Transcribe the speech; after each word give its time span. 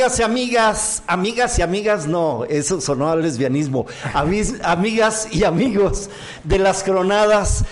amigas 0.00 0.18
y 0.18 0.22
amigas? 0.22 1.02
Amigas 1.06 1.58
y 1.58 1.62
amigas, 1.62 2.06
no, 2.06 2.44
eso 2.46 2.80
sonó 2.80 3.10
al 3.10 3.20
lesbianismo. 3.20 3.84
Amigas 4.14 5.28
y 5.30 5.44
amigos 5.44 6.08
de 6.42 6.58
las 6.58 6.82
cronadas, 6.82 7.66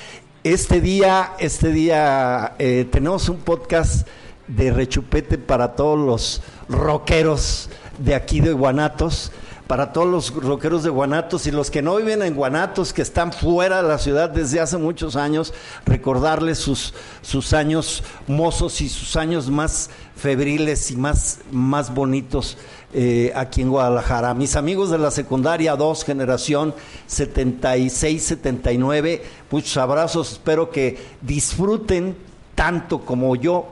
este 0.45 0.83
día, 0.83 1.33
este 1.39 1.71
día 1.71 2.55
eh, 2.59 2.87
tenemos 2.93 3.31
un 3.31 3.39
podcast 3.39 4.07
de 4.47 4.71
rechupete 4.71 5.39
para 5.39 5.75
todos 5.75 5.99
los 5.99 6.43
rockeros 6.69 7.71
de 7.97 8.15
aquí 8.15 8.41
de 8.41 8.53
Guanatos. 8.53 9.33
Para 9.67 9.93
todos 9.93 10.07
los 10.07 10.35
rockeros 10.35 10.83
de 10.83 10.89
Guanatos 10.89 11.47
y 11.47 11.51
los 11.51 11.71
que 11.71 11.83
no 11.83 11.97
viven 11.97 12.23
en 12.23 12.35
Guanatos, 12.35 12.95
que 12.95 13.03
están 13.03 13.35
fuera 13.35 13.83
de 13.83 13.89
la 13.89 13.99
ciudad 13.99 14.31
desde 14.31 14.61
hace 14.61 14.79
muchos 14.79 15.15
años, 15.15 15.53
recordarles 15.85 16.57
sus, 16.57 16.95
sus 17.21 17.53
años 17.53 18.03
mozos 18.27 18.81
y 18.81 18.89
sus 18.89 19.17
años 19.17 19.51
más 19.51 19.91
febriles 20.19 20.91
y 20.91 20.97
más, 20.97 21.39
más 21.53 21.95
bonitos 21.95 22.57
eh, 22.93 23.33
aquí 23.35 23.63
en 23.63 23.71
Guadalajara. 23.71 24.35
Mis 24.35 24.57
amigos 24.57 24.91
de 24.91 24.99
la 24.99 25.11
secundaria 25.11 25.75
2, 25.77 26.05
generación 26.05 26.75
76-79, 27.09 29.23
muchos 29.51 29.75
abrazos, 29.77 30.33
espero 30.33 30.71
que 30.71 30.99
disfruten 31.23 32.17
tanto 32.55 33.01
como 33.03 33.35
yo 33.37 33.69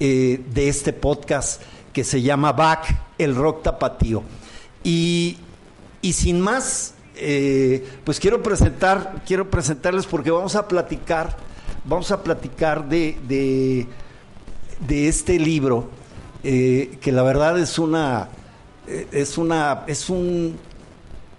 eh, 0.00 0.42
de 0.52 0.68
este 0.68 0.92
podcast 0.92 1.62
que 1.92 2.02
se 2.02 2.20
llama 2.20 2.50
Back, 2.52 3.14
el 3.16 3.36
rock 3.36 3.62
tapatío. 3.62 4.24
Y, 4.82 5.38
y 6.02 6.12
sin 6.12 6.40
más, 6.40 6.94
eh, 7.16 7.86
pues 8.02 8.18
quiero 8.18 8.42
presentar, 8.42 9.22
quiero 9.24 9.48
presentarles 9.48 10.06
porque 10.06 10.32
vamos 10.32 10.56
a 10.56 10.66
platicar, 10.66 11.36
vamos 11.84 12.10
a 12.10 12.24
platicar 12.24 12.88
de, 12.88 13.16
de, 13.28 13.86
de 14.86 15.08
este 15.08 15.38
libro, 15.38 15.88
eh, 16.42 16.98
que 17.00 17.12
la 17.12 17.22
verdad 17.22 17.58
es 17.58 17.78
una, 17.78 18.28
eh, 18.86 19.06
es 19.12 19.38
una, 19.38 19.84
es 19.86 20.10
un 20.10 20.56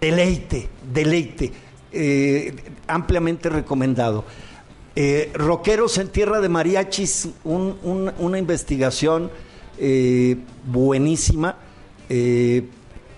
deleite, 0.01 0.69
deleite, 0.93 1.51
eh, 1.91 2.55
ampliamente 2.87 3.49
recomendado. 3.49 4.25
Rockeros 5.33 5.97
en 5.97 6.07
Tierra 6.07 6.39
de 6.39 6.47
Mariachis, 6.47 7.27
un- 7.43 7.77
un- 7.83 8.13
una 8.17 8.39
investigación 8.39 9.29
buenísima, 10.65 11.57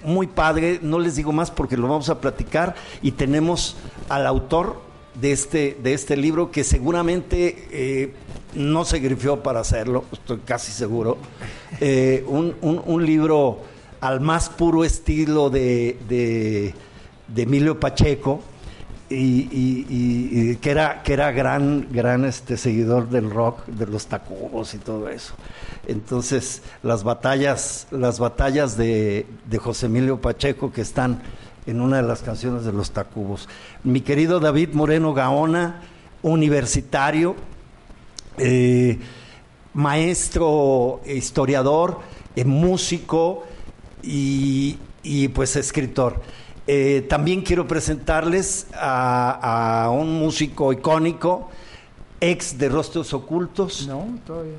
muy 0.03 0.25
padre, 0.27 0.79
no 0.81 0.97
les 0.97 1.15
digo 1.17 1.31
más 1.31 1.51
porque 1.51 1.77
lo 1.77 1.87
vamos 1.87 2.09
a 2.09 2.19
platicar 2.19 2.73
y 3.03 3.11
tenemos 3.11 3.75
al 4.09 4.25
autor 4.25 4.81
de 5.21 5.31
este, 5.31 5.77
de 5.83 5.93
este 5.93 6.17
libro 6.17 6.49
que 6.49 6.63
seguramente 6.63 8.11
no 8.57 8.83
se 8.85 8.99
grifió 8.99 9.41
para 9.43 9.59
hacerlo, 9.61 10.03
estoy 10.11 10.39
casi 10.39 10.71
seguro. 10.71 11.17
Eh, 11.79 12.25
un, 12.27 12.55
un- 12.61 13.05
libro 13.05 13.59
al 14.01 14.19
más 14.21 14.49
puro 14.49 14.83
estilo 14.83 15.49
de, 15.49 15.97
de- 16.09 16.73
Emilio 17.43 17.79
Pacheco 17.79 18.41
y 19.09 20.55
que 20.57 20.69
era 20.71 21.01
que 21.03 21.13
era 21.13 21.31
gran 21.31 21.87
gran 21.91 22.25
este 22.25 22.57
seguidor 22.57 23.09
del 23.09 23.29
rock 23.29 23.65
de 23.67 23.87
los 23.87 24.07
tacubos 24.07 24.73
y 24.73 24.79
todo 24.79 25.07
eso 25.09 25.33
entonces 25.87 26.61
las 26.83 27.03
batallas 27.05 27.87
las 27.91 28.19
batallas 28.19 28.75
de, 28.75 29.25
de 29.49 29.57
José 29.59 29.85
Emilio 29.85 30.19
Pacheco 30.19 30.71
que 30.73 30.81
están 30.81 31.21
en 31.65 31.79
una 31.79 31.97
de 31.97 32.03
las 32.03 32.21
canciones 32.21 32.65
de 32.65 32.73
los 32.73 32.91
tacubos 32.91 33.47
mi 33.83 34.01
querido 34.01 34.39
David 34.41 34.69
Moreno 34.73 35.13
Gaona 35.13 35.81
universitario 36.21 37.35
eh, 38.37 38.99
maestro 39.73 41.01
historiador 41.05 41.99
eh, 42.35 42.45
músico 42.45 43.43
y, 44.03 44.77
y, 45.03 45.27
pues 45.29 45.55
escritor 45.55 46.21
eh, 46.67 47.05
también 47.07 47.41
quiero 47.41 47.67
presentarles 47.67 48.67
a, 48.73 49.85
a 49.85 49.89
un 49.89 50.19
músico 50.19 50.73
icónico, 50.73 51.49
ex 52.19 52.57
de 52.57 52.67
Rostros 52.67 53.13
Ocultos. 53.13 53.87
No, 53.87 54.19
todavía. 54.25 54.57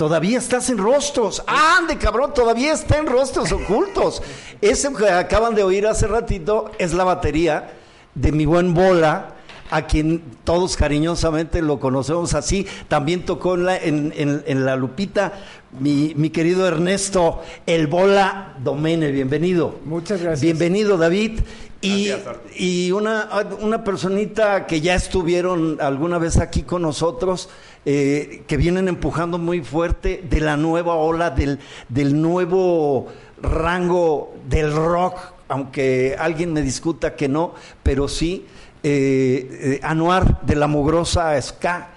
Todavía 0.00 0.38
estás 0.38 0.70
en 0.70 0.78
Rostros. 0.78 1.42
¡Ande, 1.46 1.98
cabrón! 1.98 2.32
Todavía 2.32 2.72
está 2.72 2.96
en 2.96 3.06
Rostros 3.06 3.52
Ocultos. 3.52 4.22
Ese 4.62 4.90
que 4.94 5.10
acaban 5.10 5.54
de 5.54 5.62
oír 5.62 5.86
hace 5.86 6.06
ratito 6.06 6.70
es 6.78 6.94
la 6.94 7.04
batería 7.04 7.74
de 8.14 8.32
mi 8.32 8.46
buen 8.46 8.72
Bola, 8.72 9.34
a 9.70 9.86
quien 9.86 10.22
todos 10.44 10.76
cariñosamente 10.76 11.62
lo 11.62 11.78
conocemos 11.80 12.34
así. 12.34 12.66
También 12.88 13.24
tocó 13.24 13.54
en 13.54 13.64
la, 13.64 13.76
en, 13.76 14.12
en- 14.16 14.42
en 14.46 14.64
la 14.64 14.76
Lupita 14.76 15.32
mi, 15.78 16.12
mi 16.16 16.30
querido 16.30 16.66
Ernesto, 16.66 17.40
el 17.66 17.86
Bola 17.86 18.56
Domene. 18.62 19.12
Bienvenido. 19.12 19.78
Muchas 19.84 20.20
gracias. 20.20 20.40
Bienvenido, 20.42 20.96
David. 20.98 21.40
Y, 21.82 22.10
y 22.58 22.92
una, 22.92 23.30
una 23.60 23.84
personita 23.84 24.66
que 24.66 24.82
ya 24.82 24.94
estuvieron 24.94 25.78
alguna 25.80 26.18
vez 26.18 26.36
aquí 26.36 26.62
con 26.62 26.82
nosotros, 26.82 27.48
eh, 27.86 28.42
que 28.46 28.58
vienen 28.58 28.86
empujando 28.88 29.38
muy 29.38 29.62
fuerte 29.62 30.22
de 30.28 30.40
la 30.40 30.58
nueva 30.58 30.94
ola, 30.96 31.30
del, 31.30 31.58
del 31.88 32.20
nuevo 32.20 33.06
rango 33.40 34.34
del 34.46 34.74
rock, 34.74 35.16
aunque 35.48 36.16
alguien 36.18 36.52
me 36.52 36.60
discuta 36.60 37.16
que 37.16 37.28
no, 37.28 37.54
pero 37.82 38.08
sí, 38.08 38.44
eh, 38.82 39.78
eh, 39.78 39.80
Anuar 39.82 40.40
de 40.42 40.56
la 40.56 40.66
Mugrosa 40.66 41.40
Ska, 41.40 41.90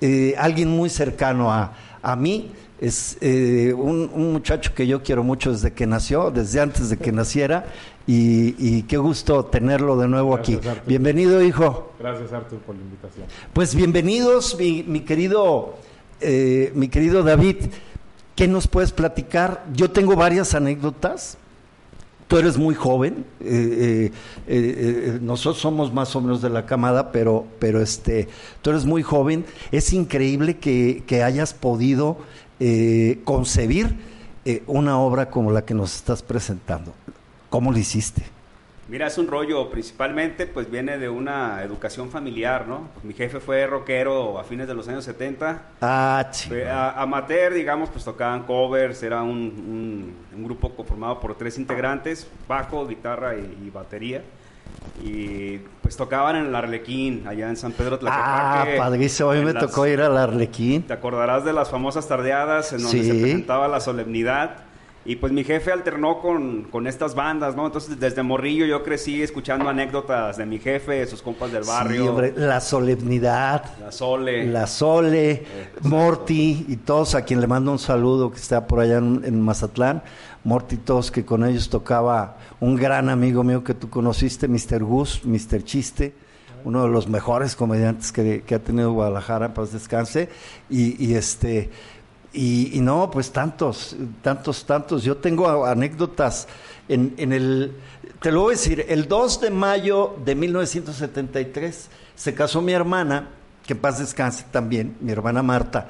eh, 0.00 0.34
alguien 0.38 0.68
muy 0.68 0.88
cercano 0.90 1.52
a, 1.52 1.72
a 2.02 2.16
mí. 2.16 2.52
Es 2.80 3.18
eh, 3.20 3.74
un, 3.76 4.10
un 4.14 4.32
muchacho 4.32 4.72
que 4.74 4.86
yo 4.86 5.02
quiero 5.02 5.22
mucho 5.22 5.52
desde 5.52 5.72
que 5.72 5.86
nació, 5.86 6.30
desde 6.30 6.60
antes 6.60 6.88
de 6.88 6.96
que 6.96 7.12
naciera, 7.12 7.66
y, 8.06 8.54
y 8.58 8.84
qué 8.84 8.96
gusto 8.96 9.44
tenerlo 9.44 9.98
de 9.98 10.08
nuevo 10.08 10.34
Gracias, 10.36 10.66
aquí. 10.66 10.80
Bienvenido, 10.86 11.42
hijo. 11.42 11.92
Gracias, 11.98 12.32
Artur, 12.32 12.58
por 12.60 12.74
la 12.74 12.80
invitación. 12.80 13.26
Pues 13.52 13.74
bienvenidos, 13.74 14.56
mi, 14.58 14.82
mi 14.82 15.00
querido, 15.00 15.74
eh, 16.22 16.72
mi 16.74 16.88
querido 16.88 17.22
David. 17.22 17.66
¿Qué 18.34 18.48
nos 18.48 18.66
puedes 18.66 18.92
platicar? 18.92 19.62
Yo 19.74 19.90
tengo 19.90 20.16
varias 20.16 20.54
anécdotas. 20.54 21.36
Tú 22.30 22.38
eres 22.38 22.56
muy 22.56 22.76
joven. 22.76 23.24
eh, 23.40 24.12
eh, 24.12 24.12
eh, 24.46 25.18
nosotros 25.20 25.60
somos 25.60 25.92
más 25.92 26.14
o 26.14 26.20
menos 26.20 26.40
de 26.40 26.48
la 26.48 26.64
camada, 26.64 27.10
pero, 27.10 27.44
pero 27.58 27.82
este, 27.82 28.28
tú 28.62 28.70
eres 28.70 28.84
muy 28.84 29.02
joven. 29.02 29.44
Es 29.72 29.92
increíble 29.92 30.58
que, 30.58 31.02
que 31.08 31.24
hayas 31.24 31.54
podido 31.54 32.18
concebir 33.24 33.96
una 34.68 35.00
obra 35.00 35.28
como 35.28 35.50
la 35.50 35.64
que 35.64 35.74
nos 35.74 35.96
estás 35.96 36.22
presentando. 36.22 36.92
¿Cómo 37.48 37.72
lo 37.72 37.78
hiciste? 37.78 38.22
Mira, 38.90 39.06
es 39.06 39.16
un 39.18 39.28
rollo, 39.28 39.70
principalmente 39.70 40.46
pues 40.46 40.68
viene 40.68 40.98
de 40.98 41.08
una 41.08 41.62
educación 41.62 42.10
familiar, 42.10 42.66
¿no? 42.66 42.88
Mi 43.04 43.14
jefe 43.14 43.38
fue 43.38 43.64
rockero 43.66 44.36
a 44.38 44.42
fines 44.42 44.66
de 44.66 44.74
los 44.74 44.88
años 44.88 45.04
70. 45.04 45.62
Ah, 45.80 46.26
Fue 46.48 46.68
a- 46.68 46.90
amateur, 47.00 47.54
digamos, 47.54 47.88
pues 47.90 48.04
tocaban 48.04 48.42
covers, 48.42 49.00
era 49.04 49.22
un, 49.22 49.30
un- 49.30 50.14
un 50.36 50.44
grupo 50.44 50.74
conformado 50.74 51.20
por 51.20 51.36
tres 51.36 51.56
integrantes, 51.56 52.28
bajo, 52.48 52.84
guitarra 52.86 53.36
y, 53.36 53.66
y 53.66 53.70
batería. 53.70 54.22
Y 55.04 55.58
pues 55.82 55.96
tocaban 55.96 56.36
en 56.36 56.46
el 56.46 56.54
Arlequín, 56.54 57.24
allá 57.28 57.48
en 57.48 57.56
San 57.56 57.72
Pedro 57.72 57.94
Ah, 58.06 58.62
Tlaquepaque. 58.64 58.78
padrísimo. 58.78 59.30
A 59.30 59.34
mí 59.34 59.44
me 59.44 59.52
las- 59.52 59.66
tocó 59.66 59.86
ir 59.86 60.00
al 60.00 60.16
Arlequín. 60.16 60.82
Te 60.82 60.92
acordarás 60.94 61.44
de 61.44 61.52
las 61.52 61.70
famosas 61.70 62.08
tardeadas 62.08 62.72
en 62.72 62.82
donde 62.82 63.02
Sí. 63.02 63.08
se 63.08 63.14
presentaba 63.20 63.68
la 63.68 63.78
solemnidad. 63.80 64.64
Y 65.02 65.16
pues 65.16 65.32
mi 65.32 65.44
jefe 65.44 65.72
alternó 65.72 66.20
con, 66.20 66.64
con 66.64 66.86
estas 66.86 67.14
bandas, 67.14 67.56
¿no? 67.56 67.64
Entonces 67.64 67.98
desde 67.98 68.22
morrillo 68.22 68.66
yo 68.66 68.82
crecí 68.82 69.22
escuchando 69.22 69.66
anécdotas 69.68 70.36
de 70.36 70.44
mi 70.44 70.58
jefe, 70.58 70.92
de 70.92 71.06
sus 71.06 71.22
compas 71.22 71.50
del 71.50 71.64
barrio. 71.64 72.02
Sí, 72.02 72.08
hombre, 72.08 72.34
la 72.36 72.60
solemnidad. 72.60 73.64
La 73.80 73.92
Sole. 73.92 74.46
La 74.46 74.66
Sole, 74.66 75.30
Eh, 75.30 75.44
Morty 75.82 76.66
y 76.68 76.76
todos 76.76 77.14
a 77.14 77.22
quien 77.24 77.40
le 77.40 77.46
mando 77.46 77.72
un 77.72 77.78
saludo 77.78 78.30
que 78.30 78.36
está 78.38 78.66
por 78.66 78.80
allá 78.80 78.98
en, 78.98 79.22
en 79.24 79.40
Mazatlán. 79.40 80.02
Morty, 80.44 80.76
todos 80.76 81.10
que 81.10 81.24
con 81.24 81.44
ellos 81.44 81.70
tocaba 81.70 82.36
un 82.60 82.76
gran 82.76 83.08
amigo 83.08 83.42
mío 83.42 83.64
que 83.64 83.72
tú 83.74 83.88
conociste, 83.88 84.48
Mr. 84.48 84.82
Gus, 84.84 85.22
Mr. 85.24 85.64
Chiste, 85.64 86.12
uno 86.64 86.82
de 86.82 86.90
los 86.90 87.08
mejores 87.08 87.56
comediantes 87.56 88.12
que, 88.12 88.42
que 88.42 88.54
ha 88.54 88.58
tenido 88.58 88.92
Guadalajara, 88.92 89.54
paz 89.54 89.72
descanse. 89.72 90.28
Y, 90.68 91.02
y 91.02 91.14
este. 91.14 91.70
Y, 92.32 92.76
y 92.78 92.80
no, 92.80 93.10
pues 93.10 93.32
tantos, 93.32 93.96
tantos, 94.22 94.64
tantos. 94.64 95.02
Yo 95.02 95.16
tengo 95.16 95.64
anécdotas 95.66 96.46
en, 96.88 97.14
en 97.16 97.32
el, 97.32 97.72
te 98.20 98.32
lo 98.32 98.42
voy 98.42 98.54
a 98.54 98.56
decir, 98.56 98.84
el 98.88 99.08
2 99.08 99.40
de 99.40 99.50
mayo 99.50 100.16
de 100.24 100.34
1973 100.34 101.88
se 102.14 102.34
casó 102.34 102.60
mi 102.60 102.72
hermana, 102.72 103.28
que 103.66 103.72
en 103.72 103.78
paz 103.78 103.98
descanse 103.98 104.44
también, 104.50 104.96
mi 105.00 105.12
hermana 105.12 105.42
Marta, 105.42 105.88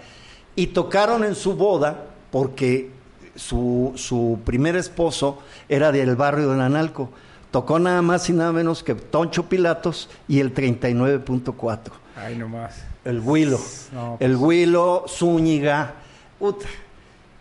y 0.55 0.69
tocaron 0.69 1.25
en 1.25 1.35
su 1.35 1.55
boda 1.55 2.07
porque 2.31 2.91
su, 3.35 3.93
su 3.97 4.39
primer 4.45 4.77
esposo 4.77 5.39
era 5.69 5.91
del 5.91 6.17
barrio 6.17 6.53
de 6.53 6.63
Analco. 6.63 7.11
Tocó 7.51 7.79
nada 7.79 8.03
más 8.03 8.29
y 8.31 8.33
nada 8.33 8.53
menos 8.53 8.85
que 8.85 8.95
Toncho 8.95 9.49
Pilatos 9.49 10.09
y 10.29 10.39
el 10.39 10.55
39.4. 10.55 11.79
Ay, 12.17 12.37
nomás. 12.37 12.83
El 13.05 13.21
Huilo. 13.21 13.59
No, 13.93 14.17
pues. 14.19 14.31
El 14.31 14.37
Huilo, 14.37 15.05
Zúñiga. 15.09 15.95
Uta. 16.41 16.67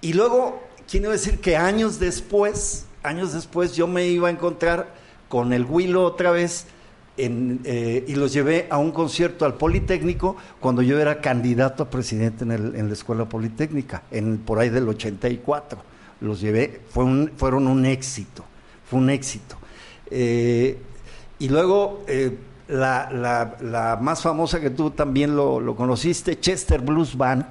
Y 0.01 0.13
luego, 0.13 0.61
quiero 0.89 1.11
decir 1.11 1.39
que 1.39 1.57
años 1.57 1.99
después, 1.99 2.85
años 3.03 3.33
después 3.33 3.75
yo 3.75 3.87
me 3.87 4.07
iba 4.07 4.27
a 4.27 4.31
encontrar 4.31 4.93
con 5.27 5.53
el 5.53 5.65
Huilo 5.65 6.03
otra 6.03 6.31
vez 6.31 6.65
en, 7.17 7.59
eh, 7.65 8.05
y 8.07 8.15
los 8.15 8.31
llevé 8.33 8.67
a 8.69 8.77
un 8.77 8.91
concierto 8.91 9.45
al 9.45 9.55
Politécnico 9.55 10.37
cuando 10.59 10.81
yo 10.81 10.99
era 10.99 11.19
candidato 11.21 11.83
a 11.83 11.89
presidente 11.89 12.43
en, 12.45 12.51
el- 12.51 12.75
en 12.75 12.87
la 12.87 12.93
Escuela 12.93 13.27
Politécnica, 13.27 14.03
en, 14.11 14.37
por 14.37 14.59
ahí 14.59 14.69
del 14.69 14.87
84. 14.87 15.81
Los 16.21 16.41
llevé, 16.41 16.81
fueron 16.89 17.67
un 17.67 17.85
éxito, 17.85 18.43
fue 18.89 18.99
un 18.99 19.09
éxito. 19.09 19.55
Eh, 20.11 20.77
y 21.39 21.47
luego 21.49 22.03
eh, 22.07 22.37
la, 22.67 23.97
más 24.01 24.21
famosa 24.21 24.59
que 24.59 24.69
tú 24.69 24.91
también 24.91 25.35
lo 25.35 25.75
conociste, 25.75 26.39
Chester 26.39 26.81
Blues 26.81 27.15
Band, 27.17 27.45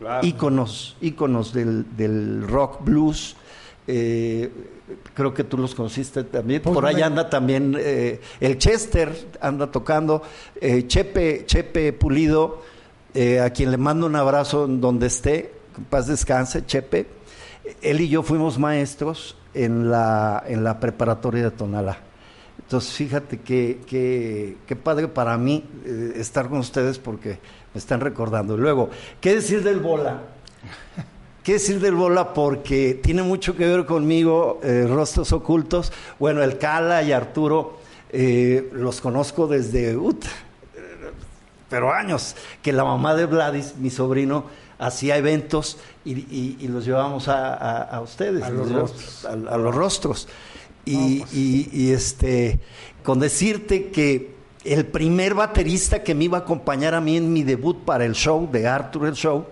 Claro. 0.00 0.26
íconos, 0.26 0.96
íconos 1.00 1.52
del, 1.52 1.86
del 1.96 2.48
rock 2.48 2.82
blues. 2.84 3.36
eh, 3.86 4.50
creo 5.14 5.32
que 5.34 5.44
tú 5.44 5.56
los 5.58 5.74
conociste 5.74 6.24
también. 6.24 6.62
Pues 6.62 6.74
Por 6.74 6.84
ahí 6.86 6.96
me- 6.96 7.02
anda 7.04 7.28
también 7.30 7.76
eh, 7.78 8.20
el 8.40 8.58
Chester, 8.58 9.12
anda 9.40 9.70
tocando. 9.70 10.22
eh, 10.60 10.86
Chepe, 10.88 11.44
Chepe 11.46 11.92
Pulido, 11.92 12.62
a 13.44 13.50
quien 13.50 13.70
le 13.70 13.76
mando 13.76 14.06
un 14.06 14.16
abrazo 14.16 14.64
en 14.64 14.80
donde 14.80 15.06
esté, 15.08 15.52
en 15.76 15.84
paz 15.84 16.06
descanse, 16.06 16.64
Chepe. 16.66 17.06
Él 17.82 18.00
y 18.00 18.08
yo 18.08 18.22
fuimos 18.22 18.58
maestros 18.58 19.36
en 19.54 19.90
la, 19.90 20.42
en 20.46 20.64
la 20.64 20.80
preparatoria 20.80 21.44
de 21.44 21.50
Tonalá. 21.50 21.98
Entonces, 22.58 22.92
fíjate 22.92 23.40
que, 23.40 23.80
que, 23.86 24.56
qué 24.66 24.76
padre 24.76 25.08
para 25.08 25.36
mí 25.38 25.64
estar 26.14 26.48
con 26.48 26.58
ustedes 26.58 26.98
porque 26.98 27.38
me 27.74 27.78
están 27.78 28.00
recordando. 28.00 28.56
Luego, 28.56 28.90
¿qué 29.20 29.34
decir 29.36 29.62
del 29.62 29.80
bola? 29.80 30.20
¿Qué 31.42 31.54
decir 31.54 31.80
del 31.80 31.94
bola? 31.94 32.34
Porque 32.34 32.94
tiene 33.02 33.22
mucho 33.22 33.56
que 33.56 33.66
ver 33.66 33.86
conmigo, 33.86 34.60
eh, 34.62 34.86
Rostros 34.88 35.32
Ocultos. 35.32 35.92
Bueno, 36.18 36.42
el 36.42 36.58
Cala 36.58 37.02
y 37.02 37.12
Arturo 37.12 37.78
eh, 38.12 38.68
los 38.72 39.00
conozco 39.00 39.46
desde, 39.46 39.96
pero 41.68 41.92
años, 41.92 42.34
que 42.62 42.72
la 42.72 42.84
mamá 42.84 43.14
de 43.14 43.26
Vladis, 43.26 43.74
mi 43.78 43.90
sobrino, 43.90 44.44
hacía 44.78 45.16
eventos 45.16 45.78
y, 46.04 46.12
y- 46.12 46.56
y 46.60 46.68
los 46.68 46.84
llevábamos 46.84 47.28
a, 47.28 47.54
a- 47.54 47.82
a 47.82 48.00
ustedes, 48.00 48.42
A 48.42 48.50
los 48.50 48.72
rostros. 48.72 49.24
a- 49.24 49.36
los 49.56 49.74
rostros. 49.74 50.28
Y, 50.84 51.92
este, 51.92 52.58
con 53.04 53.20
decirte 53.20 53.90
que 53.90 54.34
el 54.64 54.86
primer 54.86 55.34
baterista 55.34 56.02
que 56.02 56.14
me 56.14 56.24
iba 56.24 56.38
a 56.38 56.40
acompañar 56.42 56.94
a 56.94 57.00
mí 57.00 57.16
en 57.16 57.32
mi 57.32 57.42
debut 57.42 57.84
para 57.84 58.04
el 58.04 58.14
show 58.14 58.48
de 58.50 58.66
Arthur 58.68 59.06
el 59.06 59.14
Show, 59.14 59.46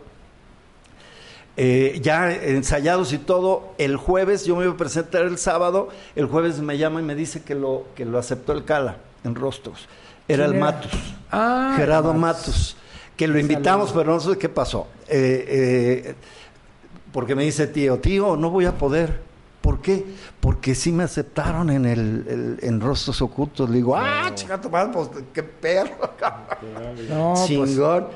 eh, 1.56 1.99
ya 2.02 2.32
ensayados 2.32 3.12
y 3.12 3.19
todo, 3.19 3.75
el 3.78 3.96
jueves 3.96 4.44
yo 4.44 4.55
me 4.55 4.64
iba 4.64 4.75
a 4.75 4.76
presentar 4.76 5.22
el 5.22 5.38
sábado, 5.38 5.88
el 6.14 6.26
jueves 6.26 6.60
me 6.60 6.78
llama 6.78 7.00
y 7.00 7.05
me 7.05 7.14
dice 7.14 7.43
que 7.43 7.55
lo, 7.55 7.87
que 7.96 8.05
lo 8.05 8.19
aceptó 8.19 8.52
el 8.52 8.64
Cala 8.64 8.99
en 9.25 9.34
Rostros. 9.34 9.88
Era 10.28 10.44
¿Quién 10.44 10.56
el 10.56 10.62
era? 10.62 10.64
Matus, 10.72 10.93
Ah, 11.31 11.75
Gerardo 11.76 12.14
Matus. 12.14 12.46
Matus, 12.46 12.76
que 13.16 13.26
lo 13.26 13.38
invitamos, 13.38 13.90
pero 13.93 14.12
no 14.12 14.20
sé 14.20 14.38
qué 14.38 14.49
pasó. 14.49 14.87
Eh, 15.08 16.05
eh, 16.08 16.14
porque 17.12 17.34
me 17.34 17.43
dice 17.43 17.66
tío, 17.66 17.99
tío, 17.99 18.37
no 18.37 18.50
voy 18.50 18.66
a 18.66 18.76
poder. 18.78 19.28
¿Por 19.60 19.81
qué? 19.81 20.05
Porque 20.40 20.75
sí 20.75 20.93
me 20.93 21.02
aceptaron 21.05 21.69
en 21.70 21.84
el, 21.84 21.99
el- 22.28 22.58
en 22.62 22.81
Rostros 22.81 23.20
Ocultos. 23.22 23.69
Le 23.69 23.76
digo, 23.76 23.96
ah, 23.96 24.31
chica, 24.34 24.60
madre, 24.70 24.90
pues 24.93 25.10
qué 25.32 25.43
perro. 25.43 25.90
No, 27.08 27.34
pues, 27.34 27.46
chingón. 27.46 28.08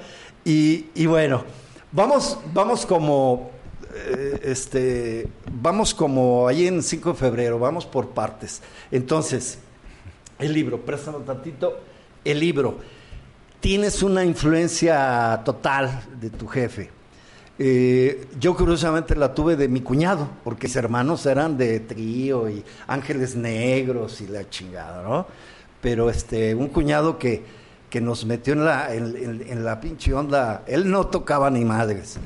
Y, 0.45 0.87
y 0.95 1.07
bueno, 1.07 1.45
vamos, 1.93 2.39
vamos 2.53 2.85
como, 2.87 3.51
eh, 3.95 4.41
este, 4.45 5.29
vamos 5.53 5.95
como 5.95 6.49
ahí 6.49 6.67
en 6.67 6.83
5 6.83 7.13
de 7.13 7.19
febrero, 7.19 7.59
vamos 7.59 7.87
por 7.87 8.09
partes. 8.11 8.63
Entonces, 8.91 9.59
el 10.39 10.53
libro, 10.53 10.81
préstame 10.81 11.19
un 11.19 11.25
tantito, 11.25 11.79
el 12.25 12.41
libro. 12.41 12.79
Tienes 13.61 14.03
una 14.03 14.25
influencia 14.25 15.41
total 15.45 16.03
de 16.21 16.31
tu 16.31 16.49
jefe. 16.49 16.91
Eh, 17.65 18.27
yo 18.41 18.57
curiosamente 18.57 19.15
la 19.15 19.35
tuve 19.35 19.55
de 19.55 19.69
mi 19.69 19.83
cuñado, 19.83 20.29
porque 20.43 20.67
mis 20.67 20.75
hermanos 20.75 21.25
eran 21.27 21.57
de 21.57 21.79
trío 21.79 22.51
y 22.51 22.65
ángeles 22.89 23.37
negros 23.37 24.21
y 24.21 24.27
la 24.27 24.51
chingada, 24.51 25.05
¿no? 25.05 25.29
Pero 25.81 26.11
este, 26.11 26.57
un 26.57 26.67
cuñado 26.67 27.21
que, 27.21 27.45
que 27.89 28.01
nos 28.01 28.25
metió 28.25 28.55
en 28.55 28.65
la, 28.65 28.93
en, 28.93 29.65
la 29.65 29.81
pinche 29.81 30.13
onda, 30.13 30.65
él 30.67 30.91
no 30.91 31.07
tocaba 31.07 31.51
ni 31.51 31.65
madres, 31.65 32.19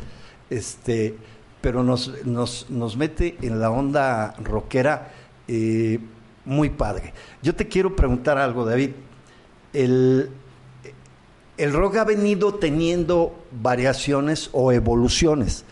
este, 0.48 1.16
pero 1.60 1.82
nos, 1.82 2.24
nos, 2.24 2.70
nos 2.70 2.96
mete 2.96 3.36
en 3.42 3.60
la 3.60 3.70
onda 3.70 4.34
rockera 4.42 5.12
eh, 5.48 6.00
muy 6.46 6.70
padre. 6.70 7.12
Yo 7.42 7.54
te 7.54 7.68
quiero 7.68 7.94
preguntar 7.94 8.38
algo, 8.38 8.64
David. 8.64 8.92
El, 9.74 10.30
el 11.56 11.72
rock 11.72 11.96
ha 11.96 12.04
venido 12.04 12.54
teniendo 12.54 13.34
variaciones 13.50 14.50
o 14.52 14.72
evoluciones, 14.72 15.64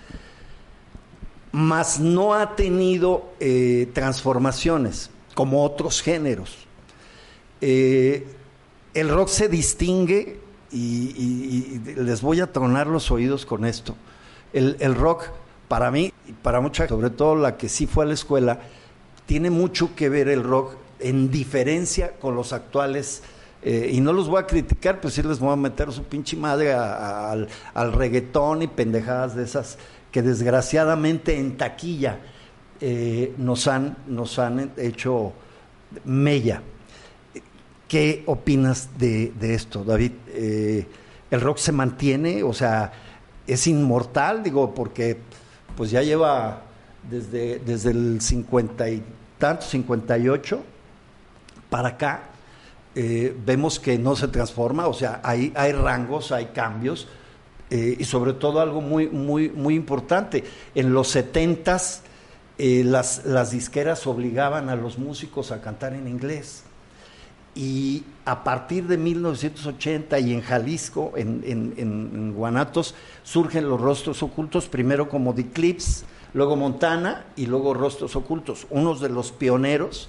mas 1.52 2.00
no 2.00 2.34
ha 2.34 2.56
tenido 2.56 3.32
eh, 3.40 3.88
transformaciones 3.92 5.10
como 5.34 5.62
otros 5.62 6.02
géneros. 6.02 6.66
Eh, 7.60 8.26
el 8.94 9.08
rock 9.08 9.28
se 9.28 9.48
distingue 9.48 10.40
y, 10.70 11.80
les 11.96 12.20
voy 12.22 12.40
a 12.40 12.52
tronar 12.52 12.86
los 12.86 13.10
oídos 13.10 13.46
con 13.46 13.64
esto. 13.64 13.94
El, 14.52 14.76
el 14.80 14.94
rock, 14.94 15.26
para 15.68 15.90
mí, 15.90 16.12
y 16.26 16.32
para 16.32 16.60
mucha, 16.60 16.88
sobre 16.88 17.10
todo 17.10 17.36
la 17.36 17.56
que 17.56 17.68
sí 17.68 17.86
fue 17.86 18.04
a 18.04 18.08
la 18.08 18.14
escuela, 18.14 18.60
tiene 19.26 19.50
mucho 19.50 19.94
que 19.94 20.08
ver 20.08 20.28
el 20.28 20.42
rock 20.42 20.76
en 20.98 21.30
diferencia 21.30 22.12
con 22.20 22.34
los 22.34 22.52
actuales. 22.52 23.22
Eh, 23.64 23.90
y 23.92 24.00
no 24.00 24.12
los 24.12 24.28
voy 24.28 24.40
a 24.42 24.46
criticar, 24.46 25.00
pues 25.00 25.14
sí 25.14 25.22
les 25.22 25.38
voy 25.38 25.52
a 25.52 25.56
meter 25.56 25.90
su 25.92 26.04
pinche 26.04 26.36
madre 26.36 26.72
a- 26.74 27.30
al, 27.30 27.48
al 27.72 27.92
reggaetón 27.92 28.62
y 28.62 28.66
pendejadas 28.68 29.34
de 29.34 29.44
esas 29.44 29.78
que 30.12 30.22
desgraciadamente 30.22 31.38
en 31.38 31.56
taquilla 31.56 32.18
eh, 32.80 33.32
nos, 33.38 33.66
han, 33.66 33.96
nos 34.06 34.38
han 34.38 34.72
hecho 34.76 35.32
mella. 36.04 36.60
¿Qué 37.88 38.22
opinas 38.26 38.88
de, 38.98 39.32
de 39.38 39.54
esto, 39.54 39.84
David? 39.84 40.12
Eh, 40.28 40.86
¿El 41.30 41.40
rock 41.40 41.58
se 41.58 41.72
mantiene? 41.72 42.42
O 42.42 42.52
sea, 42.52 42.92
¿es 43.46 43.66
inmortal? 43.66 44.42
Digo, 44.42 44.74
porque 44.74 45.18
pues 45.76 45.90
ya 45.90 46.02
lleva 46.02 46.62
desde, 47.08 47.58
desde 47.60 47.90
el 47.90 48.20
50 48.20 48.88
y 48.90 49.02
tanto, 49.38 49.64
58, 49.66 50.62
para 51.70 51.88
acá, 51.88 52.22
eh, 52.94 53.36
vemos 53.44 53.78
que 53.80 53.98
no 53.98 54.14
se 54.16 54.28
transforma, 54.28 54.86
o 54.86 54.94
sea, 54.94 55.20
hay, 55.24 55.52
hay 55.56 55.72
rangos, 55.72 56.32
hay 56.32 56.46
cambios, 56.46 57.08
eh, 57.70 57.96
y 57.98 58.04
sobre 58.04 58.34
todo 58.34 58.60
algo 58.60 58.80
muy, 58.80 59.08
muy, 59.08 59.48
muy 59.50 59.74
importante. 59.74 60.44
En 60.74 60.92
los 60.92 61.08
setentas 61.08 62.02
eh, 62.58 62.82
las, 62.84 63.24
las 63.24 63.50
disqueras 63.50 64.06
obligaban 64.06 64.68
a 64.68 64.76
los 64.76 64.98
músicos 64.98 65.50
a 65.50 65.60
cantar 65.60 65.92
en 65.94 66.06
inglés. 66.06 66.62
Y 67.56 68.02
a 68.24 68.42
partir 68.42 68.86
de 68.88 68.96
1980 68.98 70.18
y 70.18 70.32
en 70.34 70.40
Jalisco, 70.40 71.12
en- 71.16 71.42
en- 71.46 71.74
en 71.76 72.34
Guanatos, 72.34 72.94
surgen 73.22 73.68
los 73.68 73.80
rostros 73.80 74.22
ocultos, 74.24 74.66
primero 74.66 75.08
como 75.08 75.34
The 75.34 75.48
Clips, 75.48 76.04
luego 76.32 76.56
Montana 76.56 77.26
y 77.36 77.46
luego 77.46 77.72
Rostros 77.74 78.16
Ocultos, 78.16 78.66
unos 78.70 79.00
de 79.00 79.08
los 79.08 79.30
pioneros 79.30 80.08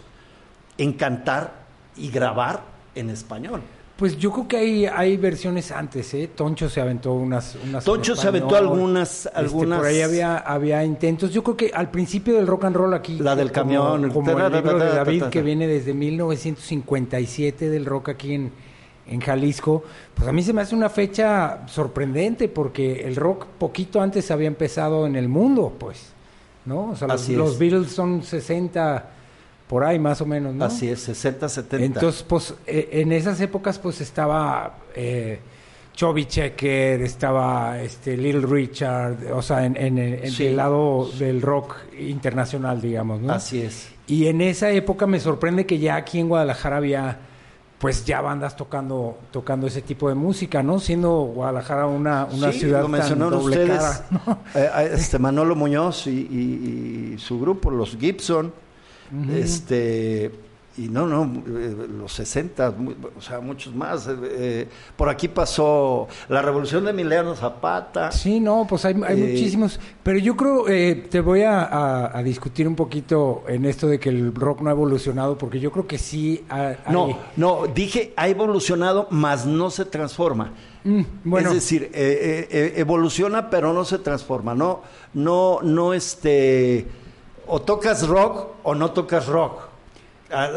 en 0.79 0.93
cantar 0.93 1.65
y 1.95 2.09
grabar 2.09 2.63
en 2.95 3.09
español. 3.09 3.61
Pues 3.97 4.17
yo 4.17 4.29
creo 4.31 4.47
que 4.47 4.57
hay, 4.57 4.85
hay 4.87 5.15
versiones 5.15 5.71
antes, 5.71 6.13
¿eh? 6.15 6.29
Toncho 6.35 6.67
se 6.69 6.81
aventó 6.81 7.13
unas... 7.13 7.55
unas 7.65 7.85
Toncho 7.85 8.13
se 8.17 8.27
aventó 8.27 8.57
algunas- 8.57 9.25
Este, 9.27 9.37
algunas- 9.39 9.79
por 9.79 9.87
ahí 9.87 10.01
había, 10.01 10.35
había 10.37 10.83
intentos. 10.83 11.31
Yo 11.31 11.43
creo 11.43 11.55
que 11.55 11.71
al 11.73 11.89
principio 11.91 12.35
del 12.35 12.45
rock 12.45 12.65
and 12.65 12.75
roll 12.75 12.93
aquí... 12.93 13.17
La 13.19 13.37
del 13.37 13.53
como- 13.53 13.61
camión, 13.63 14.09
Como, 14.11 14.31
el 14.37 14.51
libro 14.51 14.79
de 14.79 14.89
David, 14.89 15.23
que 15.25 15.41
viene 15.41 15.65
desde 15.67 15.93
1957 15.93 17.69
del 17.69 17.85
rock 17.85 18.09
aquí 18.09 18.33
en, 18.33 18.51
en 19.07 19.21
Jalisco, 19.21 19.83
pues 20.13 20.27
a 20.27 20.33
mí 20.33 20.43
se 20.43 20.51
me 20.51 20.61
hace 20.61 20.75
una 20.75 20.89
fecha 20.89 21.61
sorprendente 21.67 22.49
porque 22.49 23.01
el 23.07 23.15
rock 23.15 23.45
poquito 23.57 24.01
antes 24.01 24.29
había 24.29 24.47
empezado 24.47 25.05
en 25.07 25.15
el 25.15 25.29
mundo, 25.29 25.73
pues, 25.79 26.07
¿no? 26.65 26.89
O 26.91 26.95
sea, 26.97 27.07
los 27.07 27.57
Beatles 27.57 27.91
son 27.93 28.23
60 28.23 29.11
por 29.67 29.83
ahí 29.83 29.97
más 29.99 30.21
o 30.21 30.25
menos, 30.25 30.53
¿no? 30.53 30.65
Así 30.65 30.89
es, 30.89 30.99
60, 31.01 31.49
70. 31.49 31.85
Entonces, 31.85 32.23
pues 32.23 32.53
eh, 32.67 32.89
en 32.93 33.11
esas 33.11 33.39
épocas 33.41 33.79
pues 33.79 33.99
estaba 34.01 34.77
eh, 34.95 35.39
Chubby 35.93 36.25
Checker, 36.25 37.01
estaba 37.01 37.81
este 37.81 38.15
Little 38.17 38.45
Richard, 38.45 39.17
o 39.33 39.41
sea, 39.41 39.65
en, 39.65 39.75
en- 39.77 39.97
en 39.97 40.31
Sí. 40.31 40.47
el 40.47 40.57
lado 40.57 41.09
del 41.17 41.41
rock 41.41 41.75
internacional, 41.97 42.81
digamos, 42.81 43.21
¿no? 43.21 43.33
Así 43.33 43.61
es. 43.61 43.89
Y 44.07 44.27
en 44.27 44.41
esa 44.41 44.69
época 44.71 45.07
me 45.07 45.19
sorprende 45.19 45.65
que 45.65 45.79
ya 45.79 45.95
aquí 45.95 46.19
en 46.19 46.27
Guadalajara 46.29 46.77
había 46.77 47.19
pues 47.79 48.05
ya 48.05 48.21
bandas 48.21 48.55
tocando 48.55 49.17
tocando 49.31 49.67
ese 49.67 49.81
tipo 49.81 50.07
de 50.09 50.15
música, 50.15 50.63
¿no? 50.63 50.79
Siendo 50.79 51.11
Guadalajara 51.33 51.87
una, 51.87 52.25
una 52.25 52.51
Sí, 52.51 52.59
ciudad 52.59 52.79
lo 52.79 52.85
tan 52.85 52.91
mencionaron 52.91 53.31
doble 53.39 53.57
ustedes. 53.63 53.79
cara, 53.79 54.05
¿no? 54.27 54.39
Eh, 54.55 54.69
eh, 54.77 54.89
este 54.93 55.19
Manolo 55.19 55.55
Muñoz 55.55 56.07
y, 56.07 56.11
y- 56.11 57.13
y 57.15 57.17
su 57.19 57.39
grupo, 57.39 57.71
los 57.71 57.97
Gibson, 57.97 58.53
este 59.33 60.31
y 60.77 60.89
no, 60.89 61.07
no, 61.07 61.41
eh, 61.57 61.87
los 61.97 62.11
60, 62.11 62.71
mu- 62.71 62.91
o 63.17 63.21
sea, 63.21 63.39
muchos 63.39 63.73
más. 63.73 64.07
eh, 64.07 64.15
eh, 64.23 64.67
por 64.97 65.07
aquí 65.07 65.29
pasó 65.29 66.05
la 66.27 66.41
revolución 66.41 66.83
de 66.83 66.89
Emiliano 66.89 67.33
Zapata. 67.33 68.11
Sí, 68.11 68.41
no, 68.41 68.65
pues 68.67 68.83
hay, 68.83 68.93
hay 69.07 69.17
Eh, 69.21 69.25
muchísimos. 69.31 69.79
Pero 70.03 70.19
yo 70.19 70.35
creo, 70.35 70.67
eh, 70.67 71.07
te 71.09 71.21
voy 71.21 71.43
a, 71.43 71.61
a- 71.63 72.17
a 72.17 72.21
discutir 72.23 72.67
un 72.67 72.75
poquito 72.75 73.45
en 73.47 73.63
esto 73.63 73.87
de 73.87 74.01
que 74.01 74.09
el 74.09 74.35
rock 74.35 74.59
no 74.63 74.69
ha 74.69 74.73
evolucionado, 74.73 75.37
porque 75.37 75.61
yo 75.61 75.71
creo 75.71 75.87
que 75.87 75.97
sí 75.97 76.43
ha- 76.49 76.75
hay... 76.85 76.91
No, 76.93 77.19
no, 77.37 77.67
dije 77.73 78.11
ha 78.17 78.27
evolucionado, 78.27 79.07
mas 79.11 79.45
no 79.45 79.69
se 79.69 79.85
transforma. 79.85 80.51
Mm, 80.83 81.01
bueno, 81.23 81.47
Es 81.49 81.55
decir, 81.55 81.89
evoluciona 81.93 83.49
pero 83.49 83.71
no 83.73 83.85
se 83.85 83.97
transforma. 83.99 84.53
No, 84.55 84.81
no, 85.13 85.59
no 85.61 85.93
este, 85.93 86.85
o 87.47 87.61
tocas 87.61 88.07
rock 88.07 88.47
o 88.63 88.75
no 88.75 88.91
tocas 88.91 89.27
rock. 89.27 89.61
A, 90.31 90.49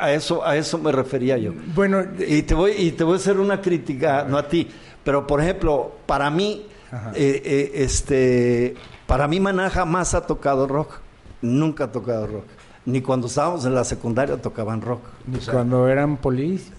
a 0.00 0.12
eso, 0.12 0.44
a 0.44 0.56
eso 0.56 0.76
me 0.78 0.92
refería 0.92 1.38
yo. 1.38 1.52
bueno, 1.74 2.04
Y 2.26 2.42
te 2.42 2.54
voy, 2.54 2.72
y 2.72 2.92
te 2.92 3.04
voy 3.04 3.14
a 3.14 3.16
hacer 3.16 3.40
una 3.40 3.60
crítica, 3.60 4.24
no 4.28 4.36
a 4.36 4.46
ti, 4.48 4.68
pero 5.02 5.26
por 5.26 5.40
ejemplo, 5.40 5.92
para 6.06 6.28
mí, 6.30 6.66
eh, 7.14 7.42
eh, 7.44 7.72
este, 7.76 8.74
para 9.06 9.26
mí 9.26 9.40
Maná 9.40 9.70
jamás 9.70 10.14
ha 10.14 10.26
tocado 10.26 10.66
rock, 10.66 11.00
nunca 11.40 11.84
ha 11.84 11.92
tocado 11.92 12.26
rock, 12.26 12.44
ni 12.84 13.00
cuando 13.00 13.26
estábamos 13.28 13.64
en 13.64 13.74
la 13.74 13.84
secundaria 13.84 14.36
tocaban 14.36 14.82
rock. 14.82 15.00
ni 15.26 15.38
O 15.38 15.40
sea, 15.40 15.54
cuando 15.54 15.88
eran 15.88 16.18
polis. 16.18 16.70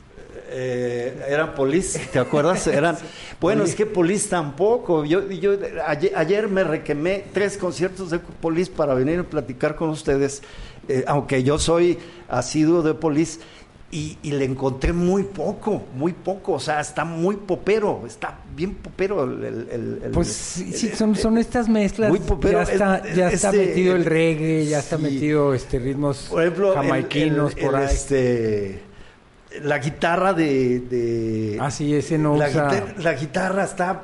Eh, 0.49 1.25
eran 1.29 1.55
polis, 1.55 1.99
¿te 2.11 2.19
acuerdas? 2.19 2.67
Eran, 2.81 2.97
bueno, 3.41 3.63
es 3.63 3.75
que 3.75 3.85
polis 3.85 4.29
tampoco. 4.29 5.05
Yo, 5.05 5.29
yo 5.31 5.53
ayer, 5.85 6.11
ayer 6.15 6.47
me 6.47 6.63
requemé 6.63 7.25
tres 7.33 7.57
conciertos 7.57 8.09
de 8.11 8.19
polis 8.19 8.69
para 8.69 8.93
venir 8.93 9.19
a 9.19 9.23
platicar 9.23 9.75
con 9.75 9.89
ustedes, 9.89 10.41
eh, 10.87 11.03
aunque 11.07 11.43
yo 11.43 11.57
soy 11.59 11.97
asiduo 12.29 12.81
de 12.81 12.93
polis. 12.93 13.39
Y, 13.91 14.17
y 14.23 14.31
le 14.31 14.43
encontré 14.45 14.91
muy 14.91 15.23
poco, 15.23 15.83
muy 15.95 16.11
poco, 16.11 16.53
o 16.53 16.59
sea, 16.59 16.81
está 16.81 17.05
muy 17.05 17.37
popero, 17.37 18.01
está 18.05 18.39
bien 18.53 18.73
popero 18.73 19.23
el... 19.23 19.43
el- 19.45 19.67
el- 19.71 20.01
el- 20.05 20.11
Pues 20.11 20.27
sí, 20.27 20.89
son, 20.93 21.15
son 21.15 21.37
estas 21.37 21.69
mezclas. 21.69 22.09
Muy 22.09 22.19
popero, 22.19 22.63
ya 22.63 22.73
está, 22.73 22.97
es- 22.97 23.15
ya 23.15 23.29
está 23.29 23.51
este- 23.51 23.65
metido 23.67 23.95
el 23.95 24.03
reggae, 24.03 24.65
ya 24.65 24.79
está 24.79 24.97
sí. 24.97 25.03
metido 25.03 25.53
este 25.53 25.79
ritmos 25.79 26.27
Por 26.29 26.41
ejemplo, 26.41 26.73
jamaiquinos 26.73 27.55
por 27.55 27.75
ahí. 27.75 27.85
este, 27.93 28.79
la 29.63 29.79
guitarra 29.79 30.33
de... 30.33 30.79
de 30.81 31.57
Ah, 31.59 31.71
sí, 31.71 31.93
ese 31.95 32.17
no 32.17 32.35
la, 32.38 32.50
usa... 32.50 32.69
guitarra, 32.69 32.93
la 32.97 33.13
guitarra 33.13 33.63
está 33.63 34.01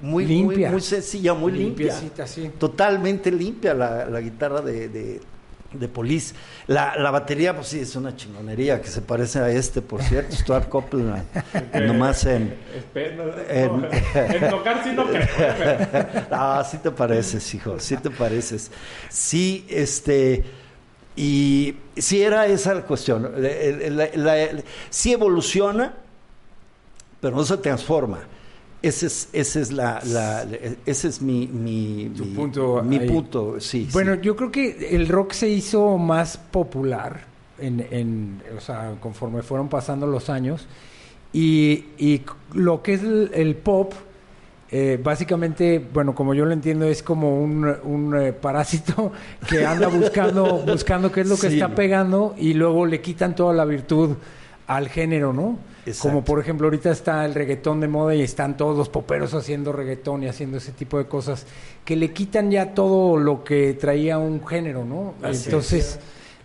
muy, 0.00 0.24
Limpia. 0.26 0.66
muy, 0.68 0.72
muy 0.72 0.80
sencilla, 0.80 1.34
muy 1.34 1.52
limpia. 1.52 1.92
Limpiecita, 1.92 2.26
sí. 2.26 2.50
Totalmente 2.58 3.30
limpia 3.30 3.72
la, 3.74 4.06
la 4.06 4.20
guitarra 4.20 4.60
de, 4.60 4.88
de, 4.88 5.20
de 5.72 5.88
Police. 5.88 6.34
La, 6.66 6.96
la 6.96 7.10
batería, 7.12 7.54
pues 7.54 7.68
sí, 7.68 7.78
es 7.80 7.94
una 7.94 8.16
chingonería 8.16 8.80
que 8.82 8.88
se 8.88 9.00
parece 9.00 9.38
a 9.38 9.48
este, 9.50 9.80
por 9.80 10.02
cierto, 10.02 10.34
Stuart 10.34 10.68
Copeland. 10.68 11.22
nomás 11.86 12.24
en... 12.26 12.54
No, 13.16 13.26
no, 13.26 13.32
En- 13.48 13.88
en 14.42 14.50
tocar 14.50 14.82
sí 14.82 14.90
no 14.94 15.06
creo. 15.06 15.26
pero- 15.38 16.26
Ah, 16.32 16.66
sí 16.68 16.78
te 16.78 16.90
pareces, 16.90 17.54
hijo, 17.54 17.78
sí 17.78 17.96
te 17.96 18.10
pareces. 18.10 18.70
Sí, 19.08 19.64
este, 19.68 20.42
y 21.16 21.74
sí 21.96 22.22
era 22.22 22.46
esa 22.46 22.74
la 22.74 22.82
cuestión. 22.82 23.30
La- 23.36 23.90
la- 23.90 24.16
la- 24.16 24.62
sí 24.90 25.12
evoluciona, 25.12 25.94
pero 27.20 27.36
no 27.36 27.44
se 27.44 27.56
transforma. 27.58 28.20
Ese 28.82 29.06
es, 29.06 29.28
ese 29.32 29.60
es 29.60 29.70
la, 29.72 30.00
la- 30.04 30.44
ese 30.86 31.08
es 31.08 31.22
mi, 31.22 31.46
mi, 31.46 32.10
punto 32.34 32.82
mi 32.82 32.98
ahí. 32.98 33.08
punto, 33.08 33.60
sí. 33.60 33.88
Bueno, 33.92 34.14
sí. 34.14 34.20
yo 34.22 34.34
creo 34.34 34.50
que 34.50 34.88
el 34.96 35.06
rock 35.08 35.32
se 35.32 35.48
hizo 35.48 35.98
más 35.98 36.36
popular 36.36 37.20
en, 37.60 37.86
en- 37.90 38.42
o 38.56 38.60
sea, 38.60 38.96
conforme 39.00 39.42
fueron 39.42 39.68
pasando 39.68 40.06
los 40.06 40.28
años. 40.30 40.66
Y, 41.32 41.84
y 41.96 42.22
lo 42.54 42.82
que 42.82 42.94
es 42.94 43.02
el, 43.02 43.30
el 43.34 43.54
pop, 43.54 43.92
eh, 44.74 44.98
básicamente, 45.02 45.78
bueno, 45.92 46.14
como 46.14 46.32
yo 46.32 46.46
lo 46.46 46.52
entiendo, 46.52 46.86
es 46.86 47.02
como 47.02 47.40
un, 47.42 47.64
un, 47.84 48.16
eh, 48.20 48.32
parásito 48.32 49.12
que 49.48 49.66
anda 49.66 49.88
buscando, 49.88 50.58
buscando 50.66 51.12
qué 51.12 51.20
es 51.20 51.28
lo 51.28 51.36
que 51.36 51.48
Sí. 51.50 51.54
está 51.54 51.74
pegando 51.74 52.34
y 52.38 52.54
luego 52.54 52.86
le 52.86 53.00
quitan 53.02 53.34
toda 53.36 53.52
la 53.52 53.66
virtud 53.66 54.16
al 54.66 54.88
género, 54.88 55.32
¿no? 55.34 55.58
Exacto. 55.84 56.08
Como 56.08 56.24
por 56.24 56.38
ejemplo 56.40 56.68
ahorita 56.68 56.90
está 56.90 57.24
el 57.26 57.34
reggaetón 57.34 57.80
de 57.80 57.88
moda 57.88 58.14
y 58.14 58.22
están 58.22 58.56
todos 58.56 58.76
los 58.78 58.88
poperos 58.88 59.34
haciendo 59.34 59.72
reggaetón 59.72 60.22
y 60.22 60.28
haciendo 60.28 60.56
ese 60.58 60.72
tipo 60.72 60.96
de 60.96 61.04
cosas 61.06 61.44
que 61.84 61.96
le 61.96 62.12
quitan 62.12 62.50
ya 62.50 62.72
todo 62.72 63.18
lo 63.18 63.44
que 63.44 63.74
traía 63.74 64.16
un 64.18 64.46
género, 64.46 64.84
¿no? 64.84 65.14
Entonces, 65.22 65.98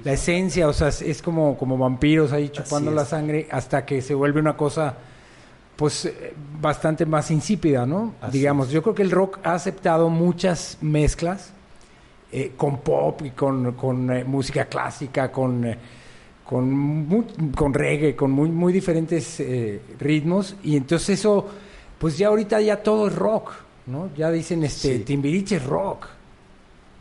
la 0.03 0.13
esencia, 0.13 0.67
o 0.67 0.73
sea, 0.73 0.89
es- 0.89 1.21
como, 1.21 1.57
como 1.57 1.77
vampiros 1.77 2.33
ahí 2.33 2.49
chupando 2.49 2.91
la 2.91 3.05
sangre 3.05 3.47
hasta 3.51 3.85
que 3.85 4.01
se 4.01 4.13
vuelve 4.15 4.39
una 4.41 4.57
cosa 4.57 4.95
pues 5.77 6.05
eh, 6.05 6.33
bastante 6.59 7.05
más 7.05 7.31
insípida, 7.31 7.85
¿no? 7.85 8.15
Así 8.19 8.39
Digamos, 8.39 8.69
yo 8.69 8.81
creo 8.83 8.95
que 8.95 9.03
el 9.03 9.11
rock 9.11 9.39
ha 9.43 9.53
aceptado 9.53 10.09
muchas 10.09 10.77
mezclas 10.81 11.53
eh, 12.29 12.51
con 12.57 12.79
pop 12.79 13.21
y 13.23 13.29
con, 13.29 13.71
con, 13.73 14.11
eh, 14.11 14.25
música 14.25 14.65
clásica, 14.65 15.31
con, 15.31 15.63
eh, 15.63 15.77
con, 16.43 17.25
con 17.55 17.73
reggae, 17.73 18.17
con 18.17 18.31
muy, 18.31 18.49
muy 18.49 18.73
diferentes 18.73 19.41
ritmos. 19.97 20.57
Y 20.61 20.75
entonces 20.75 21.19
eso, 21.19 21.47
pues 21.97 22.17
ya 22.17 22.27
ahorita 22.27 22.59
ya 22.59 22.83
todo 22.83 23.07
es 23.07 23.15
rock, 23.15 23.51
¿no? 23.85 24.09
Ya 24.17 24.29
dicen, 24.29 24.63
este, 24.65 24.97
Sí. 24.97 25.03
Timbiriche 25.05 25.55
es 25.55 25.65
rock, 25.65 26.07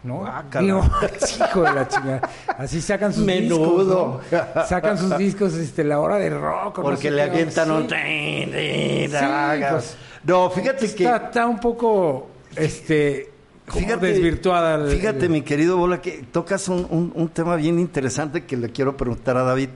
¿no? 0.06 0.24
Digo, 0.60 0.82
hijo 1.48 1.62
de 1.62 1.72
la 1.74 1.88
chingada. 1.88 2.30
Así 2.58 2.80
sacan 2.80 3.12
sus 3.12 3.24
Menudo. 3.24 4.20
discos, 4.22 4.42
¿no? 4.54 4.66
Sacan 4.66 4.96
sus 4.98 5.18
discos, 5.18 5.54
este, 5.54 5.84
la 5.84 6.00
hora 6.00 6.16
del 6.16 6.40
rock. 6.40 6.78
no 6.78 6.84
Porque 6.84 7.10
le 7.10 7.22
avientan 7.22 7.66
sí. 7.66 7.72
un... 7.72 9.14
haga. 9.16 9.70
pues, 9.72 9.96
no, 10.24 10.50
fíjate 10.50 10.94
que... 10.94 11.04
Está, 11.04 11.16
está 11.26 11.46
un 11.46 11.58
poco, 11.60 12.28
este, 12.56 13.30
como 13.68 13.80
Fíjate, 13.80 14.06
desvirtuada. 14.06 14.74
el- 14.76 14.90
fíjate, 14.96 15.26
el- 15.26 15.30
mi 15.30 15.42
querido 15.42 15.76
Bola, 15.76 16.00
que 16.00 16.24
tocas 16.32 16.68
un, 16.68 16.86
un- 16.90 17.12
un 17.14 17.28
tema 17.28 17.56
bien 17.56 17.78
interesante 17.78 18.44
que 18.44 18.56
le 18.56 18.70
quiero 18.70 18.96
preguntar 18.96 19.36
a 19.36 19.42
David. 19.42 19.68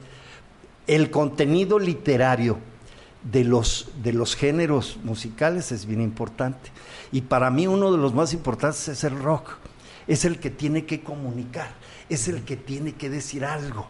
El 0.86 1.10
contenido 1.10 1.78
literario 1.78 2.58
de 3.22 3.44
los, 3.44 3.90
de 4.02 4.12
los 4.12 4.34
géneros 4.34 4.98
musicales 5.04 5.70
es 5.72 5.86
bien 5.86 6.00
importante. 6.00 6.70
Y 7.12 7.20
para 7.22 7.50
mí 7.50 7.66
uno 7.66 7.92
de 7.92 7.98
los 7.98 8.14
más 8.14 8.32
importantes 8.32 8.88
es 8.88 9.04
el 9.04 9.18
rock. 9.22 9.52
Es 10.06 10.24
el 10.24 10.38
que 10.38 10.50
tiene 10.50 10.86
que 10.86 11.02
comunicar, 11.02 11.72
es 12.08 12.28
el 12.28 12.42
que 12.44 12.56
tiene 12.56 12.94
que 12.94 13.10
decir 13.10 13.44
algo. 13.44 13.88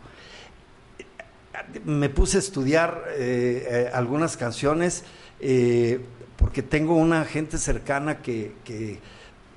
me 1.85 2.09
puse 2.09 2.37
a 2.37 2.41
estudiar 2.41 3.05
eh, 3.11 3.67
eh, 3.69 3.91
algunas 3.93 4.37
canciones 4.37 5.05
eh, 5.41 6.01
porque 6.37 6.63
tengo 6.63 6.95
una 6.95 7.25
gente 7.25 7.59
cercana 7.59 8.23
que, 8.23 8.53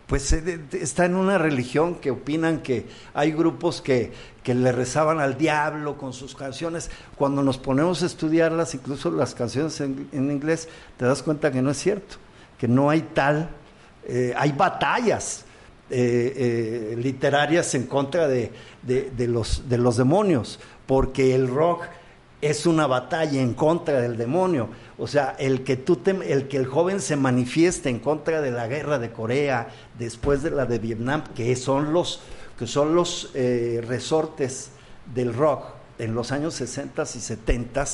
pues 0.07 0.33
está 0.33 1.05
en 1.05 1.15
una 1.15 1.37
religión 1.37 1.95
que 1.95 2.11
opinan 2.11 2.61
que 2.61 2.85
hay 3.13 3.31
grupos 3.31 3.81
que, 3.81 4.11
que 4.43 4.53
le 4.53 4.71
rezaban 4.73 5.21
al 5.21 5.37
diablo 5.37 5.97
con 5.97 6.11
sus 6.11 6.35
canciones. 6.35 6.91
Cuando 7.15 7.41
nos 7.41 7.57
ponemos 7.57 8.03
a 8.03 8.05
estudiarlas, 8.05 8.75
incluso 8.75 9.11
las 9.11 9.33
canciones 9.33 9.79
en, 9.79 10.09
inglés, 10.11 10.67
te 10.97 11.05
das 11.05 11.23
cuenta 11.23 11.51
que 11.53 11.61
no 11.61 11.71
es 11.71 11.77
cierto, 11.77 12.17
que 12.57 12.67
no 12.67 12.89
hay 12.89 13.01
tal, 13.13 13.49
hay 14.35 14.51
batallas 14.51 15.45
eh, 15.93 16.91
eh, 16.93 16.95
literarias 16.97 17.75
en 17.75 17.83
contra 17.87 18.27
de, 18.27 18.51
de- 18.81 19.11
los, 19.27 19.69
de 19.69 19.77
los 19.77 19.95
demonios, 19.97 20.59
porque 20.87 21.35
el 21.35 21.47
rock 21.47 21.83
es 22.41 22.65
una 22.65 22.87
batalla 22.87 23.41
en 23.41 23.53
contra 23.53 24.01
del 24.01 24.17
demonio. 24.17 24.67
O 24.97 25.07
sea, 25.07 25.35
el 25.39 25.63
que, 25.63 25.77
tú 25.77 25.95
te- 25.97 26.33
el, 26.33 26.47
que 26.47 26.57
el 26.57 26.65
joven 26.65 26.99
se 26.99 27.15
manifieste 27.15 27.89
en 27.89 27.99
contra 27.99 28.41
de 28.41 28.51
la 28.51 28.67
guerra 28.67 28.99
de 28.99 29.11
Corea, 29.11 29.69
después 29.97 30.43
de 30.43 30.51
la 30.51 30.65
de 30.65 30.79
Vietnam, 30.79 31.23
que 31.35 31.55
son 31.55 31.93
los, 31.93 32.19
que 32.59 32.67
son 32.67 32.95
los 32.95 33.31
eh, 33.33 33.81
resortes 33.87 34.71
del 35.13 35.33
rock 35.33 35.63
en 35.99 36.15
los 36.15 36.31
años 36.31 36.55
60 36.55 37.03
y 37.03 37.05
70, 37.19 37.85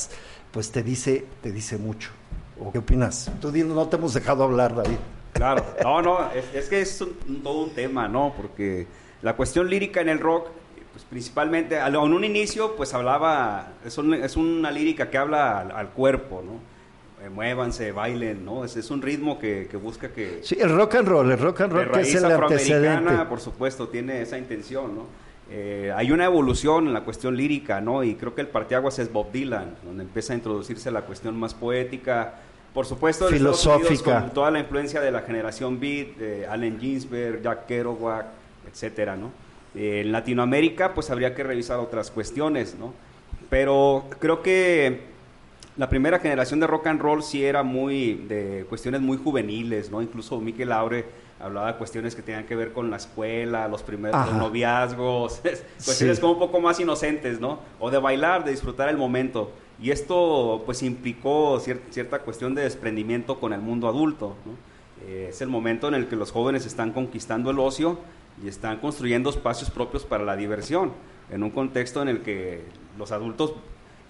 pues 0.50 0.70
te 0.72 0.82
dice, 0.82 1.26
te 1.42 1.52
dice 1.52 1.76
mucho. 1.76 2.10
¿O 2.58 2.72
qué 2.72 2.78
opinas? 2.78 3.30
Tú 3.40 3.52
no 3.52 3.86
te 3.88 3.96
hemos 3.96 4.14
dejado 4.14 4.42
hablar, 4.44 4.74
David. 4.74 4.96
Claro, 5.32 5.64
no, 5.82 6.02
no, 6.02 6.18
es, 6.32 6.44
es 6.54 6.68
que 6.68 6.80
es 6.80 7.00
un- 7.00 7.42
todo 7.42 7.62
un 7.64 7.70
tema, 7.70 8.08
¿no? 8.08 8.32
Porque 8.36 8.86
la 9.22 9.34
cuestión 9.36 9.68
lírica 9.70 10.00
en 10.00 10.08
el 10.08 10.18
rock, 10.18 10.48
pues 10.92 11.04
principalmente, 11.04 11.78
al- 11.78 11.94
en 11.94 12.12
un 12.12 12.24
inicio, 12.24 12.74
pues 12.76 12.92
hablaba, 12.94 13.68
es, 13.84 13.96
un- 13.98 14.14
es 14.14 14.36
una 14.36 14.70
lírica 14.70 15.08
que 15.10 15.18
habla 15.18 15.60
al, 15.60 15.70
al 15.72 15.88
cuerpo, 15.90 16.42
¿no? 16.44 16.52
Eh, 17.24 17.28
muévanse, 17.28 17.92
bailen, 17.92 18.44
¿no? 18.44 18.64
Es, 18.64 18.76
es 18.76 18.90
un 18.90 19.02
ritmo 19.02 19.38
que, 19.38 19.68
que 19.70 19.76
busca 19.76 20.08
que... 20.10 20.40
Sí, 20.42 20.56
el 20.58 20.70
rock 20.74 20.96
and 20.96 21.08
roll, 21.08 21.30
el 21.30 21.38
rock 21.38 21.60
and 21.62 21.72
de 21.74 21.84
roll 21.84 21.92
que 21.92 22.00
es 22.00 22.06
raíz 22.06 22.16
el 22.16 22.24
afroamericana, 22.32 22.96
antecedente. 22.96 23.26
por 23.26 23.40
supuesto, 23.40 23.88
tiene 23.88 24.22
esa 24.22 24.38
intención, 24.38 24.96
¿no? 24.96 25.06
Eh, 25.52 25.92
hay 25.94 26.12
una 26.12 26.24
evolución 26.26 26.86
en 26.86 26.92
la 26.94 27.02
cuestión 27.02 27.36
lírica, 27.36 27.80
¿no? 27.80 28.04
Y 28.04 28.14
creo 28.14 28.34
que 28.34 28.40
el 28.40 28.46
parteaguas 28.48 28.98
es 29.00 29.12
Bob 29.12 29.32
Dylan, 29.32 29.74
donde 29.84 30.04
empieza 30.04 30.32
a 30.32 30.36
introducirse 30.36 30.90
la 30.90 31.02
cuestión 31.02 31.38
más 31.38 31.54
poética, 31.54 32.34
por 32.74 32.86
supuesto, 32.86 33.26
Filosófica. 33.28 34.20
con 34.22 34.30
toda 34.30 34.50
la 34.50 34.58
influencia 34.60 35.00
de 35.00 35.10
la 35.10 35.22
generación 35.22 35.80
beat, 35.80 36.16
de 36.16 36.46
Allen 36.46 36.78
Ginsberg, 36.80 37.42
Jack 37.42 37.66
Kerouac, 37.66 38.26
etcétera, 38.70 39.16
¿no? 39.16 39.30
Eh, 39.74 40.02
en 40.04 40.12
Latinoamérica, 40.12 40.94
pues 40.94 41.10
habría 41.10 41.34
que 41.34 41.42
revisar 41.42 41.78
otras 41.78 42.10
cuestiones, 42.10 42.76
¿no? 42.78 42.92
Pero 43.48 44.04
creo 44.18 44.42
que 44.42 45.00
la 45.76 45.88
primera 45.88 46.18
generación 46.18 46.60
de 46.60 46.66
rock 46.66 46.86
and 46.88 47.00
roll 47.00 47.22
sí 47.22 47.44
era 47.44 47.62
muy 47.62 48.14
de 48.28 48.66
cuestiones 48.68 49.00
muy 49.00 49.16
juveniles, 49.16 49.90
¿no? 49.90 50.02
Incluso 50.02 50.40
Mikel 50.40 50.68
Laure 50.68 51.04
hablaba 51.40 51.72
de 51.72 51.78
cuestiones 51.78 52.14
que 52.14 52.22
tenían 52.22 52.44
que 52.44 52.54
ver 52.54 52.72
con 52.72 52.90
la 52.90 52.98
escuela, 52.98 53.66
los 53.66 53.82
primeros 53.82 54.32
noviazgos, 54.34 55.40
cuestiones 55.84 56.16
Sí. 56.16 56.20
como 56.20 56.34
un 56.34 56.38
poco 56.38 56.60
más 56.60 56.78
inocentes, 56.80 57.40
¿no? 57.40 57.60
O 57.78 57.90
de 57.90 57.98
bailar, 57.98 58.44
de 58.44 58.50
disfrutar 58.52 58.88
el 58.88 58.96
momento. 58.96 59.50
Y 59.80 59.90
esto 59.90 60.62
pues 60.66 60.82
implicó 60.82 61.58
cier- 61.60 61.80
cierta 61.90 62.18
cuestión 62.20 62.54
de 62.54 62.62
desprendimiento 62.62 63.40
con 63.40 63.52
el 63.52 63.60
mundo 63.60 63.88
adulto, 63.88 64.36
¿no? 64.44 64.52
Eh, 65.06 65.28
es 65.30 65.40
el 65.40 65.48
momento 65.48 65.88
en 65.88 65.94
el 65.94 66.06
que 66.08 66.16
los 66.16 66.30
jóvenes 66.32 66.66
están 66.66 66.92
conquistando 66.92 67.50
el 67.50 67.58
ocio 67.58 67.98
y 68.44 68.48
están 68.48 68.78
construyendo 68.78 69.30
espacios 69.30 69.70
propios 69.70 70.04
para 70.04 70.24
la 70.24 70.36
diversión, 70.36 70.92
en 71.30 71.42
un 71.42 71.50
contexto 71.50 72.02
en 72.02 72.08
el 72.08 72.20
que 72.20 72.62
los 72.98 73.10
adultos 73.10 73.54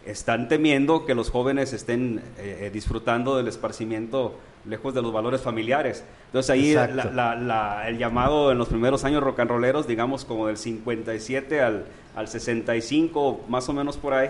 están 0.04 0.48
temiendo 0.48 1.06
que 1.06 1.14
los 1.14 1.30
jóvenes 1.30 1.72
estén 1.72 2.18
eh, 2.38 2.58
eh, 2.62 2.70
disfrutando 2.72 3.36
del 3.36 3.46
esparcimiento 3.48 4.34
lejos 4.64 4.92
de 4.94 5.02
los 5.02 5.12
valores 5.12 5.40
familiares. 5.42 6.02
Entonces 6.26 6.50
ahí 6.50 6.72
Exacto. 6.72 6.96
la- 7.12 7.34
la- 7.34 7.36
la- 7.36 7.88
el 7.88 7.98
llamado 7.98 8.50
en 8.50 8.58
los 8.58 8.68
primeros 8.68 9.04
años 9.04 9.22
rock 9.22 9.40
and 9.40 9.50
rolleros, 9.50 9.86
digamos 9.86 10.24
como 10.24 10.48
del 10.48 10.56
57 10.56 11.60
al, 11.60 11.84
al 12.16 12.26
65, 12.28 13.44
más 13.48 13.68
o 13.68 13.72
menos 13.72 13.96
por 13.96 14.14
ahí, 14.14 14.28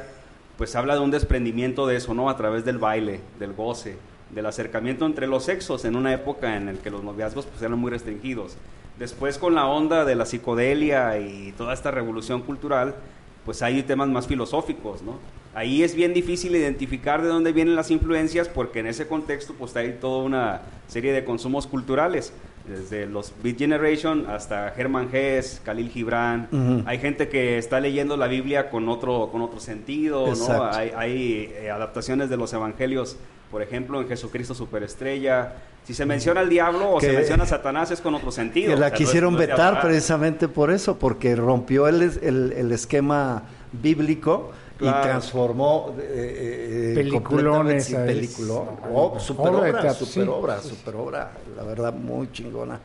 pues 0.61 0.77
habla 0.77 0.92
de 0.92 1.01
un 1.01 1.11
desprendimiento 1.11 1.87
de 1.87 1.96
eso, 1.96 2.12
¿no? 2.12 2.29
A 2.29 2.37
través 2.37 2.66
del 2.66 2.77
baile, 2.77 3.20
del 3.38 3.55
goce, 3.55 3.96
del 4.29 4.44
acercamiento 4.44 5.07
entre 5.07 5.27
los 5.27 5.44
sexos 5.44 5.87
en 5.87 5.96
una 5.96 6.12
época 6.12 6.55
en 6.55 6.66
la 6.66 6.73
que 6.75 6.90
los 6.90 7.03
noviazgos 7.03 7.46
pues, 7.46 7.62
eran 7.62 7.79
muy 7.79 7.90
restringidos. 7.90 8.59
Después 8.99 9.38
con 9.38 9.55
la 9.55 9.64
onda 9.64 10.05
de 10.05 10.14
la 10.14 10.27
psicodelia 10.27 11.18
y 11.18 11.55
toda 11.57 11.73
esta 11.73 11.90
revolución 11.90 12.42
cultural, 12.42 12.94
pues 13.46 13.62
hay 13.62 13.83
temas 13.85 14.11
más 14.11 14.27
filosóficos, 14.27 15.01
¿no? 15.01 15.14
Ahí 15.55 15.83
es 15.83 15.94
bien 15.94 16.12
difícil 16.12 16.55
identificar 16.55 17.23
de 17.23 17.29
dónde 17.29 17.53
vienen 17.53 17.75
las 17.75 17.90
influencias 17.90 18.46
porque 18.46 18.81
en 18.81 18.87
ese 18.88 19.09
contexto 19.09 19.55
pues 19.55 19.75
hay 19.77 19.96
toda 19.99 20.23
una 20.23 20.61
serie 20.88 21.14
de 21.14 21.25
consumos 21.25 21.66
culturales, 21.66 22.35
desde 22.68 23.07
los 23.07 23.33
Beat 23.42 23.59
Generation 23.59 24.27
hasta 24.29 24.68
Herman 24.77 25.09
Hesse, 25.12 25.61
Khalil 25.64 25.88
Gibran. 25.90 26.49
Hay 26.87 26.99
gente 26.99 27.29
que 27.29 27.59
está 27.59 27.81
leyendo 27.81 28.16
la 28.16 28.27
Biblia 28.29 28.70
con 28.70 28.88
otro 28.88 29.29
con 29.33 29.42
otro 29.42 29.61
sentido, 29.61 30.27
¿no? 30.37 30.64
Hay, 30.64 30.92
hay, 30.96 31.53
eh, 31.57 31.70
adaptaciones 31.70 32.29
de 32.31 32.37
los 32.37 32.53
evangelios, 32.53 33.16
por 33.51 33.62
ejemplo, 33.62 34.01
en 34.01 34.09
Jesucristo 34.09 34.55
Superestrella. 34.55 35.55
Si 35.85 35.94
se 35.94 36.05
menciona 36.07 36.40
al 36.40 36.49
diablo 36.49 36.92
o 36.92 37.01
se 37.01 37.12
menciona 37.12 37.44
a 37.44 37.46
Satanás 37.46 37.90
es 37.90 38.01
con 38.01 38.14
otro 38.14 38.31
sentido. 38.31 38.68
Que 38.68 38.75
O 38.75 38.79
la 38.79 38.88
sea, 38.88 38.90
no 38.90 38.94
es- 38.94 38.99
quisieron 39.07 39.33
no 39.35 39.40
es 39.40 39.46
de 39.46 39.53
vetar 39.53 39.81
precisamente 39.81 40.46
por 40.46 40.70
eso, 40.70 40.99
porque 40.99 41.35
rompió 41.35 41.88
el- 41.88 42.03
el 42.23 42.70
esquema 42.73 43.42
bíblico 43.73 44.53
Claro. 44.81 44.99
y 44.99 45.03
transformó 45.03 45.95
eh, 46.01 46.90
eh, 46.90 46.93
Peliculones, 46.95 47.87
¿sabes? 47.88 48.14
peliculón. 48.14 48.66
No, 48.83 48.88
Oh, 48.95 49.21
super 49.21 49.49
obra 49.49 49.95
super 49.95 50.29
obra, 50.29 50.62
super 50.62 50.97
obra, 50.97 51.33
la 51.57 51.62
verdad 51.62 51.93
muy 51.93 52.33
chingona. 52.33 52.81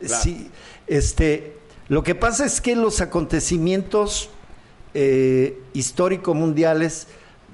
Claro. 0.00 0.22
Sí, 0.22 0.50
este, 0.86 1.56
lo 1.88 2.02
que 2.02 2.14
pasa 2.14 2.46
es 2.46 2.60
que 2.60 2.74
los 2.74 3.00
acontecimientos 3.00 4.30
eh, 4.94 5.60
histórico 5.74 6.34
mundiales 6.34 7.06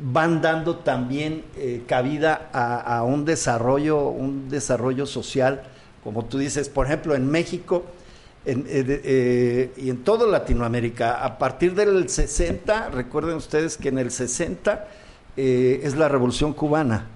van 0.02 0.40
dando 0.40 0.76
también 0.76 1.44
eh, 1.56 1.82
cabida 1.86 2.48
a, 2.52 2.98
a 2.98 3.02
un 3.02 3.24
desarrollo, 3.24 4.08
un 4.08 4.48
desarrollo 4.48 5.04
social, 5.04 5.62
como 6.04 6.24
tú 6.24 6.38
dices, 6.38 6.68
por 6.68 6.86
ejemplo, 6.86 7.14
en 7.14 7.28
México 7.30 7.84
en- 8.44 8.64
eh, 8.68 9.00
eh, 9.04 9.72
y 9.76 9.90
en 9.90 9.98
toda 10.04 10.26
Latinoamérica, 10.26 11.24
a 11.24 11.38
partir 11.38 11.74
del 11.74 12.08
60, 12.08 12.88
recuerden 12.90 13.36
ustedes 13.36 13.76
que 13.76 13.88
en 13.88 13.98
el 13.98 14.10
60 14.10 14.88
eh, 15.36 15.80
es 15.84 15.96
la 15.96 16.08
Revolución 16.08 16.52
Cubana. 16.52 17.06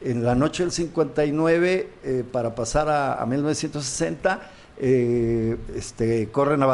En 0.00 0.24
la 0.24 0.34
noche 0.34 0.62
del 0.62 0.72
59, 0.72 1.88
eh, 2.04 2.24
para 2.30 2.54
pasar 2.54 2.88
a, 2.88 3.14
a 3.20 3.26
1960, 3.26 4.40
eh, 4.78 5.56
este, 5.74 6.28
corren 6.28 6.62
a 6.62 6.66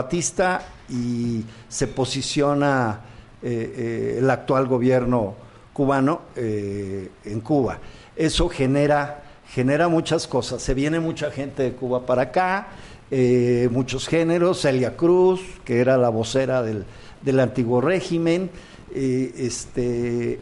y 0.88 1.44
se 1.68 1.86
posiciona 1.86 3.00
el 3.42 4.30
actual 4.30 4.68
gobierno 4.68 5.34
cubano 5.72 6.22
en 6.36 7.40
Cuba. 7.40 7.78
Eso 8.14 8.48
genera, 8.48 9.22
genera 9.48 9.88
muchas 9.88 10.28
cosas. 10.28 10.62
Se 10.62 10.74
viene 10.74 11.00
mucha 11.00 11.30
gente 11.32 11.64
de 11.64 11.72
Cuba 11.72 12.06
para 12.06 12.22
acá, 12.22 12.68
eh, 13.14 13.68
muchos 13.70 14.08
géneros, 14.08 14.62
Celia 14.62 14.96
Cruz, 14.96 15.40
que 15.64 15.80
era 15.80 15.98
la 15.98 16.08
vocera 16.08 16.62
del, 16.62 16.84
del 17.20 17.40
antiguo 17.40 17.80
régimen, 17.82 18.50
eh, 18.94 19.32
este, 19.36 20.40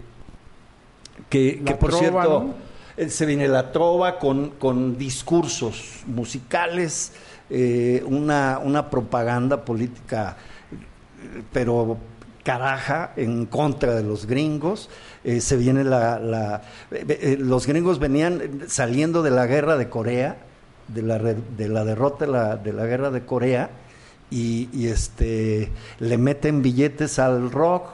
que, 1.28 1.61
por 1.78 1.90
trova, 1.90 1.98
cierto, 1.98 2.44
¿no? 2.44 2.54
eh, 2.96 3.11
se 3.11 3.26
viene 3.26 3.48
la 3.48 3.72
trova 3.72 4.18
con, 4.20 4.50
con 4.50 4.96
discursos 4.96 6.02
musicales, 6.06 7.12
eh, 7.50 8.04
una, 8.06 8.61
una 8.62 8.88
propaganda 8.88 9.64
política, 9.64 10.37
pero 11.52 11.98
caraja 12.44 13.12
en 13.16 13.46
contra 13.46 13.94
de 13.94 14.02
los 14.02 14.26
gringos. 14.26 14.88
Eh, 15.24 15.40
se 15.40 15.56
viene 15.56 15.85
la, 15.85 16.18
la- 16.18 16.62
eh, 16.90 17.04
eh, 17.20 17.37
los 17.38 17.66
gringos 17.66 17.98
venían 17.98 18.62
saliendo 18.68 19.22
de 19.22 19.30
la 19.30 19.46
guerra 19.46 19.76
de 19.76 19.88
Corea, 19.88 20.38
de 20.94 21.03
la, 21.03 21.18
de 21.18 21.68
la 21.68 21.85
derrota 21.85 22.26
de 22.26 22.33
la, 22.33 22.57
de 22.57 22.72
la 22.72 22.87
guerra 22.87 23.11
de 23.11 23.24
Corea, 23.24 23.70
y, 24.31 24.87
este 24.87 25.70
le 25.98 26.16
meten 26.18 26.62
billetes 26.62 27.18
al 27.18 27.50
rock, 27.50 27.88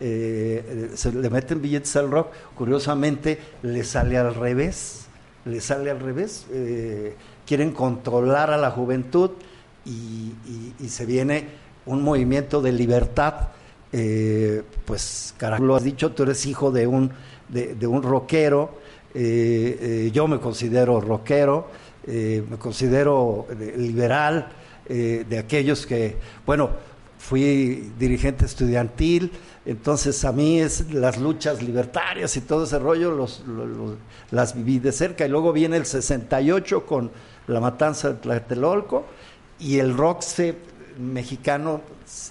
eh, 0.00 0.90
se 0.94 1.12
le 1.12 1.30
meten 1.30 1.62
billetes 1.62 1.94
al 1.96 2.10
rock, 2.10 2.28
curiosamente 2.56 3.38
le 3.62 3.84
sale 3.84 4.18
al 4.18 4.34
revés, 4.34 5.06
le 5.44 5.60
sale 5.60 5.90
al 5.90 6.00
revés, 6.00 6.46
eh, 6.52 7.14
quieren 7.46 7.72
controlar 7.72 8.50
a 8.50 8.56
la 8.56 8.70
juventud 8.70 9.30
y, 9.84 10.32
y- 10.80 10.88
se 10.88 11.06
viene 11.06 11.46
un 11.86 12.02
movimiento 12.02 12.60
de 12.60 12.72
libertad, 12.72 13.48
eh, 13.92 14.62
pues 14.84 15.34
carajo, 15.38 15.64
lo 15.64 15.76
has 15.76 15.84
dicho, 15.84 16.12
tú 16.12 16.24
eres 16.24 16.44
hijo 16.44 16.70
de 16.70 16.86
un, 16.86 17.10
de, 17.48 17.74
de 17.74 17.86
un 17.86 18.02
rockero, 18.02 18.78
eh, 19.14 20.10
yo 20.12 20.26
me 20.28 20.38
considero 20.38 21.00
rockero, 21.00 21.68
eh, 22.06 22.44
me 22.48 22.56
considero 22.56 23.46
eh, 23.50 23.74
liberal, 23.76 24.48
eh, 24.86 25.24
de 25.28 25.38
aquellos 25.38 25.86
que, 25.86 26.16
bueno, 26.46 26.70
fui 27.18 27.92
dirigente 27.98 28.46
estudiantil, 28.46 29.30
entonces 29.66 30.24
a 30.24 30.32
mí 30.32 30.60
es 30.60 30.92
las 30.92 31.18
luchas 31.18 31.62
libertarias 31.62 32.36
y 32.36 32.40
todo 32.40 32.64
ese 32.64 32.78
rollo 32.78 33.10
los, 33.10 33.40
lo- 33.46 33.66
lo- 33.66 33.96
las 34.30 34.54
viví 34.54 34.78
de 34.78 34.92
cerca. 34.92 35.26
Y 35.26 35.28
luego 35.28 35.52
viene 35.52 35.76
el 35.76 35.84
68 35.84 36.86
con 36.86 37.10
la 37.48 37.60
matanza 37.60 38.08
de 38.10 38.14
Tlatelolco 38.14 39.04
y 39.58 39.78
el 39.78 39.94
rock 39.96 40.22
se- 40.22 40.56
mexicano 40.98 41.82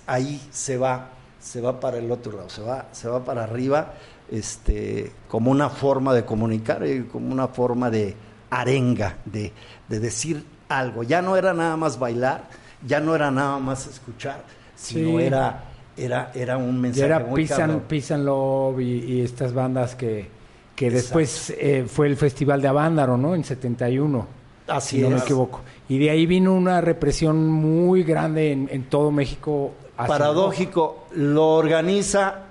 ahí 0.08 0.42
se 0.52 0.78
va, 0.78 1.10
se 1.40 1.62
va 1.62 1.80
para 1.80 1.98
el 2.00 2.10
otro 2.12 2.32
lado, 2.32 2.50
se 2.50 2.62
va, 2.62 2.88
se 2.92 3.08
va 3.08 3.24
para 3.24 3.44
arriba 3.44 3.94
este, 4.32 5.12
como 5.28 5.52
una 5.52 5.70
forma 5.70 6.14
de 6.14 6.26
comunicar 6.26 6.86
y 6.88 7.04
como 7.04 7.32
una 7.32 7.48
forma 7.50 7.90
de 7.92 8.16
arenga, 8.50 9.18
de, 9.26 9.52
de 9.88 10.00
decir 10.00 10.44
algo. 10.70 11.04
Ya 11.04 11.22
no 11.22 11.36
era 11.38 11.54
nada 11.54 11.78
más 11.78 12.00
bailar, 12.00 12.44
ya 12.86 13.00
no 13.00 13.16
era 13.16 13.32
nada 13.32 13.60
más 13.60 13.88
escuchar, 13.88 14.44
sino 14.76 15.18
Sí. 15.20 15.26
era, 15.26 15.64
era, 15.96 16.32
era 16.36 16.58
un 16.58 16.76
Ya 16.76 16.82
mensaje 16.82 17.06
era 17.06 17.20
muy 17.20 17.42
Peace 17.48 17.54
and, 17.62 17.72
cabrón. 17.72 17.86
Peace 17.88 18.14
and 18.14 18.26
Love 18.26 18.80
y, 18.82 18.84
y 19.06 19.22
estas 19.22 19.54
bandas 19.54 19.96
que, 19.96 20.30
que 20.76 20.92
después 20.92 21.54
eh, 21.58 21.86
fue 21.88 22.08
el 22.08 22.16
Festival 22.18 22.62
de 22.62 22.68
Avándaro, 22.68 23.18
¿no? 23.18 23.34
En 23.36 23.44
71, 23.44 24.28
Así 24.68 24.98
si 24.98 25.02
no 25.02 25.10
me 25.10 25.18
equivoco. 25.20 25.62
Y 25.90 25.98
de 25.98 26.10
ahí 26.10 26.26
vino 26.26 26.54
una 26.54 26.82
represión 26.82 27.48
muy 27.50 28.04
grande 28.04 28.52
en, 28.52 28.68
en 28.72 28.84
todo 28.84 29.10
México. 29.12 29.74
Paradójico, 29.96 31.08
lo 31.16 31.54
organiza 31.56 32.42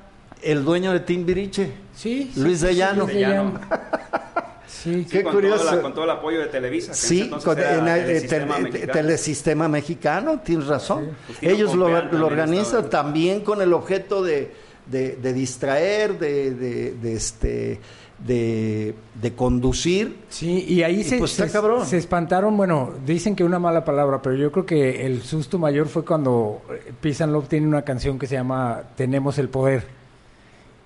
el 0.43 0.65
dueño 0.65 0.93
de 0.93 1.01
Timbiriche. 1.01 1.71
Sí, 1.95 2.31
sí, 2.35 2.41
Luis 2.41 2.59
sí, 2.61 2.67
de 2.67 2.73
sí, 2.73 2.79
Llano. 2.79 3.03
Luis 3.05 3.15
de 3.15 3.21
Llano. 3.21 3.53
Sí, 4.67 5.07
Qué 5.11 5.23
con 5.23 5.35
curioso. 5.35 5.65
Todo 5.65 5.77
la- 5.77 5.83
con 5.83 5.95
todo 5.95 6.05
el 6.05 6.11
apoyo 6.11 6.41
de 6.41 6.47
Televisa. 6.47 6.93
que 6.93 6.97
Sí, 6.99 7.31
con- 7.45 7.59
era 7.59 7.75
en 7.79 7.89
el- 7.89 8.05
Telesistema 8.07 8.55
tele- 8.57 8.63
Mexicano. 8.71 8.93
Telesistema 8.93 9.69
Mexicano, 9.69 10.41
tienes 10.45 10.67
razón. 10.67 11.11
Justino 11.29 11.53
Ellos 11.53 11.75
lo, 11.75 11.89
lo 11.89 12.27
organizan 12.27 12.85
estaba. 12.85 12.91
también 13.05 13.41
con 13.43 13.63
el 13.63 13.73
objeto 13.73 14.23
de, 14.23 14.51
de- 14.87 15.17
de 15.17 15.33
distraer, 15.33 16.19
de, 16.19 16.51
de- 16.55 16.93
de 16.93 17.13
este, 17.15 17.81
de, 18.19 18.95
de 19.21 19.33
conducir. 19.35 20.17
Sí, 20.31 20.65
y 20.69 20.83
ahí 20.83 21.01
Y 21.01 21.05
se, 21.05 21.19
pues 21.19 21.33
se- 21.33 21.51
cabrón. 21.51 21.85
se 21.85 21.99
espantaron, 21.99 22.57
bueno, 22.57 22.95
dicen 23.05 23.37
que 23.37 23.45
una 23.45 23.59
mala 23.59 23.85
palabra, 23.85 24.23
pero 24.23 24.37
yo 24.37 24.51
creo 24.51 24.65
que 24.65 25.05
el 25.07 25.23
susto 25.23 25.59
mayor 25.59 25.87
fue 25.89 26.05
cuando 26.05 26.63
eh, 26.71 26.93
Peace 27.01 27.23
and 27.23 27.33
Love 27.33 27.49
tiene 27.49 27.67
una 27.67 27.83
canción 27.83 28.19
que 28.19 28.27
se 28.27 28.35
llama 28.37 28.83
Tenemos 28.97 29.39
el 29.39 29.49
Poder. 29.49 29.85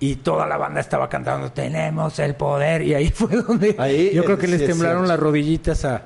Y 0.01 0.17
toda 0.17 0.45
la 0.47 0.57
banda 0.57 0.81
estaba 0.81 1.07
cantando 1.07 1.51
Tenemos 1.53 2.19
el 2.19 2.35
Poder. 2.35 2.81
Y 2.81 2.93
ahí 2.93 3.09
fue 3.15 3.37
donde 3.37 3.75
Ahí, 3.77 4.11
yo 4.13 4.25
creo 4.25 4.35
eh, 4.35 4.39
que 4.39 4.47
les 4.47 4.61
sí 4.61 4.67
temblaron 4.67 5.07
las 5.07 5.19
rodillitas 5.19 5.85
a, 5.85 6.03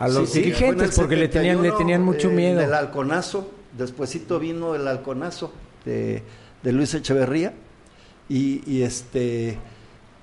a 0.00 0.08
los 0.08 0.30
Sí, 0.30 0.40
dirigentes 0.40 0.90
el 0.90 0.96
porque 0.96 1.14
le 1.14 1.28
tenían, 1.28 1.58
le 1.58 1.68
71, 1.68 1.78
tenían 1.78 2.02
mucho 2.02 2.30
eh, 2.30 2.34
miedo. 2.34 2.58
Del 2.58 2.74
halconazo, 2.74 3.50
despuesito 3.76 4.40
vino 4.40 4.74
el 4.74 4.88
halconazo 4.88 5.52
de, 5.84 6.24
de 6.62 6.72
Luis 6.72 6.94
Echeverría. 6.94 7.52
Y, 8.28 8.62
y 8.66 8.82
este 8.82 9.58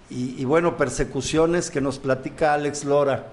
y, 0.10 0.36
y 0.40 0.46
bueno, 0.46 0.78
persecuciones 0.78 1.72
que 1.72 1.82
nos 1.82 1.98
platica 2.00 2.54
Alex 2.54 2.86
Lora, 2.86 3.28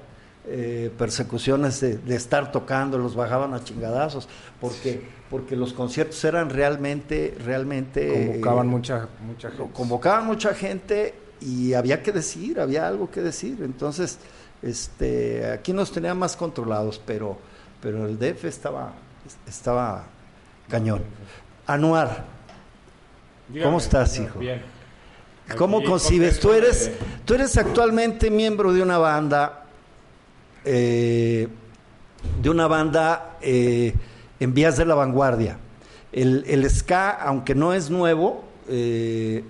eh, 0.47 0.91
persecuciones 0.99 1.81
de, 1.81 1.99
de 1.99 2.17
estar 2.17 2.51
tocando, 2.53 2.99
los 2.99 3.15
bajaban 3.15 3.55
a 3.55 3.63
chingadazos, 3.63 4.29
porque, 4.61 5.03
porque 5.31 5.55
los 5.57 5.73
conciertos 5.73 6.23
eran 6.25 6.51
realmente, 6.51 7.37
realmente 7.45 8.09
Convocaban 8.27 8.67
eh, 8.67 8.71
mucha, 8.71 9.09
mucha 9.27 9.51
gente. 9.51 9.73
convocaban 9.73 10.27
mucha 10.27 10.55
gente 10.55 11.15
y 11.41 11.75
había 11.75 12.03
que 12.03 12.13
decir, 12.13 12.59
había 12.61 12.87
algo 12.89 13.11
que 13.11 13.21
decir. 13.21 13.59
Entonces, 13.63 14.19
este, 14.63 15.51
aquí 15.51 15.73
nos 15.73 15.91
tenían 15.93 16.19
más 16.19 16.37
controlados, 16.37 17.01
pero, 17.05 17.39
pero 17.81 18.07
el 18.07 18.19
DF 18.19 18.45
estaba, 18.45 18.93
estaba 19.47 20.05
cañón. 20.69 21.03
Anuar, 21.67 22.25
Dígame, 23.49 23.65
¿Cómo 23.67 23.79
estás, 23.79 24.13
señor. 24.13 24.31
hijo? 24.31 24.39
Bien. 24.41 24.63
¿cómo 25.59 25.79
Aquí, 25.79 25.87
concibes? 25.87 26.41
Tú 26.41 26.53
eres, 26.53 26.87
de- 26.87 26.97
tú 27.25 27.35
eres 27.35 27.57
actualmente 27.59 28.31
miembro 28.31 28.73
de 28.73 28.81
una 28.83 28.97
banda, 28.99 29.62
eh, 30.65 31.49
de 32.43 32.51
una 32.51 32.67
banda 32.67 33.39
eh, 33.41 33.95
en 34.41 34.55
vías 34.55 34.77
de 34.77 34.85
la 34.87 34.95
vanguardia. 34.95 35.59
El, 36.13 36.45
el 36.47 36.69
ska, 36.71 37.11
aunque 37.11 37.55
no 37.55 37.73
es 37.73 37.91
nuevo, 37.91 38.45
eh, 38.69 39.43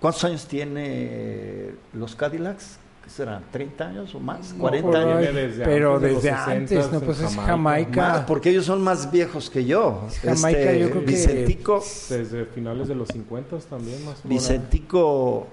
¿cuántos 0.00 0.24
años 0.24 0.46
tiene 0.46 1.72
los 1.92 2.14
Cadillacs? 2.14 2.78
¿Qué 3.02 3.10
serán? 3.10 3.42
¿30 3.52 3.80
años 3.80 4.14
o 4.14 4.20
más? 4.20 4.52
No, 4.54 4.64
¿40 4.68 4.82
por 4.82 4.96
años? 4.96 5.34
desde 5.34 5.64
pero 5.64 5.96
antes 5.96 6.14
desde 6.22 6.30
60s 6.32 6.46
antes, 6.46 6.92
no, 6.92 7.00
pues 7.00 7.18
es 7.20 7.24
Jamaica. 7.34 7.46
Jamaica. 7.46 8.08
Más, 8.08 8.20
porque 8.26 8.50
ellos 8.50 8.66
son 8.66 8.82
más 8.82 9.10
viejos 9.10 9.48
que 9.50 9.64
yo. 9.64 10.06
Jamaica, 10.22 10.60
Este, 10.60 10.80
yo 10.80 10.90
creo 10.90 11.00
que- 11.04 11.10
Vicentico, 11.12 11.82
Desde 12.10 12.44
finales 12.44 12.86
de 12.88 12.94
los 12.94 13.08
50 13.08 13.56
también, 13.60 14.04
más 14.04 14.16
o 14.24 14.28
menos. 14.28 14.42
Vicentico, 14.42 15.46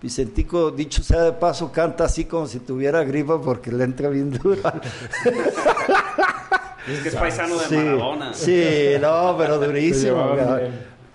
Vicentico, 0.00 0.70
dicho 0.70 1.02
sea 1.02 1.22
de 1.22 1.32
paso, 1.32 1.72
canta 1.72 2.04
así 2.04 2.24
como 2.24 2.46
si 2.46 2.60
tuviera 2.60 3.02
gripa 3.02 3.40
porque 3.40 3.72
le 3.72 3.84
entra 3.84 4.08
bien 4.08 4.30
dura. 4.30 4.80
Es 6.88 7.00
que 7.00 7.08
es 7.10 7.16
paisano 7.16 7.58
de 7.58 7.66
Sí, 7.66 7.74
Maradona. 7.76 8.32
sí, 8.32 8.92
no, 8.98 9.36
pero 9.36 9.58
durísimo. 9.58 10.36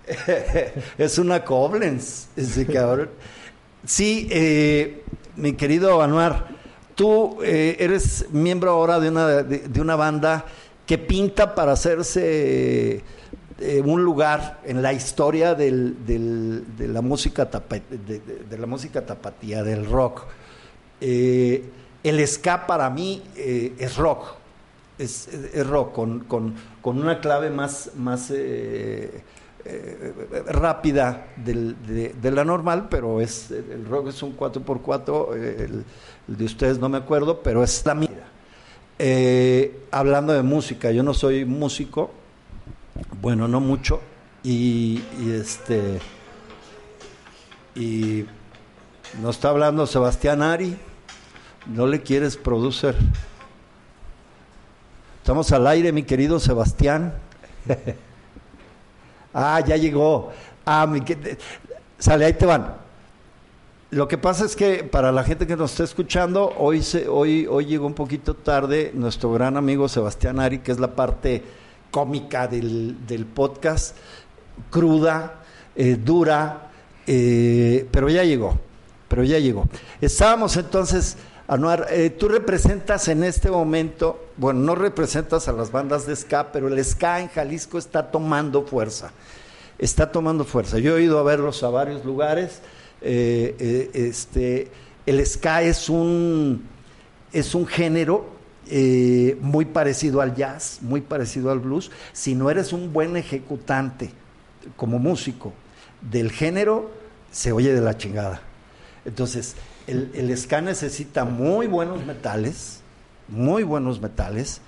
es 1.00 1.18
una 1.18 1.44
Koblenz, 1.44 2.28
ese 2.36 2.68
cabrón. 2.68 3.10
Sí, 3.84 4.28
eh, 4.30 5.02
mi 5.36 5.54
querido 5.54 6.00
Anuar, 6.04 6.48
tú 6.94 7.40
eh, 7.44 7.76
eres 7.80 8.28
miembro 8.32 8.70
ahora 8.70 9.00
de 9.00 9.10
una, 9.10 9.28
de, 9.28 9.60
de 9.68 9.82
una 9.82 9.96
banda 9.96 10.46
que 10.86 11.00
pinta 11.00 11.56
para 11.56 11.72
hacerse 11.72 13.02
eh, 13.60 13.82
un 13.86 14.04
lugar 14.04 14.60
en 14.66 14.82
la 14.82 14.94
historia 14.94 15.54
del- 15.56 16.06
del- 16.06 16.64
de, 16.78 16.88
la 16.88 17.02
música 17.02 17.50
tapa- 17.50 17.82
de, 17.90 18.58
la 18.58 18.66
música 18.66 19.06
tapatía, 19.06 19.64
del 19.64 19.86
rock. 19.86 20.24
Eh, 21.02 21.64
el 22.04 22.28
ska 22.28 22.66
para 22.68 22.90
mí 22.90 23.22
eh, 23.36 23.74
es 23.78 23.96
rock, 23.98 24.26
es, 24.98 25.28
es- 25.28 25.68
rock, 25.68 25.94
con, 25.94 26.20
con- 26.22 26.56
con 26.82 27.00
una 27.00 27.20
clave 27.22 27.50
más, 27.50 27.92
más 27.96 28.32
rápida 30.48 31.28
del- 31.38 31.76
de, 32.22 32.32
la 32.32 32.44
normal, 32.44 32.88
pero 32.90 33.22
es 33.22 33.52
el 33.52 33.86
rock 33.86 34.10
es 34.10 34.22
un 34.24 34.36
4x4, 34.38 35.36
eh, 35.36 35.68
el, 35.70 36.36
de 36.36 36.46
ustedes 36.46 36.80
no 36.80 36.90
me 36.90 36.98
acuerdo, 36.98 37.42
pero 37.42 37.64
es 37.64 37.86
la 37.86 37.96
mía. 37.96 38.30
Hablando 39.92 40.34
de 40.34 40.44
música, 40.44 40.92
yo 40.92 41.04
no 41.04 41.14
soy 41.14 41.46
músico, 41.46 42.12
bueno, 43.22 43.48
no 43.48 43.60
mucho, 43.60 44.02
y, 44.44 45.04
y 45.20 45.32
este 45.32 46.00
y 47.76 48.26
nos 49.22 49.36
está 49.36 49.50
hablando 49.50 49.88
Sebastián 49.88 50.42
Ari, 50.42 50.78
no 51.68 51.88
le 51.88 52.02
quieres 52.02 52.38
producer. 52.38 52.96
Estamos 55.18 55.52
al 55.52 55.66
aire, 55.68 55.92
mi 55.92 56.04
querido 56.04 56.40
Sebastián. 56.40 57.14
ah, 59.34 59.60
ya 59.66 59.78
llegó. 59.78 60.32
Ah, 60.66 60.86
mi 60.86 61.02
que- 61.02 61.38
sale, 61.98 62.26
ahí 62.26 62.34
te 62.34 62.46
van. 62.46 62.76
Lo 63.92 64.08
que 64.08 64.18
pasa 64.18 64.44
es 64.46 64.56
que 64.56 64.84
para 64.84 65.12
la 65.12 65.24
gente 65.24 65.48
que 65.48 65.56
nos 65.56 65.72
está 65.72 65.84
escuchando, 65.84 66.54
hoy, 66.58 66.82
se, 66.82 67.08
hoy, 67.08 67.48
hoy 67.50 67.66
llegó 67.66 67.88
un 67.88 67.94
poquito 67.94 68.36
tarde 68.36 68.92
nuestro 68.94 69.32
gran 69.32 69.56
amigo 69.56 69.88
Sebastián 69.88 70.40
Ari, 70.40 70.60
que 70.60 70.72
es 70.72 70.80
la 70.80 70.96
parte 70.96 71.44
cómica 71.94 72.48
del, 72.48 73.06
del 73.06 73.28
podcast, 73.28 73.96
cruda, 74.72 75.44
eh, 75.76 75.96
dura, 75.96 76.72
eh, 77.06 77.88
pero 77.92 78.10
ya 78.10 78.24
llegó, 78.24 78.60
pero 79.08 79.24
ya 79.24 79.38
llegó. 79.38 79.70
Estábamos 80.02 80.58
entonces, 80.58 81.18
Anuar, 81.48 81.86
eh, 81.92 82.10
tú 82.10 82.30
representas 82.30 83.08
en 83.10 83.24
este 83.24 83.52
momento, 83.52 84.26
bueno, 84.38 84.62
no 84.62 84.74
representas 84.74 85.48
a 85.48 85.52
las 85.52 85.72
bandas 85.72 86.08
de 86.08 86.16
ska, 86.16 86.52
pero 86.52 86.68
el 86.68 86.84
ska 86.84 87.20
en 87.20 87.28
Jalisco 87.28 87.78
está 87.78 88.10
tomando 88.10 88.64
fuerza 88.64 89.12
está 89.78 90.12
tomando 90.12 90.46
fuerza. 90.46 90.80
Yo 90.80 90.98
he 90.98 91.04
ido 91.04 91.20
a 91.20 91.24
verlos 91.24 91.62
a 91.62 91.70
varios 91.70 92.06
lugares. 92.06 92.62
este, 93.02 94.72
el 95.06 95.26
ska 95.26 95.62
es 95.64 95.90
un, 95.90 96.64
es 97.34 97.54
un 97.54 97.68
género 97.68 98.33
eh, 98.70 99.38
muy 99.42 99.66
parecido 99.66 100.22
al 100.22 100.36
jazz, 100.36 100.80
muy 100.82 101.02
parecido 101.02 101.52
al 101.52 101.60
blues. 101.60 101.92
Si 102.14 102.36
no 102.36 102.50
eres 102.50 102.74
un 102.74 102.94
buen 102.94 103.18
ejecutante 103.18 104.12
como 104.76 105.00
músico 105.00 105.54
del 106.02 106.32
género, 106.32 106.92
se 107.32 107.52
oye 107.52 107.74
de 107.74 107.82
la 107.82 107.98
chingada. 107.98 108.42
Entonces, 109.06 109.56
el, 109.88 110.12
el 110.14 110.38
ska 110.38 110.62
necesita 110.62 111.26
muy 111.26 111.68
buenos 111.68 112.06
metales, 112.06 112.80
muy 113.28 113.64
buenos 113.64 114.00
metales, 114.02 114.62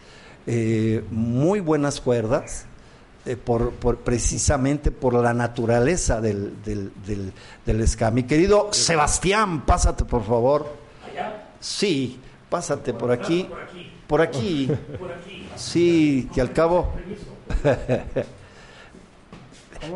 eh, 0.48 1.04
muy 1.12 1.60
buenas 1.60 2.02
cuerdas, 2.02 2.66
eh, 3.26 3.38
por, 3.38 3.72
por- 3.72 3.98
precisamente 4.00 4.92
por 4.92 5.14
la 5.14 5.34
naturaleza 5.34 6.22
del, 6.22 6.62
del, 6.64 6.92
del, 7.08 7.32
del 7.66 7.88
ska. 7.88 8.12
Mi 8.12 8.24
querido 8.24 8.70
Sebastián, 8.72 9.66
pásate 9.66 10.04
por 10.06 10.24
favor. 10.26 10.68
Sí, 11.60 12.20
pásate 12.50 12.94
por 12.94 13.12
aquí. 13.12 13.48
Por 14.08 14.22
aquí. 14.22 14.70
Sí, 15.56 16.30
que 16.34 16.42
al 16.42 16.52
cabo. 16.54 16.92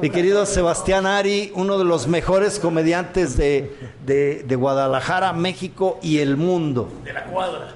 Mi 0.01 0.09
querido 0.09 0.45
Sebastián 0.45 1.05
Ari, 1.07 1.51
uno 1.55 1.77
de 1.79 1.85
los 1.85 2.07
mejores 2.07 2.59
comediantes 2.59 3.35
de, 3.37 3.75
de- 4.05 4.43
de 4.43 4.55
Guadalajara, 4.55 5.33
México 5.33 5.97
y 6.03 6.19
el 6.19 6.37
mundo. 6.37 6.89
De 7.03 7.11
la 7.13 7.23
cuadra. 7.25 7.75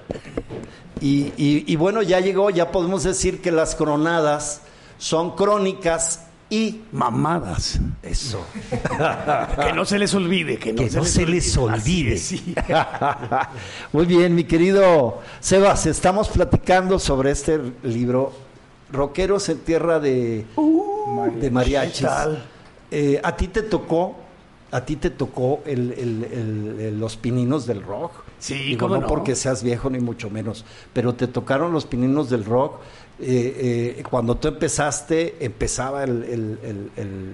Y, 1.01 1.33
y- 1.37 1.63
y 1.67 1.75
bueno, 1.75 2.01
ya 2.03 2.19
llegó, 2.19 2.49
ya 2.51 2.71
podemos 2.71 3.03
decir 3.03 3.41
que 3.41 3.51
las 3.51 3.73
coronadas 3.75 4.61
son 4.99 5.35
crónicas 5.35 6.27
y 6.53 6.81
Mamadas. 6.91 7.79
eso. 8.03 8.45
Que 9.65 9.73
no 9.73 9.85
se 9.85 9.97
les 9.97 10.13
olvide, 10.13 10.57
que 10.59 10.71
no, 10.73 10.83
Que 10.83 10.89
no 10.91 11.03
se 11.05 11.25
les 11.25 11.57
olvide. 11.57 12.21
Muy 13.93 14.05
bien, 14.05 14.35
mi 14.35 14.43
querido 14.43 15.19
Sebas, 15.39 15.85
estamos 15.85 16.29
platicando 16.29 16.99
sobre 16.99 17.31
este 17.31 17.59
libro, 17.83 18.33
Roqueros 18.91 19.49
en 19.49 19.59
Tierra 19.59 19.99
de, 19.99 20.45
de 21.39 21.51
Mariachis. 21.51 22.07
Eh, 22.91 23.19
a 23.23 23.35
ti 23.35 23.47
te 23.47 23.63
tocó, 23.63 24.15
a 24.71 24.81
ti 24.85 24.95
te 24.97 25.09
tocó 25.09 25.61
el- 25.65 25.91
el- 25.93 26.23
el- 26.31 26.79
el- 26.79 26.99
los 26.99 27.17
pininos 27.17 27.65
del 27.65 27.81
rock. 27.81 28.11
Sí, 28.43 28.55
Digo, 28.55 28.79
cómo 28.87 28.95
no, 28.95 29.01
no. 29.01 29.07
porque 29.07 29.35
seas 29.35 29.63
viejo 29.63 29.89
ni 29.89 29.99
mucho 29.99 30.29
menos, 30.29 30.65
pero 30.91 31.13
te 31.15 31.27
tocaron 31.27 31.71
los 31.71 31.85
pininos 31.85 32.29
del 32.29 32.43
rock. 32.43 32.75
Eh, 33.21 33.95
eh, 33.99 34.03
cuando 34.09 34.35
tú 34.35 34.49
empezaste, 34.49 35.37
empezaba 35.39 36.03
el, 36.03 36.23
el- 36.23 36.91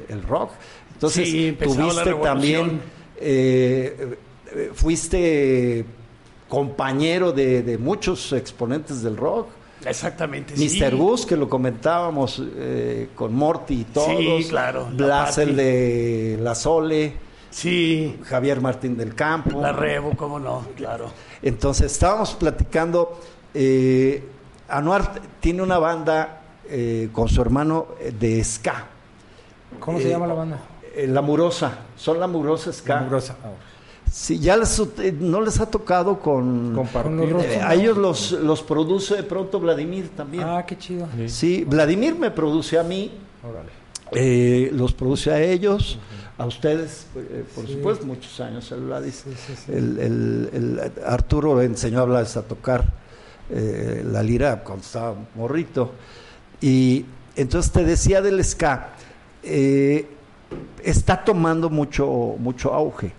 el- 0.07 0.21
rock. 0.23 0.51
Entonces, 0.93 1.27
Sí, 1.27 1.57
tuviste 1.59 2.13
también, 2.13 2.79
eh, 3.19 4.17
fuiste 4.73 5.83
compañero 6.47 7.31
de, 7.31 7.63
de 7.63 7.77
muchos 7.79 8.31
exponentes 8.33 9.01
del 9.01 9.17
rock. 9.17 9.47
Exactamente, 9.85 10.57
sí. 10.57 10.79
Mr. 10.79 10.95
Gus, 10.95 11.25
que 11.25 11.37
lo 11.37 11.47
comentábamos 11.49 12.41
eh, 12.57 13.09
con 13.15 13.33
Morty 13.33 13.81
y 13.81 13.83
todos. 13.85 14.43
Sí, 14.43 14.49
claro, 14.49 14.89
la 14.91 15.05
Blas, 15.05 15.37
el 15.37 15.55
de 15.55 16.37
La 16.41 16.53
Sole, 16.53 17.13
Sí, 17.51 18.19
Javier 18.25 18.61
Martín 18.61 18.95
del 18.97 19.15
Campo. 19.15 19.61
la 19.61 19.71
Revo, 19.71 20.11
cómo 20.15 20.39
no, 20.39 20.65
claro. 20.75 21.11
Entonces, 21.41 21.91
estábamos 21.91 22.33
platicando. 22.33 23.19
eh, 23.53 24.23
Anuar 24.67 25.13
tiene 25.39 25.63
una 25.63 25.79
banda 25.79 26.41
eh, 26.69 27.09
con 27.11 27.27
su 27.27 27.41
hermano 27.41 27.87
eh, 27.99 28.13
de 28.17 28.43
ska. 28.43 28.85
¿Cómo 29.79 29.97
se 29.99 30.07
Eh, 30.07 30.11
llama 30.11 30.27
la 30.27 30.33
banda? 30.35 30.59
eh, 30.95 31.07
la 31.07 31.21
Murosa. 31.23 31.71
Son 31.97 32.19
la 32.19 32.27
Murosa 32.27 32.71
Ska. 32.71 32.97
Mugrosa. 33.01 33.35
Ah, 33.43 33.49
Sí, 34.11 34.39
ya 34.39 34.57
les, 34.57 34.79
eh, 34.99 35.11
no 35.19 35.39
les 35.41 35.59
ha 35.59 35.69
tocado 35.69 36.19
con. 36.19 36.73
Compartir. 36.75 37.35
Eh, 37.45 37.61
a 37.63 37.73
ellos 37.75 37.95
los, 37.97 38.31
los 38.31 38.61
produce 38.63 39.15
de 39.15 39.23
pronto 39.23 39.59
Vladimir 39.59 40.09
también. 40.15 40.43
Ah, 40.47 40.63
qué 40.67 40.77
chido. 40.77 41.07
Sí, 41.27 41.63
Vladimir 41.67 42.15
me 42.15 42.31
produce 42.31 42.77
a 42.79 42.83
mí, 42.83 43.11
Órale. 43.47 43.69
eh, 44.11 44.69
los 44.73 44.93
produce 44.93 45.31
a 45.31 45.39
ellos, 45.41 45.99
a 46.39 46.45
ustedes, 46.45 47.05
eh, 47.15 47.43
por 47.53 47.67
supuesto, 47.67 48.05
muchos 48.05 48.39
años 48.39 48.71
el 48.71 48.79
Vladis. 48.81 49.23
El, 49.67 49.99
el- 49.99 50.49
el- 50.53 50.91
Arturo 51.05 51.59
le 51.59 51.65
enseñó 51.65 51.99
a 51.99 52.05
Vladis 52.05 52.37
a 52.37 52.41
tocar 52.43 52.85
eh, 53.51 54.03
la 54.09 54.23
lira 54.23 54.63
cuando 54.63 54.83
estaba 54.83 55.15
morrito. 55.35 55.91
Y 56.61 57.05
entonces 57.35 57.71
te 57.71 57.83
decía 57.83 58.21
del 58.21 58.43
ska, 58.43 58.89
eh, 59.43 60.07
está 60.83 61.23
tomando 61.23 61.69
mucho, 61.69 62.07
mucho 62.39 62.73
auge. 62.73 63.11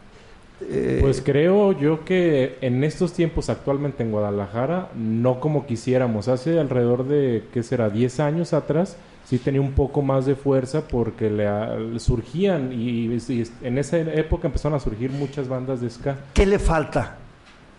Eh, 0.63 0.99
Pues 1.01 1.23
creo 1.25 1.73
yo 1.73 2.05
que 2.05 2.59
en 2.61 2.85
estos 2.85 3.13
tiempos 3.13 3.49
actualmente 3.49 4.03
en 4.03 4.13
Guadalajara, 4.13 4.89
no 4.95 5.41
como 5.41 5.67
quisiéramos. 5.67 6.29
Hace 6.29 6.59
alrededor 6.61 7.07
de, 7.07 7.45
¿qué 7.53 7.63
será? 7.63 7.89
10 7.91 8.21
años 8.21 8.53
atrás, 8.53 8.97
sí 9.31 9.39
tenía 9.39 9.61
un 9.61 9.71
poco 9.73 10.03
más 10.03 10.27
de 10.27 10.35
fuerza 10.35 10.83
porque 10.89 11.31
le, 11.31 11.47
surgían 12.01 12.73
y, 12.73 13.15
y 13.15 13.45
en 13.63 13.79
esa 13.79 13.97
época 13.99 14.49
empezaron 14.49 14.77
a 14.77 14.81
surgir 14.81 15.13
muchas 15.13 15.47
bandas 15.47 15.81
de 15.81 15.89
ska. 15.89 16.17
¿Qué 16.35 16.45
le 16.45 16.59
falta 16.59 17.17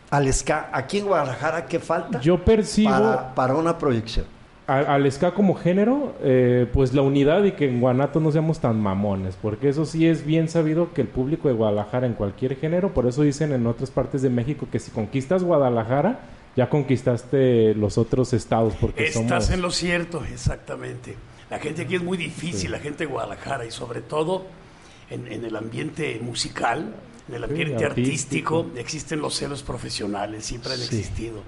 al 0.09 0.31
ska? 0.31 0.69
Aquí 0.71 0.99
en 0.99 1.07
Guadalajara, 1.07 1.65
¿qué 1.65 1.79
falta 1.79 2.21
Yo 2.21 2.37
percibo 2.45 2.89
para, 2.89 3.35
para 3.35 3.55
una 3.55 3.77
proyección? 3.77 4.25
a- 4.65 4.79
al 4.95 5.11
ska 5.11 5.33
como 5.33 5.55
género, 5.55 6.13
eh, 6.23 6.67
pues 6.71 6.93
la 6.93 7.01
unidad 7.01 7.43
y 7.43 7.51
que 7.51 7.67
en 7.67 7.81
Guanato 7.81 8.21
no 8.21 8.31
seamos 8.31 8.59
tan 8.59 8.79
mamones, 8.79 9.35
porque 9.41 9.67
eso 9.67 9.83
sí 9.83 10.07
es 10.07 10.25
bien 10.25 10.47
sabido 10.47 10.93
que 10.93 11.01
el 11.01 11.09
público 11.09 11.49
de 11.49 11.53
Guadalajara 11.55 12.07
en 12.07 12.13
cualquier 12.13 12.55
género, 12.55 12.93
por 12.93 13.07
eso 13.07 13.23
dicen 13.23 13.51
en 13.51 13.67
otras 13.67 13.91
partes 13.91 14.21
de 14.21 14.29
México 14.29 14.67
que 14.71 14.79
si 14.79 14.89
conquistas 14.91 15.43
Guadalajara, 15.43 16.19
ya 16.55 16.69
conquistaste 16.69 17.75
los 17.75 17.97
otros 17.97 18.31
estados, 18.33 18.73
porque 18.79 19.05
Estás 19.07 19.27
somos... 19.27 19.49
en 19.49 19.61
lo 19.61 19.71
cierto, 19.71 20.23
exactamente. 20.31 21.15
La 21.51 21.59
gente 21.59 21.83
aquí 21.83 21.95
es 21.95 22.01
muy 22.03 22.17
difícil, 22.17 22.71
la 22.71 22.79
gente 22.79 23.05
de 23.05 23.11
Guadalajara, 23.11 23.65
y 23.65 23.71
sobre 23.71 24.01
todo 24.01 24.45
en, 25.09 25.31
en 25.31 25.45
el 25.45 25.55
ambiente 25.55 26.19
musical, 26.23 26.95
en 27.27 27.35
el 27.35 27.43
ambiente 27.43 27.85
artístico. 27.85 28.59
artístico, 28.61 28.79
existen 28.79 29.19
los 29.21 29.35
celos 29.35 29.61
profesionales, 29.61 30.45
siempre 30.45 30.73
han 30.73 30.81
existido. 30.81 31.41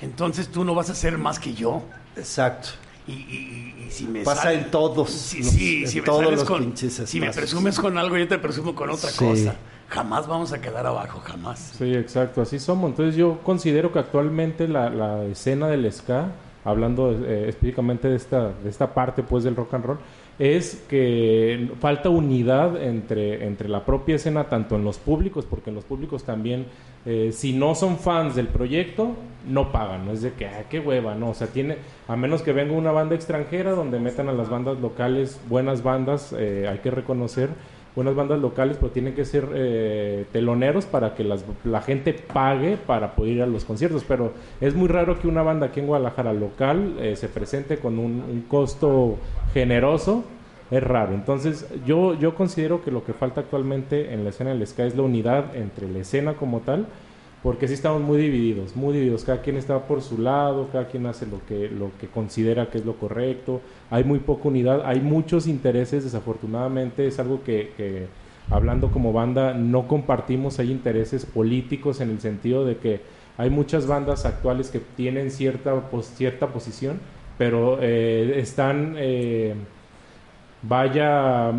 Entonces 0.00 0.48
tú 0.48 0.64
no 0.64 0.74
vas 0.74 0.88
a 0.88 0.94
ser 0.94 1.18
más 1.18 1.38
que 1.38 1.52
yo. 1.52 1.82
Exacto. 2.16 2.68
Y, 3.06 3.12
y- 3.12 3.84
y- 3.86 3.90
si 3.90 4.06
me 4.06 4.22
Pasa 4.22 4.42
sal- 4.44 4.54
en 4.54 4.70
todos 4.70 5.10
Sí, 5.10 5.42
los- 5.42 5.46
sí, 5.52 5.82
en 5.82 5.88
si 5.88 5.98
me 6.00 6.06
todos 6.06 6.22
los 6.32 6.44
con- 6.44 6.60
pinches 6.64 7.02
Si 7.06 7.18
me 7.20 7.30
presumes 7.32 7.78
con 7.78 7.98
algo, 7.98 8.16
yo 8.16 8.28
te 8.28 8.38
presumo 8.38 8.74
con 8.74 8.88
otra 8.90 9.10
Sí. 9.10 9.18
cosa. 9.24 9.56
Jamás 9.88 10.28
vamos 10.28 10.52
a 10.52 10.60
quedar 10.60 10.86
abajo, 10.86 11.20
jamás. 11.24 11.72
Sí, 11.76 11.92
exacto, 11.94 12.40
así 12.42 12.60
somos. 12.60 12.90
Entonces 12.90 13.16
yo 13.16 13.40
considero 13.42 13.90
que 13.92 13.98
actualmente 13.98 14.68
la, 14.68 14.88
la 14.90 15.24
escena 15.24 15.66
del 15.66 15.92
ska, 15.92 16.28
hablando 16.64 17.12
eh, 17.12 17.48
específicamente 17.48 18.08
de 18.08 18.16
esta, 18.16 18.52
de 18.52 18.68
esta 18.68 18.92
parte 18.92 19.22
pues 19.22 19.44
del 19.44 19.56
rock 19.56 19.74
and 19.74 19.84
roll, 19.84 19.98
es 20.38 20.82
que 20.88 21.70
falta 21.80 22.08
unidad 22.08 22.82
entre, 22.82 23.46
entre 23.46 23.68
la 23.68 23.84
propia 23.84 24.16
escena, 24.16 24.44
tanto 24.44 24.76
en 24.76 24.84
los 24.84 24.96
públicos, 24.96 25.44
porque 25.48 25.68
en 25.68 25.76
los 25.76 25.84
públicos 25.84 26.24
también, 26.24 26.66
eh, 27.04 27.30
si 27.32 27.52
no 27.52 27.74
son 27.74 27.98
fans 27.98 28.34
del 28.34 28.48
proyecto, 28.48 29.16
no 29.46 29.70
pagan, 29.70 30.06
no 30.06 30.12
es 30.12 30.22
de 30.22 30.32
que, 30.32 30.46
ah, 30.46 30.64
qué 30.70 30.80
hueva, 30.80 31.14
no, 31.14 31.30
o 31.30 31.34
sea, 31.34 31.48
tiene, 31.48 31.76
a 32.08 32.16
menos 32.16 32.40
que 32.40 32.54
venga 32.54 32.72
una 32.72 32.90
banda 32.90 33.14
extranjera 33.14 33.72
donde 33.72 34.00
metan 34.00 34.30
a 34.30 34.32
las 34.32 34.48
bandas 34.48 34.80
locales, 34.80 35.38
buenas 35.46 35.82
bandas, 35.82 36.34
eh, 36.38 36.66
hay 36.70 36.78
que 36.78 36.90
reconocer, 36.90 37.50
buenas 37.96 38.14
bandas 38.14 38.38
locales, 38.40 38.76
pero 38.80 38.92
tienen 38.92 39.14
que 39.14 39.24
ser 39.24 39.48
eh, 39.54 40.24
teloneros 40.32 40.86
para 40.86 41.14
que 41.14 41.24
las- 41.24 41.44
la 41.64 41.82
gente 41.82 42.12
pague 42.12 42.76
para 42.76 43.14
poder 43.14 43.32
ir 43.32 43.42
a 43.42 43.46
los 43.46 43.64
conciertos. 43.64 44.04
Pero 44.06 44.32
es 44.60 44.74
muy 44.74 44.88
raro 44.88 45.18
que 45.18 45.28
una 45.28 45.42
banda 45.42 45.66
aquí 45.66 45.80
en 45.80 45.86
Guadalajara 45.86 46.32
local 46.32 46.96
eh, 47.00 47.16
se 47.16 47.28
presente 47.28 47.78
con 47.78 47.98
un, 47.98 48.44
costo 48.48 49.16
generoso. 49.54 50.24
Es 50.70 50.82
raro. 50.84 51.14
Entonces, 51.14 51.66
yo, 51.84 52.14
yo 52.14 52.36
considero 52.36 52.82
que 52.84 52.92
lo 52.92 53.04
que 53.04 53.12
falta 53.12 53.40
actualmente 53.40 54.14
en 54.14 54.22
la 54.22 54.30
escena 54.30 54.50
del 54.50 54.64
ska 54.64 54.84
es 54.84 54.94
la 54.94 55.02
unidad 55.02 55.56
entre 55.56 55.88
la 55.88 55.98
escena 55.98 56.34
como 56.34 56.60
tal, 56.60 56.86
porque 57.42 57.68
sí 57.68 57.74
estamos 57.74 58.02
muy 58.02 58.18
divididos, 58.18 58.76
muy 58.76 58.92
divididos. 58.92 59.24
Cada 59.24 59.40
quien 59.40 59.56
está 59.56 59.86
por 59.86 60.02
su 60.02 60.18
lado, 60.18 60.68
cada 60.72 60.88
quien 60.88 61.06
hace 61.06 61.26
lo 61.26 61.40
que, 61.46 61.68
lo 61.70 61.90
que 61.98 62.06
considera 62.08 62.68
que 62.70 62.78
es 62.78 62.84
lo 62.84 62.94
correcto. 62.96 63.62
Hay 63.90 64.04
muy 64.04 64.18
poca 64.18 64.48
unidad, 64.48 64.82
hay 64.84 65.00
muchos 65.00 65.46
intereses, 65.46 66.04
desafortunadamente 66.04 67.06
es 67.06 67.18
algo 67.18 67.42
que, 67.42 68.06
hablando 68.50 68.90
como 68.90 69.12
banda 69.12 69.54
no 69.54 69.88
compartimos. 69.88 70.58
Hay 70.58 70.70
intereses 70.70 71.24
políticos 71.24 72.00
en 72.00 72.10
el 72.10 72.20
sentido 72.20 72.64
de 72.66 72.76
que 72.76 73.00
hay 73.38 73.48
muchas 73.48 73.86
bandas 73.86 74.26
actuales 74.26 74.68
que 74.70 74.80
tienen 74.80 75.30
cierta, 75.30 75.72
cierta 76.02 76.48
posición, 76.48 77.00
pero 77.38 77.78
eh, 77.80 78.34
están, 78.36 78.96
eh, 78.98 79.54
vaya, 80.62 81.52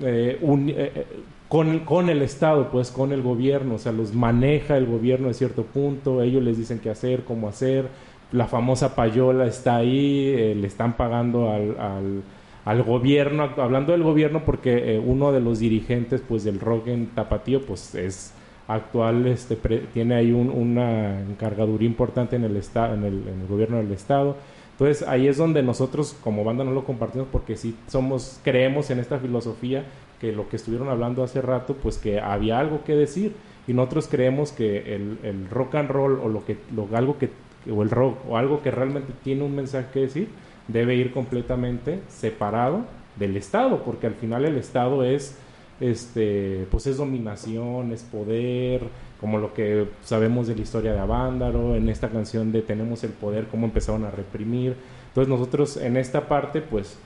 eh, 0.00 0.38
un- 0.40 0.68
eh, 0.70 0.74
eh, 0.94 1.06
con, 1.52 1.80
con 1.80 2.08
el 2.08 2.22
Estado, 2.22 2.70
pues 2.72 2.90
con 2.90 3.12
el 3.12 3.20
gobierno, 3.22 3.74
o 3.74 3.78
sea, 3.78 3.92
los 3.92 4.14
maneja 4.14 4.78
el 4.78 4.86
gobierno 4.86 5.28
de 5.28 5.34
cierto 5.34 5.64
punto, 5.64 6.22
ellos 6.22 6.42
les 6.42 6.56
dicen 6.56 6.78
qué 6.78 6.88
hacer, 6.88 7.24
cómo 7.24 7.46
hacer, 7.48 7.88
la 8.32 8.46
famosa 8.46 8.94
payola 8.94 9.44
está 9.46 9.76
ahí, 9.76 10.32
eh, 10.34 10.54
le 10.58 10.66
están 10.66 10.96
pagando 10.96 11.50
al, 11.50 11.76
al, 11.78 12.22
al 12.64 12.82
gobierno, 12.82 13.50
hablando 13.58 13.92
del 13.92 14.02
gobierno 14.02 14.42
porque 14.46 14.94
eh, 14.94 14.98
uno 14.98 15.30
de 15.32 15.40
los 15.40 15.58
dirigentes 15.58 16.22
pues 16.26 16.42
del 16.44 16.58
rock 16.58 16.86
en 16.88 17.08
Tapatío 17.08 17.60
pues 17.66 17.94
es 17.94 18.32
actual, 18.66 19.26
este, 19.26 19.54
pre- 19.56 19.84
tiene 19.92 20.14
ahí 20.14 20.32
un- 20.32 20.48
una 20.48 21.20
encargaduría 21.20 21.86
importante 21.86 22.36
en 22.36 22.44
el, 22.44 22.56
esta- 22.56 22.94
en, 22.94 23.04
el, 23.04 23.14
en 23.28 23.40
el 23.42 23.46
gobierno 23.46 23.76
del 23.76 23.92
estado. 23.92 24.36
Entonces 24.72 25.06
ahí 25.06 25.28
es 25.28 25.36
donde 25.36 25.62
nosotros 25.62 26.16
como 26.24 26.44
banda 26.44 26.64
no 26.64 26.70
lo 26.72 26.84
compartimos 26.84 27.28
porque 27.30 27.56
sí 27.56 27.74
somos, 27.88 28.40
creemos 28.42 28.90
en 28.90 29.00
esta 29.00 29.18
filosofía 29.18 29.84
que 30.22 30.32
lo 30.32 30.48
que 30.48 30.56
estuvieron 30.56 30.88
hablando 30.88 31.22
hace 31.22 31.42
rato, 31.42 31.74
pues 31.74 31.98
que 31.98 32.18
había 32.20 32.58
algo 32.60 32.84
que 32.84 32.94
decir. 32.96 33.34
Y 33.66 33.74
nosotros 33.74 34.08
creemos 34.10 34.52
que 34.52 34.94
el, 34.94 35.18
el 35.22 35.50
rock 35.50 35.74
and 35.74 35.90
roll 35.90 36.18
o 36.24 36.28
lo 36.30 36.44
que 36.46 36.56
lo, 36.74 36.88
algo 36.96 37.18
que 37.18 37.28
o 37.70 37.82
el 37.82 37.90
rock 37.90 38.16
o 38.28 38.38
algo 38.38 38.62
que 38.62 38.70
realmente 38.70 39.12
tiene 39.22 39.44
un 39.44 39.54
mensaje 39.54 39.88
que 39.92 40.00
decir 40.00 40.28
debe 40.68 40.94
ir 40.96 41.12
completamente 41.12 42.00
separado 42.08 42.86
del 43.18 43.36
Estado 43.36 43.82
porque 43.84 44.06
al 44.06 44.14
final 44.14 44.44
el 44.46 44.56
Estado 44.56 45.04
es 45.04 45.36
este 45.80 46.66
pues 46.70 46.86
es 46.86 46.96
dominación 46.96 47.92
es 47.92 48.02
poder 48.02 48.82
como 49.20 49.38
lo 49.38 49.54
que 49.54 49.86
sabemos 50.02 50.48
de 50.48 50.56
la 50.56 50.62
historia 50.62 50.92
de 50.92 50.98
Avándaro 50.98 51.76
en 51.76 51.88
esta 51.88 52.08
canción 52.08 52.50
de 52.52 52.62
tenemos 52.62 53.04
el 53.04 53.10
poder 53.10 53.46
cómo 53.50 53.66
empezaron 53.66 54.04
a 54.04 54.10
reprimir. 54.10 54.74
Entonces 55.08 55.28
nosotros 55.28 55.76
en 55.76 55.96
esta 55.96 56.26
parte 56.28 56.60
pues 56.62 56.98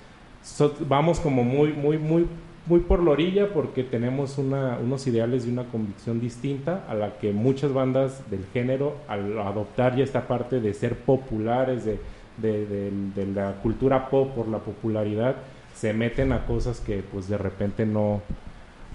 so- 0.42 0.74
vamos 0.88 1.20
como 1.20 1.44
muy, 1.44 1.72
muy, 1.74 1.98
muy, 1.98 2.26
muy 2.66 2.80
por 2.80 3.02
la 3.02 3.12
orilla 3.12 3.52
porque 3.52 3.84
tenemos 3.84 4.38
una- 4.38 4.78
unos 4.82 5.06
ideales 5.06 5.46
y 5.46 5.50
una 5.50 5.64
convicción 5.64 6.20
distinta 6.20 6.84
a 6.88 6.94
la 6.94 7.18
que 7.18 7.32
muchas 7.32 7.72
bandas 7.72 8.28
del 8.30 8.44
género, 8.52 8.96
al 9.08 9.38
adoptar 9.38 9.96
ya 9.96 10.02
esta 10.04 10.26
parte 10.26 10.60
de 10.60 10.74
ser 10.74 10.96
populares, 10.96 11.84
de, 11.84 11.98
de- 12.38 12.66
de- 12.66 12.90
de 13.14 13.26
la 13.32 13.52
cultura 13.62 14.10
pop 14.10 14.34
por 14.34 14.48
la 14.48 14.58
popularidad, 14.58 15.36
se 15.74 15.92
meten 15.92 16.32
a 16.32 16.44
cosas 16.46 16.80
que 16.80 17.02
pues 17.12 17.28
de 17.28 17.38
repente 17.38 17.86
no, 17.86 18.20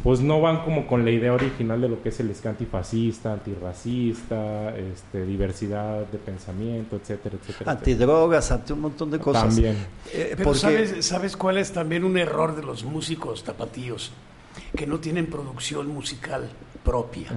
pues 0.04 0.20
no 0.22 0.42
van 0.42 0.64
como 0.64 0.88
con 0.88 1.06
la 1.06 1.12
idea 1.12 1.34
original 1.34 1.80
de 1.82 1.90
lo 1.90 2.02
que 2.02 2.10
es 2.10 2.20
el 2.20 2.34
ska 2.36 2.50
antifascista, 2.50 3.34
antirracista, 3.34 4.76
este, 4.76 5.26
diversidad 5.26 6.06
de 6.08 6.18
pensamiento, 6.18 6.96
etcétera, 6.96 7.36
etcétera. 7.36 7.72
etcétera. 7.72 7.72
Antidrogas, 7.72 8.52
ante 8.52 8.74
un 8.74 8.82
montón 8.82 9.12
de 9.12 9.20
cosas. 9.20 9.44
También. 9.54 9.76
Eh, 10.14 10.34
Pero 10.38 10.44
porque- 10.46 10.60
¿sabes, 10.60 11.06
¿sabes 11.06 11.38
cuál 11.38 11.58
es 11.58 11.72
también 11.72 12.04
un 12.04 12.18
error 12.18 12.56
de 12.56 12.64
los 12.64 12.84
músicos 12.84 13.44
tapatíos? 13.44 14.12
Que 14.76 14.88
no 14.88 15.00
tienen 15.00 15.28
producción 15.28 15.88
musical 15.88 16.50
propia. 16.84 17.30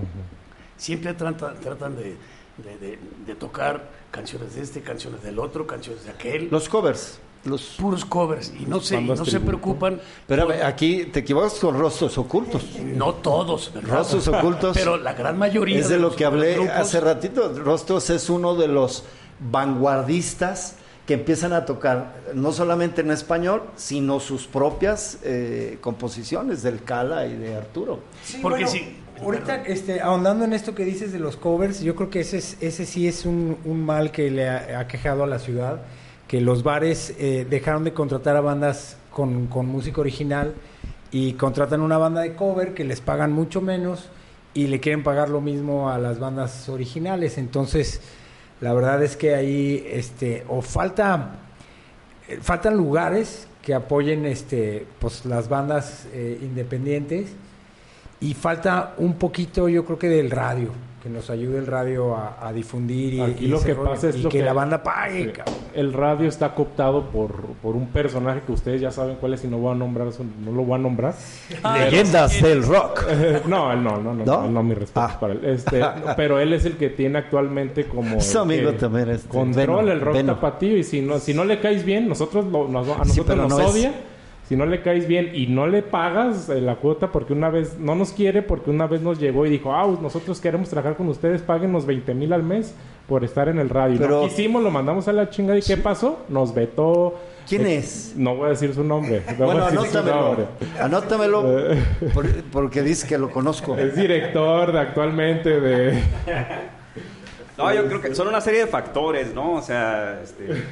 Siempre 0.76 1.14
tratan, 1.14 1.54
tratan 1.60 1.96
de, 1.96 2.16
de- 2.58 2.78
de- 2.80 2.98
de 3.26 3.34
tocar 3.34 3.88
canciones 4.10 4.54
de 4.54 4.62
este, 4.62 4.80
canciones 4.80 5.22
del 5.22 5.38
otro, 5.38 5.66
canciones 5.66 6.04
de 6.04 6.10
aquel. 6.10 6.48
Los 6.50 6.68
covers. 6.68 7.18
Los... 7.44 7.62
puros 7.78 8.04
covers. 8.04 8.52
Y 8.58 8.64
no, 8.66 8.80
se, 8.80 9.00
y 9.00 9.04
no 9.04 9.24
se 9.24 9.40
preocupan. 9.40 10.00
Pero 10.26 10.48
aquí 10.64 11.04
te 11.06 11.20
equivocas 11.20 11.54
con 11.54 11.78
rostros 11.78 12.16
ocultos. 12.18 12.64
No 12.82 13.14
todos, 13.14 13.72
¿verdad? 13.74 13.98
Rostros 13.98 14.28
ocultos. 14.28 14.76
Pero 14.76 14.96
la 14.96 15.12
gran 15.14 15.38
mayoría. 15.38 15.78
Es 15.78 15.88
de 15.88 15.98
lo 15.98 16.14
que 16.14 16.24
hablé 16.24 16.54
grupos- 16.54 16.74
hace 16.76 17.00
ratito. 17.00 17.52
Rostros 17.62 18.08
es 18.10 18.30
uno 18.30 18.54
de 18.54 18.68
los 18.68 19.04
vanguardistas 19.50 20.76
que 21.06 21.14
empiezan 21.14 21.52
a 21.52 21.66
tocar 21.66 22.14
no 22.34 22.50
solamente 22.52 23.02
en 23.02 23.10
español, 23.10 23.62
sino 23.76 24.20
sus 24.20 24.46
propias 24.46 25.18
eh, 25.22 25.76
composiciones 25.82 26.62
del 26.62 26.82
Cala 26.82 27.26
y 27.26 27.36
de 27.36 27.54
Arturo. 27.56 28.00
Sí, 28.24 28.38
Porque 28.40 28.64
bueno, 28.64 28.70
sí, 28.70 28.96
Ahorita, 29.20 29.44
perdón. 29.46 29.64
este, 29.66 30.00
ahondando 30.00 30.44
en 30.46 30.54
esto 30.54 30.74
que 30.74 30.84
dices 30.84 31.12
de 31.12 31.18
los 31.18 31.36
covers, 31.36 31.80
yo 31.82 31.94
creo 31.94 32.08
que 32.08 32.20
ese, 32.20 32.38
es, 32.38 32.56
ese 32.60 32.86
sí 32.86 33.06
es 33.06 33.26
un, 33.26 33.58
un 33.66 33.84
mal 33.84 34.10
que 34.12 34.30
le 34.30 34.48
ha, 34.48 34.80
ha 34.80 34.88
quejado 34.88 35.24
a 35.24 35.26
la 35.26 35.38
ciudad, 35.38 35.82
que 36.28 36.40
los 36.40 36.62
bares 36.62 37.14
eh, 37.18 37.46
dejaron 37.48 37.84
de 37.84 37.92
contratar 37.92 38.36
a 38.36 38.40
bandas 38.40 38.96
con, 39.10 39.46
con 39.46 39.66
música 39.66 40.00
original 40.00 40.54
y 41.10 41.34
contratan 41.34 41.80
una 41.80 41.98
banda 41.98 42.22
de 42.22 42.34
cover 42.34 42.74
que 42.74 42.84
les 42.84 43.00
pagan 43.00 43.32
mucho 43.32 43.60
menos 43.60 44.08
y 44.52 44.66
le 44.68 44.80
quieren 44.80 45.02
pagar 45.02 45.28
lo 45.28 45.40
mismo 45.40 45.90
a 45.90 45.98
las 45.98 46.18
bandas 46.18 46.68
originales. 46.68 47.38
Entonces, 47.38 48.00
la 48.60 48.72
verdad 48.72 49.02
es 49.02 49.16
que 49.16 49.34
ahí, 49.34 49.86
este, 49.90 50.44
o 50.48 50.62
falta 50.62 51.40
eh, 52.28 52.38
faltan 52.40 52.76
lugares 52.76 53.46
que 53.60 53.74
apoyen 53.74 54.24
este 54.24 54.86
pues 54.98 55.26
las 55.26 55.48
bandas 55.48 56.06
eh, 56.12 56.38
independientes 56.40 57.32
y 58.20 58.34
falta 58.34 58.94
un 58.98 59.14
poquito 59.18 59.68
yo 59.68 59.84
creo 59.84 59.98
que 59.98 60.08
del 60.08 60.30
radio 60.30 60.70
que 61.04 61.10
nos 61.10 61.28
ayude 61.28 61.58
el 61.58 61.66
radio 61.66 62.16
a, 62.16 62.38
a 62.40 62.50
difundir 62.52 63.12
y, 63.14 63.20
Aquí 63.20 63.44
y 63.44 63.48
lo 63.48 63.58
ese 63.58 63.66
que 63.66 63.74
rollo, 63.74 63.90
pasa 63.90 64.08
es 64.08 64.16
y 64.16 64.22
lo 64.22 64.30
que, 64.30 64.38
que- 64.38 64.44
la 64.44 64.54
banda 64.54 64.82
pague 64.82 65.32
Sí. 65.34 65.40
El 65.74 65.92
radio 65.92 66.28
está 66.28 66.54
cooptado 66.54 67.10
por, 67.10 67.32
por 67.62 67.76
un 67.76 67.88
personaje 67.88 68.40
que 68.46 68.52
ustedes 68.52 68.80
ya 68.80 68.90
saben 68.90 69.16
cuál 69.20 69.34
es 69.34 69.44
y 69.44 69.48
no 69.48 69.58
voy 69.58 69.72
a 69.72 69.74
nombrar, 69.74 70.08
no 70.44 70.52
lo 70.52 70.62
voy 70.64 70.76
a 70.76 70.78
nombrar. 70.78 71.14
Leyendas 71.78 72.40
del 72.40 72.62
rock. 72.64 73.04
no, 73.48 73.72
él 73.72 73.82
no, 73.82 73.98
no, 74.00 74.14
no, 74.14 74.24
¿No? 74.24 74.42
no, 74.42 74.50
no, 74.50 74.62
mi 74.62 74.74
respeto 74.74 75.00
Ah. 75.00 75.18
para 75.20 75.34
él. 75.34 75.44
Este, 75.44 75.82
pero 76.16 76.38
él 76.40 76.52
es 76.54 76.64
el 76.64 76.76
que 76.78 76.88
tiene 76.90 77.18
actualmente 77.18 77.84
como 77.86 78.20
Su 78.20 78.38
el 78.38 78.42
amigo 78.44 78.72
también, 78.72 79.10
este, 79.10 79.28
controla 79.28 79.92
el 79.92 80.00
rock 80.00 80.14
Beno. 80.14 80.34
tapatío 80.36 80.76
y 80.78 80.84
si 80.84 81.00
no, 81.02 81.18
si 81.18 81.34
no 81.34 81.44
le 81.44 81.60
caes 81.60 81.84
bien, 81.84 82.08
nosotros 82.08 82.46
lo- 82.46 82.66
nos- 82.68 82.88
a 82.88 82.98
nosotros 83.04 83.36
nos 83.36 83.48
no 83.50 83.60
es- 83.60 83.66
odia. 83.74 83.92
Si 84.48 84.56
no 84.56 84.66
le 84.66 84.82
caes 84.82 85.08
bien 85.08 85.30
y 85.34 85.46
no 85.46 85.66
le 85.66 85.80
pagas 85.82 86.50
eh, 86.50 86.60
la 86.60 86.76
cuota 86.76 87.10
porque 87.10 87.32
una 87.32 87.48
vez, 87.48 87.78
no 87.78 87.94
nos 87.94 88.12
quiere 88.12 88.42
porque 88.42 88.70
una 88.70 88.86
vez 88.86 89.00
nos 89.00 89.18
llegó 89.18 89.46
y 89.46 89.50
dijo, 89.50 89.72
ah, 89.74 89.86
nosotros 90.02 90.38
queremos 90.40 90.68
trabajar 90.68 90.96
con 90.98 91.08
ustedes, 91.08 91.40
páguenos 91.40 91.86
20 91.86 92.12
mil 92.14 92.30
al 92.32 92.42
mes 92.42 92.74
por 93.08 93.24
estar 93.24 93.48
en 93.48 93.58
el 93.58 93.70
radio. 93.70 93.96
Pero- 93.98 94.20
no 94.22 94.28
quisimos, 94.28 94.62
lo 94.62 94.70
mandamos 94.70 95.08
a 95.08 95.14
la 95.14 95.30
chingada 95.30 95.58
y 95.58 95.62
¿qué 95.62 95.78
pasó? 95.78 96.24
Nos 96.28 96.54
vetó. 96.54 97.14
¿Quién 97.48 97.66
Eh, 97.66 97.76
es? 97.76 98.14
No 98.16 98.36
voy 98.36 98.46
a 98.46 98.50
decir 98.50 98.74
su 98.74 98.84
nombre. 98.84 99.22
no 99.38 99.46
voy 99.46 99.46
Bueno, 99.46 99.64
a 99.64 99.70
decir 99.70 99.88
su 99.90 99.98
anótamelo. 99.98 100.26
nombre. 100.26 100.46
Anótamelo 100.80 101.42
por- 102.12 102.42
porque 102.52 102.82
dice 102.82 103.06
que 103.08 103.16
lo 103.16 103.30
conozco. 103.30 103.76
Es 103.78 103.96
director 103.96 104.72
de, 104.72 104.78
actualmente 104.78 105.58
de... 105.60 106.02
No, 107.56 107.72
yo 107.72 107.86
creo 107.86 108.00
que 108.00 108.14
son 108.16 108.26
una 108.28 108.40
serie 108.40 108.60
de 108.60 108.66
factores, 108.66 109.32
¿no? 109.32 109.52
O 109.54 109.62
sea, 109.62 110.20
este, 110.24 110.64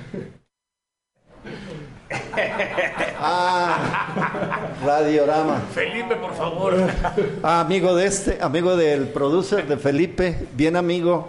Ah, 3.24 4.68
Radiorama. 4.84 5.60
Felipe, 5.72 6.16
por 6.16 6.34
favor. 6.34 6.74
Ah, 7.42 7.60
amigo 7.60 7.94
de 7.94 8.06
este, 8.06 8.38
amigo 8.40 8.76
del 8.76 9.08
producer 9.08 9.66
de 9.68 9.76
Felipe, 9.76 10.48
bien 10.54 10.74
amigo. 10.74 11.28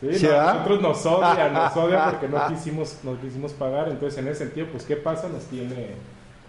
Sí, 0.00 0.18
¿Sí, 0.18 0.26
no, 0.26 0.38
ah? 0.38 0.52
nosotros 0.52 0.80
nos 0.82 1.06
odia, 1.06 1.48
nos 1.48 1.76
odia 1.78 2.10
porque 2.10 2.28
no 2.28 2.46
quisimos, 2.48 2.98
no 3.02 3.18
quisimos 3.20 3.52
pagar. 3.52 3.88
Entonces, 3.88 4.18
en 4.18 4.28
ese 4.28 4.44
sentido, 4.44 4.66
pues, 4.70 4.84
¿qué 4.84 4.96
pasa? 4.96 5.28
Nos 5.28 5.44
tiene, 5.44 5.92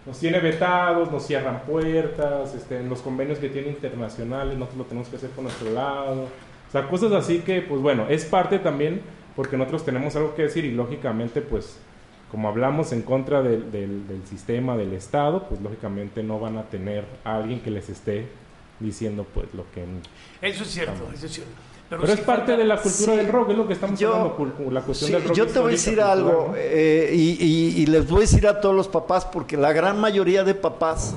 nos 0.05 0.19
tiene 0.19 0.39
vetados, 0.39 1.09
nos 1.09 1.25
cierran 1.25 1.61
puertas, 1.61 2.53
este, 2.53 2.79
en 2.79 2.89
los 2.89 3.01
convenios 3.01 3.39
que 3.39 3.47
tiene 3.47 3.69
internacionales, 3.69 4.57
nosotros 4.57 4.79
lo 4.79 4.85
tenemos 4.85 5.07
que 5.07 5.15
hacer 5.15 5.29
por 5.29 5.43
nuestro 5.43 5.71
lado. 5.71 6.23
O 6.67 6.71
sea, 6.71 6.87
cosas 6.89 7.13
así 7.13 7.39
que, 7.39 7.61
pues 7.61 7.81
bueno, 7.81 8.07
es 8.09 8.25
parte 8.25 8.59
también 8.59 9.01
porque 9.35 9.57
nosotros 9.57 9.85
tenemos 9.85 10.15
algo 10.15 10.35
que 10.35 10.43
decir 10.43 10.65
y 10.65 10.71
lógicamente, 10.71 11.41
pues, 11.41 11.77
como 12.35 12.49
hablamos 12.49 12.91
en 12.91 13.01
contra 13.01 13.41
del, 13.41 13.71
del- 13.71 14.05
del 14.09 14.27
sistema, 14.27 14.75
del 14.75 14.91
Estado, 14.91 15.43
pues 15.47 15.61
lógicamente 15.61 16.21
no 16.21 16.37
van 16.37 16.57
a 16.57 16.63
tener 16.63 17.05
a 17.23 17.37
alguien 17.37 17.61
que 17.61 17.71
les 17.71 17.87
esté 17.87 18.27
diciendo, 18.81 19.25
pues, 19.33 19.47
lo 19.53 19.63
que... 19.73 19.85
Eso 20.41 20.63
es 20.63 20.69
cierto, 20.69 21.07
eso 21.13 21.27
es 21.27 21.31
cierto. 21.31 21.53
Pero 21.89 22.03
es 22.03 22.09
parte 22.19 22.25
falta- 22.25 22.57
de 22.57 22.65
la 22.65 22.75
cultura 22.81 23.13
Sí. 23.13 23.17
del 23.19 23.29
rock, 23.29 23.51
es 23.51 23.57
lo 23.57 23.67
que 23.67 23.73
estamos 23.73 23.97
Yo- 23.97 24.13
hablando, 24.13 24.69
la 24.69 24.81
cuestión 24.81 25.07
Sí, 25.07 25.13
del 25.13 25.23
rock. 25.29 25.37
yo 25.37 25.47
te 25.47 25.59
voy 25.59 25.69
a 25.69 25.71
decir 25.71 25.93
cultural, 25.93 26.17
algo 26.17 26.47
¿no? 26.49 26.53
eh, 26.57 27.09
y, 27.13 27.37
y- 27.39 27.81
y 27.83 27.85
les 27.85 28.05
voy 28.09 28.17
a 28.17 28.21
decir 28.21 28.45
a 28.47 28.59
todos 28.59 28.75
los 28.75 28.89
papás, 28.89 29.23
porque 29.23 29.55
la 29.55 29.71
gran 29.71 29.97
mayoría 30.01 30.43
de 30.43 30.55
papás, 30.55 31.15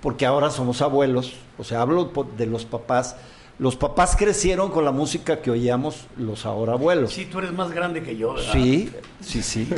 porque 0.00 0.24
ahora 0.24 0.48
somos 0.48 0.80
abuelos, 0.80 1.34
o 1.58 1.64
sea, 1.64 1.82
hablo 1.82 2.10
de 2.38 2.46
los 2.46 2.64
papás, 2.64 3.16
los 3.62 3.76
papás 3.76 4.16
crecieron 4.16 4.72
con 4.72 4.84
la 4.84 4.90
música 4.90 5.40
que 5.40 5.48
oíamos 5.48 6.08
los 6.16 6.46
ahora 6.46 6.72
abuelos. 6.72 7.12
Sí, 7.12 7.26
tú 7.26 7.38
eres 7.38 7.52
más 7.52 7.70
grande 7.70 8.02
que 8.02 8.16
yo, 8.16 8.34
¿verdad? 8.34 8.52
Sí, 8.52 8.90
sí, 9.20 9.40
sí. 9.40 9.68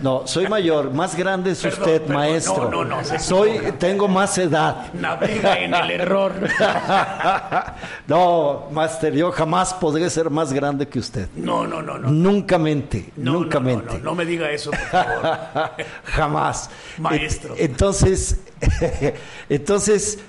No, 0.00 0.28
soy 0.28 0.46
mayor, 0.46 0.92
más 0.92 1.16
grande 1.16 1.50
es 1.50 1.60
Perdón, 1.60 1.80
usted, 1.80 2.02
perdón, 2.02 2.16
maestro. 2.16 2.70
no, 2.70 2.84
no, 2.84 3.02
no, 3.02 3.18
Soy, 3.18 3.58
tengo 3.80 4.06
más 4.06 4.38
edad. 4.38 4.92
Navega 4.92 5.58
en 5.58 5.74
el 5.74 5.90
error. 5.90 6.34
no, 8.06 8.68
Master, 8.70 9.12
yo 9.12 9.32
jamás 9.32 9.74
podré 9.74 10.08
ser 10.08 10.30
más 10.30 10.52
grande 10.52 10.86
que 10.86 11.00
usted. 11.00 11.28
No, 11.34 11.66
no, 11.66 11.82
no, 11.82 11.98
no. 11.98 12.10
Nunca 12.12 12.58
mente, 12.58 13.12
No, 13.16 13.32
nunca 13.32 13.58
no, 13.58 13.64
mente. 13.64 13.94
no, 13.94 14.04
no 14.04 14.14
me 14.14 14.24
diga 14.24 14.52
eso, 14.52 14.70
por 14.70 14.78
favor. 14.78 15.40
Jamás. 16.04 16.70
Maestro. 16.96 17.56
Entonces, 17.58 18.38
entonces 19.48 20.20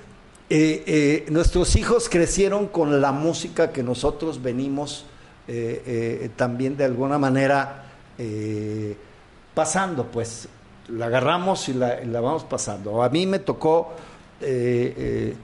eh, 0.50 0.84
eh, 0.86 1.26
nuestros 1.30 1.76
hijos 1.78 2.10
crecieron 2.10 2.68
con 2.68 3.00
la 3.00 3.12
música 3.12 3.72
que 3.72 3.82
nosotros 3.82 4.42
venimos 4.42 5.06
eh, 5.48 6.30
también 6.36 6.76
de 6.78 6.86
alguna 6.86 7.18
manera 7.18 7.80
pasando, 9.54 10.06
pues 10.08 10.48
la 10.90 11.08
agarramos 11.08 11.70
y 11.70 11.74
la, 11.74 12.00
vamos 12.22 12.44
pasando. 12.44 13.02
A 13.02 13.10
mí 13.10 13.26
me 13.26 13.40
tocó, 13.40 13.94
que, 14.40 15.36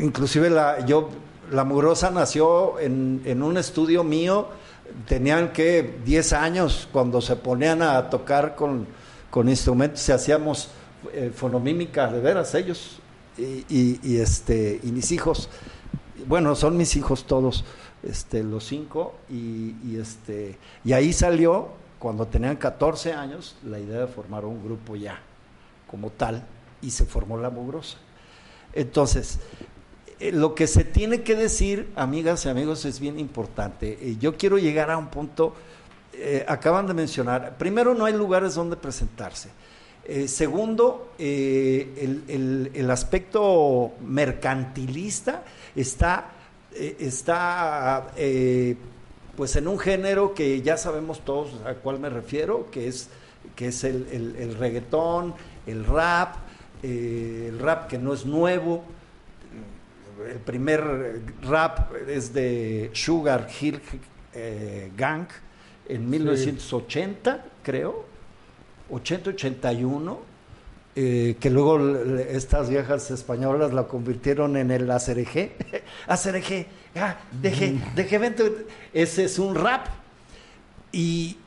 inclusive 0.00 0.48
la, 0.48 0.84
yo, 0.86 1.10
la 1.50 1.64
mugrosa 1.64 2.10
nació 2.10 2.78
en, 2.78 3.22
en 3.24 3.42
un 3.42 3.58
estudio 3.58 4.04
mío, 4.04 4.48
tenían 5.06 5.52
que 5.52 5.98
10 6.04 6.32
años 6.32 6.88
cuando 6.90 7.20
se 7.20 7.36
ponían 7.36 7.82
a 7.82 8.08
tocar 8.08 8.54
con, 8.54 8.86
con 9.30 9.48
instrumentos 9.48 10.08
y 10.08 10.12
hacíamos 10.12 10.70
fonomímica, 11.34 12.08
de 12.08 12.20
veras, 12.20 12.54
ellos 12.54 13.00
y, 13.38 13.98
y- 14.02 14.18
este, 14.18 14.80
y 14.82 14.92
mis 14.92 15.12
hijos, 15.12 15.48
bueno, 16.26 16.54
son 16.54 16.76
mis 16.76 16.96
hijos 16.96 17.24
todos, 17.26 17.64
este, 18.02 18.42
los 18.42 18.64
cinco, 18.64 19.14
y, 19.28 19.74
y, 19.84 19.98
este, 20.00 20.58
y 20.84 20.92
ahí 20.92 21.12
salió, 21.12 21.68
cuando 21.98 22.26
tenían 22.26 22.56
14 22.56 23.12
años, 23.12 23.56
la 23.64 23.78
idea 23.78 24.00
de 24.00 24.06
formar 24.06 24.44
un 24.44 24.62
grupo 24.64 24.96
ya, 24.96 25.20
como 25.90 26.10
tal, 26.10 26.46
y 26.82 26.90
se 26.90 27.04
formó 27.04 27.36
La 27.36 27.50
Mugrosa. 27.50 27.98
Entonces, 28.72 29.38
eh, 30.18 30.32
lo 30.32 30.54
que 30.54 30.66
se 30.66 30.84
tiene 30.84 31.22
que 31.22 31.34
decir, 31.34 31.90
amigas 31.96 32.44
y 32.46 32.48
amigos, 32.48 32.84
es 32.84 33.00
bien 33.00 33.18
importante. 33.18 33.98
Eh, 34.00 34.16
yo 34.20 34.36
quiero 34.36 34.58
llegar 34.58 34.90
a 34.90 34.96
un 34.96 35.08
punto, 35.08 35.54
eh, 36.14 36.44
acaban 36.48 36.86
de 36.86 36.94
mencionar, 36.94 37.56
primero 37.58 37.94
no 37.94 38.04
hay 38.04 38.14
lugares 38.14 38.54
donde 38.54 38.76
presentarse. 38.76 39.50
Eh, 40.12 40.26
segundo, 40.26 41.12
eh, 41.20 41.88
el, 41.96 42.24
el- 42.26 42.70
el 42.74 42.90
aspecto 42.90 43.92
mercantilista 44.04 45.44
está, 45.76 46.32
eh, 46.74 46.96
está 46.98 48.08
pues 49.36 49.54
en 49.54 49.68
un 49.68 49.78
género 49.78 50.34
que 50.34 50.62
ya 50.62 50.76
sabemos 50.76 51.24
todos 51.24 51.52
a 51.64 51.74
cuál 51.74 52.00
me 52.00 52.10
refiero, 52.10 52.68
que 52.72 52.88
es, 52.88 53.08
que 53.54 53.68
es 53.68 53.84
el, 53.84 54.08
el- 54.10 54.34
el 54.34 54.54
reggaetón, 54.56 55.32
el 55.68 55.84
rap, 55.84 56.34
el 56.82 57.56
rap 57.60 57.86
que 57.86 57.96
no 57.98 58.12
es 58.12 58.26
nuevo. 58.26 58.82
El 60.28 60.38
primer 60.40 61.22
rap 61.42 61.92
es 62.08 62.34
de 62.34 62.90
Sugar 62.94 63.46
Hill 63.60 63.80
Gang 64.96 65.28
en 65.88 66.10
1980, 66.10 67.44
creo, 67.62 68.09
80-81, 68.90 70.16
eh, 70.96 71.36
que 71.40 71.50
luego 71.50 71.78
estas 72.18 72.68
viejas 72.68 73.10
españolas 73.10 73.72
la 73.72 73.84
convirtieron 73.84 74.56
en 74.56 74.70
el 74.70 74.90
ACRG. 74.90 75.52
ACRG, 76.08 76.66
ah, 76.96 77.16
deje, 77.40 77.78
deje, 77.94 78.18
vente. 78.18 78.66
Ese 78.92 79.24
es 79.24 79.38
un 79.38 79.54
rap. 79.54 79.86
Y, 80.92 81.38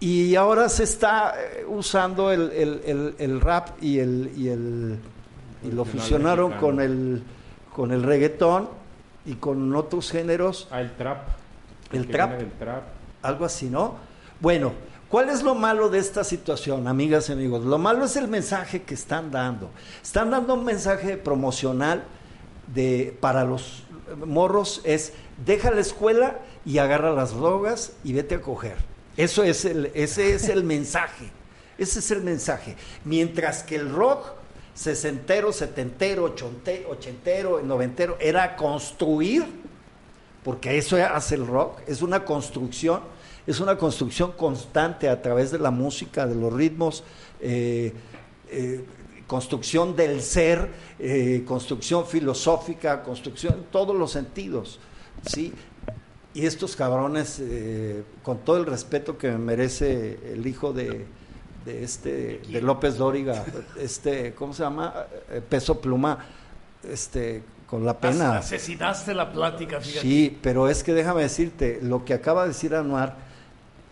y 0.00 0.34
ahora 0.36 0.68
se 0.68 0.84
está 0.84 1.34
eh, 1.36 1.64
usando 1.66 2.30
el, 2.32 2.50
el- 2.52 2.80
el- 2.84 3.14
el 3.18 3.40
rap 3.40 3.70
y 3.82 3.98
el, 3.98 4.30
y 4.36 4.48
el 4.48 4.98
y 5.64 5.70
lo 5.70 5.84
fusionaron 5.84 6.52
con 6.52 6.80
el 6.80 7.22
con 7.74 7.92
el 7.92 8.02
reggaetón 8.02 8.68
y 9.24 9.34
con 9.34 9.74
otros 9.76 10.10
géneros, 10.10 10.68
Ah, 10.70 10.80
el 10.80 10.92
trap. 10.92 11.28
El 11.92 12.06
trap. 12.06 12.40
algo 13.22 13.44
así, 13.44 13.68
¿no? 13.70 13.94
Bueno, 14.40 14.72
¿cuál 15.12 15.28
es 15.28 15.42
lo 15.42 15.54
malo 15.54 15.90
de 15.90 15.98
esta 15.98 16.24
situación, 16.24 16.88
amigas 16.88 17.28
y 17.28 17.32
amigos? 17.32 17.66
Lo 17.66 17.76
malo 17.76 18.06
es 18.06 18.16
el 18.16 18.28
mensaje 18.28 18.80
que 18.80 18.94
están 18.94 19.30
dando. 19.30 19.68
Están 20.02 20.30
dando 20.30 20.54
un 20.54 20.64
mensaje 20.64 21.18
promocional 21.18 22.02
de 22.74 23.14
para 23.20 23.44
los 23.44 23.82
morros 24.24 24.80
es 24.84 25.12
deja 25.44 25.70
la 25.70 25.82
escuela 25.82 26.38
y 26.64 26.78
agarra 26.78 27.12
las 27.12 27.34
drogas 27.34 27.92
y 28.02 28.14
vete 28.14 28.36
a 28.36 28.40
coger. 28.40 28.76
Eso 29.18 29.42
es 29.42 29.66
el 29.66 29.90
ese 29.92 30.34
es 30.34 30.48
el 30.48 30.64
mensaje. 30.64 31.30
Ese 31.76 31.98
es 31.98 32.10
el 32.10 32.22
mensaje. 32.22 32.76
Mientras 33.04 33.64
que 33.64 33.76
el 33.76 33.92
rock 33.92 34.32
sesentero, 34.72 35.52
setentero, 35.52 36.24
ochentero, 36.24 37.60
noventero 37.62 38.16
era 38.18 38.56
construir 38.56 39.44
porque 40.42 40.76
eso 40.76 40.96
hace 40.96 41.36
el 41.36 41.46
rock, 41.46 41.80
es 41.86 42.02
una 42.02 42.24
construcción, 42.24 43.02
es 43.46 43.60
una 43.60 43.76
construcción 43.76 44.32
constante 44.32 45.08
a 45.08 45.20
través 45.20 45.50
de 45.50 45.58
la 45.58 45.70
música, 45.70 46.26
de 46.26 46.34
los 46.34 46.52
ritmos, 46.52 47.02
eh, 47.40 47.92
eh, 48.50 48.84
construcción 49.26 49.96
del 49.96 50.20
ser, 50.22 50.68
eh, 50.98 51.42
construcción 51.46 52.06
filosófica, 52.06 53.02
construcción 53.02 53.54
en 53.54 53.64
todos 53.64 53.96
los 53.96 54.12
sentidos, 54.12 54.78
¿sí? 55.26 55.52
Y 56.34 56.46
estos 56.46 56.76
cabrones, 56.76 57.42
con 58.22 58.38
todo 58.38 58.56
el 58.56 58.64
respeto 58.64 59.18
que 59.18 59.30
me 59.30 59.36
merece 59.38 60.18
el 60.32 60.46
hijo 60.46 60.72
de, 60.72 61.04
de 61.66 61.84
este 61.84 62.40
de 62.48 62.62
López 62.62 62.96
Dóriga, 62.96 63.44
este, 63.78 64.32
¿cómo 64.34 64.54
se 64.54 64.62
llama? 64.62 64.94
Peso 65.50 65.78
Pluma, 65.78 66.24
este, 66.90 67.42
con 67.66 67.84
la 67.84 67.98
pena. 67.98 68.38
As- 68.38 68.46
Asesinaste 68.46 69.12
la 69.14 69.30
plática, 69.30 69.78
fíjate. 69.80 70.00
Sí, 70.00 70.38
pero 70.42 70.68
es 70.70 70.82
que 70.82 70.94
déjame 70.94 71.20
decirte, 71.22 71.80
lo 71.82 72.02
que 72.06 72.14
acaba 72.14 72.42
de 72.42 72.48
decir 72.48 72.74
Anuar, 72.74 73.16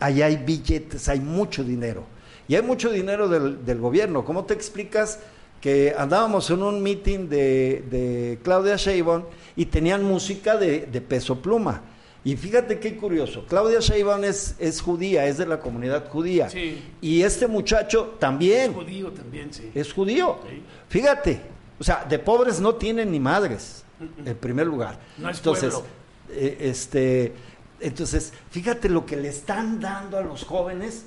allá 0.01 0.27
hay 0.27 0.37
billetes, 0.37 1.09
hay 1.09 1.21
mucho 1.21 1.63
dinero. 1.63 2.05
Y 2.49 2.57
hay 2.57 2.63
mucho 2.63 2.91
dinero 2.91 3.29
del, 3.29 3.65
del 3.65 3.79
gobierno. 3.79 4.25
¿Cómo 4.25 4.45
te 4.45 4.55
explicas 4.55 5.21
que 5.61 5.95
andábamos 5.97 6.51
en 6.51 6.63
un 6.63 6.83
meeting 6.83 7.29
de, 7.29 7.85
de 7.91 8.39
Claudia 8.43 8.77
Sheinbaum 8.77 9.23
y 9.55 9.67
tenían 9.67 10.03
música 10.03 10.57
de, 10.57 10.87
de 10.87 11.01
peso 11.01 11.41
pluma? 11.41 11.83
Y 12.23 12.37
fíjate 12.37 12.79
qué 12.81 12.97
curioso, 12.97 13.47
Claudia 13.49 13.79
Sheinbaum 13.81 14.25
es, 14.25 14.55
es 14.59 14.81
judía, 14.83 15.27
es 15.27 15.39
de 15.39 15.47
la 15.47 15.59
comunidad 15.61 16.09
judía. 16.11 16.51
Sí. 16.51 16.83
Y 17.01 17.23
este 17.23 17.47
muchacho 17.47 18.17
también 18.19 18.73
Es 18.73 18.77
judío 18.77 19.11
también, 19.13 19.55
sí. 19.55 19.71
es 19.75 19.91
judío. 19.93 20.37
Sí. 20.47 20.63
Fíjate, 20.89 21.41
o 21.79 21.85
sea, 21.85 22.05
de 22.07 22.19
pobres 22.19 22.61
no 22.61 22.75
tienen 22.75 23.11
ni 23.11 23.19
madres, 23.21 23.85
en 24.25 24.37
primer 24.37 24.67
lugar. 24.67 24.99
No 25.17 25.31
es 25.31 25.39
entonces, 25.39 25.73
pueblo. 25.73 25.89
eh, 26.33 26.59
este, 26.61 27.33
entonces, 27.81 28.33
fíjate 28.51 28.89
lo 28.89 29.07
que 29.07 29.17
le 29.17 29.29
están 29.29 29.81
dando 29.81 30.19
a 30.19 30.23
los 30.23 30.45
jóvenes 30.45 31.05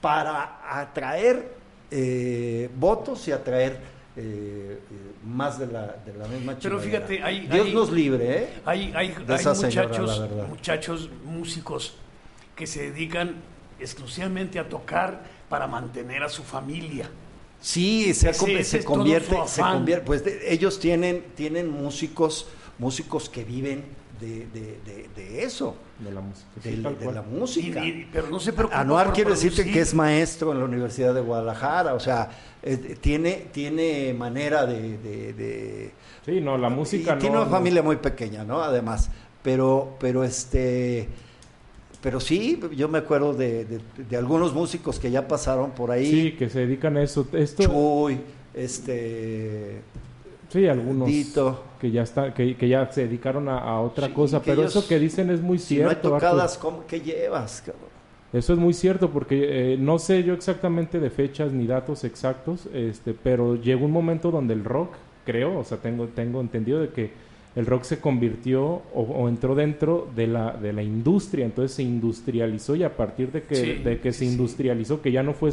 para 0.00 0.60
atraer 0.80 1.54
eh, 1.90 2.70
votos 2.76 3.26
y 3.28 3.32
atraer 3.32 3.78
eh, 4.16 4.78
eh, 4.78 4.78
más 5.26 5.58
de 5.58 5.66
la, 5.66 5.96
de 6.04 6.12
la 6.14 6.28
misma 6.28 6.56
Pero 6.62 6.78
fíjate, 6.78 7.22
hay- 7.22 7.46
Dios 7.46 7.66
hay- 7.66 7.74
nos 7.74 7.90
libre, 7.90 8.38
¿eh? 8.38 8.48
Hay, 8.64 8.92
hay, 8.94 9.08
De 9.12 9.32
hay 9.34 9.40
esa 9.40 9.54
señora, 9.54 9.88
muchachos, 9.88 10.30
muchachos 10.48 11.10
músicos 11.24 11.94
que 12.54 12.66
se 12.66 12.90
dedican 12.90 13.34
exclusivamente 13.80 14.58
a 14.58 14.68
tocar 14.68 15.22
para 15.48 15.66
mantener 15.66 16.22
a 16.22 16.28
su 16.28 16.42
familia. 16.42 17.08
Sí, 17.60 18.12
se, 18.14 18.30
Ese- 18.30 18.58
ese 18.60 18.84
convierte, 18.84 19.36
se 19.46 19.62
convierte, 19.62 20.04
pues 20.06 20.24
de- 20.24 20.52
ellos 20.52 20.78
tienen, 20.78 21.24
tienen 21.34 21.68
músicos, 21.70 22.46
músicos 22.78 23.28
que 23.28 23.42
viven 23.44 23.84
de, 24.20 24.46
de- 24.46 24.78
de- 24.84 25.08
de 25.14 25.42
eso, 25.44 25.76
De 25.98 26.10
la 26.12 26.20
música. 26.20 26.48
sí, 26.62 26.70
de, 26.76 26.82
tal 26.82 26.98
de 26.98 27.04
cual. 27.04 27.14
la 27.16 27.22
Y- 27.22 27.38
música. 27.38 27.84
y- 27.84 28.08
pero 28.12 28.28
no 28.28 28.38
se 28.40 28.52
preocupa 28.52 28.80
Anuar 28.80 29.12
quiero 29.12 29.30
decirte 29.30 29.64
que 29.70 29.80
es 29.80 29.94
maestro 29.94 30.52
en 30.52 30.58
la 30.60 30.64
Universidad 30.64 31.14
de 31.14 31.20
Guadalajara, 31.20 31.94
o 31.94 32.00
sea, 32.00 32.30
eh, 32.62 32.96
tiene, 33.00 33.46
tiene 33.52 34.14
manera 34.14 34.66
de, 34.66 34.98
de- 34.98 35.32
de- 35.32 35.90
Sí, 36.24 36.40
no, 36.40 36.56
la 36.56 36.68
música 36.70 37.14
y 37.16 37.18
tiene 37.18 37.34
no- 37.36 37.42
una 37.42 37.50
no- 37.50 37.56
familia 37.56 37.82
muy 37.82 37.96
pequeña, 37.96 38.44
¿no? 38.44 38.62
Además, 38.62 39.10
pero, 39.42 39.96
pero 40.00 40.24
este, 40.24 41.08
pero 42.02 42.20
sí, 42.20 42.60
yo 42.76 42.88
me 42.88 42.98
acuerdo 42.98 43.34
de, 43.34 43.64
de- 43.64 43.80
de 44.08 44.16
algunos 44.16 44.52
músicos 44.54 44.98
que 44.98 45.10
ya 45.10 45.26
pasaron 45.28 45.72
por 45.72 45.90
ahí. 45.90 46.10
Sí, 46.10 46.32
que 46.32 46.48
se 46.48 46.60
dedican 46.60 46.96
a 46.96 47.02
eso. 47.02 47.26
Esto, 47.32 47.62
Chuy, 47.64 48.20
este, 48.54 49.82
sí, 50.54 50.66
algunos 50.66 51.08
Dito. 51.08 51.62
que 51.80 51.90
ya 51.90 52.02
está, 52.02 52.32
que, 52.32 52.56
que 52.56 52.68
ya 52.68 52.90
se 52.90 53.02
dedicaron 53.02 53.48
a, 53.48 53.58
a 53.58 53.80
otra 53.80 54.06
Sí, 54.06 54.12
cosa, 54.14 54.40
que 54.40 54.50
pero 54.50 54.62
ellos- 54.62 54.76
eso 54.76 54.88
que 54.88 54.98
dicen 54.98 55.30
es 55.30 55.40
muy 55.42 55.58
si 55.58 55.74
no 55.78 55.88
hay 55.90 55.96
cierto. 55.96 56.10
tocadas. 56.10 56.56
¿cómo, 56.58 56.86
¿qué 56.86 57.00
llevas, 57.00 57.60
cabrón? 57.64 57.92
Eso 58.32 58.52
es 58.52 58.58
muy 58.58 58.74
cierto 58.74 59.10
porque 59.10 59.74
eh, 59.74 59.76
no 59.78 59.98
sé 59.98 60.24
yo 60.24 60.34
exactamente 60.34 60.98
de 60.98 61.10
fechas 61.10 61.52
ni 61.52 61.66
datos 61.66 62.02
exactos, 62.04 62.68
este, 62.74 63.14
pero 63.14 63.54
llegó 63.56 63.84
un 63.84 63.92
momento 63.92 64.30
donde 64.32 64.54
el 64.54 64.64
rock, 64.64 64.90
creo, 65.24 65.58
o 65.58 65.64
sea, 65.64 65.78
tengo 65.78 66.06
tengo 66.08 66.40
entendido 66.40 66.80
de 66.80 66.88
que 66.88 67.10
el 67.54 67.64
rock 67.66 67.84
se 67.84 68.00
convirtió 68.00 68.64
o, 68.92 69.02
o 69.02 69.28
entró 69.28 69.54
dentro 69.54 70.08
de 70.16 70.26
la 70.26 70.50
de 70.52 70.72
la 70.72 70.82
industria, 70.82 71.44
entonces 71.44 71.76
se 71.76 71.84
industrializó 71.84 72.74
y 72.74 72.82
a 72.82 72.96
partir 72.96 73.30
de 73.30 73.42
que 73.44 73.54
Sí, 73.54 73.72
de 73.84 74.00
que 74.00 74.12
se 74.12 74.24
industrializó, 74.24 75.00
que 75.00 75.12
ya 75.12 75.22
no 75.22 75.32
fue 75.32 75.50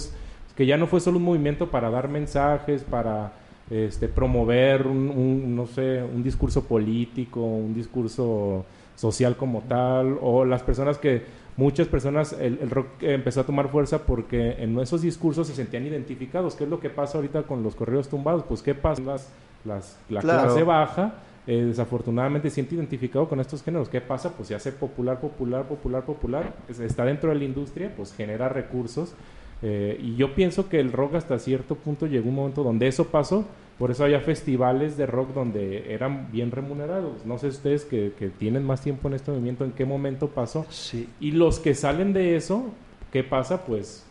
que 0.55 0.65
ya 0.65 0.77
no 0.77 0.87
fue 0.87 0.99
solo 0.99 1.17
un 1.17 1.23
movimiento 1.23 1.69
para 1.69 1.91
dar 1.91 2.07
mensajes, 2.09 2.83
para 2.83 3.33
este 3.71 4.07
promover 4.09 4.85
un, 4.85 5.09
un, 5.09 5.55
no 5.55 5.65
sé, 5.65 6.03
un 6.03 6.21
discurso 6.21 6.65
político, 6.65 7.39
un 7.41 7.73
discurso 7.73 8.65
social 8.95 9.35
como 9.37 9.61
tal, 9.61 10.17
o 10.21 10.45
las 10.45 10.61
personas 10.61 10.97
que 10.97 11.23
muchas 11.57 11.87
personas 11.87 12.33
el, 12.33 12.59
el 12.61 12.69
rock 12.69 12.87
empezó 13.01 13.41
a 13.41 13.43
tomar 13.45 13.69
fuerza 13.69 14.03
porque 14.05 14.57
en 14.59 14.77
esos 14.79 15.01
discursos 15.01 15.47
se 15.47 15.55
sentían 15.55 15.85
identificados. 15.85 16.55
¿Qué 16.55 16.65
es 16.65 16.69
lo 16.69 16.79
que 16.79 16.89
pasa 16.89 17.17
ahorita 17.17 17.43
con 17.43 17.63
los 17.63 17.75
correos 17.75 18.09
tumbados? 18.09 18.43
Pues 18.43 18.61
qué 18.61 18.75
pasa 18.75 19.01
las, 19.01 19.29
las 19.65 19.97
la 20.09 20.19
Claro. 20.21 20.41
clase 20.43 20.63
baja 20.63 21.13
eh, 21.47 21.63
desafortunadamente 21.65 22.49
se 22.49 22.55
siente 22.55 22.75
identificado 22.75 23.27
con 23.27 23.39
estos 23.39 23.63
géneros. 23.63 23.89
¿Qué 23.89 23.99
pasa? 24.01 24.31
Pues 24.35 24.47
se 24.49 24.55
hace 24.55 24.71
popular, 24.71 25.19
popular, 25.19 25.63
popular, 25.63 26.03
popular. 26.03 26.53
Es- 26.69 26.79
Está 26.79 27.03
dentro 27.05 27.29
de 27.31 27.35
la 27.37 27.43
industria, 27.45 27.91
pues 27.95 28.13
genera 28.13 28.47
recursos. 28.49 29.13
Eh, 29.61 29.99
y 30.01 30.15
yo 30.15 30.33
pienso 30.33 30.69
que 30.69 30.79
el 30.79 30.91
rock 30.91 31.15
hasta 31.15 31.37
cierto 31.39 31.75
punto 31.75 32.07
llegó 32.07 32.29
un 32.29 32.35
momento 32.35 32.63
donde 32.63 32.87
eso 32.87 33.05
pasó. 33.07 33.45
Por 33.77 33.89
eso 33.89 34.03
había 34.03 34.19
festivales 34.19 34.95
de 34.95 35.07
rock 35.07 35.33
donde 35.33 35.91
eran 35.93 36.31
bien 36.31 36.51
remunerados. 36.51 37.25
No 37.25 37.37
sé 37.39 37.47
ustedes 37.47 37.83
que, 37.83 38.13
que 38.17 38.29
tienen 38.29 38.63
más 38.63 38.81
tiempo 38.81 39.07
en 39.07 39.15
este 39.15 39.31
movimiento, 39.31 39.65
en 39.65 39.71
qué 39.71 39.85
momento 39.85 40.27
pasó. 40.27 40.65
Sí. 40.69 41.09
Y 41.19 41.31
los 41.31 41.59
que 41.59 41.73
salen 41.73 42.13
de 42.13 42.35
eso, 42.35 42.65
¿qué 43.11 43.23
pasa? 43.23 43.65
Pues 43.65 44.05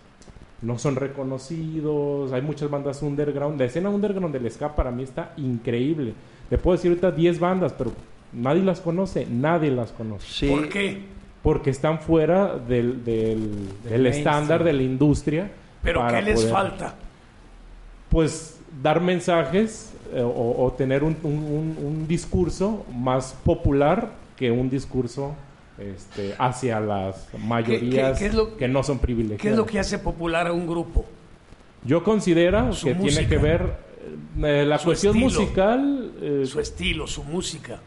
no 0.62 0.78
son 0.78 0.96
reconocidos, 0.96 2.32
hay 2.32 2.42
muchas 2.42 2.70
bandas 2.70 3.03
underground. 3.03 3.59
La 3.59 3.66
escena 3.66 3.90
underground 3.90 4.34
del 4.34 4.51
ska 4.51 4.74
para 4.74 4.90
mí 4.90 5.05
está 5.05 5.32
increíble. 5.36 6.14
Le 6.51 6.59
puedo 6.59 6.76
decir 6.76 6.90
ahorita 6.90 7.12
10 7.12 7.38
bandas, 7.38 7.72
pero 7.72 7.92
nadie 8.32 8.62
las 8.62 8.80
conoce, 8.80 9.26
nadie 9.26 9.70
las 9.70 9.92
conoce. 9.92 10.26
Sí. 10.28 10.48
¿Por 10.48 10.68
qué? 10.68 10.98
Porque 11.43 11.70
están 11.70 12.01
fuera 12.01 12.57
del, 12.57 13.05
del, 13.05 13.51
del 13.88 14.07
estándar 14.07 14.62
de 14.64 14.72
la 14.74 14.82
industria. 14.82 15.51
¿Pero 15.82 16.07
qué 16.09 16.20
les 16.22 16.34
poder, 16.41 16.51
falta? 16.53 16.95
Pues 18.11 18.59
dar 18.82 19.01
mensajes 19.01 19.93
eh, 20.14 20.20
o, 20.20 20.64
o 20.64 20.72
tener 20.72 21.03
un, 21.05 21.16
un- 21.22 21.32
un- 21.32 21.76
un 21.82 22.09
discurso 22.09 22.84
más 22.95 23.34
popular 23.45 24.11
que 24.36 24.51
un 24.51 24.68
discurso 24.68 25.34
este, 25.78 26.34
hacia 26.38 26.80
las 26.80 27.28
mayorías 27.38 28.18
qué 28.18 28.26
es 28.26 28.34
lo- 28.34 28.57
que 28.57 28.68
no 28.68 28.82
son 28.82 28.99
privilegiadas. 28.99 29.41
¿Qué 29.43 29.49
es 29.51 29.57
lo 29.57 29.64
que 29.66 29.78
hace 29.78 29.99
popular 29.99 30.47
a 30.49 30.53
un 30.53 30.66
grupo? 30.66 31.07
Yo 31.84 32.03
considero 32.05 32.72
Su 32.74 32.88
que 32.88 32.95
música. 32.95 33.20
tiene 33.20 33.28
que 33.28 33.38
ver 33.38 33.74
eh, 34.43 34.64
la 34.66 34.78
Su 34.78 34.86
cuestión 34.86 35.16
estilo. 35.16 35.41
musical. 35.41 36.11
eh, 36.20 36.43
Su 36.47 36.61
estilo, 36.61 37.07
su 37.07 37.24
música. 37.24 37.78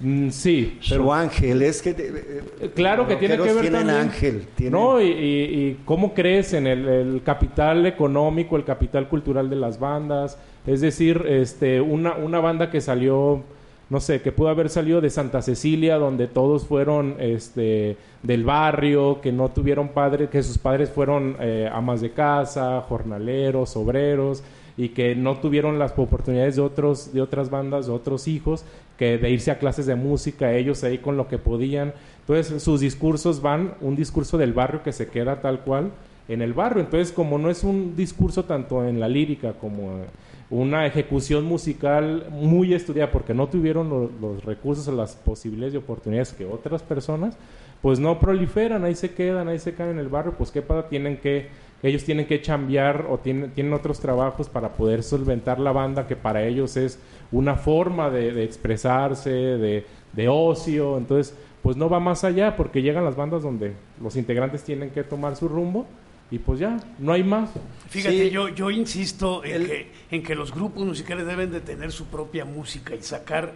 Mm, 0.00 0.30
sí, 0.30 0.78
pero 0.88 1.02
Su 1.04 1.12
ángel, 1.12 1.60
es 1.62 1.82
que... 1.82 1.90
eh, 1.90 2.70
Claro 2.74 3.06
que 3.06 3.16
tiene 3.16 3.36
que 3.36 3.42
ver 3.42 3.60
tienen 3.60 3.72
también. 3.86 3.96
ángel. 3.98 4.46
tienen- 4.54 4.72
No, 4.72 5.00
y, 5.00 5.04
y- 5.06 5.44
y 5.68 5.78
cómo 5.84 6.14
crecen 6.14 6.66
el, 6.66 6.88
el 6.88 7.22
capital 7.22 7.84
económico, 7.86 8.56
el 8.56 8.64
capital 8.64 9.08
cultural 9.08 9.50
de 9.50 9.56
las 9.56 9.78
bandas. 9.78 10.38
Es 10.66 10.80
decir, 10.80 11.24
este, 11.28 11.80
una, 11.80 12.14
una 12.14 12.40
banda 12.40 12.70
que 12.70 12.80
salió, 12.80 13.42
no 13.90 14.00
sé, 14.00 14.22
que 14.22 14.32
pudo 14.32 14.48
haber 14.48 14.70
salido 14.70 15.00
de 15.02 15.10
Santa 15.10 15.42
Cecilia, 15.42 15.96
donde 15.96 16.28
todos 16.28 16.66
fueron 16.66 17.16
este, 17.18 17.96
del 18.22 18.44
barrio, 18.44 19.20
que 19.20 19.32
no 19.32 19.50
tuvieron 19.50 19.88
padres, 19.88 20.30
que 20.30 20.42
sus 20.42 20.56
padres 20.56 20.88
fueron 20.88 21.36
eh, 21.40 21.68
amas 21.70 22.00
de 22.00 22.10
casa, 22.12 22.80
jornaleros, 22.88 23.76
obreros, 23.76 24.42
y 24.76 24.90
que 24.90 25.14
no 25.14 25.36
tuvieron 25.40 25.78
las 25.78 25.92
oportunidades 25.98 26.56
de 26.56 26.62
otros, 26.62 27.12
de 27.12 27.20
otras 27.20 27.50
bandas, 27.50 27.86
de 27.86 27.92
otros 27.92 28.28
hijos, 28.28 28.64
que 29.00 29.16
de 29.16 29.30
irse 29.30 29.50
a 29.50 29.58
clases 29.58 29.86
de 29.86 29.94
música, 29.94 30.52
ellos 30.52 30.84
ahí 30.84 30.98
con 30.98 31.16
lo 31.16 31.26
que 31.26 31.38
podían. 31.38 31.94
Entonces 32.20 32.62
sus 32.62 32.80
discursos 32.80 33.40
van, 33.40 33.72
un 33.80 33.96
discurso 33.96 34.36
del 34.36 34.52
barrio 34.52 34.82
que 34.82 34.92
se 34.92 35.08
queda 35.08 35.40
tal 35.40 35.60
cual 35.60 35.90
en 36.28 36.42
el 36.42 36.52
barrio. 36.52 36.82
Entonces 36.82 37.10
como 37.10 37.38
no 37.38 37.48
es 37.48 37.64
un 37.64 37.96
discurso 37.96 38.44
tanto 38.44 38.84
en 38.86 39.00
la 39.00 39.08
lírica 39.08 39.54
como 39.54 40.02
una 40.50 40.84
ejecución 40.86 41.44
musical 41.44 42.26
muy 42.30 42.74
estudiada 42.74 43.10
porque 43.10 43.32
no 43.32 43.48
tuvieron 43.48 43.88
lo- 43.88 44.10
los 44.20 44.44
recursos 44.44 44.86
o 44.88 44.92
las 44.92 45.16
posibilidades 45.16 45.72
y 45.72 45.78
oportunidades 45.78 46.34
que 46.34 46.44
otras 46.44 46.82
personas, 46.82 47.36
pues 47.80 47.98
no 47.98 48.18
proliferan, 48.20 48.84
ahí 48.84 48.94
se 48.94 49.14
quedan, 49.14 49.48
ahí 49.48 49.58
se 49.58 49.72
quedan 49.74 49.92
en 49.92 49.98
el 49.98 50.08
barrio, 50.08 50.34
pues 50.36 50.50
qué 50.50 50.60
pasa, 50.60 50.88
tienen 50.90 51.16
que, 51.16 51.48
ellos 51.82 52.04
tienen 52.04 52.26
que 52.26 52.42
chambear 52.42 53.06
o 53.08 53.18
tienen, 53.18 53.50
tienen 53.52 53.72
otros 53.72 54.00
trabajos 54.00 54.48
para 54.48 54.70
poder 54.74 55.02
solventar 55.02 55.58
la 55.58 55.72
banda 55.72 56.06
que 56.06 56.16
para 56.16 56.44
ellos 56.44 56.76
es 56.76 56.98
una 57.32 57.56
forma 57.56 58.10
de, 58.10 58.32
de 58.32 58.44
expresarse, 58.44 59.30
de, 59.30 59.86
de 60.12 60.28
ocio, 60.28 60.98
entonces 60.98 61.34
pues 61.62 61.76
no 61.76 61.88
va 61.88 62.00
más 62.00 62.24
allá 62.24 62.56
porque 62.56 62.82
llegan 62.82 63.04
las 63.04 63.16
bandas 63.16 63.42
donde 63.42 63.74
los 64.02 64.16
integrantes 64.16 64.62
tienen 64.62 64.90
que 64.90 65.04
tomar 65.04 65.36
su 65.36 65.46
rumbo 65.48 65.86
y 66.30 66.38
pues 66.38 66.60
ya, 66.60 66.78
no 66.98 67.12
hay 67.12 67.24
más. 67.24 67.50
Fíjate, 67.88 68.28
Sí. 68.28 68.30
yo, 68.30 68.48
yo 68.48 68.70
insisto 68.70 69.44
en, 69.44 69.52
El- 69.62 69.66
que, 69.66 69.90
en 70.10 70.22
que 70.22 70.34
los 70.34 70.54
grupos 70.54 70.84
musicales 70.84 71.26
deben 71.26 71.50
de 71.50 71.60
tener 71.60 71.90
su 71.92 72.04
propia 72.06 72.44
música 72.44 72.94
y 72.94 73.02
sacar 73.02 73.52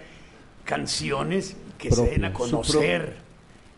canciones 0.65 1.57
que 1.79 1.91
se 1.91 2.07
den 2.11 2.25
a 2.25 2.33
conocer. 2.33 3.17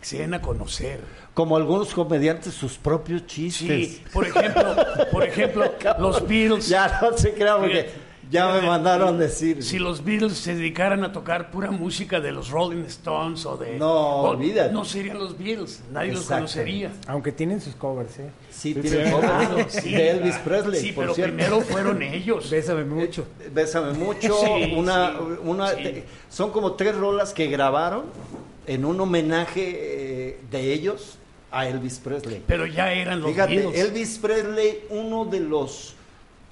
Que 0.00 0.06
se 0.06 0.18
den 0.18 0.34
a 0.34 0.40
conocer. 0.40 1.00
Como 1.36 1.54
algunos 1.58 1.92
comediantes, 1.92 2.54
sus 2.54 2.78
propios 2.78 3.26
chistes. 3.26 3.88
Sí, 3.98 4.02
por 4.10 4.26
ejemplo, 4.26 4.74
por 5.12 5.22
ejemplo, 5.22 5.70
los 5.98 6.26
Beatles. 6.26 6.66
Ya 6.66 6.98
no 7.02 7.14
se 7.14 7.34
crea 7.34 7.58
porque 7.58 7.90
ya 8.30 8.48
me 8.54 8.62
mandaron 8.62 9.18
decir. 9.18 9.62
Si 9.62 9.78
los 9.78 10.02
Beatles 10.02 10.32
se 10.38 10.54
dedicaran 10.54 11.04
a 11.04 11.12
tocar 11.12 11.50
pura 11.50 11.70
música 11.70 12.20
de 12.20 12.32
los 12.32 12.48
Rolling 12.48 12.84
Stones 12.86 13.44
o 13.44 13.58
de... 13.58 13.76
No, 13.78 13.86
o- 13.92 14.30
olvídate. 14.30 14.72
No 14.72 14.82
serían 14.86 15.18
los 15.18 15.36
Beatles, 15.36 15.82
nadie 15.92 16.12
los 16.14 16.24
conocería. 16.24 16.90
Aunque 17.06 17.32
tienen 17.32 17.60
sus 17.60 17.74
covers, 17.74 18.18
¿eh? 18.18 18.30
Sí, 18.50 18.72
Sí, 18.72 18.80
tiene 18.80 19.04
sí. 19.04 19.10
covers 19.12 19.30
Claro, 19.30 19.66
sí. 19.68 19.90
de 19.92 20.10
Elvis 20.12 20.36
Presley, 20.38 20.80
Sí, 20.80 20.92
por 20.92 21.04
pero 21.04 21.14
cierto. 21.16 21.34
primero 21.36 21.60
fueron 21.60 22.00
ellos. 22.02 22.48
Bésame 22.50 22.84
mucho. 22.84 23.26
Bésame 23.52 23.92
mucho, 23.98 24.34
Sí, 24.42 24.72
una, 24.74 25.10
sí, 25.10 25.16
una 25.44 25.68
son 26.30 26.50
como 26.50 26.72
tres 26.72 26.96
rolas 26.96 27.34
que 27.34 27.46
grabaron 27.48 28.04
en 28.66 28.86
un 28.86 28.98
homenaje 29.02 29.62
eh, 30.30 30.40
de 30.50 30.72
ellos 30.72 31.18
a 31.58 31.68
Elvis 31.68 31.98
Presley. 31.98 32.42
Pero 32.46 32.66
ya 32.66 32.92
eran 32.92 33.20
los 33.20 33.30
Fíjate, 33.30 33.56
Beatles. 33.56 33.78
Elvis 33.80 34.18
Presley, 34.18 34.80
uno 34.90 35.24
de 35.24 35.40
los, 35.40 35.94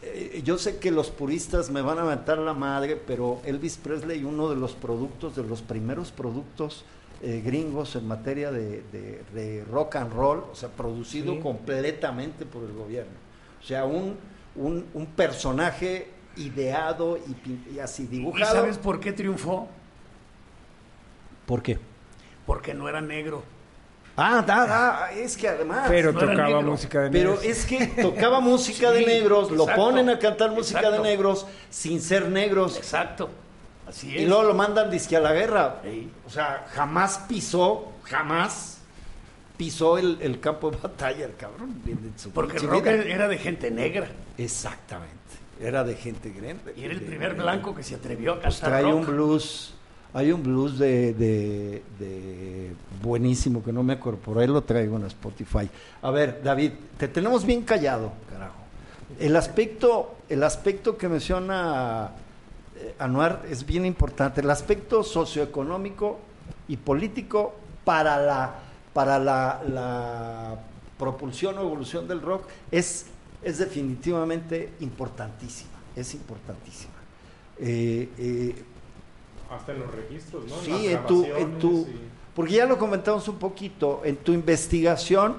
eh, 0.03 0.41
yo 0.45 0.57
sé 0.59 0.79
que 0.79 0.91
los 0.91 1.11
puristas 1.11 1.71
me 1.71 1.83
van 1.83 1.99
a 1.99 2.05
matar 2.05 2.39
la 2.39 2.55
madre, 2.55 2.97
pero 2.97 3.41
Elvis 3.45 3.77
Presley, 3.77 4.25
uno 4.25 4.49
de 4.51 4.57
los 4.57 4.73
productos, 4.73 5.37
de 5.37 5.43
los 5.45 5.63
primeros 5.63 6.11
productos 6.13 6.85
eh, 7.23 7.43
gringos 7.45 7.97
en 7.97 8.07
materia 8.07 8.51
de, 8.51 8.83
de- 8.93 9.23
de 9.35 9.65
rock 9.65 9.97
and 9.97 10.13
roll, 10.13 10.45
o 10.51 10.55
sea, 10.55 10.69
producido 10.69 11.33
Sí. 11.35 11.41
completamente 11.41 12.45
por 12.45 12.65
el 12.65 12.73
gobierno. 12.73 13.13
O 13.63 13.67
sea, 13.67 13.85
un, 13.87 14.17
un, 14.57 14.85
un 14.93 15.07
personaje 15.07 16.09
ideado 16.37 17.17
y, 17.17 17.75
y 17.77 17.79
así 17.79 18.03
¿Y 18.03 18.07
dibujado. 18.09 18.53
sabes 18.55 18.77
por 18.79 19.01
qué 19.01 19.13
triunfó? 19.13 19.69
por 21.47 21.63
qué? 21.63 21.79
Porque 22.47 22.75
no 22.75 22.89
era 22.89 23.01
negro. 23.01 23.43
Ah, 24.17 24.45
da, 24.47 24.67
da, 24.67 25.11
es 25.13 25.37
que 25.37 25.49
además... 25.49 25.87
Pero 25.89 26.13
no 26.13 26.21
tocaba 26.21 26.45
negro. 26.49 26.63
música 26.63 27.01
de 27.01 27.11
Pero 27.11 27.31
negros. 27.31 27.45
es 27.45 27.67
que 27.67 27.87
tocaba 28.01 28.39
música 28.41 28.93
de 28.93 29.05
negros, 29.05 29.51
lo 29.51 29.67
ponen 29.67 30.09
a 30.09 30.19
cantar 30.21 30.53
música 30.53 30.79
exacto. 30.81 31.03
de 31.03 31.09
negros 31.09 31.47
sin 31.69 32.01
ser 32.01 32.29
negros 32.29 32.77
Exacto. 32.77 33.29
Así 33.89 34.15
es. 34.17 34.23
y 34.23 34.27
luego 34.27 34.45
lo 34.45 34.55
mandan 34.55 34.89
disque 34.91 35.17
a 35.17 35.21
la 35.21 35.33
guerra. 35.33 35.81
Sí. 35.83 36.11
O 36.27 36.31
sea, 36.31 36.65
jamás 36.75 37.19
pisó, 37.29 37.93
jamás 38.05 38.79
pisó 39.57 39.99
el, 39.99 40.19
el 40.21 40.39
campo 40.41 40.71
de 40.71 40.77
batalla 40.79 41.25
el 41.27 41.35
cabrón. 41.37 41.83
Porque 42.33 42.57
el 42.59 42.63
rock 42.69 42.87
era 42.87 43.27
de 43.29 43.37
gente 43.39 43.71
negra. 43.71 44.07
Exactamente. 44.39 45.13
Era 45.61 45.85
de 45.85 45.95
gente 45.97 46.31
grande. 46.31 46.73
Y 46.77 46.85
era 46.85 46.95
el 46.95 47.01
primer 47.03 47.35
de- 47.37 47.43
blanco 47.43 47.75
que 47.75 47.83
se 47.83 47.95
atrevió 47.97 48.33
a 48.35 48.41
Pues 48.41 48.55
cantar 48.61 48.71
trae 48.81 48.83
rock. 48.85 48.95
un 49.01 49.07
blues, 49.07 49.75
hay 50.15 50.33
un 50.33 50.43
blues 50.43 50.79
de, 50.79 51.83
buenísimo 53.03 53.63
que 53.63 53.73
no 53.73 53.83
me 53.83 53.99
ahí 54.39 54.47
lo 54.47 54.63
traigo 54.63 54.97
en 54.97 55.05
Spotify. 55.07 55.69
A 56.03 56.11
ver, 56.11 56.41
David, 56.43 56.73
te 56.97 57.09
tenemos 57.09 57.45
bien 57.45 57.63
callado, 57.63 58.13
carajo. 58.31 58.55
El 59.19 59.37
aspecto, 59.37 60.15
el 60.29 60.43
aspecto 60.43 60.97
que 60.97 61.09
menciona 61.09 62.13
eh, 62.77 62.95
Anuar 62.99 63.43
es 63.51 63.67
bien 63.67 63.85
importante, 63.85 64.41
el 64.41 64.51
aspecto 64.51 65.03
socioeconómico 65.03 66.19
y 66.69 66.77
político 66.77 67.55
para 67.85 68.19
la 68.19 68.55
para 68.95 69.19
la 69.19 70.57
propulsión 70.99 71.59
o 71.59 71.63
evolución 71.63 72.07
del 72.07 72.23
rock 72.23 72.45
es, 72.71 73.07
es 73.43 73.59
definitivamente 73.59 74.73
importantísima, 74.81 75.73
es 75.97 76.15
importantísima. 76.15 76.93
Eh, 77.59 78.09
eh, 78.19 78.65
Hasta 79.51 79.73
en 79.73 79.81
los 79.81 79.95
registros, 79.95 80.45
¿no? 80.49 80.57
Sí, 80.63 80.89
en 80.89 81.07
tu, 81.07 81.25
en 81.25 81.59
tu, 81.59 81.87
porque 82.35 82.53
ya 82.55 82.67
lo 82.67 82.79
comentamos 82.79 83.29
un 83.29 83.39
poquito, 83.39 84.03
en 84.05 84.17
tu 84.17 84.33
investigación, 84.33 85.37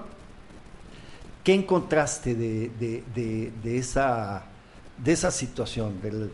¿qué 1.43 1.53
encontraste 1.53 2.35
de, 2.35 2.69
de- 2.79 3.03
de- 3.13 3.51
de 3.63 3.77
esa, 3.77 4.43
de 4.97 5.11
esa 5.11 5.31
situación, 5.31 5.99
del, 6.01 6.31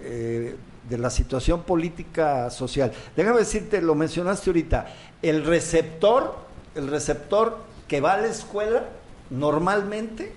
eh, 0.00 0.56
de 0.88 0.98
la 0.98 1.10
situación 1.10 1.62
política 1.62 2.50
social? 2.50 2.92
Déjame 3.16 3.38
decirte, 3.40 3.80
lo 3.82 3.94
mencionaste 3.94 4.50
ahorita, 4.50 4.86
el 5.22 5.44
receptor, 5.44 6.36
el 6.74 6.88
receptor 6.88 7.58
que 7.88 8.00
va 8.00 8.12
a 8.14 8.18
la 8.18 8.28
escuela 8.28 8.84
normalmente 9.30 10.32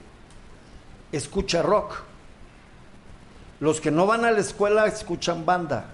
escucha 1.12 1.62
rock. 1.62 2.00
Los 3.60 3.82
que 3.82 3.92
no 3.92 4.06
van 4.06 4.24
a 4.26 4.32
la 4.32 4.40
escuela 4.40 4.86
escuchan 4.88 5.46
banda. 5.46 5.92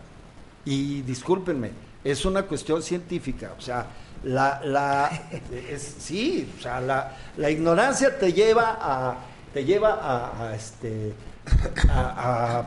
Y 0.66 1.01
discúlpenme, 1.01 1.72
es 2.03 2.26
una 2.26 2.43
cuestión 2.43 2.82
científica. 2.82 3.53
O 3.57 3.61
sea, 3.61 3.86
la, 4.24 4.61
la 4.64 5.09
es- 5.70 5.95
sí, 5.99 6.51
o 6.57 6.61
sea, 6.61 6.80
la, 6.82 7.16
la 7.38 7.49
ignorancia 7.49 8.18
te 8.18 8.32
lleva 8.34 8.78
a, 8.82 9.18
te 9.53 9.66
lleva 9.66 9.93
a, 9.93 10.49
a, 10.49 10.55
este, 10.55 11.14
a, 11.89 12.66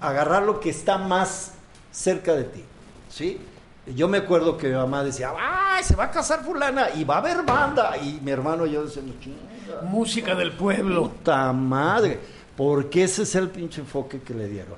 agarrar 0.00 0.42
lo 0.42 0.60
que 0.60 0.70
está 0.70 0.98
más 0.98 1.52
cerca 1.92 2.34
de 2.34 2.44
ti. 2.44 2.64
¿Sí? 3.10 3.40
Yo 3.94 4.08
me 4.08 4.18
acuerdo 4.18 4.56
que 4.56 4.68
mi 4.68 4.74
mamá 4.74 5.04
decía, 5.04 5.32
¡ay, 5.38 5.84
se 5.84 5.94
va 5.94 6.04
a 6.04 6.10
casar 6.10 6.42
fulana! 6.42 6.86
Y 6.94 7.04
va 7.04 7.16
a 7.16 7.18
haber 7.18 7.42
banda. 7.42 7.96
Y 7.98 8.18
mi 8.22 8.30
hermano 8.30 8.64
y 8.66 8.72
yo 8.72 8.84
decíamos, 8.86 9.20
"Chinga, 9.20 9.36
Música 9.82 10.34
del 10.34 10.52
pueblo. 10.52 11.10
Puta 11.10 11.52
madre, 11.52 12.18
porque 12.56 13.04
ese 13.04 13.22
es 13.24 13.34
el 13.34 13.48
pinche 13.50 13.82
enfoque 13.82 14.20
que 14.20 14.32
le 14.32 14.48
dieron. 14.48 14.76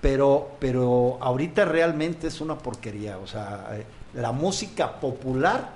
Pero, 0.00 0.56
pero 0.60 1.18
ahorita 1.20 1.64
realmente 1.64 2.28
es 2.28 2.40
una 2.40 2.56
porquería. 2.56 3.18
O 3.18 3.26
sea, 3.26 3.68
eh, 3.72 3.84
la 4.14 4.32
música 4.32 5.00
popular 5.00 5.70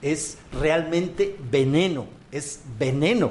es 0.00 0.38
realmente 0.52 1.36
veneno, 1.50 2.06
es 2.30 2.60
veneno. 2.78 3.30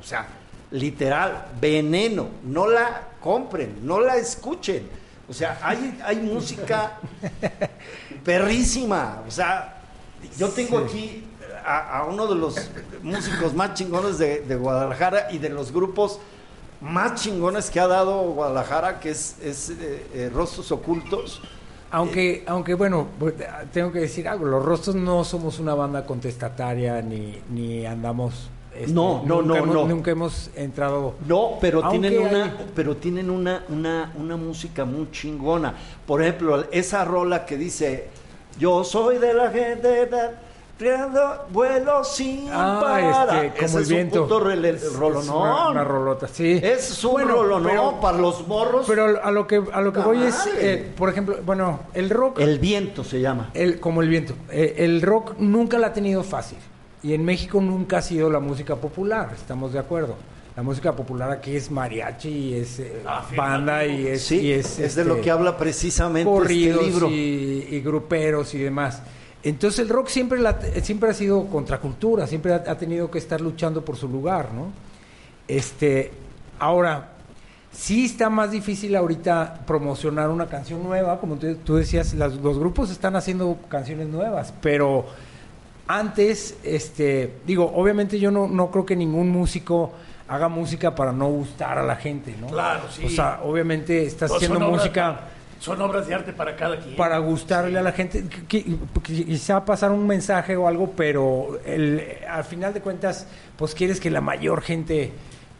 O 0.00 0.02
sea, 0.02 0.26
literal, 0.70 1.46
veneno. 1.60 2.28
No 2.44 2.66
la 2.66 3.08
compren, 3.20 3.78
no 3.82 4.00
la 4.00 4.16
escuchen. 4.16 4.88
O 5.28 5.32
sea, 5.32 5.58
hay, 5.62 5.98
hay 6.04 6.16
música 6.16 6.98
perrísima. 8.24 9.22
O 9.26 9.30
sea, 9.30 9.82
yo 10.36 10.48
tengo 10.48 10.78
aquí 10.78 11.24
a, 11.64 11.98
a 11.98 12.04
uno 12.06 12.26
de 12.26 12.34
los 12.34 12.70
músicos 13.02 13.54
más 13.54 13.74
chingones 13.74 14.18
de, 14.18 14.40
de 14.40 14.56
Guadalajara 14.56 15.28
y 15.30 15.38
de 15.38 15.50
los 15.50 15.72
grupos 15.72 16.18
más 16.80 17.20
chingones 17.22 17.70
que 17.70 17.80
ha 17.80 17.86
dado 17.86 18.22
Guadalajara, 18.32 19.00
que 19.00 19.10
es, 19.10 19.36
es 19.42 19.70
eh, 19.70 20.06
eh, 20.14 20.30
Rostros 20.32 20.70
Ocultos. 20.72 21.40
Aunque, 21.92 22.44
aunque 22.46 22.74
bueno, 22.74 23.08
pues, 23.18 23.34
tengo 23.72 23.90
que 23.90 23.98
decir 24.00 24.28
algo, 24.28 24.46
los 24.46 24.64
rostros 24.64 24.94
no 24.94 25.24
somos 25.24 25.58
una 25.58 25.74
banda 25.74 26.06
contestataria 26.06 27.02
ni, 27.02 27.40
ni 27.50 27.84
andamos... 27.84 28.48
este, 28.72 28.92
No, 28.92 29.22
no, 29.26 29.42
nunca 29.42 29.54
no, 29.54 29.56
hemos- 29.64 29.74
no. 29.74 29.88
Nunca 29.88 30.10
hemos 30.12 30.50
entrado... 30.54 31.14
No, 31.26 31.58
pero 31.60 31.88
tienen 31.90 32.16
una, 32.18 32.44
hay- 32.44 32.70
pero 32.76 32.96
tienen 32.96 33.28
una, 33.28 33.64
una, 33.68 34.12
una 34.16 34.36
música 34.36 34.84
muy 34.84 35.10
chingona. 35.10 35.74
Por 36.06 36.22
ejemplo, 36.22 36.64
esa 36.70 37.04
rola 37.04 37.44
que 37.44 37.56
dice 37.56 38.06
Yo 38.58 38.84
soy 38.84 39.18
de 39.18 39.34
la 39.34 39.50
gente 39.50 39.88
de- 40.06 40.49
vuelo 41.52 42.04
sin 42.04 42.48
Ah, 42.52 42.78
parar. 42.82 43.44
este, 43.44 43.56
como 43.56 43.66
Ese 43.66 43.76
el 43.76 43.82
es 43.82 43.88
viento. 43.88 44.22
un 44.22 44.28
puto 44.28 44.50
Es 44.50 44.88
una, 44.88 45.68
una 45.70 45.84
rolota, 45.84 46.28
sí. 46.28 46.58
Es 46.62 47.04
un 47.04 47.12
Bueno, 47.12 47.32
rolonón 47.34 47.70
pero- 47.70 48.00
para 48.00 48.18
los 48.18 48.46
morros. 48.46 48.86
Pero 48.86 49.22
a 49.22 49.30
lo 49.30 49.46
que 49.46 49.62
a 49.72 49.80
lo 49.80 49.92
que 49.92 50.00
¡Puta 50.00 50.06
voy 50.06 50.22
es, 50.22 50.48
eh, 50.58 50.92
por 50.96 51.08
ejemplo, 51.10 51.38
bueno, 51.44 51.80
el 51.94 52.10
rock, 52.10 52.40
el 52.40 52.58
viento 52.58 53.04
se 53.04 53.20
llama. 53.20 53.50
el, 53.54 53.78
como 53.80 54.02
el 54.02 54.08
viento, 54.08 54.34
eh, 54.50 54.76
el 54.78 55.02
rock 55.02 55.34
nunca 55.38 55.78
la 55.78 55.88
ha 55.88 55.92
tenido 55.92 56.22
fácil 56.22 56.58
y 57.02 57.14
en 57.14 57.24
México 57.24 57.60
nunca 57.60 57.98
ha 57.98 58.02
sido 58.02 58.30
la 58.30 58.40
música 58.40 58.76
popular, 58.76 59.30
estamos 59.34 59.72
de 59.72 59.78
acuerdo. 59.78 60.16
La 60.56 60.64
música 60.64 60.92
popular 60.94 61.30
aquí 61.30 61.54
es 61.56 61.70
mariachi 61.70 62.28
y 62.28 62.54
es 62.54 62.80
eh, 62.80 63.02
banda 63.36 63.86
y 63.86 64.08
es, 64.08 64.22
Sí, 64.22 64.40
y 64.40 64.52
es, 64.52 64.78
es, 64.80 64.94
de 64.96 65.04
lo 65.04 65.12
este, 65.14 65.24
que 65.24 65.30
habla 65.30 65.56
precisamente 65.56 66.28
corridos 66.30 66.80
este 66.82 66.90
libro. 66.90 67.08
y, 67.08 67.68
y 67.70 67.80
gruperos 67.80 68.52
y 68.54 68.58
demás. 68.58 69.00
Entonces 69.42 69.80
el 69.80 69.88
rock 69.88 70.08
siempre, 70.08 70.38
la- 70.38 70.58
siempre 70.82 71.10
ha 71.10 71.14
sido 71.14 71.46
contracultura, 71.46 72.26
siempre 72.26 72.52
ha, 72.52 72.56
ha 72.66 72.76
tenido 72.76 73.10
que 73.10 73.18
estar 73.18 73.40
luchando 73.40 73.84
por 73.84 73.96
su 73.96 74.06
lugar, 74.08 74.52
¿no? 74.52 74.66
Este, 75.48 76.10
ahora, 76.58 77.08
sí 77.72 78.04
está 78.04 78.28
más 78.30 78.50
difícil 78.50 78.94
ahorita 78.96 79.62
promocionar 79.66 80.28
una 80.28 80.46
canción 80.46 80.82
nueva, 80.82 81.18
como 81.20 81.36
tú, 81.36 81.54
tú 81.56 81.76
decías, 81.76 82.14
las- 82.14 82.34
los 82.34 82.58
grupos 82.58 82.90
están 82.90 83.16
haciendo 83.16 83.56
canciones 83.68 84.08
nuevas, 84.08 84.52
pero 84.60 85.06
antes, 85.86 86.56
este, 86.62 87.34
digo, 87.46 87.72
obviamente 87.74 88.18
yo 88.18 88.30
no, 88.30 88.46
no 88.46 88.70
creo 88.70 88.86
que 88.86 88.94
ningún 88.94 89.28
músico 89.30 89.92
haga 90.28 90.48
música 90.48 90.94
para 90.94 91.12
no 91.12 91.28
gustar 91.28 91.78
a 91.78 91.82
la 91.82 91.96
gente, 91.96 92.36
¿no? 92.40 92.46
Claro, 92.48 92.82
sí. 92.94 93.04
O 93.06 93.08
sea, 93.08 93.40
obviamente 93.42 94.04
estás 94.04 94.30
No, 94.30 94.36
haciendo 94.36 94.60
música 94.60 95.20
son 95.60 95.80
obras 95.82 96.08
de 96.08 96.14
arte 96.14 96.32
para 96.32 96.56
cada 96.56 96.78
quien. 96.80 96.96
para 96.96 97.18
gustarle 97.18 97.78
a 97.78 97.82
la 97.82 97.92
gente, 97.92 98.24
quizá 99.02 99.64
pasar 99.64 99.92
un 99.92 100.06
mensaje 100.06 100.56
o 100.56 100.66
algo, 100.66 100.90
pero 100.96 101.60
el, 101.64 102.02
al 102.28 102.44
final 102.44 102.74
de 102.74 102.80
cuentas, 102.80 103.26
pues 103.56 103.74
quieres 103.74 104.00
que 104.00 104.10
la 104.10 104.20
mayor 104.20 104.62
gente 104.62 105.12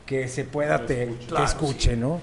que 0.07 0.27
se 0.27 0.45
pueda 0.45 0.79
Lo 0.79 0.87
te, 0.87 1.03
escuche. 1.05 1.21
te 1.21 1.27
Claro, 1.29 1.45
escuche, 1.45 1.91
sí. 1.93 1.97
¿no? 1.97 2.21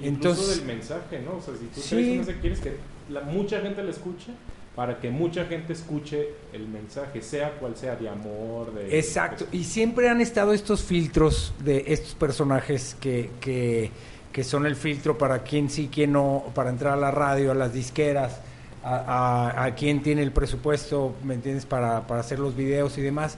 Incluso 0.00 0.08
Entonces, 0.40 0.56
del 0.58 0.66
mensaje, 0.66 1.20
¿no? 1.24 1.36
O 1.36 1.40
sea, 1.42 1.54
si 1.54 1.66
tú 1.66 1.80
Sí. 1.80 1.88
traes 1.90 2.06
un 2.08 2.16
mensaje, 2.16 2.38
quieres 2.40 2.60
que 2.60 2.76
la, 3.10 3.20
mucha 3.22 3.60
gente 3.60 3.82
lo 3.82 3.90
escuche 3.90 4.32
para 4.74 4.98
que 5.00 5.10
mucha 5.10 5.44
gente 5.46 5.72
escuche 5.72 6.28
el 6.52 6.68
mensaje, 6.68 7.20
sea 7.20 7.50
cual 7.58 7.76
sea, 7.76 7.96
de 7.96 8.08
amor, 8.08 8.72
de... 8.72 8.96
exacto, 8.98 9.44
y 9.50 9.64
siempre 9.64 10.08
han 10.08 10.20
estado 10.20 10.52
estos 10.52 10.82
filtros 10.84 11.52
de 11.64 11.84
estos 11.88 12.14
personajes 12.14 12.96
que, 13.00 13.28
que, 13.40 13.90
que 14.32 14.44
son 14.44 14.66
el 14.66 14.76
filtro 14.76 15.18
para 15.18 15.42
quién 15.42 15.70
sí, 15.70 15.88
quién 15.92 16.12
no, 16.12 16.44
para 16.54 16.70
entrar 16.70 16.94
a 16.94 16.96
la 16.96 17.10
radio, 17.10 17.52
a 17.52 17.54
las 17.54 17.72
disqueras, 17.72 18.40
a, 18.84 18.96
a, 18.96 19.64
a 19.64 19.74
quién 19.74 20.02
tiene 20.02 20.22
el 20.22 20.32
presupuesto, 20.32 21.14
¿me 21.24 21.34
entiendes?, 21.34 21.66
para, 21.66 22.06
para 22.06 22.20
hacer 22.20 22.38
los 22.38 22.54
videos 22.56 22.98
y 22.98 23.02
demás. 23.02 23.36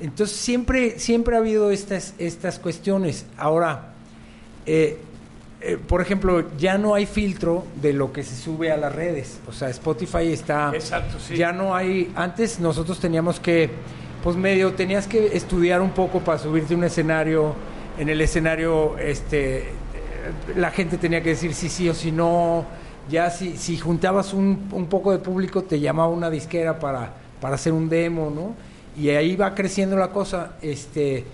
Entonces 0.00 0.36
siempre, 0.36 0.98
siempre 0.98 1.36
ha 1.36 1.38
habido 1.38 1.70
estas, 1.70 2.14
estas 2.18 2.58
cuestiones. 2.58 3.26
Ahora, 3.38 3.92
eh, 4.66 4.98
eh, 5.60 5.78
por 5.78 6.00
ejemplo, 6.00 6.44
ya 6.58 6.76
no 6.78 6.94
hay 6.94 7.06
filtro 7.06 7.64
de 7.80 7.92
lo 7.92 8.12
que 8.12 8.24
se 8.24 8.34
sube 8.34 8.72
a 8.72 8.76
las 8.76 8.92
redes. 8.92 9.38
O 9.46 9.52
sea, 9.52 9.70
Spotify 9.70 10.32
está... 10.32 10.72
Exacto, 10.74 11.18
sí. 11.20 11.36
Ya 11.36 11.52
no 11.52 11.74
hay... 11.74 12.12
Antes 12.16 12.58
nosotros 12.58 12.98
teníamos 12.98 13.38
que, 13.38 13.70
pues 14.22 14.36
medio, 14.36 14.74
tenías 14.74 15.06
que 15.06 15.36
estudiar 15.36 15.80
un 15.80 15.92
poco 15.92 16.20
para 16.20 16.38
subirte 16.38 16.74
a 16.74 16.76
un 16.76 16.84
escenario. 16.84 17.54
En 17.96 18.08
el 18.08 18.20
escenario, 18.20 18.98
este, 18.98 19.68
la 20.56 20.70
gente 20.70 20.98
tenía 20.98 21.22
que 21.22 21.30
decir 21.30 21.54
sí, 21.54 21.68
sí 21.68 21.88
o 21.88 21.94
si 21.94 22.12
no. 22.12 22.64
Ya 23.10 23.30
si, 23.30 23.56
si 23.58 23.76
juntabas 23.76 24.32
un, 24.32 24.68
un 24.72 24.86
poco 24.86 25.12
de 25.12 25.18
público, 25.18 25.62
te 25.64 25.78
llamaba 25.78 26.08
una 26.08 26.30
disquera 26.30 26.78
para, 26.78 27.12
para 27.40 27.56
hacer 27.56 27.72
un 27.72 27.88
demo, 27.88 28.32
¿no? 28.34 28.54
Y 29.00 29.10
ahí 29.10 29.36
va 29.36 29.54
creciendo 29.54 29.96
la 29.96 30.08
cosa. 30.08 30.52
Este, 30.62 31.24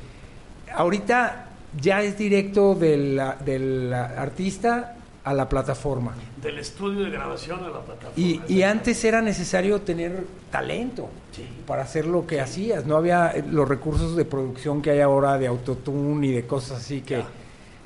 ahorita 0.74 1.46
ya 1.80 2.02
es 2.02 2.18
directo 2.18 2.74
del, 2.74 3.20
del 3.44 3.92
artista 3.92 4.96
a 5.22 5.34
la 5.34 5.48
plataforma. 5.48 6.14
Del 6.42 6.58
estudio 6.58 7.04
de 7.04 7.10
grabación 7.10 7.60
a 7.60 7.68
la 7.68 7.80
plataforma. 7.80 8.14
Y, 8.16 8.40
y 8.48 8.62
antes 8.62 9.04
era 9.04 9.20
necesario 9.22 9.80
tener 9.82 10.24
talento 10.50 11.08
Sí. 11.30 11.46
para 11.64 11.82
hacer 11.82 12.06
lo 12.06 12.26
que 12.26 12.40
hacías. 12.40 12.86
No 12.86 12.96
había 12.96 13.30
eh, 13.30 13.44
los 13.48 13.68
recursos 13.68 14.16
de 14.16 14.24
producción 14.24 14.82
que 14.82 14.90
hay 14.90 15.00
ahora 15.00 15.38
de 15.38 15.46
autotune 15.46 16.26
y 16.26 16.32
de 16.32 16.46
cosas 16.46 16.78
así 16.78 17.02
que... 17.02 17.18
Ya. 17.18 17.26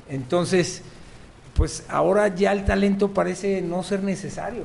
Entonces, 0.09 0.81
pues 1.55 1.85
ahora 1.89 2.27
ya 2.35 2.51
el 2.51 2.65
talento 2.65 3.11
parece 3.13 3.61
no 3.61 3.81
ser 3.81 4.03
necesario. 4.03 4.63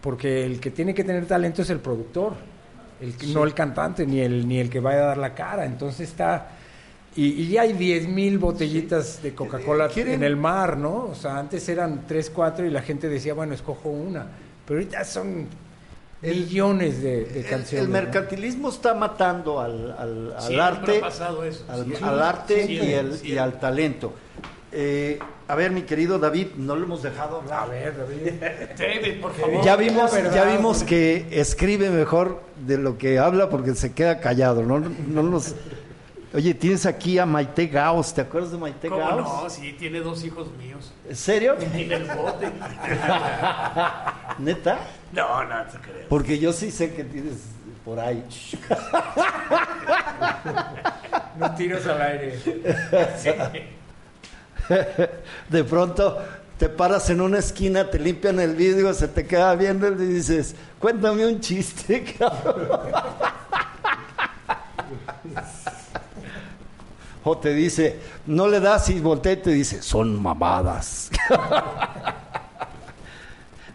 Porque 0.00 0.44
el 0.46 0.60
que 0.60 0.70
tiene 0.70 0.94
que 0.94 1.02
tener 1.02 1.26
talento 1.26 1.62
es 1.62 1.70
el 1.70 1.80
productor. 1.80 2.34
El, 3.00 3.14
que- 3.16 3.26
No 3.28 3.42
el 3.44 3.54
cantante, 3.54 4.06
ni 4.06 4.20
el, 4.20 4.46
ni 4.46 4.58
el 4.58 4.70
que 4.70 4.78
vaya 4.80 4.98
a 5.00 5.06
dar 5.06 5.18
la 5.18 5.34
cara. 5.34 5.64
Entonces 5.64 6.08
está... 6.08 6.50
Y, 7.16 7.26
y 7.42 7.48
ya 7.48 7.62
hay 7.62 7.72
10 7.72 8.06
mil 8.08 8.38
botellitas 8.38 9.22
de 9.22 9.34
Coca-Cola 9.34 9.88
¿Quieren- 9.88 10.14
en 10.14 10.22
el 10.22 10.36
mar, 10.36 10.76
¿no? 10.76 11.06
O 11.10 11.14
sea, 11.14 11.38
antes 11.38 11.68
eran 11.68 12.04
3, 12.06 12.30
4 12.30 12.66
y 12.66 12.70
la 12.70 12.82
gente 12.82 13.08
decía, 13.08 13.34
bueno, 13.34 13.54
escojo 13.54 13.88
una. 13.88 14.26
Pero 14.66 14.78
ahorita 14.80 15.02
son 15.04 15.46
El- 16.22 16.40
millones 16.44 17.02
de, 17.02 17.44
canciones. 17.48 17.86
El, 17.86 17.88
mercantilismo 17.92 18.68
está 18.68 18.94
matando 18.94 19.58
al, 19.60 19.96
al- 19.98 20.60
arte, 20.60 20.98
ha 20.98 21.00
pasado 21.00 21.42
eso. 21.44 21.64
al, 21.68 22.22
arte 22.22 22.70
y, 23.24 23.36
al 23.38 23.58
talento. 23.58 24.12
Eh, 24.70 25.18
a 25.46 25.54
ver, 25.54 25.70
mi 25.70 25.82
querido 25.82 26.18
David, 26.18 26.48
no 26.56 26.76
lo 26.76 26.84
hemos 26.84 27.02
dejado 27.02 27.38
hablar. 27.38 27.60
A 27.60 27.66
ver, 27.66 27.96
David. 27.96 28.32
David, 28.78 29.20
por 29.20 29.32
favor. 29.34 29.64
Ya 29.64 29.76
vimos, 29.76 30.12
ya 30.12 30.44
vimos 30.44 30.82
que 30.82 31.26
escribe 31.30 31.88
mejor 31.90 32.42
de 32.66 32.76
lo 32.76 32.98
que 32.98 33.18
habla 33.18 33.48
porque 33.48 33.74
se 33.74 33.92
queda 33.92 34.20
callado. 34.20 34.62
No, 34.62 34.78
no 34.78 35.22
nos... 35.22 35.54
Oye, 36.34 36.52
tienes 36.52 36.84
aquí 36.84 37.18
a 37.18 37.24
Maite 37.24 37.68
Gauss, 37.68 38.12
¿te 38.12 38.20
acuerdas 38.20 38.52
de 38.52 38.58
Maite 38.58 38.90
¿Cómo 38.90 39.00
Gauss? 39.00 39.42
no? 39.44 39.48
Sí, 39.48 39.72
tiene 39.78 40.00
dos 40.00 40.22
hijos 40.24 40.48
míos. 40.58 40.92
¿En 41.08 41.16
serio? 41.16 41.56
En 41.58 41.90
el 41.90 42.04
bote. 42.04 42.48
¿Neta? 44.38 44.78
No, 45.12 45.44
no 45.44 45.64
te 45.64 45.78
creas. 45.78 46.06
Porque 46.10 46.38
yo 46.38 46.52
sí 46.52 46.70
sé 46.70 46.92
que 46.92 47.04
tienes 47.04 47.44
por 47.84 47.98
ahí. 47.98 48.22
No 51.38 51.54
tiros 51.54 51.86
al 51.86 52.02
aire. 52.02 52.36
De 55.48 55.64
pronto 55.64 56.18
te 56.58 56.68
paras 56.68 57.08
en 57.10 57.20
una 57.20 57.38
esquina, 57.38 57.88
te 57.88 57.98
limpian 57.98 58.40
el 58.40 58.56
vidrio, 58.56 58.92
se 58.92 59.08
te 59.08 59.26
queda 59.26 59.54
viendo 59.54 59.88
y 59.88 59.94
dices, 59.94 60.56
cuéntame 60.80 61.24
un 61.24 61.40
chiste, 61.40 62.02
cabrón. 62.18 62.80
O 67.22 67.38
te 67.38 67.54
dice, 67.54 68.00
no 68.26 68.48
le 68.48 68.58
das 68.58 68.90
y 68.90 69.00
voltea 69.00 69.32
y 69.32 69.36
te 69.36 69.50
dice, 69.50 69.82
son 69.82 70.20
mamadas. 70.20 71.10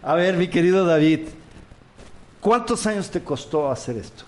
A 0.02 0.14
ver, 0.14 0.36
mi 0.36 0.48
querido 0.48 0.84
David, 0.84 1.28
¿cuántos 2.40 2.86
años 2.86 3.10
te 3.10 3.22
costó 3.22 3.70
hacer 3.70 3.96
esto? 3.96 4.24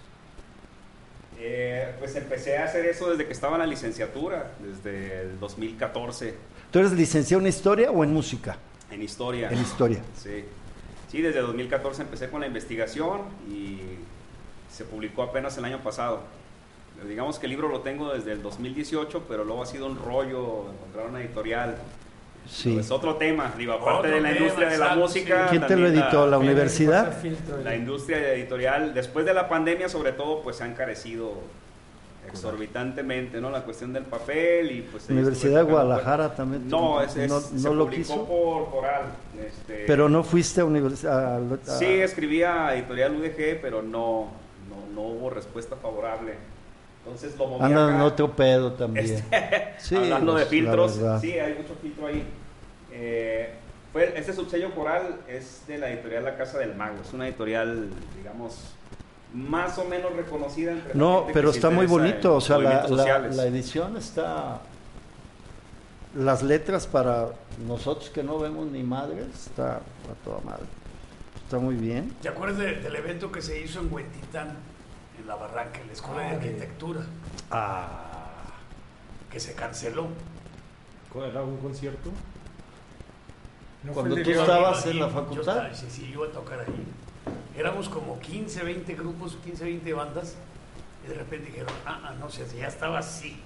Eh, 1.38 1.94
pues 1.98 2.16
empecé 2.16 2.56
a 2.56 2.64
hacer 2.64 2.86
eso 2.86 3.10
desde 3.10 3.26
que 3.26 3.32
estaba 3.32 3.56
en 3.56 3.60
la 3.60 3.66
licenciatura, 3.66 4.52
desde 4.60 5.22
el 5.22 5.38
2014, 5.38 6.34
¿Tú 6.70 6.78
eres 6.80 6.92
licenciado 6.92 7.40
en 7.42 7.48
historia 7.48 7.90
o 7.90 8.04
en 8.04 8.12
música? 8.12 8.56
en 8.90 9.02
historia. 9.02 9.50
En 9.50 9.58
historia. 9.60 10.00
Sí. 10.16 10.44
Sí, 11.10 11.20
desde 11.20 11.40
2014 11.40 12.02
empecé 12.02 12.30
con 12.30 12.40
la 12.40 12.46
investigación 12.46 13.22
y 13.50 13.80
se 14.72 14.84
publicó 14.84 15.22
apenas 15.22 15.56
el 15.58 15.64
año 15.64 15.78
pasado. 15.82 16.20
Digamos 17.06 17.38
que 17.38 17.46
el 17.46 17.50
libro 17.50 17.68
lo 17.68 17.80
tengo 17.80 18.12
desde 18.14 18.32
el 18.32 18.42
2018, 18.42 19.24
pero 19.28 19.44
luego 19.44 19.62
ha 19.62 19.66
sido 19.66 19.86
un 19.86 19.98
rollo 19.98 20.70
encontrar 20.72 21.08
una 21.08 21.20
editorial. 21.20 21.76
Sí. 22.48 22.78
Es 22.78 22.90
otro 22.90 23.16
tema, 23.16 23.52
digo, 23.58 23.72
aparte 23.72 23.98
Otro 23.98 24.10
de 24.12 24.20
la 24.20 24.28
tema, 24.28 24.40
industria 24.40 24.68
de 24.68 24.78
la 24.78 24.84
exacto, 24.84 25.00
música. 25.02 25.44
sí. 25.44 25.50
¿Quién 25.50 25.66
te 25.66 25.76
lo 25.76 25.86
editó? 25.88 26.26
¿La 26.28 26.38
universidad? 26.38 27.12
La 27.64 27.74
industria 27.76 28.32
editorial, 28.34 28.94
después 28.94 29.26
de 29.26 29.34
la 29.34 29.48
pandemia 29.48 29.88
sobre 29.88 30.12
todo, 30.12 30.42
pues 30.42 30.56
se 30.56 30.64
ha 30.64 30.66
encarecido 30.68 31.34
exorbitantemente, 32.28 33.40
¿no? 33.40 33.50
La 33.50 33.62
cuestión 33.62 33.92
del 33.92 34.04
papel 34.04 34.70
y 34.70 34.82
pues... 34.82 35.08
Universidad 35.08 35.64
de 35.64 35.70
Guadalajara 35.70 36.34
también. 36.34 36.68
No, 36.68 37.00
es, 37.02 37.16
es- 37.16 37.28
no, 37.30 37.40
se 37.40 37.54
no 37.68 37.74
lo 37.74 37.88
quiso. 37.90 38.24
por 38.26 38.70
Coral. 38.70 39.04
este, 39.38 39.84
Pero 39.86 40.08
no 40.08 40.22
fuiste 40.24 40.60
a 40.60 40.64
universidad. 40.64 41.40
Sí, 41.64 41.86
escribía 41.86 42.74
editorial 42.74 43.16
UDG, 43.16 43.60
pero 43.60 43.82
no, 43.82 44.28
no, 44.68 44.94
no 44.94 45.00
hubo 45.02 45.30
respuesta 45.30 45.76
favorable. 45.76 46.34
Entonces 47.04 47.38
lo 47.38 47.46
moví 47.46 47.64
Anda 47.64 47.94
en 47.94 48.00
otro 48.00 48.32
pedo 48.34 48.72
también. 48.72 49.06
Este, 49.06 49.74
Sí, 49.78 49.94
hablando 49.96 50.32
de 50.34 50.38
pues, 50.40 50.48
filtros, 50.48 51.00
sí, 51.20 51.32
hay 51.38 51.54
mucho 51.54 51.74
filtro 51.80 52.06
ahí. 52.08 52.24
Eh, 52.92 53.50
fue, 53.92 54.12
este 54.16 54.32
subsello 54.32 54.74
coral 54.74 55.16
es 55.28 55.62
de 55.68 55.78
la 55.78 55.90
editorial 55.90 56.24
La 56.24 56.36
Casa 56.36 56.58
del 56.58 56.74
Mago. 56.74 56.96
Es 57.06 57.12
una 57.12 57.26
editorial, 57.28 57.88
digamos, 58.16 58.74
más 59.36 59.76
o 59.78 59.84
menos 59.84 60.14
reconocida 60.16 60.72
entre 60.72 60.88
la 60.88 60.94
No, 60.94 61.26
pero 61.32 61.50
está 61.50 61.68
muy 61.70 61.86
bonito. 61.86 62.34
O 62.36 62.40
sea, 62.40 62.58
la, 62.58 62.86
la- 62.88 63.44
edición 63.46 63.96
está. 63.96 64.60
Las 66.14 66.42
letras 66.42 66.86
para 66.86 67.28
nosotros 67.66 68.08
que 68.08 68.22
no 68.22 68.38
vemos 68.38 68.66
ni 68.68 68.82
madres, 68.82 69.26
está 69.46 69.76
a 69.76 70.24
toda 70.24 70.40
madre. 70.40 70.64
Está 71.44 71.58
muy 71.58 71.74
bien. 71.74 72.14
¿Te 72.22 72.28
acuerdas 72.30 72.58
de- 72.58 72.76
del 72.76 72.96
evento 72.96 73.30
que 73.30 73.42
se 73.42 73.60
hizo 73.60 73.80
en 73.80 73.92
Huentitán, 73.92 74.56
en 75.20 75.26
la 75.26 75.34
Barranca, 75.36 75.78
en 75.80 75.86
la 75.88 75.92
Escuela 75.92 76.22
de 76.22 76.26
Ah, 76.28 76.30
de- 76.30 76.36
Arquitectura, 76.36 77.00
Ah, 77.50 78.02
que 79.30 79.38
se 79.38 79.54
canceló? 79.54 80.06
¿Era 81.14 81.42
un 81.42 81.56
concierto? 81.58 82.10
¿No 83.84 83.92
Cuando 83.92 84.16
tú 84.16 84.30
estabas 84.30 84.84
en 84.86 84.98
la 84.98 85.08
facultad. 85.08 85.34
Yo, 85.34 85.40
estaba- 85.52 85.74
sí, 85.74 85.86
sí, 85.90 86.08
yo 86.12 86.24
iba 86.24 86.26
a 86.26 86.32
tocar 86.32 86.60
ahí. 86.60 86.86
Éramos 87.56 87.88
como 87.88 88.18
15, 88.20 88.62
20 88.62 88.94
grupos, 88.94 89.38
15, 89.44 89.64
20 89.64 89.92
bandas. 89.92 90.34
Y 91.04 91.08
de 91.08 91.14
repente 91.14 91.46
dijeron, 91.46 91.72
ah, 91.86 92.00
ah, 92.04 92.14
no 92.18 92.28
sé, 92.30 92.44
ya 92.58 92.68
estaba 92.68 92.98
así, 92.98 93.36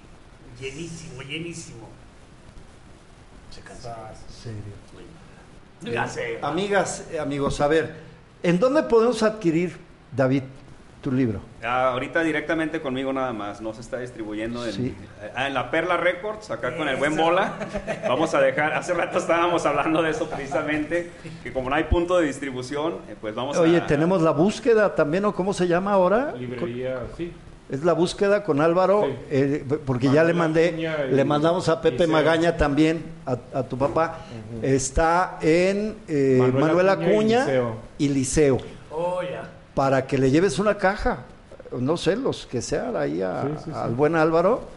llenísimo, 0.59 1.21
llenísimo. 1.21 1.87
Se. 5.81 5.91
Ya 5.91 6.07
sé. 6.07 6.39
Amigas, 6.41 7.05
eh, 7.11 7.19
amigos, 7.19 7.59
a 7.61 7.67
ver, 7.67 7.95
¿en 8.43 8.59
dónde 8.59 8.83
podemos 8.83 9.23
adquirir, 9.23 9.77
David, 10.15 10.43
tu 11.01 11.11
libro? 11.11 11.39
Ah, 11.63 11.89
ahorita 11.93 12.21
directamente 12.23 12.79
conmigo 12.79 13.11
nada 13.11 13.33
más, 13.33 13.59
no 13.61 13.73
se 13.73 13.81
está 13.81 13.97
distribuyendo 13.99 14.65
en, 14.65 14.71
Sí. 14.73 14.95
ah, 15.35 15.47
en 15.47 15.53
la 15.53 15.71
Perla 15.71 15.97
Records, 15.97 16.51
acá 16.51 16.75
con 16.77 16.87
el 16.87 16.95
buen 16.97 17.15
bola. 17.17 17.53
Vamos 18.07 18.33
a 18.33 18.41
dejar, 18.41 18.73
hace 18.73 18.93
rato 18.93 19.17
estábamos 19.17 19.65
hablando 19.65 20.01
de 20.01 20.11
eso 20.11 20.29
precisamente, 20.29 21.11
que 21.43 21.51
como 21.51 21.69
no 21.69 21.75
hay 21.75 21.85
punto 21.85 22.17
de 22.19 22.27
distribución, 22.27 22.93
eh, 23.09 23.15
pues 23.19 23.33
vamos 23.35 23.57
a... 23.57 23.61
Oye, 23.61 23.81
tenemos 23.81 24.21
la 24.21 24.31
búsqueda 24.31 24.93
también, 24.95 25.25
¿o 25.25 25.33
cómo 25.33 25.53
se 25.53 25.67
llama 25.67 25.91
ahora? 25.93 26.33
Librería, 26.37 26.99
sí. 27.17 27.33
Es 27.69 27.85
la 27.85 27.93
búsqueda 27.93 28.43
con 28.43 28.59
Álvaro, 28.59 29.05
Sí. 29.05 29.15
eh, 29.31 29.65
porque 29.85 30.09
ya 30.11 30.25
le 30.25 30.33
mandé, 30.33 30.75
y- 31.09 31.15
le 31.15 31.23
mandamos 31.23 31.69
a 31.69 31.79
Pepe. 31.81 32.05
Magaña 32.05 32.57
también, 32.57 33.01
a, 33.25 33.37
a 33.59 33.63
tu 33.63 33.77
papá. 33.77 34.17
Está 34.61 35.37
en 35.41 35.95
eh, 36.07 36.51
Manuel 36.53 36.89
Acuña 36.89 37.07
y 37.07 37.11
Acuña 37.13 37.39
Liceo. 37.45 37.75
y 37.97 38.09
Liceo, 38.09 38.57
Oh, 38.91 39.21
ya. 39.23 39.49
Para 39.75 40.05
que 40.07 40.17
le 40.17 40.31
lleves 40.31 40.59
una 40.59 40.77
caja, 40.77 41.23
no 41.71 41.95
sé, 41.97 42.15
los 42.15 42.45
que 42.45 42.61
sean 42.61 42.95
ahí 42.95 43.21
a- 43.21 43.43
Sí, 43.43 43.47
sí, 43.57 43.63
sí. 43.65 43.71
al 43.73 43.95
buen 43.95 44.15
Álvaro. 44.15 44.67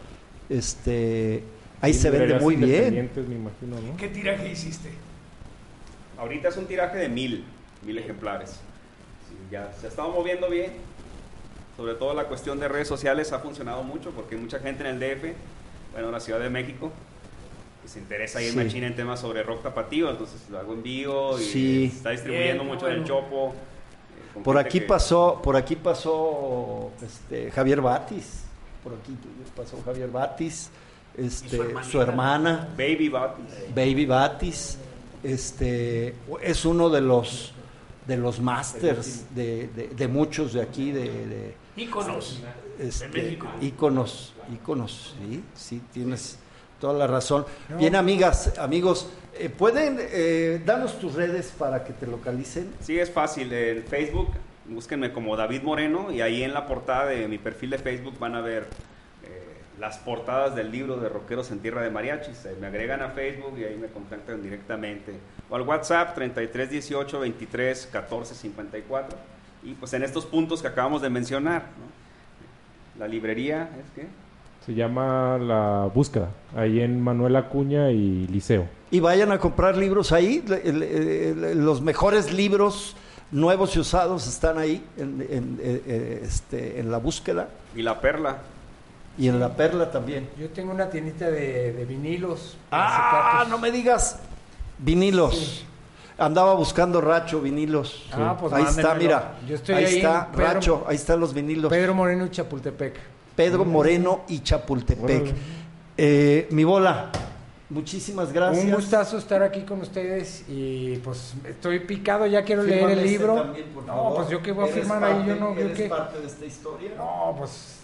Este, 0.49 1.43
ahí 1.81 1.93
se 1.93 2.09
vende 2.09 2.39
muy 2.39 2.55
bien. 2.55 3.09
me 3.15 3.35
imagino, 3.35 3.75
¿no? 3.91 3.97
¿Qué 3.97 4.07
tiraje 4.09 4.51
hiciste? 4.51 4.91
Ahorita 6.17 6.49
es 6.49 6.57
un 6.57 6.65
tiraje 6.65 6.97
de 6.97 7.09
mil, 7.09 7.43
mil 7.85 7.97
ejemplares. 7.97 8.51
Sí, 8.51 9.35
ya 9.51 9.71
se 9.79 9.87
ha 9.87 9.89
estado 9.89 10.09
moviendo 10.09 10.49
bien. 10.49 10.71
Sobre 11.75 11.95
todo 11.95 12.13
la 12.13 12.25
cuestión 12.25 12.59
de 12.59 12.69
redes 12.69 12.87
sociales 12.87 13.33
ha 13.33 13.39
funcionado 13.39 13.83
mucho 13.83 14.11
porque 14.11 14.35
hay 14.35 14.41
mucha 14.41 14.59
gente 14.59 14.87
en 14.87 14.95
el 14.95 14.99
DF, 14.99 15.33
bueno, 15.91 16.07
en 16.07 16.13
la 16.13 16.21
Ciudad 16.21 16.39
de 16.39 16.49
México, 16.49 16.89
que 17.83 17.89
se 17.89 17.99
interesa 17.99 18.39
ahí 18.39 18.45
Sí. 18.49 18.57
en 18.57 18.65
Machina 18.65 18.87
en 18.87 18.95
temas 18.95 19.19
sobre 19.19 19.43
rock 19.43 19.61
tapatío, 19.63 20.09
entonces 20.09 20.41
lo 20.49 20.57
hago 20.59 20.73
en 20.73 20.83
vivo 20.83 21.37
y 21.37 21.43
Sí. 21.43 21.89
se 21.89 21.97
está 21.97 22.11
distribuyendo 22.11 22.63
Bien, 22.63 22.73
mucho 22.73 22.87
en 22.87 22.93
el 22.93 22.99
bueno. 23.01 23.13
Chopo. 23.21 23.55
Por 24.43 24.57
aquí 24.57 24.79
que- 24.81 24.85
pasó, 24.85 25.39
por 25.43 25.55
aquí 25.55 25.75
pasó 25.75 26.91
este, 27.01 27.51
Javier 27.51 27.81
Batis, 27.81 28.41
por 28.83 28.93
aquí 28.93 29.15
pasó 29.55 29.81
Javier 29.85 30.09
Batis, 30.09 30.69
este, 31.17 31.73
su 31.89 32.01
hermana. 32.01 32.67
Baby 32.77 33.09
Batis. 33.09 33.45
Baby 33.73 34.05
Batis, 34.05 34.77
este, 35.23 36.13
es 36.41 36.65
uno 36.65 36.89
de 36.89 37.01
los 37.01 37.51
de 38.05 38.17
los 38.17 38.39
masters 38.39 39.33
de, 39.33 39.67
de- 39.69 39.87
de 39.87 40.07
muchos 40.07 40.53
de 40.53 40.61
aquí, 40.61 40.91
de, 40.91 41.01
de, 41.25 41.55
Íconos. 41.75 42.39
este, 42.77 43.07
de 43.09 43.23
México. 43.23 43.47
íconos, 43.61 44.33
íconos, 44.53 45.15
sí, 45.17 45.43
sí, 45.55 45.81
tienes 45.91 46.37
toda 46.79 46.93
la 46.93 47.07
razón. 47.07 47.45
No. 47.69 47.77
Bien, 47.77 47.95
amigas, 47.95 48.57
amigos, 48.57 49.09
eh, 49.37 49.49
¿pueden 49.49 49.97
eh, 49.99 50.61
darnos 50.65 50.99
tus 50.99 51.13
redes 51.13 51.53
para 51.57 51.83
que 51.83 51.93
te 51.93 52.07
localicen? 52.07 52.73
Sí, 52.81 52.99
es 52.99 53.11
fácil. 53.11 53.51
En 53.51 53.83
Facebook, 53.83 54.29
búsquenme 54.67 55.13
como 55.13 55.35
David 55.35 55.61
Moreno 55.61 56.11
y 56.11 56.21
ahí 56.21 56.43
en 56.43 56.53
la 56.53 56.65
portada 56.65 57.07
de 57.07 57.27
mi 57.27 57.37
perfil 57.37 57.71
de 57.71 57.77
Facebook 57.77 58.17
van 58.19 58.35
a 58.35 58.41
ver 58.41 58.63
eh, 59.23 59.61
las 59.79 59.97
portadas 59.97 60.55
del 60.55 60.71
libro 60.71 60.97
de 60.97 61.09
Rockeros 61.09 61.51
en 61.51 61.59
Tierra 61.59 61.81
de 61.81 61.89
Mariachis. 61.89 62.45
Eh, 62.45 62.55
me 62.59 62.67
agregan 62.67 63.01
a 63.01 63.09
Facebook 63.09 63.57
y 63.57 63.63
ahí 63.63 63.77
me 63.77 63.87
contactan 63.87 64.41
directamente. 64.41 65.13
O 65.49 65.55
al 65.55 65.61
WhatsApp 65.61 66.15
33 66.15 66.69
18 66.69 67.19
23 67.19 67.89
14 67.91 68.35
54. 68.35 69.17
Y 69.63 69.73
pues 69.73 69.93
en 69.93 70.03
estos 70.03 70.25
puntos 70.25 70.61
que 70.61 70.67
acabamos 70.67 71.01
de 71.01 71.09
mencionar, 71.09 71.63
¿no? 71.63 71.95
La 72.99 73.07
librería, 73.07 73.69
¿es 73.83 73.91
qué? 73.93 74.07
Se 74.65 74.73
llama 74.73 75.37
La 75.37 75.89
Búsqueda, 75.93 76.29
ahí 76.55 76.81
en 76.81 76.99
Manuel 77.01 77.35
Acuña 77.35 77.91
y 77.91 78.25
Liceo. 78.27 78.67
Y 78.89 78.99
vayan 78.99 79.31
a 79.31 79.37
comprar 79.37 79.77
libros 79.77 80.11
ahí, 80.11 80.43
le- 80.47 80.63
le- 80.73 81.35
le- 81.35 81.55
los 81.55 81.81
mejores 81.81 82.33
libros 82.33 82.95
nuevos 83.31 83.75
y 83.75 83.79
usados 83.79 84.25
están 84.27 84.57
ahí 84.57 84.83
en, 84.97 85.21
en, 85.29 85.59
eh, 85.61 85.81
eh, 85.85 86.21
este, 86.23 86.79
en 86.79 86.89
la 86.91 86.97
búsqueda 86.97 87.49
Y 87.75 87.81
la 87.83 87.99
perla. 88.01 88.37
y 89.19 89.27
en 89.27 89.39
la 89.39 89.55
perla 89.55 89.91
también. 89.91 90.29
Yo 90.39 90.49
tengo 90.49 90.71
una 90.71 90.89
tiendita 90.89 91.29
de, 91.29 91.73
de 91.73 91.85
vinilos. 91.85 92.57
Ah, 92.71 93.33
acetatos. 93.41 93.49
no 93.49 93.57
me 93.59 93.71
digas. 93.71 94.19
Vinilos. 94.79 95.63
Andaba 96.17 96.53
buscando 96.55 97.01
Racho, 97.01 97.39
vinilos. 97.41 98.07
Ah, 98.13 98.35
pues 98.39 98.51
ahí 98.53 98.63
está, 98.63 98.95
mira. 98.95 99.35
Yo 99.47 99.55
estoy 99.55 99.75
ahí 99.75 99.85
ahí 99.85 99.95
está, 99.97 100.31
Pedro- 100.31 100.45
Racho, 100.53 100.85
ahí 100.87 100.95
están 100.95 101.19
los 101.19 101.33
vinilos. 101.33 101.69
Pedro 101.69 101.93
Moreno 101.93 102.27
Chapultepec. 102.29 102.95
Pedro 103.35 103.65
Moreno 103.65 104.21
y 104.27 104.39
Chapultepec. 104.41 105.33
Eh, 105.97 106.47
mi 106.51 106.63
bola, 106.63 107.09
muchísimas 107.69 108.31
gracias. 108.33 108.65
Un 108.65 108.71
gustazo 108.73 109.17
estar 109.17 109.41
aquí 109.43 109.61
con 109.61 109.81
ustedes 109.81 110.43
y 110.47 110.97
pues 110.97 111.33
estoy 111.45 111.79
picado, 111.79 112.25
ya 112.25 112.43
quiero 112.43 112.63
leer 112.63 112.89
el 112.91 112.99
este 112.99 113.09
libro. 113.09 113.35
también, 113.35 113.65
por 113.73 113.83
no, 113.85 114.13
pues 114.15 114.29
yo 114.29 114.41
qué 114.41 114.51
voy 114.51 114.69
a 114.69 114.73
firmar 114.73 114.99
parte- 115.01 115.15
ahí, 115.21 115.27
yo 115.27 115.35
no, 115.35 115.53
yo 115.55 115.61
eres 115.61 115.77
qué. 115.77 115.87
parte 115.89 116.19
de 116.19 116.27
esta 116.27 116.45
historia. 116.45 116.91
No, 116.97 117.35
pues 117.37 117.75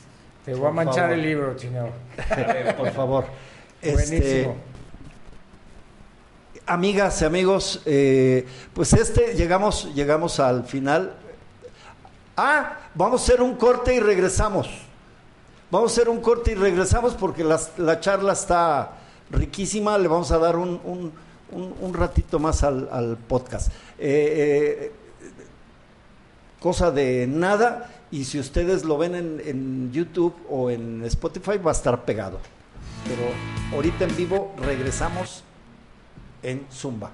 te 0.45 0.53
voy 0.53 0.67
a 0.67 0.71
manchar 0.71 0.95
favor. 0.95 1.13
el 1.13 1.21
libro, 1.21 1.55
chino. 1.55 1.87
por 2.77 2.91
favor. 2.93 3.25
Este, 3.81 3.93
Buenísimo. 4.19 4.55
amigas 6.67 7.21
y 7.21 7.25
amigos, 7.25 7.81
eh, 7.85 8.45
pues 8.73 8.93
este 8.93 9.33
llegamos, 9.35 9.93
llegamos 9.95 10.39
al 10.39 10.63
final. 10.65 11.13
Ah, 12.37 12.77
vamos 12.95 13.21
a 13.21 13.23
hacer 13.25 13.41
un 13.41 13.55
corte 13.55 13.95
y 13.95 13.99
regresamos. 13.99 14.69
Vamos 15.71 15.91
a 15.91 15.93
hacer 15.93 16.09
un 16.09 16.19
corte 16.19 16.51
y 16.51 16.55
regresamos 16.55 17.13
porque 17.13 17.43
la 17.77 17.99
charla 17.99 18.33
está 18.33 18.91
riquísima. 19.29 19.97
Le 19.97 20.07
vamos 20.09 20.31
a 20.31 20.37
dar 20.37 20.57
un, 20.57 20.79
un- 20.83 21.11
un- 21.51 21.93
ratito 21.93 22.39
más 22.39 22.63
al, 22.63 22.89
al 22.91 23.17
podcast. 23.17 23.71
Eh, 23.97 24.89
eh, 24.89 24.91
cosa 26.59 26.91
de 26.91 27.25
nada. 27.27 27.89
Y 28.11 28.25
si 28.25 28.39
ustedes 28.39 28.83
lo 28.83 28.97
ven 28.97 29.15
en, 29.15 29.41
en 29.45 29.91
YouTube 29.93 30.35
o 30.49 30.69
en 30.69 31.03
Spotify, 31.05 31.57
va 31.57 31.71
a 31.71 31.73
estar 31.73 32.03
pegado. 32.03 32.39
Pero 33.07 33.23
ahorita 33.75 34.03
en 34.03 34.15
vivo 34.17 34.53
regresamos 34.61 35.43
en 36.43 36.65
Zumba. 36.71 37.11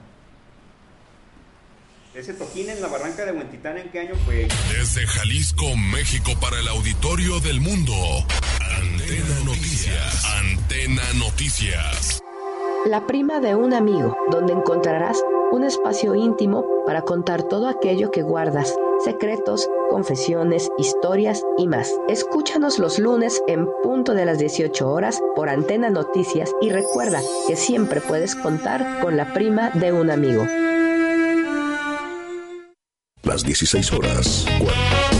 Ese 2.17 2.33
toquín 2.33 2.67
en 2.71 2.81
la 2.81 2.87
barranca 2.87 3.25
de 3.25 3.31
Huentitán, 3.31 3.77
¿en 3.77 3.89
qué 3.89 3.99
año 3.99 4.15
fue? 4.25 4.47
Desde 4.75 5.05
Jalisco, 5.05 5.77
México, 5.77 6.31
para 6.41 6.59
el 6.59 6.67
auditorio 6.67 7.39
del 7.39 7.61
mundo. 7.61 7.93
Antena 8.59 9.39
Noticias. 9.45 10.25
Antena 10.25 11.03
Noticias. 11.13 12.23
La 12.87 13.05
prima 13.05 13.39
de 13.39 13.53
un 13.53 13.71
amigo, 13.71 14.17
donde 14.31 14.53
encontrarás 14.53 15.23
un 15.51 15.63
espacio 15.63 16.15
íntimo 16.15 16.65
para 16.87 17.03
contar 17.03 17.43
todo 17.43 17.67
aquello 17.67 18.09
que 18.09 18.23
guardas, 18.23 18.73
secretos, 19.05 19.69
confesiones, 19.91 20.71
historias 20.79 21.43
y 21.59 21.67
más. 21.67 21.93
Escúchanos 22.09 22.79
los 22.79 22.97
lunes 22.97 23.43
en 23.47 23.67
punto 23.83 24.15
de 24.15 24.25
las 24.25 24.39
18 24.39 24.89
horas 24.89 25.21
por 25.35 25.49
Antena 25.49 25.91
Noticias 25.91 26.51
y 26.61 26.71
recuerda 26.71 27.21
que 27.47 27.55
siempre 27.55 28.01
puedes 28.01 28.33
contar 28.33 29.01
con 29.01 29.17
la 29.17 29.35
prima 29.35 29.69
de 29.69 29.91
un 29.91 30.09
amigo 30.09 30.47
las 33.27 33.43
16 33.43 33.91
horas. 33.91 34.45
4. 34.59 35.16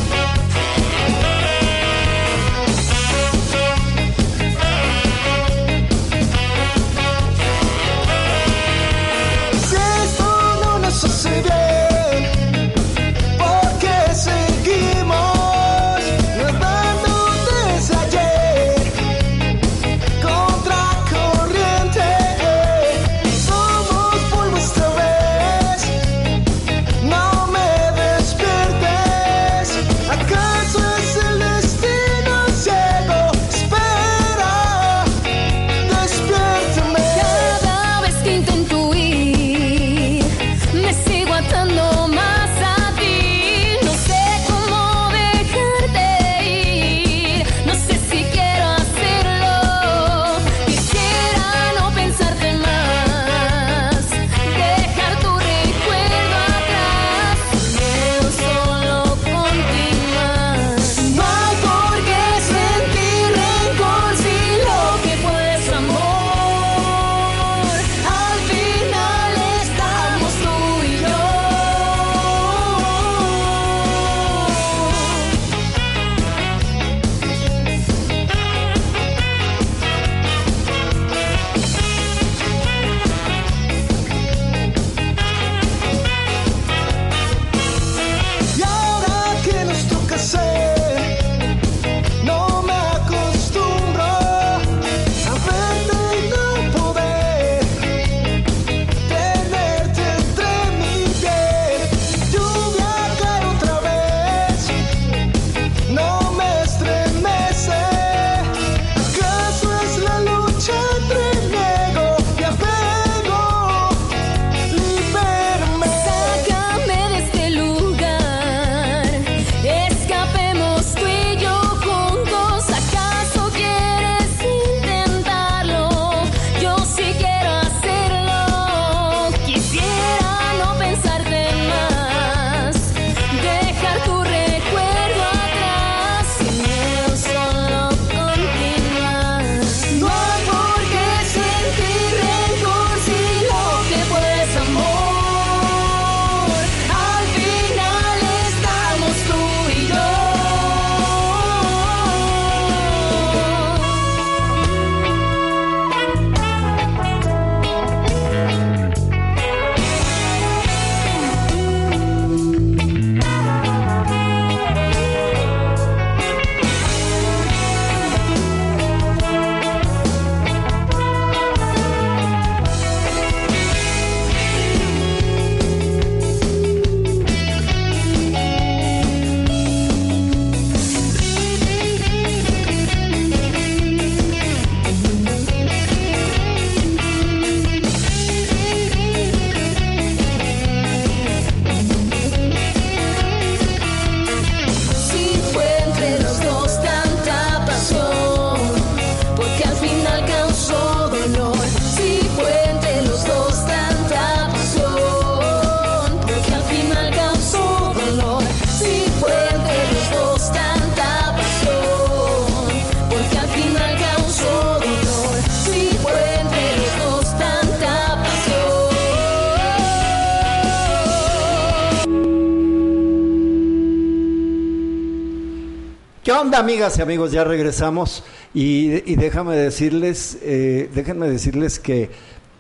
Amigas 226.77 226.99
y 226.99 227.01
amigos? 227.01 227.31
Ya 227.31 227.43
regresamos 227.43 228.23
y, 228.53 229.15
déjame 229.15 229.55
decirles, 229.55 230.37
eh, 230.43 230.91
déjenme 230.93 231.27
decirles 231.27 231.79
que 231.79 232.11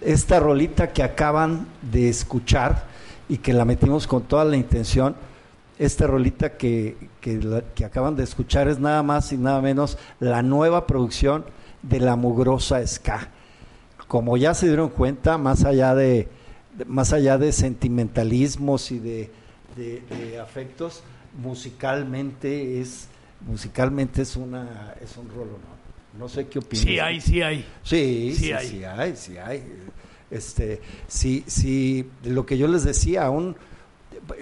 esta 0.01 0.39
rolita 0.39 0.91
que 0.91 1.03
acaban 1.03 1.67
de 1.83 2.09
escuchar 2.09 2.85
y 3.29 3.37
que 3.37 3.53
la 3.53 3.63
metimos 3.63 4.07
con 4.07 4.23
toda 4.23 4.43
la 4.43 4.57
intención, 4.57 5.15
esta 5.77 6.07
rolita 6.07 6.57
que, 6.57 6.97
que, 7.21 7.85
acaban 7.85 8.15
de 8.15 8.23
escuchar 8.23 8.67
es 8.67 8.79
nada 8.79 9.03
más 9.03 9.31
y 9.33 9.37
nada 9.37 9.61
menos 9.61 9.99
la 10.19 10.41
nueva 10.41 10.87
producción 10.87 11.45
de 11.83 11.99
la 11.99 12.15
mugrosa 12.15 12.85
ska. 12.87 13.29
Como 14.07 14.35
ya 14.35 14.55
se 14.55 14.65
dieron 14.65 14.89
cuenta, 14.89 15.37
más 15.37 15.63
allá 15.63 15.93
de, 15.93 16.27
más 16.87 17.13
allá 17.13 17.37
de 17.37 17.51
sentimentalismos 17.51 18.91
y 18.91 18.97
de 18.97 19.29
afectos, 20.41 21.03
musicalmente 21.39 22.81
es 22.81 23.09
musicalmente 23.41 24.21
es 24.23 24.35
una 24.35 24.95
es 25.01 25.17
un 25.17 25.29
rolo, 25.29 25.51
¿no? 25.51 25.77
No 26.19 26.27
sé 26.27 26.47
qué 26.47 26.59
opinas. 26.59 26.85
Sí 26.85 26.99
hay, 26.99 27.21
sí 27.21 27.41
hay. 27.41 27.65
Sí, 27.83 28.33
Sí 28.35 28.45
sí, 28.45 28.51
hay. 28.51 28.67
sí 28.67 28.83
hay, 28.83 29.15
sí 29.15 29.37
hay. 29.37 29.63
Este, 30.29 30.81
sí, 31.07 31.43
sí, 31.47 32.09
lo 32.23 32.45
que 32.45 32.57
yo 32.57 32.67
les 32.67 32.83
decía, 32.83 33.29
un, 33.29 33.55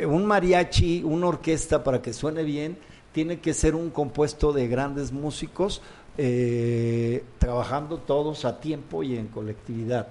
un 0.07 0.25
mariachi, 0.25 1.03
una 1.03 1.27
orquesta 1.27 1.83
para 1.83 2.01
que 2.01 2.13
suene 2.13 2.43
bien, 2.43 2.77
tiene 3.11 3.39
que 3.39 3.53
ser 3.53 3.75
un 3.75 3.91
compuesto 3.91 4.51
de 4.51 4.67
grandes 4.67 5.11
músicos, 5.11 5.81
eh, 6.17 7.23
trabajando 7.37 7.99
todos 7.99 8.45
a 8.45 8.59
tiempo 8.59 9.03
y 9.03 9.17
en 9.17 9.27
colectividad. 9.27 10.07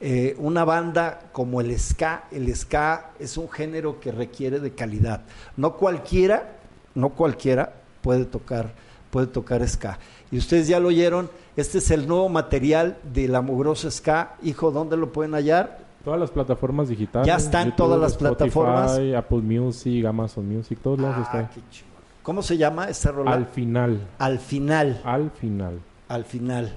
Eh, 0.00 0.36
una 0.38 0.64
banda 0.64 1.30
como 1.32 1.60
el 1.60 1.76
ska, 1.78 2.28
el 2.30 2.54
ska 2.54 3.12
es 3.18 3.36
un 3.38 3.50
género 3.50 3.98
que 3.98 4.12
requiere 4.12 4.60
de 4.60 4.72
calidad. 4.72 5.22
No 5.56 5.76
cualquiera, 5.76 6.58
no 6.94 7.10
cualquiera 7.10 7.72
puede 8.06 8.24
tocar, 8.24 8.70
puede 9.10 9.26
tocar 9.26 9.68
ska. 9.68 9.98
Y 10.30 10.38
ustedes 10.38 10.68
ya 10.68 10.78
lo 10.78 10.86
oyeron, 10.88 11.28
este 11.56 11.78
es 11.78 11.90
el 11.90 12.06
nuevo 12.06 12.28
material 12.28 12.98
de 13.12 13.26
la 13.26 13.40
mugrosa 13.40 13.90
ska. 13.90 14.36
Hijo, 14.44 14.70
¿dónde 14.70 14.96
lo 14.96 15.12
pueden 15.12 15.32
hallar? 15.34 15.80
Todas 16.04 16.20
las 16.20 16.30
plataformas 16.30 16.88
digitales. 16.88 17.26
Ya 17.26 17.34
están 17.34 17.74
todas 17.74 17.98
las 18.00 18.16
plataformas. 18.16 18.92
Spotify, 18.92 19.14
Apple 19.16 19.38
Music, 19.42 20.04
Amazon 20.06 20.48
Music, 20.48 20.78
todos 20.80 21.00
lados 21.00 21.16
Ah, 21.18 21.22
está. 21.24 21.50
qué 21.52 21.60
chingón. 21.68 21.96
¿Cómo 22.22 22.42
se 22.42 22.56
llama 22.56 22.84
esta 22.88 23.10
rola? 23.10 23.32
Al 23.32 23.46
final, 23.46 24.00
Al 24.18 24.38
final, 24.38 25.00
al 25.04 25.30
final. 25.32 25.80
al 26.08 26.24
final. 26.24 26.72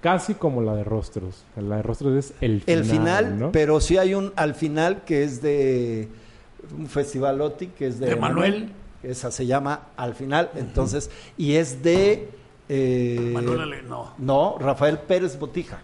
Casi 0.00 0.34
como 0.34 0.62
la 0.62 0.76
de 0.76 0.84
Rostros. 0.84 1.42
La 1.56 1.76
de 1.78 1.82
Rostros 1.82 2.14
es 2.16 2.34
el 2.40 2.60
final. 2.60 2.78
El 2.78 2.84
final, 2.84 3.38
¿no? 3.40 3.50
pero 3.52 3.80
sí 3.80 3.98
hay 3.98 4.14
un 4.14 4.32
al 4.36 4.54
final 4.54 5.02
que 5.04 5.24
es 5.24 5.42
de 5.42 6.08
un 6.78 6.86
festival 6.86 7.40
OTI 7.40 7.66
que 7.66 7.88
es 7.88 7.98
de, 7.98 8.10
De 8.10 8.16
Manuel. 8.16 8.70
Esa 9.02 9.30
se 9.30 9.46
llama 9.46 9.88
Al 9.96 10.14
final, 10.14 10.50
entonces, 10.54 11.10
y 11.38 11.54
es 11.54 11.82
de 11.82 12.28
eh, 12.68 13.30
Manuel 13.32 13.60
Ale- 13.62 13.82
no. 13.82 14.12
No, 14.18 14.56
Rafael 14.58 14.98
Pérez 14.98 15.38
Botija. 15.38 15.80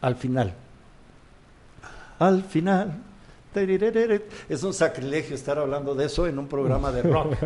Al 0.00 0.16
final. 0.16 0.54
Al 2.18 2.42
final. 2.42 2.98
Es 4.48 4.64
un 4.64 4.74
sacrilegio 4.74 5.36
estar 5.36 5.58
hablando 5.58 5.94
de 5.94 6.06
eso 6.06 6.26
en 6.26 6.38
un 6.40 6.48
programa 6.48 6.90
de 6.90 7.02
rock. 7.02 7.36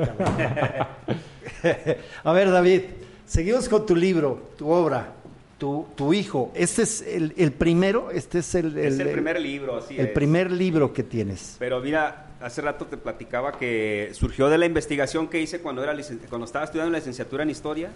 A 2.25 2.33
ver, 2.33 2.51
David, 2.51 2.83
seguimos 3.27 3.69
con 3.69 3.85
tu 3.85 3.95
libro, 3.95 4.49
tu 4.57 4.71
obra, 4.71 5.13
tu, 5.59 5.87
tu 5.97 6.15
hijo. 6.15 6.53
Este 6.55 6.83
es 6.83 7.03
el, 7.03 7.35
el 7.37 7.53
primero, 7.53 8.11
este 8.11 8.39
es 8.39 8.55
el, 8.55 8.79
es 8.79 8.99
el 8.99 9.11
primer 9.11 9.41
libro, 9.41 9.77
así 9.77 9.99
el 9.99 10.07
es. 10.07 10.13
primer 10.13 10.51
libro 10.51 10.93
que 10.93 11.03
tienes. 11.03 11.57
Pero 11.59 11.81
mira, 11.81 12.29
hace 12.41 12.63
rato 12.63 12.87
te 12.87 12.97
platicaba 12.97 13.53
que 13.53 14.11
surgió 14.13 14.49
de 14.49 14.59
la 14.59 14.67
investigación 14.67 15.29
que 15.29 15.41
hice 15.41 15.61
cuando, 15.61 15.83
era 15.83 15.95
cuando 16.29 16.45
estaba 16.45 16.65
estudiando 16.65 16.93
la 16.93 16.99
licenciatura 16.99 17.43
en 17.43 17.51
Historia 17.51 17.91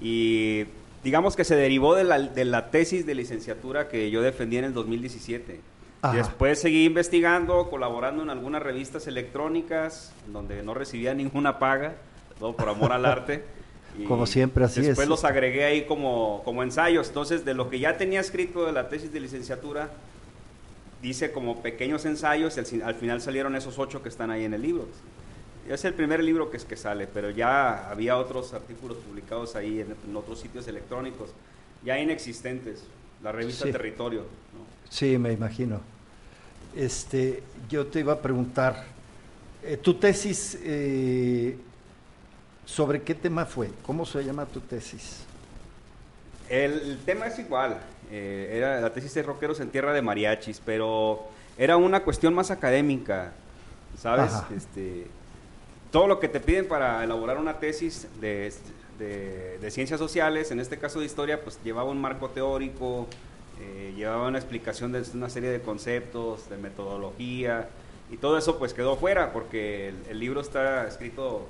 y 0.00 0.64
digamos 1.02 1.34
que 1.34 1.44
se 1.44 1.56
derivó 1.56 1.94
de 1.94 2.04
la, 2.04 2.18
de 2.18 2.44
la 2.44 2.70
tesis 2.70 3.06
de 3.06 3.14
licenciatura 3.14 3.88
que 3.88 4.10
yo 4.10 4.20
defendí 4.20 4.58
en 4.58 4.64
el 4.64 4.74
2017. 4.74 5.60
Ajá. 6.02 6.16
Después 6.16 6.60
seguí 6.60 6.84
investigando, 6.84 7.68
colaborando 7.70 8.22
en 8.22 8.30
algunas 8.30 8.62
revistas 8.62 9.06
electrónicas 9.06 10.12
donde 10.26 10.62
no 10.62 10.74
recibía 10.74 11.14
ninguna 11.14 11.58
paga, 11.58 11.94
todo 12.38 12.54
por 12.54 12.68
amor 12.68 12.92
al 12.92 13.06
arte. 13.06 13.42
Y 13.98 14.04
Como 14.04 14.26
siempre, 14.26 14.64
así 14.64 14.80
después 14.80 15.04
es. 15.06 15.08
los 15.08 15.24
agregué 15.24 15.64
ahí 15.64 15.84
como, 15.84 16.42
como 16.44 16.62
ensayos. 16.62 17.08
Entonces, 17.08 17.44
de 17.44 17.54
lo 17.54 17.68
que 17.68 17.78
ya 17.80 17.96
tenía 17.96 18.20
escrito 18.20 18.64
de 18.64 18.72
la 18.72 18.88
tesis 18.88 19.12
de 19.12 19.20
licenciatura, 19.20 19.90
dice 21.02 21.32
como 21.32 21.62
pequeños 21.62 22.04
ensayos, 22.04 22.56
y 22.56 22.60
al, 22.60 22.66
fin- 22.66 22.82
al 22.82 22.94
final 22.94 23.20
salieron 23.20 23.56
esos 23.56 23.78
ocho 23.78 24.02
que 24.02 24.08
están 24.08 24.30
ahí 24.30 24.44
en 24.44 24.54
el 24.54 24.62
libro. 24.62 24.86
Es 25.68 25.84
el 25.84 25.94
primer 25.94 26.22
libro 26.22 26.50
que 26.50 26.56
es 26.56 26.64
que 26.64 26.76
sale, 26.76 27.06
pero 27.06 27.30
ya 27.30 27.90
había 27.90 28.16
otros 28.16 28.54
artículos 28.54 28.96
publicados 28.98 29.54
ahí 29.56 29.80
en, 29.80 29.94
en 30.08 30.16
otros 30.16 30.40
sitios 30.40 30.66
electrónicos, 30.68 31.30
ya 31.84 31.98
inexistentes. 31.98 32.84
La 33.22 33.32
revista 33.32 33.64
Sí. 33.66 33.72
Territorio. 33.72 34.20
¿no? 34.20 34.64
Sí, 34.88 35.18
me 35.18 35.32
imagino. 35.32 35.80
Este, 36.76 37.42
yo 37.68 37.86
te 37.86 38.00
iba 38.00 38.12
a 38.12 38.20
preguntar, 38.22 38.84
eh, 39.64 39.76
tu 39.76 39.94
tesis, 39.94 40.56
eh, 40.62 41.56
¿sobre 42.68 43.02
qué 43.02 43.14
tema 43.14 43.46
fue? 43.46 43.70
¿Cómo 43.86 44.04
se 44.04 44.22
llama 44.24 44.44
tu 44.46 44.60
tesis? 44.60 45.24
El, 46.48 46.98
tema 47.04 47.26
es 47.26 47.38
igual. 47.38 47.78
eh, 48.10 48.52
era 48.54 48.80
la 48.80 48.92
tesis 48.92 49.12
de 49.14 49.22
rockeros 49.22 49.60
en 49.60 49.70
tierra 49.70 49.92
de 49.92 50.02
mariachis, 50.02 50.60
pero 50.64 51.26
era 51.58 51.76
una 51.76 52.00
cuestión 52.04 52.32
más 52.34 52.50
académica, 52.50 53.32
¿sabes? 54.00 54.32
Ajá. 54.32 54.48
Este, 54.56 55.06
todo 55.90 56.06
lo 56.06 56.20
que 56.20 56.28
te 56.28 56.40
piden 56.40 56.66
para 56.68 57.02
elaborar 57.04 57.38
una 57.38 57.58
tesis 57.58 58.06
de, 58.20 58.52
de- 58.98 59.58
de 59.58 59.70
ciencias 59.70 59.98
sociales, 59.98 60.50
en 60.50 60.60
este 60.60 60.78
caso 60.78 61.00
de 61.00 61.06
historia, 61.06 61.42
pues 61.42 61.58
llevaba 61.64 61.90
un 61.90 62.00
marco 62.00 62.28
teórico, 62.30 63.06
eh, 63.60 63.92
llevaba 63.96 64.28
una 64.28 64.38
explicación 64.38 64.92
de 64.92 65.02
una 65.14 65.28
serie 65.28 65.50
de 65.50 65.60
conceptos, 65.60 66.48
de 66.48 66.56
metodología, 66.58 67.68
y 68.10 68.16
todo 68.16 68.38
eso 68.38 68.58
pues 68.58 68.72
quedó 68.72 68.96
fuera, 68.96 69.32
porque 69.32 69.88
el, 69.88 69.96
el 70.10 70.18
libro 70.20 70.40
está 70.40 70.86
escrito 70.86 71.46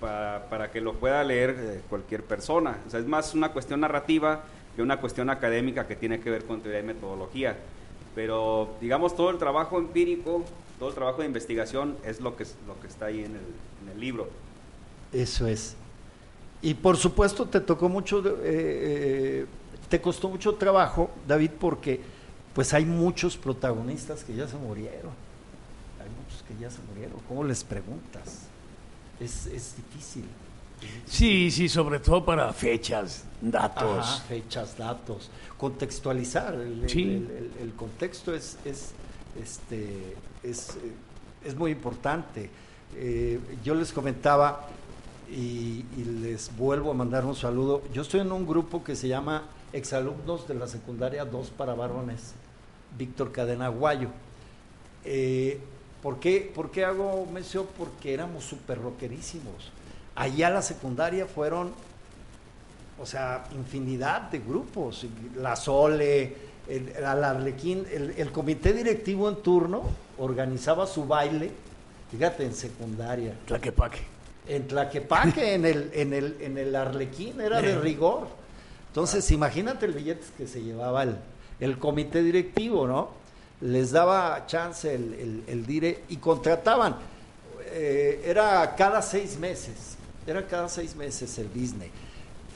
para, 0.00 0.48
para 0.48 0.70
que 0.70 0.80
lo 0.80 0.94
pueda 0.94 1.22
leer 1.24 1.50
eh, 1.58 1.80
cualquier 1.88 2.24
persona. 2.24 2.78
O 2.86 2.90
sea, 2.90 3.00
es 3.00 3.06
más 3.06 3.34
una 3.34 3.52
cuestión 3.52 3.80
narrativa 3.80 4.44
que 4.74 4.82
una 4.82 5.00
cuestión 5.00 5.30
académica 5.30 5.86
que 5.86 5.96
tiene 5.96 6.20
que 6.20 6.30
ver 6.30 6.44
con 6.44 6.60
teoría 6.60 6.80
y 6.80 6.84
metodología. 6.84 7.56
Pero, 8.14 8.74
digamos, 8.80 9.14
todo 9.14 9.30
el 9.30 9.38
trabajo 9.38 9.78
empírico, 9.78 10.44
todo 10.78 10.88
el 10.88 10.94
trabajo 10.94 11.20
de 11.20 11.26
investigación 11.26 11.96
es 12.04 12.20
lo 12.20 12.36
que, 12.36 12.44
lo 12.66 12.80
que 12.80 12.88
está 12.88 13.06
ahí 13.06 13.20
en 13.20 13.36
el, 13.36 13.46
en 13.84 13.92
el 13.92 14.00
libro. 14.00 14.28
Eso 15.12 15.46
es. 15.46 15.76
Y 16.62 16.74
por 16.74 16.96
supuesto 16.96 17.46
te 17.46 17.60
tocó 17.60 17.88
mucho, 17.88 18.20
eh, 18.26 18.32
eh, 18.44 19.46
te 19.88 20.00
costó 20.00 20.28
mucho 20.28 20.54
trabajo, 20.54 21.10
David, 21.26 21.52
porque 21.58 22.00
pues 22.54 22.74
hay 22.74 22.84
muchos 22.84 23.36
protagonistas 23.36 24.24
que 24.24 24.34
ya 24.34 24.46
se 24.46 24.56
murieron. 24.56 25.12
Hay 26.00 26.08
muchos 26.22 26.42
que 26.46 26.54
ya 26.60 26.70
se 26.70 26.78
murieron. 26.88 27.18
¿Cómo 27.28 27.44
les 27.44 27.64
preguntas? 27.64 28.49
Es, 29.20 29.46
es 29.46 29.74
difícil. 29.76 30.24
Sí, 31.06 31.50
sí, 31.50 31.68
sobre 31.68 31.98
todo 32.00 32.24
para 32.24 32.50
fechas, 32.54 33.24
datos. 33.40 33.98
Ajá, 33.98 34.20
fechas, 34.24 34.78
datos, 34.78 35.30
contextualizar. 35.58 36.54
El, 36.54 36.84
el- 36.84 36.88
Sí. 36.90 37.02
el- 37.02 37.30
el- 37.30 37.52
el 37.62 37.72
contexto 37.74 38.34
es, 38.34 38.56
es, 38.64 38.92
este, 39.40 40.16
es, 40.42 40.70
eh, 40.70 40.92
es 41.44 41.54
muy 41.54 41.72
importante. 41.72 42.48
Eh, 42.96 43.38
yo 43.62 43.74
les 43.74 43.92
comentaba 43.92 44.68
y, 45.30 45.84
y 45.98 46.04
les 46.22 46.56
vuelvo 46.56 46.90
a 46.90 46.94
mandar 46.94 47.26
un 47.26 47.36
saludo. 47.36 47.82
Yo 47.92 48.00
estoy 48.02 48.20
en 48.20 48.32
un 48.32 48.46
grupo 48.46 48.82
que 48.82 48.96
se 48.96 49.06
llama 49.06 49.44
Exalumnos 49.74 50.48
de 50.48 50.54
la 50.54 50.66
Secundaria 50.66 51.24
2 51.26 51.50
para 51.50 51.74
Varones, 51.74 52.32
Víctor 52.96 53.32
Cadena 53.32 53.68
Guayo. 53.68 54.08
Eh, 55.04 55.60
¿por, 56.02 56.20
qué, 56.20 56.50
¿Por 56.54 56.70
qué 56.70 56.84
hago 56.84 57.26
mención? 57.32 57.66
Porque 57.78 58.14
éramos 58.14 58.44
súper 58.44 58.80
rockerísimos. 58.80 59.72
Allá 60.14 60.48
a 60.48 60.50
la 60.50 60.62
secundaria 60.62 61.26
fueron 61.26 61.72
o 63.00 63.06
sea, 63.06 63.44
infinidad 63.54 64.22
de 64.30 64.40
grupos, 64.40 65.06
la 65.36 65.56
Sole, 65.56 66.36
el, 66.68 67.04
Arlequín, 67.04 67.86
el, 67.90 68.10
el 68.16 68.30
comité 68.30 68.74
directivo 68.74 69.28
en 69.28 69.36
turno 69.36 69.82
organizaba 70.18 70.86
su 70.86 71.06
baile, 71.06 71.50
fíjate, 72.10 72.44
en 72.44 72.54
secundaria, 72.54 73.34
Tlaquepaque. 73.46 74.00
en 74.46 74.68
Tlaquepaque, 74.68 75.54
en 75.54 75.64
el, 75.64 75.90
en 75.94 76.12
el, 76.12 76.36
en 76.40 76.58
el 76.58 76.76
Arlequín, 76.76 77.40
era 77.40 77.62
de 77.62 77.78
rigor. 77.78 78.28
Entonces, 78.88 79.30
imagínate 79.30 79.86
el 79.86 79.92
billete 79.92 80.26
que 80.36 80.46
se 80.46 80.62
llevaba 80.62 81.04
el, 81.04 81.16
el 81.58 81.78
comité 81.78 82.22
directivo, 82.22 82.86
¿no? 82.86 83.19
Les 83.62 83.90
daba 83.90 84.46
chance 84.46 84.92
el, 84.94 85.14
el, 85.14 85.42
el 85.46 85.66
dire 85.66 86.04
y 86.08 86.16
contrataban. 86.16 86.96
Eh, 87.72 88.22
era 88.26 88.74
cada 88.74 89.02
seis 89.02 89.38
meses, 89.38 89.96
era 90.26 90.46
cada 90.46 90.68
seis 90.68 90.96
meses 90.96 91.38
el 91.38 91.52
Disney. 91.52 91.90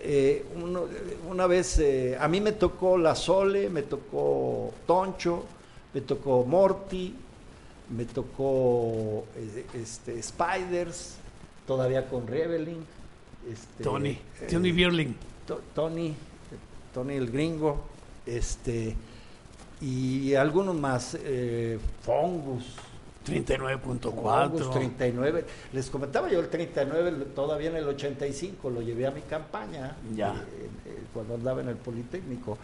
Eh, 0.01 0.45
uno- 0.57 0.85
una 1.31 1.47
vez, 1.47 1.79
eh, 1.79 2.17
a 2.19 2.27
mí 2.29 2.41
me 2.41 2.53
tocó 2.53 2.97
La 2.99 3.15
Sole, 3.15 3.69
me 3.71 3.83
tocó 3.83 4.73
Toncho, 4.87 5.45
me 5.93 6.01
tocó 6.01 6.45
Morty, 6.45 7.15
me 7.97 8.05
tocó 8.07 9.25
este, 9.75 10.23
Spiders, 10.23 11.17
todavía 11.67 12.09
con 12.09 12.27
Reveling. 12.27 12.85
este, 13.51 13.85
Tony, 13.85 14.19
Tony 14.51 14.73
Bierling. 14.73 15.15
To- 15.47 15.61
Tony, 15.75 16.15
Tony 16.95 17.15
el 17.15 17.31
gringo, 17.31 17.83
este, 18.27 18.97
y 19.85 20.35
algunos 20.35 20.75
más, 20.75 21.17
eh, 21.23 21.79
Fongus. 22.03 22.65
39.4. 23.27 24.13
Fongus 24.13 24.71
39. 24.71 25.45
Les 25.73 25.91
comentaba 25.91 26.31
yo 26.31 26.41
el 26.41 26.49
39, 26.49 27.27
todavía 27.35 27.71
en 27.71 27.77
el 27.77 27.89
85, 27.89 28.71
lo 28.71 28.81
llevé 28.83 29.07
a 29.07 29.11
mi 29.11 29.21
campaña, 29.23 29.97
Ya. 30.15 30.33
eh, 30.33 30.69
eh, 30.87 31.03
cuando 31.13 31.35
andaba 31.35 31.61
en 31.61 31.69
el 31.69 31.77
Politécnico. 31.77 32.57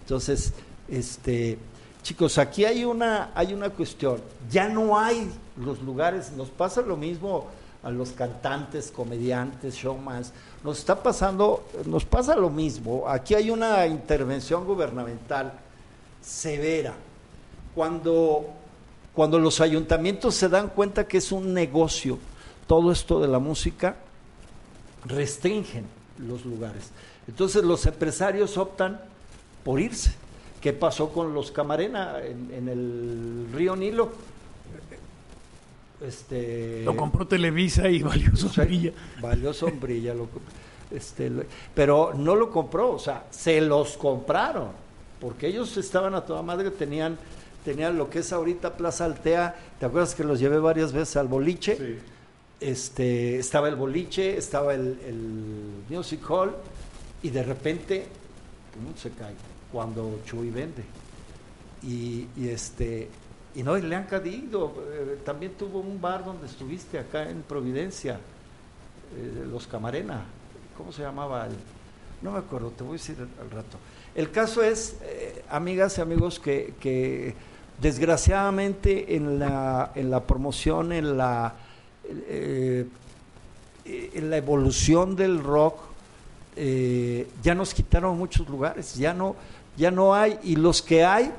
Entonces, 0.00 0.52
este, 0.88 1.58
chicos, 2.02 2.38
aquí 2.38 2.64
hay 2.64 2.84
una, 2.84 3.30
hay 3.34 3.54
una 3.54 3.70
cuestión, 3.70 4.20
ya 4.50 4.68
no 4.68 4.98
hay 4.98 5.30
los 5.56 5.80
lugares, 5.82 6.32
nos 6.32 6.48
pasa 6.48 6.82
lo 6.82 6.96
mismo 6.96 7.46
a 7.82 7.90
los 7.90 8.10
cantantes, 8.10 8.90
comediantes, 8.90 9.74
showmans, 9.74 10.32
nos 10.62 10.78
está 10.78 11.02
pasando, 11.02 11.66
nos 11.86 12.04
pasa 12.04 12.34
lo 12.36 12.50
mismo, 12.50 13.04
aquí 13.08 13.34
hay 13.34 13.50
una 13.50 13.86
intervención 13.86 14.64
gubernamental 14.64 15.52
severa. 16.24 16.94
Cuando, 17.74 18.46
cuando 19.14 19.38
los 19.38 19.60
ayuntamientos 19.60 20.34
se 20.34 20.48
dan 20.48 20.68
cuenta 20.68 21.06
que 21.06 21.18
es 21.18 21.32
un 21.32 21.52
negocio, 21.52 22.18
todo 22.66 22.92
esto 22.92 23.20
de 23.20 23.28
la 23.28 23.38
música, 23.38 23.96
restringen 25.04 25.84
los 26.18 26.44
lugares. 26.44 26.90
Entonces 27.28 27.62
los 27.64 27.84
empresarios 27.86 28.56
optan 28.56 29.00
por 29.64 29.80
irse. 29.80 30.12
¿Qué 30.60 30.72
pasó 30.72 31.10
con 31.10 31.34
los 31.34 31.50
Camarena 31.50 32.20
en, 32.24 32.50
en 32.54 32.68
el 32.68 33.46
río 33.52 33.76
Nilo? 33.76 34.12
Este, 36.00 36.82
Lo 36.84 36.96
compró 36.96 37.26
Televisa 37.26 37.88
y 37.88 38.02
valió 38.02 38.34
sombrilla. 38.36 38.92
Valió 39.20 39.52
sombrilla, 39.52 40.14
lo 40.14 40.28
este, 40.90 41.30
lo- 41.30 41.44
pero 41.74 42.12
no 42.14 42.34
lo 42.34 42.50
compró, 42.50 42.92
o 42.92 42.98
sea, 42.98 43.24
se 43.30 43.60
los 43.60 43.96
compraron, 43.96 44.68
porque 45.24 45.46
ellos 45.46 45.74
estaban 45.78 46.14
a 46.14 46.20
toda 46.20 46.42
madre, 46.42 46.70
tenían, 46.70 47.16
tenían 47.64 47.96
lo 47.96 48.10
que 48.10 48.18
es 48.18 48.30
ahorita 48.30 48.76
Plaza 48.76 49.06
Altea, 49.06 49.56
¿te 49.80 49.86
acuerdas 49.86 50.14
que 50.14 50.22
los 50.22 50.38
llevé 50.38 50.58
varias 50.58 50.92
veces 50.92 51.16
al 51.16 51.28
boliche? 51.28 51.98
Este, 52.60 53.38
estaba 53.38 53.70
el 53.70 53.76
boliche, 53.76 54.36
estaba 54.36 54.74
el, 54.74 55.00
el 55.02 55.72
music 55.88 56.20
hall, 56.28 56.54
y 57.22 57.30
de 57.30 57.42
repente, 57.42 58.06
pum, 58.74 58.94
se 58.94 59.12
cae, 59.12 59.32
cuando 59.72 60.20
Chuy 60.26 60.50
vende. 60.50 60.84
Y, 61.82 62.28
y 62.36 62.48
este 62.50 63.08
y 63.54 63.62
no 63.62 63.78
y 63.78 63.82
le 63.82 63.96
han 63.96 64.04
caído 64.04 64.74
eh, 64.90 65.20
también 65.24 65.52
tuvo 65.52 65.80
un 65.80 66.00
bar 66.00 66.24
donde 66.24 66.46
estuviste 66.46 66.98
acá 66.98 67.30
en 67.30 67.42
Providencia 67.42 68.14
eh, 68.14 69.46
los 69.50 69.66
Camarena 69.66 70.24
cómo 70.76 70.90
se 70.92 71.02
llamaba 71.02 71.46
el? 71.46 71.52
no 72.22 72.32
me 72.32 72.38
acuerdo 72.38 72.70
te 72.70 72.82
voy 72.82 72.92
a 72.92 72.94
decir 72.94 73.16
al 73.20 73.50
rato 73.50 73.78
el 74.14 74.30
caso 74.30 74.62
es 74.62 74.96
eh, 75.02 75.42
amigas 75.50 75.98
y 75.98 76.00
amigos 76.00 76.40
que, 76.40 77.34
desgraciadamente 77.80 79.16
en 79.16 79.40
la 79.40 79.90
en 79.96 80.08
la 80.10 80.20
promoción 80.20 80.92
en 80.92 81.18
la 81.18 81.54
eh, 82.06 82.86
en 83.84 84.30
la 84.30 84.36
evolución 84.36 85.16
del 85.16 85.42
rock 85.42 85.94
eh, 86.56 87.26
ya 87.42 87.54
nos 87.54 87.74
quitaron 87.74 88.16
muchos 88.16 88.48
lugares, 88.48 88.94
ya 88.94 89.12
no, 89.12 89.34
ya 89.76 89.90
no 89.90 90.14
hay, 90.14 90.38
y 90.44 90.54
los 90.54 90.82
que 90.82 91.04
hay 91.04 91.32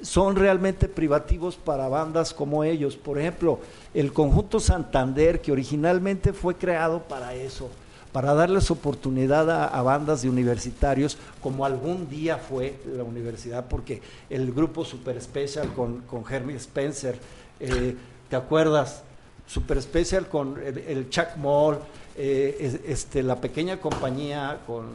son 0.00 0.36
realmente 0.36 0.86
privativos 0.86 1.56
para 1.56 1.88
bandas 1.88 2.32
como 2.32 2.62
ellos. 2.62 2.96
Por 2.96 3.18
ejemplo, 3.18 3.58
el 3.94 4.12
conjunto 4.12 4.60
Santander, 4.60 5.40
que 5.40 5.50
originalmente 5.50 6.32
fue 6.32 6.54
creado 6.54 7.00
para 7.02 7.34
eso, 7.34 7.68
para 8.14 8.32
darles 8.32 8.70
oportunidad 8.70 9.50
a, 9.50 9.64
a 9.66 9.82
bandas 9.82 10.22
de 10.22 10.28
universitarios, 10.30 11.18
como 11.42 11.64
algún 11.66 12.08
día 12.08 12.36
fue 12.38 12.78
la 12.96 13.02
universidad, 13.02 13.64
porque 13.66 14.00
el 14.30 14.52
grupo 14.52 14.84
Super 14.84 15.20
Special 15.20 15.72
con, 15.72 16.02
con 16.02 16.22
Hermie 16.32 16.54
Spencer, 16.58 17.18
eh, 17.58 17.96
¿te 18.30 18.36
acuerdas? 18.36 19.02
Super 19.48 19.82
Special 19.82 20.28
con 20.28 20.62
el, 20.64 20.78
el 20.78 21.10
Chuck 21.10 21.36
Moll, 21.38 21.78
eh, 22.16 22.56
es- 22.60 22.78
este, 22.86 23.24
la 23.24 23.40
pequeña 23.40 23.80
compañía 23.80 24.60
con 24.64 24.86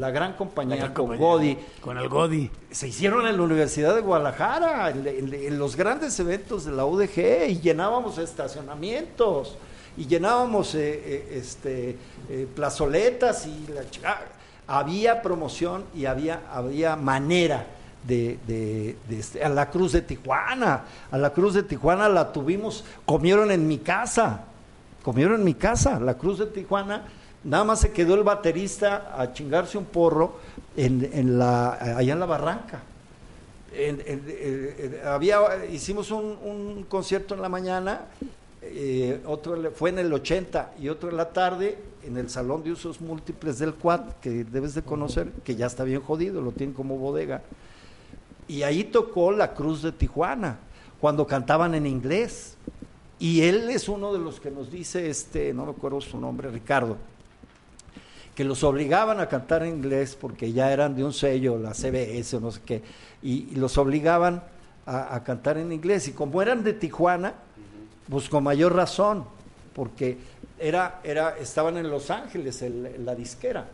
la 0.00 0.10
gran 0.10 0.32
compañía, 0.32 0.74
La 0.76 0.82
con 0.92 1.06
compañía, 1.06 1.24
Godi, 1.24 1.58
Con 1.80 1.98
el 1.98 2.08
Godi. 2.08 2.50
se 2.72 2.88
hicieron 2.88 3.28
en 3.28 3.36
la 3.36 3.42
Universidad 3.44 3.94
de 3.94 4.00
Guadalajara, 4.00 4.90
en, 4.90 5.06
en- 5.06 5.32
en 5.34 5.56
los 5.60 5.76
grandes 5.76 6.18
eventos 6.18 6.64
de 6.64 6.72
la 6.72 6.84
UDG, 6.84 7.46
y 7.48 7.60
llenábamos 7.60 8.18
estacionamientos, 8.18 9.56
y 9.96 10.06
llenábamos 10.06 10.74
eh, 10.74 11.02
eh, 11.04 11.38
este, 11.40 11.96
eh, 12.28 12.46
plazoletas, 12.54 13.46
y 13.46 13.66
la 13.72 13.82
ah, 14.08 14.20
había 14.66 15.22
promoción 15.22 15.84
y 15.94 16.06
había, 16.06 16.40
había 16.52 16.96
manera 16.96 17.66
de, 18.06 18.38
de- 18.46 18.96
de 19.08 19.18
este- 19.18 19.42
a 19.44 19.48
la 19.48 19.70
Cruz 19.70 19.92
de 19.92 20.02
Tijuana, 20.02 20.84
a 21.10 21.18
la 21.18 21.30
Cruz 21.30 21.54
de 21.54 21.62
Tijuana 21.62 22.08
la 22.08 22.32
tuvimos, 22.32 22.84
comieron 23.04 23.50
en 23.50 23.66
mi 23.66 23.78
casa, 23.78 24.44
comieron 25.02 25.36
en 25.36 25.44
mi 25.44 25.54
casa, 25.54 25.98
la 26.00 26.14
Cruz 26.14 26.38
de 26.38 26.46
Tijuana, 26.46 27.04
nada 27.44 27.64
más 27.64 27.80
se 27.80 27.92
quedó 27.92 28.14
el 28.14 28.22
baterista 28.24 29.14
a 29.16 29.32
chingarse 29.32 29.78
un 29.78 29.84
porro 29.84 30.38
en, 30.76 31.08
en 31.12 31.38
la, 31.38 31.72
allá 31.96 32.12
en 32.12 32.20
la 32.20 32.26
barranca. 32.26 32.80
En- 33.72 35.00
había, 35.06 35.66
hicimos 35.70 36.10
un, 36.10 36.24
un 36.42 36.84
concierto 36.88 37.34
en 37.34 37.42
la 37.42 37.48
mañana, 37.48 38.02
eh, 38.72 39.20
otro 39.26 39.70
fue 39.72 39.90
en 39.90 39.98
el 39.98 40.12
80 40.12 40.74
y 40.80 40.88
otro 40.88 41.10
en 41.10 41.16
la 41.16 41.30
tarde 41.32 41.78
en 42.06 42.16
el 42.16 42.30
Salón 42.30 42.62
de 42.62 42.72
Usos 42.72 43.00
Múltiples 43.00 43.58
del 43.58 43.74
Quad, 43.74 44.12
que 44.20 44.44
debes 44.44 44.74
de 44.74 44.82
conocer, 44.82 45.32
que 45.44 45.56
ya 45.56 45.66
está 45.66 45.84
bien 45.84 46.00
jodido, 46.00 46.40
lo 46.40 46.52
tienen 46.52 46.74
como 46.74 46.96
bodega. 46.96 47.42
Y 48.48 48.62
ahí 48.62 48.84
tocó 48.84 49.32
la 49.32 49.54
Cruz 49.54 49.82
de 49.82 49.90
Tijuana, 49.92 50.58
cuando 51.00 51.26
cantaban 51.26 51.74
en 51.74 51.86
inglés. 51.86 52.56
Y 53.18 53.42
él 53.42 53.70
es 53.70 53.88
uno 53.88 54.12
de 54.12 54.20
los 54.20 54.40
que 54.40 54.50
nos 54.50 54.70
dice, 54.70 55.10
este, 55.10 55.52
no 55.52 55.64
me 55.64 55.72
acuerdo 55.72 56.00
su 56.00 56.18
nombre, 56.18 56.50
Ricardo, 56.50 56.96
que 58.34 58.44
los 58.44 58.62
obligaban 58.62 59.18
a 59.18 59.28
cantar 59.28 59.64
en 59.64 59.76
inglés 59.76 60.16
porque 60.20 60.52
ya 60.52 60.70
eran 60.70 60.94
de 60.94 61.02
un 61.02 61.12
sello, 61.12 61.58
la 61.58 61.72
CBS 61.74 62.36
o 62.36 62.40
no 62.40 62.52
sé 62.52 62.60
qué, 62.64 62.82
y, 63.22 63.48
y 63.50 63.54
los 63.56 63.78
obligaban 63.78 64.44
a, 64.84 65.14
a 65.14 65.24
cantar 65.24 65.58
en 65.58 65.72
inglés. 65.72 66.06
Y 66.06 66.12
como 66.12 66.40
eran 66.40 66.62
de 66.62 66.72
Tijuana, 66.74 67.34
pues 68.08 68.28
con 68.28 68.44
mayor 68.44 68.74
razón, 68.74 69.24
porque 69.74 70.18
era, 70.58 71.00
era, 71.04 71.36
estaban 71.38 71.76
en 71.76 71.90
Los 71.90 72.10
Ángeles, 72.10 72.62
el- 72.62 73.04
la 73.04 73.14
disquera. 73.14 73.68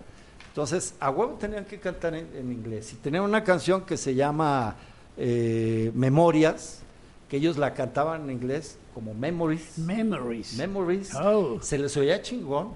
Entonces, 0.49 0.95
a 1.01 1.11
huevo 1.11 1.35
tenían 1.41 1.65
que 1.65 1.79
cantar 1.81 2.15
en, 2.15 2.29
en 2.37 2.53
inglés. 2.53 2.93
Y 2.93 2.97
tenían 2.97 3.23
una 3.25 3.43
canción 3.45 3.83
que 3.83 3.97
se 3.97 4.15
llama 4.15 4.77
eh, 5.17 5.91
Memorias, 5.95 6.81
que 7.29 7.39
ellos 7.39 7.57
la 7.57 7.73
cantaban 7.73 8.25
en 8.25 8.31
inglés 8.33 8.77
como 8.95 9.15
Memories. 9.15 9.79
Memories. 9.79 10.55
Memories. 10.59 11.15
Oh. 11.15 11.59
Se 11.63 11.79
les 11.79 11.97
oía 11.97 12.21
chingón, 12.21 12.69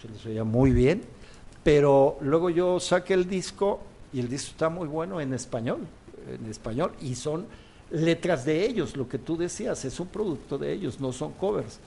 se 0.00 0.08
les 0.08 0.24
oía 0.24 0.44
muy 0.44 0.70
bien, 0.70 1.02
pero 1.62 2.16
luego 2.22 2.48
yo 2.48 2.80
saqué 2.80 3.12
el 3.14 3.28
disco 3.28 3.80
y 4.12 4.20
el 4.20 4.28
disco 4.30 4.52
está 4.52 4.70
muy 4.70 4.88
bueno 4.88 5.20
en 5.20 5.34
español, 5.34 5.80
en 6.32 6.50
español, 6.50 6.92
y 7.02 7.14
son 7.14 7.44
letras 7.90 8.44
de 8.44 8.64
ellos, 8.64 8.96
lo 8.96 9.08
que 9.08 9.18
tú 9.18 9.36
decías, 9.36 9.84
es 9.84 9.98
un 10.00 10.08
producto 10.08 10.58
de 10.58 10.72
ellos, 10.72 11.00
no 11.00 11.12
son 11.12 11.32
covers. 11.32 11.78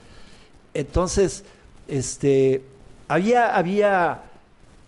Entonces, 0.74 1.44
este, 1.88 2.62
había, 3.08 3.56
había, 3.56 4.22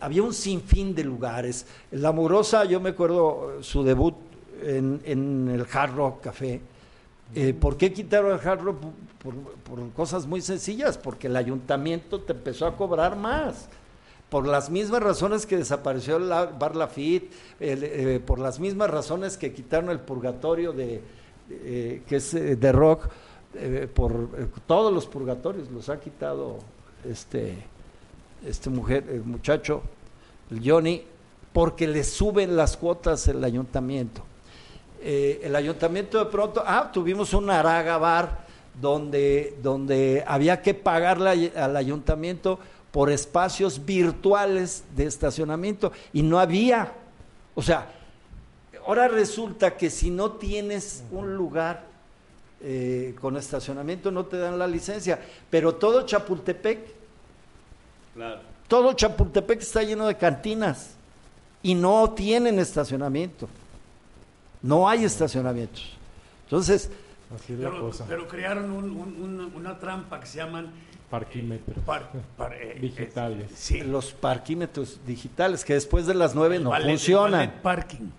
había 0.00 0.22
un 0.22 0.34
sinfín 0.34 0.94
de 0.94 1.04
lugares. 1.04 1.66
La 1.90 2.08
Amorosa, 2.08 2.64
yo 2.64 2.80
me 2.80 2.90
acuerdo 2.90 3.62
su 3.62 3.84
debut 3.84 4.14
en, 4.62 5.00
en 5.04 5.50
el 5.50 5.66
Hard 5.70 5.94
Rock 5.94 6.22
Café. 6.22 6.60
Eh, 7.34 7.54
¿Por 7.54 7.76
qué 7.76 7.92
quitaron 7.92 8.32
el 8.32 8.46
Hard 8.46 8.60
Rock? 8.60 8.78
Por, 9.22 9.34
por 9.34 9.90
cosas 9.92 10.26
muy 10.26 10.40
sencillas, 10.40 10.98
porque 10.98 11.26
el 11.28 11.36
ayuntamiento 11.36 12.20
te 12.20 12.32
empezó 12.32 12.66
a 12.66 12.76
cobrar 12.76 13.16
más. 13.16 13.68
Por 14.34 14.48
las 14.48 14.68
mismas 14.68 15.00
razones 15.00 15.46
que 15.46 15.56
desapareció 15.56 16.16
el 16.16 16.26
Bar 16.26 16.74
Lafitte, 16.74 17.30
eh, 17.60 18.20
por 18.26 18.40
las 18.40 18.58
mismas 18.58 18.90
razones 18.90 19.38
que 19.38 19.52
quitaron 19.52 19.90
el 19.90 20.00
purgatorio 20.00 20.72
de, 20.72 21.00
eh, 21.48 22.02
que 22.04 22.16
eh, 22.16 22.56
de 22.56 22.72
rock, 22.72 23.06
por 23.94 24.28
todos 24.66 24.92
los 24.92 25.06
purgatorios 25.06 25.70
los 25.70 25.88
ha 25.88 26.00
quitado 26.00 26.58
este, 27.08 27.54
este 28.44 28.70
mujer, 28.70 29.04
el 29.08 29.22
muchacho, 29.22 29.82
el 30.50 30.68
Johnny, 30.68 31.04
porque 31.52 31.86
le 31.86 32.02
suben 32.02 32.56
las 32.56 32.76
cuotas 32.76 33.28
el 33.28 33.44
ayuntamiento. 33.44 34.24
El 35.00 35.54
ayuntamiento 35.54 36.18
de 36.18 36.26
pronto, 36.28 36.64
ah, 36.66 36.90
tuvimos 36.92 37.34
un 37.34 37.50
Araga 37.50 37.98
Bar 37.98 38.46
donde, 38.80 39.56
donde 39.62 40.24
había 40.26 40.60
que 40.60 40.74
pagarle 40.74 41.52
al 41.54 41.76
ayuntamiento 41.76 42.58
por 42.94 43.10
espacios 43.10 43.84
virtuales 43.84 44.84
de 44.94 45.06
estacionamiento 45.06 45.90
y 46.12 46.22
no 46.22 46.38
había. 46.38 46.92
O 47.56 47.60
sea, 47.60 47.90
ahora 48.86 49.08
resulta 49.08 49.76
que 49.76 49.90
si 49.90 50.10
no 50.10 50.30
tienes 50.30 51.02
un 51.10 51.34
lugar 51.34 51.86
eh, 52.60 53.16
con 53.20 53.36
estacionamiento 53.36 54.12
no 54.12 54.26
te 54.26 54.38
dan 54.38 54.60
la 54.60 54.68
licencia, 54.68 55.18
pero 55.50 55.74
todo 55.74 56.06
Chapultepec 56.06 56.78
Claro. 58.14 58.40
Todo 58.68 58.92
Chapultepec 58.92 59.60
está 59.60 59.82
lleno 59.82 60.06
de 60.06 60.16
cantinas 60.16 60.92
y 61.64 61.74
no 61.74 62.12
tienen 62.12 62.60
estacionamiento. 62.60 63.48
No 64.62 64.88
hay 64.88 65.04
estacionamientos. 65.04 65.96
Entonces, 66.44 66.90
Así 67.34 67.54
es 67.54 67.58
la 67.58 67.70
Pero, 67.70 67.80
cosa. 67.80 68.04
pero 68.08 68.28
crearon 68.28 68.70
un- 68.70 68.90
un- 68.96 69.20
una, 69.20 69.46
una 69.56 69.78
trampa 69.80 70.20
que 70.20 70.26
se 70.26 70.36
llaman 70.38 70.70
Parquímetros 71.18 71.78
par- 71.84 72.10
par- 72.36 72.54
eh, 72.54 72.78
digitales. 72.80 73.50
eh, 73.50 73.54
sí. 73.56 73.80
los 73.82 74.12
parquímetros 74.12 74.98
digitales 75.06 75.64
que 75.64 75.74
después 75.74 76.06
de 76.06 76.14
las 76.14 76.34
nueve 76.34 76.58
no 76.58 76.70
Valet- 76.70 76.88
funcionan. 76.90 77.54
parking. 77.62 78.10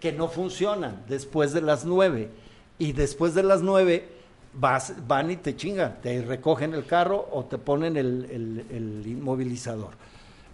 que 0.00 0.12
no 0.12 0.28
funcionan 0.28 1.04
después 1.08 1.52
de 1.52 1.60
las 1.60 1.84
nueve. 1.84 2.30
Y 2.78 2.92
después 2.92 3.34
de 3.34 3.42
las 3.42 3.60
nueve 3.62 4.08
vas, 4.54 4.94
van 5.06 5.30
y 5.30 5.36
te 5.36 5.54
chingan, 5.54 6.00
te 6.02 6.22
recogen 6.22 6.72
el 6.74 6.86
carro 6.86 7.28
o 7.32 7.44
te 7.44 7.58
ponen 7.58 7.96
el, 7.96 8.26
el- 8.30 8.64
el 8.70 9.06
inmovilizador. 9.06 9.90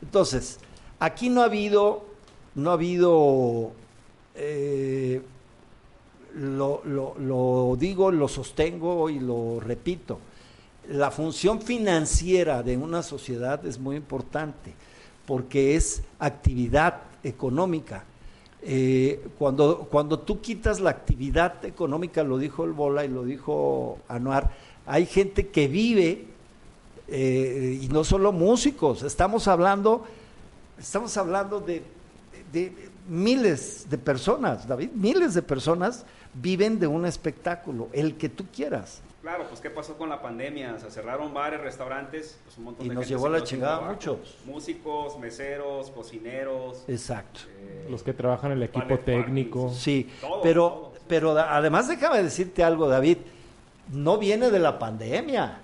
Entonces, 0.03 0.59
aquí 0.99 1.29
no 1.31 1.41
ha 1.43 1.45
habido, 1.45 2.05
no 2.57 2.71
ha 2.71 2.75
habido, 2.75 3.71
eh, 4.35 5.23
lo, 6.35 6.83
lo- 6.85 7.15
lo 7.19 7.77
digo, 7.79 8.11
lo 8.11 8.29
sostengo 8.29 9.09
y 9.09 9.21
lo 9.21 9.61
repito, 9.61 10.19
la 10.91 11.11
función 11.11 11.61
financiera 11.61 12.63
de 12.63 12.77
una 12.77 13.03
sociedad 13.03 13.65
es 13.67 13.79
muy 13.79 13.97
importante 13.97 14.75
porque 15.27 15.75
es 15.75 16.03
actividad 16.19 17.03
económica. 17.25 18.05
Eh, 18.63 19.29
cuando, 19.39 19.89
cuando 19.91 20.19
tú 20.21 20.41
quitas 20.41 20.81
la 20.81 20.91
actividad 20.91 21.65
económica, 21.65 22.23
lo 22.23 22.39
dijo 22.39 22.65
el 22.65 22.73
Bola 22.73 23.05
y 23.05 23.09
lo 23.09 23.25
dijo 23.25 23.99
Anuar, 24.09 24.51
hay 24.87 25.07
gente 25.07 25.49
que 25.49 25.69
vive 25.69 26.27
eh, 27.09 27.79
y 27.83 27.89
no 27.89 28.05
solo 28.05 28.33
músicos, 28.33 29.03
estamos 29.03 29.47
hablando, 29.49 30.05
estamos 30.79 31.17
hablando 31.17 31.61
de, 31.61 31.83
de 32.53 32.73
miles 33.09 33.87
de 33.89 33.99
personas, 33.99 34.67
David, 34.67 34.91
miles 34.95 35.35
de 35.35 35.43
personas 35.43 36.05
viven 36.35 36.79
de 36.79 36.87
un 36.87 37.07
espectáculo, 37.07 37.89
el 37.93 38.17
que 38.17 38.29
tú 38.29 38.47
quieras. 38.55 39.01
Claro, 39.27 39.47
pues 39.49 39.61
¿qué 39.61 39.71
pasó 39.71 39.99
con 39.99 40.09
la 40.09 40.23
pandemia? 40.23 40.79
Se 40.79 40.89
cerraron 40.89 41.35
bares, 41.35 41.61
restaurantes, 41.61 42.39
pues 42.45 42.59
un 42.59 42.63
montón 42.67 42.87
Y 42.87 42.91
de 42.91 42.95
nos 42.95 43.03
gente 43.07 43.19
llevó 43.19 43.27
se 43.27 43.41
la 43.41 43.43
chingada 43.45 43.81
muchos. 43.81 44.19
Músicos, 44.45 45.19
meseros, 45.19 45.91
cocineros. 45.91 46.85
Exacto. 46.87 47.41
eh, 47.59 47.89
Los 47.91 48.05
que 48.05 48.13
trabajan 48.13 48.53
en 48.53 48.59
el 48.59 48.63
equipo 48.63 49.01
técnico. 49.01 49.69
Sí, 49.75 50.09
Todo, 50.21 50.43
pero, 50.43 50.69
todo. 50.69 50.93
pero 51.09 51.31
además 51.37 51.89
déjame 51.89 52.23
decirte 52.23 52.63
algo, 52.63 52.87
David, 52.89 53.19
no 53.91 54.17
viene 54.17 54.49
de 54.49 54.61
la 54.61 54.79
pandemia. 54.79 55.59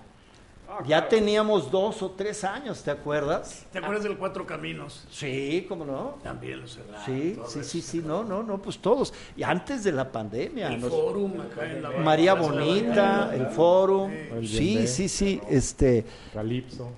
Ya 0.86 1.08
teníamos 1.08 1.70
dos 1.70 2.02
o 2.02 2.10
tres 2.10 2.44
años, 2.44 2.82
¿te 2.82 2.90
acuerdas? 2.90 3.64
¿Te 3.72 3.78
acuerdas 3.78 4.04
del 4.04 4.16
Cuatro 4.18 4.46
Caminos? 4.46 5.04
Sí, 5.10 5.64
cómo 5.68 5.84
no. 5.84 6.18
También 6.22 6.60
lo 6.60 6.66
cerraron. 6.68 7.04
Sí, 7.04 7.38
sí, 7.48 7.64
sí, 7.64 7.82
sí, 7.82 8.02
no, 8.04 8.24
no, 8.24 8.42
no, 8.42 8.60
pues 8.60 8.78
todos. 8.78 9.12
Y 9.36 9.42
antes 9.42 9.84
de 9.84 9.92
la 9.92 10.10
pandemia. 10.10 10.68
El 10.72 10.80
nos- 10.80 10.90
Fórum 10.90 11.40
acá 11.40 11.70
en 11.70 11.82
la 11.82 11.90
María 11.90 12.34
Bonita, 12.34 13.30
el 13.34 13.46
Fórum. 13.46 14.10
Sí, 14.44 14.86
sí, 14.86 15.08
sí, 15.08 15.40
este. 15.48 16.04
Calipso. 16.32 16.90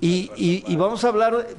Y, 0.00 0.30
y, 0.36 0.64
y 0.66 0.76
vamos 0.76 1.04
a 1.04 1.08
hablar 1.08 1.36
de 1.38 1.54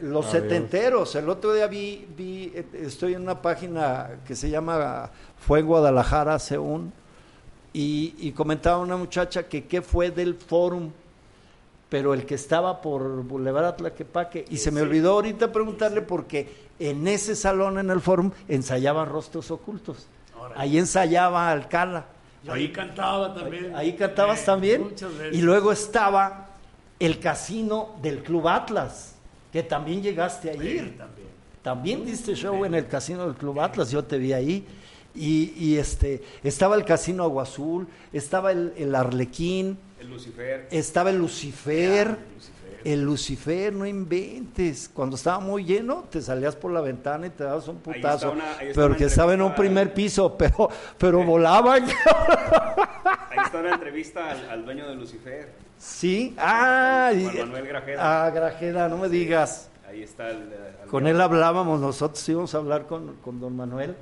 los 0.00 0.26
Adiós. 0.26 0.30
setenteros. 0.30 1.14
El 1.16 1.28
otro 1.28 1.52
día 1.54 1.66
vi, 1.66 2.06
vi, 2.16 2.52
eh, 2.54 2.64
estoy 2.82 3.14
en 3.14 3.22
una 3.22 3.42
página 3.42 4.10
que 4.26 4.34
se 4.36 4.48
llama 4.50 5.10
Fue 5.38 5.60
en 5.60 5.66
Guadalajara 5.66 6.34
hace 6.34 6.58
un, 6.58 6.92
y, 7.72 8.14
y 8.18 8.32
comentaba 8.32 8.78
una 8.78 8.96
muchacha 8.96 9.44
que 9.48 9.64
qué 9.64 9.82
fue 9.82 10.10
del 10.10 10.34
Fórum, 10.34 10.90
pero 11.88 12.14
el 12.14 12.24
que 12.24 12.34
estaba 12.34 12.80
por 12.80 13.22
Boulevard 13.24 13.66
Atlaquepaque, 13.66 14.44
y 14.50 14.56
se 14.58 14.70
me 14.70 14.80
olvidó 14.80 15.12
ahorita 15.12 15.52
preguntarle 15.52 16.02
porque 16.02 16.48
en 16.78 17.06
ese 17.06 17.36
salón 17.36 17.78
en 17.78 17.90
el 17.90 18.00
Fórum 18.00 18.30
ensayaban 18.48 19.08
rostros 19.08 19.50
ocultos. 19.50 20.06
Ahí 20.56 20.78
ensayaba 20.78 21.50
Alcala. 21.50 22.06
Ahí 22.48 22.72
cantaba 22.72 23.32
también. 23.34 23.74
Ahí 23.76 23.92
cantabas 23.92 24.42
Eh, 24.42 24.46
también. 24.46 24.82
Muchas 24.82 25.16
veces. 25.16 25.38
Y 25.38 25.42
luego 25.42 25.70
estaba 25.70 26.48
el 26.98 27.20
casino 27.20 27.90
del 28.02 28.22
Club 28.22 28.48
Atlas, 28.48 29.14
que 29.52 29.62
también 29.62 30.02
llegaste 30.02 30.50
a 30.50 30.54
ir. 30.54 30.96
también. 30.98 31.28
También 31.62 32.04
diste 32.04 32.34
show 32.34 32.64
en 32.64 32.74
el 32.74 32.88
casino 32.88 33.24
del 33.26 33.34
Club 33.36 33.60
Atlas, 33.60 33.90
yo 33.92 34.02
te 34.02 34.18
vi 34.18 34.32
ahí. 34.32 34.66
Y, 35.14 35.52
y, 35.56 35.76
este 35.78 36.22
estaba 36.42 36.74
el 36.76 36.84
casino 36.84 37.22
Agua 37.24 37.42
Azul, 37.42 37.86
estaba 38.12 38.50
el, 38.52 38.72
el 38.78 38.94
Arlequín, 38.94 39.78
El 40.00 40.08
Lucifer. 40.10 40.68
estaba 40.70 41.10
el 41.10 41.18
Lucifer. 41.18 42.08
Ah, 42.08 42.18
Lucifer. 42.34 42.62
El 42.84 43.02
Lucifer, 43.04 43.72
no 43.74 43.86
inventes. 43.86 44.90
Cuando 44.92 45.14
estaba 45.16 45.38
muy 45.38 45.64
lleno, 45.64 46.04
te 46.10 46.20
salías 46.20 46.56
por 46.56 46.72
la 46.72 46.80
ventana 46.80 47.26
y 47.26 47.30
te 47.30 47.44
dabas 47.44 47.68
un 47.68 47.76
putazo. 47.76 48.32
una- 48.32 48.56
ahí 48.58 48.68
está 48.68 48.74
pero 48.74 48.86
una 48.86 48.96
que 48.96 49.04
estaba 49.04 49.34
en 49.34 49.42
un 49.42 49.54
primer 49.54 49.92
piso, 49.94 50.36
pero, 50.36 50.68
pero 50.98 51.22
volaban. 51.24 51.84
Ahí 51.84 53.38
está 53.44 53.58
una 53.60 53.74
entrevista 53.74 54.30
al, 54.30 54.50
al 54.50 54.64
dueño 54.64 54.88
de 54.88 54.94
Lucifer. 54.96 55.52
Sí, 55.78 56.34
ah, 56.38 57.12
Juan 57.14 57.36
Manuel 57.50 57.66
Grajeda. 57.68 58.24
Ah, 58.26 58.30
Grajeda, 58.30 58.88
no 58.88 58.96
me 58.98 59.08
digas. 59.08 59.68
Ahí 59.86 60.02
está 60.02 60.30
el. 60.30 60.38
al- 60.82 60.88
Con 60.88 61.06
él 61.06 61.20
hablábamos, 61.20 61.80
nosotros 61.80 62.26
íbamos 62.28 62.54
a 62.54 62.58
hablar 62.58 62.86
con, 62.86 63.16
con 63.16 63.40
don 63.40 63.54
Manuel 63.56 63.94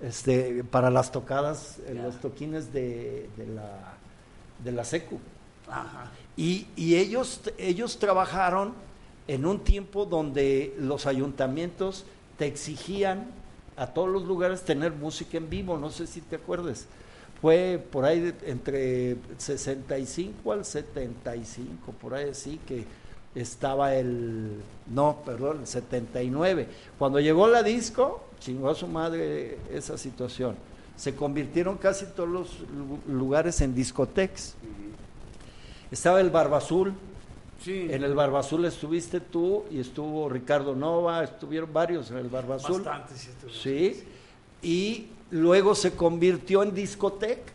este, 0.00 0.64
para 0.64 0.90
las 0.90 1.12
tocadas, 1.12 1.78
eh, 1.86 1.94
los 1.94 2.20
toquines 2.20 2.72
de, 2.72 3.28
de 3.36 3.46
la, 3.46 3.94
de 4.62 4.72
la 4.72 4.84
SECU. 4.84 5.18
Ajá. 5.68 6.10
Y, 6.36 6.66
y 6.76 6.96
ellos, 6.96 7.40
ellos 7.58 7.98
trabajaron 7.98 8.74
en 9.28 9.46
un 9.46 9.60
tiempo 9.60 10.04
donde 10.04 10.74
los 10.78 11.06
ayuntamientos 11.06 12.04
te 12.38 12.46
exigían 12.46 13.26
a 13.76 13.88
todos 13.88 14.08
los 14.08 14.24
lugares 14.24 14.62
tener 14.62 14.92
música 14.92 15.36
en 15.36 15.48
vivo, 15.50 15.78
no 15.78 15.90
sé 15.90 16.06
si 16.06 16.20
te 16.20 16.36
acuerdes. 16.36 16.86
Fue 17.40 17.84
por 17.90 18.04
ahí 18.04 18.34
entre 18.46 19.16
65 19.38 20.52
al 20.52 20.64
75, 20.64 21.92
por 22.00 22.14
ahí 22.14 22.30
así 22.30 22.60
que 22.66 22.84
estaba 23.34 23.94
el, 23.94 24.60
no, 24.92 25.22
perdón, 25.24 25.60
el 25.60 25.66
79. 25.66 26.68
Cuando 26.98 27.20
llegó 27.20 27.48
la 27.48 27.62
disco, 27.62 28.22
chingó 28.40 28.70
a 28.70 28.74
su 28.74 28.86
madre 28.86 29.58
esa 29.72 29.98
situación. 29.98 30.56
Se 30.96 31.14
convirtieron 31.14 31.76
casi 31.76 32.06
todos 32.06 32.28
los 32.28 32.60
lu- 32.60 33.00
lugares 33.12 33.60
en 33.60 33.74
discotecas. 33.74 34.54
Estaba 35.90 36.20
el 36.20 36.30
Barba 36.30 36.58
Azul. 36.58 36.92
Sí. 37.62 37.86
En 37.90 38.04
el 38.04 38.14
Barba 38.14 38.40
Azul 38.40 38.64
estuviste 38.66 39.20
tú 39.20 39.64
y 39.70 39.80
estuvo 39.80 40.28
Ricardo 40.28 40.74
Nova, 40.74 41.24
estuvieron 41.24 41.72
varios 41.72 42.10
en 42.10 42.18
el 42.18 42.28
Barba 42.28 42.56
Azul. 42.56 42.82
Bastante, 42.82 43.14
sí. 43.16 43.30
estuvo. 43.30 43.50
Sí. 43.52 44.04
Y 44.62 45.06
luego 45.30 45.74
se 45.74 45.92
convirtió 45.92 46.62
en 46.62 46.74
discoteca. 46.74 47.52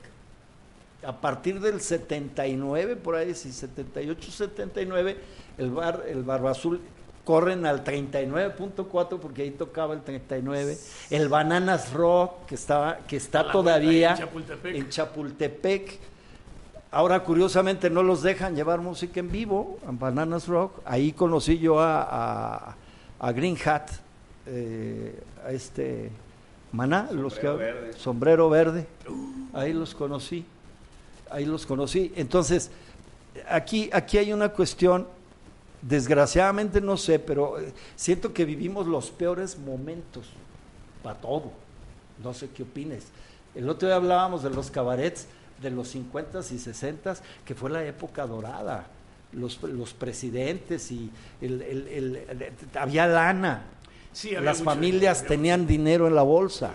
A 1.04 1.22
partir 1.22 1.60
del 1.62 1.80
79, 1.80 2.96
por 2.98 3.16
ahí, 3.16 3.34
sí, 3.34 3.52
78, 3.52 4.32
79, 4.32 5.18
el, 5.58 5.72
bar, 5.72 6.04
el 6.08 6.24
Barba 6.24 6.52
Azul 6.52 6.82
corren 7.24 7.66
al 7.66 7.84
39.4 7.84 9.20
porque 9.20 9.44
ahí 9.44 9.52
tocaba 9.52 9.94
el 9.94 10.02
39. 10.02 10.78
El 11.10 11.30
Bananas 11.30 11.94
Rock, 11.94 12.48
que, 12.48 12.56
estaba, 12.56 12.98
que 13.08 13.18
está 13.18 13.52
todavía 13.52 14.12
en 14.12 14.18
Chapultepec. 14.18 14.76
en 14.76 14.90
Chapultepec. 14.90 16.00
Ahora, 16.92 17.24
curiosamente, 17.24 17.90
no 17.90 18.02
los 18.02 18.24
dejan 18.24 18.56
llevar 18.56 18.80
música 18.80 19.20
en 19.20 19.32
vivo, 19.32 19.78
en 19.88 20.00
Bananas 20.00 20.48
Rock. 20.48 20.82
Ahí 20.86 21.12
conocí 21.12 21.60
yo 21.60 21.80
a, 21.80 22.02
a, 22.02 22.76
a 23.20 23.32
Green 23.32 23.56
Hat, 23.64 23.92
eh, 24.48 25.22
a 25.46 25.52
este 25.52 26.10
Maná, 26.72 27.10
los 27.12 27.38
que, 27.38 27.48
verde. 27.48 27.94
sombrero 27.94 28.50
verde. 28.50 28.88
Ahí 29.54 29.74
los 29.74 29.94
conocí, 29.94 30.46
ahí 31.32 31.46
los 31.46 31.66
conocí. 31.66 32.12
Entonces, 32.16 32.72
aquí, 33.50 33.90
aquí 33.94 34.18
hay 34.18 34.34
una 34.34 34.50
cuestión, 34.50 35.08
desgraciadamente 35.82 36.82
no 36.82 36.98
sé, 36.98 37.20
pero 37.20 37.60
eh, 37.60 37.72
siento 37.96 38.34
que 38.34 38.46
vivimos 38.46 38.88
los 38.88 39.12
peores 39.12 39.58
momentos 39.58 40.28
para 41.04 41.20
todo. 41.20 41.52
No 42.24 42.34
sé 42.34 42.50
qué 42.50 42.64
opines. 42.64 43.06
El 43.56 43.70
otro 43.70 43.88
día 43.88 43.96
hablábamos 43.96 44.44
de 44.44 44.50
los 44.50 44.70
cabarets 44.72 45.28
de 45.62 45.70
los 45.72 45.90
50 45.90 46.40
y 46.52 46.60
60 46.60 47.16
que 47.46 47.56
fue 47.56 47.70
la 47.70 47.84
época 47.86 48.26
dorada. 48.28 48.88
Los, 49.32 49.62
los 49.62 49.94
presidentes 49.94 50.92
y 50.92 51.12
el, 51.42 51.62
el- 51.62 51.88
el- 51.88 52.54
había 52.76 53.06
lana, 53.06 53.62
Sí, 54.12 54.30
había 54.30 54.42
las 54.42 54.64
familias 54.64 55.20
dinero, 55.20 55.28
tenían 55.36 55.68
dinero 55.68 56.08
en 56.08 56.16
la 56.16 56.24
bolsa 56.24 56.72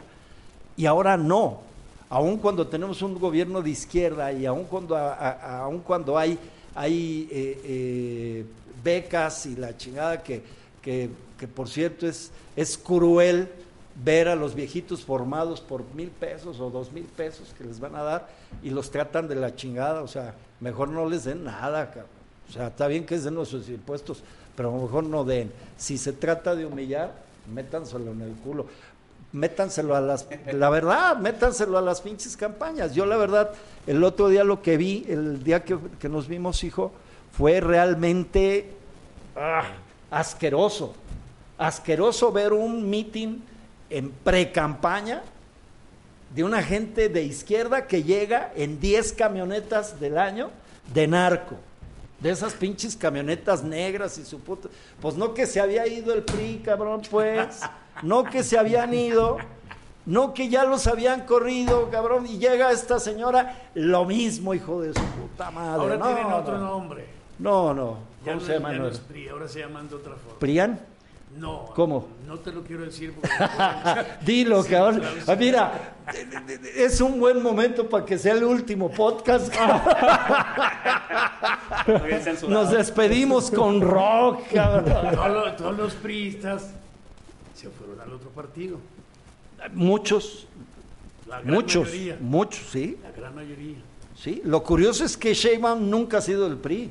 y 0.76 0.86
ahora 0.86 1.16
no. 1.16 1.62
Aun 2.08 2.38
cuando 2.38 2.66
tenemos 2.66 3.02
un 3.02 3.18
gobierno 3.18 3.60
de 3.62 3.70
izquierda 3.70 4.32
y 4.32 4.46
aun 4.46 4.64
cuando, 4.64 4.96
a- 4.96 5.60
aun 5.64 5.80
cuando 5.80 6.16
hay, 6.18 6.38
hay 6.74 7.28
eh, 7.30 7.60
eh, 7.64 8.44
becas 8.82 9.46
y 9.46 9.56
la 9.56 9.76
chingada 9.76 10.22
que, 10.22 10.42
que, 10.82 11.08
por 11.54 11.68
cierto 11.68 12.06
es, 12.06 12.30
es 12.56 12.78
cruel 12.78 13.48
ver 14.02 14.28
a 14.28 14.34
los 14.36 14.54
viejitos 14.54 15.04
formados 15.04 15.60
por 15.60 15.84
mil 15.94 16.08
pesos 16.08 16.58
o 16.60 16.70
dos 16.70 16.90
mil 16.92 17.04
pesos 17.04 17.54
que 17.56 17.64
les 17.64 17.78
van 17.80 17.94
a 17.96 18.02
dar 18.02 18.28
y 18.62 18.70
los 18.70 18.90
tratan 18.90 19.28
de 19.28 19.34
la 19.36 19.54
chingada, 19.54 20.02
o 20.02 20.08
sea, 20.08 20.34
mejor 20.60 20.88
no 20.88 21.08
les 21.08 21.24
den 21.24 21.44
nada. 21.44 21.92
O 22.48 22.52
sea, 22.52 22.68
está 22.68 22.86
bien 22.88 23.06
que 23.06 23.14
es 23.14 23.24
de 23.24 23.30
nuestros 23.30 23.68
impuestos, 23.68 24.22
pero 24.56 24.70
a 24.70 24.76
lo 24.76 24.82
mejor 24.82 25.04
no 25.04 25.24
den. 25.24 25.50
Si 25.76 25.96
se 25.98 26.12
trata 26.12 26.54
de 26.54 26.66
humillar, 26.66 27.12
métanselo 27.52 28.12
en 28.12 28.20
el 28.22 28.32
culo. 28.32 28.66
Métanselo 29.34 29.96
a 29.96 30.00
las, 30.00 30.28
la 30.52 30.70
verdad, 30.70 31.16
métanselo 31.16 31.76
a 31.76 31.82
las 31.82 32.00
pinches 32.00 32.36
campañas. 32.36 32.94
Yo 32.94 33.04
la 33.04 33.16
verdad, 33.16 33.50
el 33.84 34.04
otro 34.04 34.28
día 34.28 34.44
lo 34.44 34.62
que 34.62 34.76
vi, 34.76 35.04
el 35.08 35.42
día 35.42 35.64
que, 35.64 35.76
que 35.98 36.08
nos 36.08 36.28
vimos, 36.28 36.62
hijo, 36.62 36.92
fue 37.36 37.60
realmente 37.60 38.70
ah, 39.34 39.64
asqueroso. 40.08 40.94
Asqueroso 41.58 42.30
ver 42.30 42.52
un 42.52 42.88
meeting 42.88 43.40
en 43.90 44.12
pre-campaña 44.12 45.24
de 46.32 46.44
una 46.44 46.62
gente 46.62 47.08
de 47.08 47.24
izquierda 47.24 47.88
que 47.88 48.04
llega 48.04 48.52
en 48.54 48.78
10 48.78 49.14
camionetas 49.14 49.98
del 49.98 50.16
año 50.16 50.50
de 50.92 51.08
narco. 51.08 51.56
De 52.20 52.30
esas 52.30 52.54
pinches 52.54 52.96
camionetas 52.96 53.64
negras 53.64 54.16
y 54.16 54.24
su 54.24 54.38
puta. 54.38 54.68
Pues 55.00 55.16
no 55.16 55.34
que 55.34 55.44
se 55.46 55.60
había 55.60 55.88
ido 55.88 56.14
el 56.14 56.22
PRI, 56.22 56.62
cabrón, 56.64 57.02
pues. 57.10 57.60
No 58.02 58.24
que 58.24 58.42
se 58.42 58.58
habían 58.58 58.92
ido. 58.94 59.38
No 60.06 60.34
que 60.34 60.50
ya 60.50 60.64
los 60.64 60.86
habían 60.86 61.22
corrido, 61.24 61.88
cabrón. 61.90 62.26
Y 62.26 62.38
llega 62.38 62.70
esta 62.70 63.00
señora, 63.00 63.70
lo 63.74 64.04
mismo, 64.04 64.52
hijo 64.52 64.82
de 64.82 64.92
su 64.92 65.00
puta 65.02 65.50
madre. 65.50 65.80
Ahora 65.82 65.96
no, 65.96 66.06
tienen 66.06 66.32
otro 66.32 66.58
no. 66.58 66.66
nombre. 66.66 67.06
No, 67.38 67.72
no. 67.72 67.96
Ya 68.24 68.32
¿Cómo 68.32 68.40
no, 68.42 68.46
se 68.46 68.52
llama? 68.54 68.72
ya 68.72 68.78
no 68.78 68.88
es 68.88 68.98
PRI, 68.98 69.28
ahora 69.28 69.48
se 69.48 69.60
llaman 69.60 69.88
de 69.88 69.94
otra 69.96 70.14
forma. 70.14 70.38
¿Prian? 70.38 70.78
No. 71.36 71.64
¿Cómo? 71.74 72.06
No 72.26 72.38
te 72.38 72.52
lo 72.52 72.62
quiero 72.62 72.84
decir 72.84 73.12
porque... 73.14 73.28
Dilo, 74.24 74.62
Sí, 74.62 74.70
cabrón. 74.70 75.00
claro, 75.00 75.14
sí. 75.16 75.22
Ah, 75.26 75.36
mira, 75.36 75.72
es 76.76 77.00
un 77.00 77.18
buen 77.18 77.42
momento 77.42 77.88
para 77.88 78.04
que 78.04 78.18
sea 78.18 78.34
el 78.34 78.44
último 78.44 78.90
podcast. 78.90 79.52
Nos 82.48 82.70
despedimos 82.70 83.50
con 83.50 83.80
rock, 83.80 84.42
cabrón. 84.52 84.84
todos, 85.14 85.28
los, 85.30 85.56
todos 85.56 85.76
los 85.76 85.94
priistas 85.94 86.70
se 87.54 87.68
fueron 87.70 88.00
al 88.00 88.12
otro 88.12 88.30
partido. 88.30 88.78
Muchos, 89.72 90.46
La 91.28 91.40
gran 91.40 91.54
muchos, 91.54 91.84
mayoría. 91.88 92.18
muchos, 92.20 92.62
sí, 92.70 92.98
La 93.02 93.12
gran 93.12 93.34
mayoría. 93.34 93.76
sí. 94.16 94.42
Lo 94.44 94.62
curioso 94.62 95.04
es 95.04 95.16
que 95.16 95.32
Sheinbaum 95.32 95.88
nunca 95.88 96.18
ha 96.18 96.20
sido 96.20 96.48
del 96.48 96.58
PRI. 96.58 96.90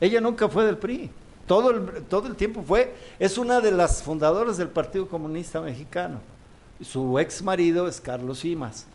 Ella 0.00 0.20
nunca 0.20 0.48
fue 0.48 0.64
del 0.64 0.76
PRI. 0.78 1.10
Todo 1.46 1.70
el, 1.70 2.02
todo 2.04 2.28
el 2.28 2.36
tiempo 2.36 2.62
fue, 2.62 2.94
es 3.18 3.38
una 3.38 3.60
de 3.60 3.70
las 3.72 4.02
fundadoras 4.02 4.56
del 4.56 4.68
Partido 4.68 5.08
Comunista 5.08 5.60
Mexicano. 5.60 6.20
Su 6.82 7.18
ex 7.18 7.42
marido 7.42 7.88
es 7.88 8.00
Carlos 8.00 8.40
Simas. 8.40 8.86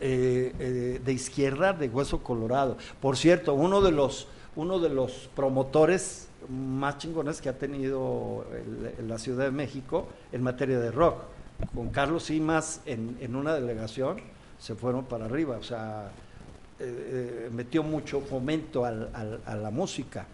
eh, 0.00 0.52
eh, 0.58 1.00
de 1.04 1.12
izquierda 1.12 1.72
de 1.72 1.88
Hueso 1.88 2.18
Colorado. 2.22 2.76
Por 3.00 3.16
cierto, 3.16 3.54
uno 3.54 3.80
de 3.80 3.92
los, 3.92 4.26
uno 4.56 4.78
de 4.80 4.88
los 4.90 5.30
promotores 5.36 6.26
más 6.48 6.98
chingones 6.98 7.40
que 7.40 7.48
ha 7.48 7.58
tenido 7.58 8.46
el- 8.98 9.08
la 9.08 9.18
Ciudad 9.18 9.44
de 9.44 9.50
México 9.50 10.08
en 10.32 10.42
materia 10.42 10.78
de 10.78 10.90
rock. 10.90 11.22
Con 11.74 11.90
Carlos 11.90 12.24
Simas 12.24 12.80
en, 12.86 13.16
en 13.20 13.36
una 13.36 13.54
delegación 13.54 14.16
se 14.58 14.74
fueron 14.74 15.04
para 15.04 15.26
arriba, 15.26 15.56
o 15.58 15.62
sea, 15.62 16.10
eh, 16.80 17.46
eh, 17.46 17.50
metió 17.52 17.82
mucho 17.82 18.20
fomento 18.20 18.84
al- 18.84 19.40
a 19.46 19.54
la 19.56 19.70
música. 19.70 20.26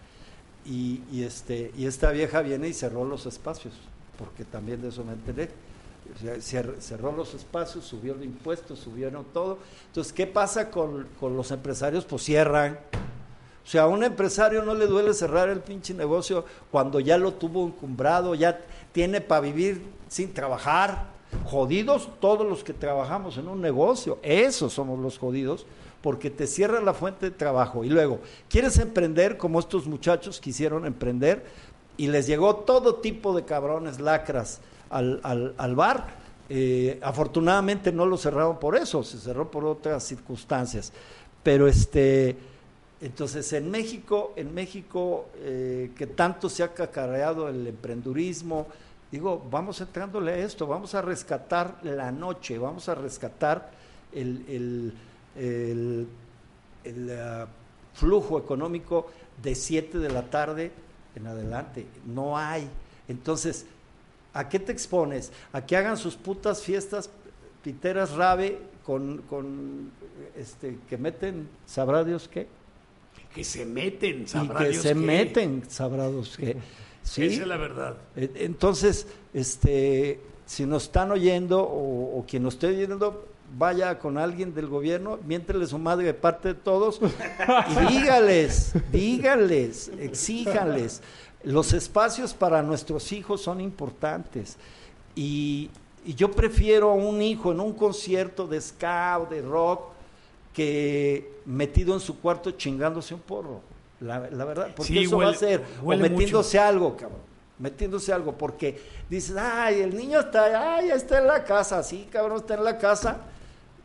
Y, 0.66 1.01
este, 1.23 1.73
y 1.77 1.87
esta 1.87 2.11
vieja 2.11 2.43
viene 2.43 2.69
y 2.69 2.74
cerró 2.74 3.05
los 3.05 3.24
espacios, 3.27 3.74
porque 4.19 4.45
también 4.45 4.81
de 4.82 4.89
eso 4.89 5.03
me 5.05 5.15
enteré. 5.15 5.49
Cerró 6.41 7.12
los 7.12 7.35
espacios, 7.35 7.85
subió 7.85 8.15
los 8.15 8.24
impuestos, 8.24 8.78
subieron 8.81 9.24
todo. 9.32 9.59
Entonces, 9.87 10.12
¿qué 10.12 10.27
pasa 10.27 10.70
con, 10.70 11.07
con 11.19 11.37
los 11.37 11.51
empresarios? 11.51 12.05
Pues 12.05 12.23
cierran. 12.24 12.78
O 13.65 13.69
sea, 13.70 13.82
a 13.82 13.87
un 13.89 14.03
empresario 14.03 14.62
no 14.62 14.74
le 14.74 14.87
duele 14.87 15.15
cerrar 15.15 15.49
el 15.49 15.61
pinche 15.61 15.95
negocio 15.95 16.45
cuando 16.70 16.99
ya 16.99 17.19
lo 17.19 17.35
tuvo 17.35 17.66
encumbrado, 17.66 18.35
ya 18.35 18.61
tiene 18.93 19.20
para 19.20 19.43
vivir 19.43 19.82
sin 20.09 20.32
trabajar. 20.32 21.09
Jodidos 21.45 22.09
todos 22.20 22.47
los 22.47 22.65
que 22.65 22.73
trabajamos 22.73 23.39
en 23.39 23.47
un 23.47 23.61
negocio, 23.61 24.19
esos 24.23 24.73
somos 24.73 24.99
los 24.99 25.19
jodidos, 25.19 25.65
porque 26.03 26.31
te 26.31 26.47
cierra 26.47 26.81
la 26.81 26.95
fuente 26.95 27.31
de 27.31 27.37
trabajo. 27.37 27.85
Y 27.85 27.89
luego, 27.89 28.19
¿quieres 28.49 28.78
emprender 28.78 29.37
como 29.37 29.61
estos 29.61 29.87
muchachos 29.87 30.41
quisieron 30.41 30.87
emprender? 30.87 31.45
Y 31.97 32.09
les 32.09 32.27
llegó 32.27 32.57
todo 32.57 32.97
tipo 32.97 33.35
de 33.37 33.45
cabrones, 33.45 34.01
lacras 34.01 34.61
al, 34.89 35.20
al, 35.23 35.55
al 35.57 35.74
bar. 35.77 36.19
Eh, 36.49 36.99
afortunadamente 37.03 37.93
no 37.93 38.07
lo 38.07 38.16
cerraron 38.16 38.59
por 38.59 38.77
eso, 38.77 39.05
se 39.05 39.19
cerró 39.19 39.51
por 39.51 39.65
otras 39.65 40.03
circunstancias. 40.03 40.93
Pero 41.45 41.69
este, 41.69 42.37
entonces 43.01 43.53
en 43.55 43.71
México, 43.71 44.35
en 44.37 44.53
México 44.53 45.31
eh, 45.37 45.91
que 45.97 46.07
tanto 46.07 46.49
se 46.49 46.63
ha 46.63 46.75
cacareado 46.75 47.49
el 47.49 47.67
emprendurismo, 47.67 48.67
digo, 49.11 49.47
vamos 49.51 49.81
entrándole 49.81 50.33
a 50.33 50.37
esto, 50.39 50.67
vamos 50.67 50.95
a 50.95 51.01
rescatar 51.01 51.79
la 51.83 52.13
noche, 52.13 52.59
vamos 52.59 52.89
a 52.89 52.95
rescatar 52.95 53.71
el, 54.13 54.93
ah, 57.19 57.47
flujo 57.95 58.39
económico 58.39 59.11
de 59.43 59.55
7 59.55 59.99
de 59.99 60.11
la 60.11 60.29
tarde 60.29 60.71
en 61.15 61.27
adelante. 61.27 61.87
No 62.05 62.37
hay. 62.37 62.69
Entonces, 63.09 63.67
¿a 64.35 64.49
qué 64.49 64.59
te 64.59 64.73
expones? 64.73 65.33
A 65.53 65.65
que 65.65 65.77
hagan 65.77 65.97
sus 65.97 66.17
putas 66.17 66.63
fiestas 66.63 67.09
piteras 67.65 68.13
rave 68.13 68.59
con, 68.85 69.19
con 69.23 69.91
este, 70.37 70.79
que 70.89 70.99
meten, 70.99 71.49
sabrá 71.67 72.05
Dios 72.05 72.29
qué. 72.29 72.60
Que 73.35 73.44
se 73.44 73.65
meten, 73.65 74.23
Y 74.23 74.27
sabrá 74.27 74.59
que 74.61 74.70
Dios 74.70 74.82
se 74.82 74.89
qué. 74.90 74.94
meten, 74.94 75.62
sabrá 75.69 76.09
Dios 76.11 76.36
qué. 76.36 76.57
Sí. 77.02 77.24
Esa 77.27 77.43
es 77.43 77.48
la 77.48 77.57
verdad. 77.57 77.97
E- 78.16 78.31
Entonces, 78.36 79.07
este, 79.32 80.20
si 80.47 80.66
nos 80.66 80.85
están 80.85 81.11
oyendo 81.12 81.62
o, 81.62 82.19
o 82.19 82.24
quien 82.27 82.43
nos 82.43 82.55
esté 82.55 82.66
oyendo, 82.69 83.27
vaya 83.57 83.98
con 83.98 84.19
alguien 84.19 84.55
del 84.55 84.66
gobierno, 84.66 85.19
miéntele 85.27 85.66
su 85.66 85.78
madre 85.78 86.07
de 86.07 86.15
parte 86.15 86.48
de 86.48 86.55
todos 86.55 87.01
y 87.02 87.86
dígales, 87.93 88.73
dígales, 88.93 89.90
exíjanles. 89.98 91.02
Los 91.43 91.73
espacios 91.73 92.35
para 92.35 92.62
nuestros 92.62 93.12
hijos 93.12 93.40
son 93.40 93.61
importantes 93.61 94.57
y, 95.16 95.70
y 96.05 96.15
yo 96.15 96.31
prefiero 96.31 96.90
a 96.90 96.94
un 96.94 97.23
hijo 97.23 97.51
en 97.52 97.61
un 97.61 97.73
concierto 97.73 98.47
de 98.47 98.61
ska 98.61 99.19
o 99.20 99.27
de 99.27 99.40
rock 99.43 99.90
que 100.53 101.33
metido 101.47 101.95
en 101.95 102.01
su 102.01 102.21
cuarto 102.21 102.51
chingándose 102.53 103.15
un 103.15 103.21
porro. 103.21 103.61
La, 104.01 104.19
la 104.31 104.45
verdad, 104.45 104.69
porque 104.75 104.93
Sí, 104.93 104.99
eso 105.05 105.19
va 105.19 105.29
a 105.31 105.35
ser, 105.35 105.63
o 105.83 105.89
metiéndose 105.97 106.59
algo, 106.59 106.97
cabrón. 106.97 107.19
Metiéndose 107.59 108.11
algo, 108.13 108.33
porque 108.33 108.81
dices, 109.11 109.37
ay, 109.37 109.81
el 109.81 109.95
niño 109.95 110.21
está, 110.21 110.77
ay, 110.77 110.91
está 110.91 111.19
en 111.19 111.27
la 111.27 111.45
casa, 111.45 111.83
sí, 111.83 112.09
cabrón, 112.11 112.39
está 112.39 112.55
en 112.55 112.65
la 112.65 112.79
casa. 112.79 113.19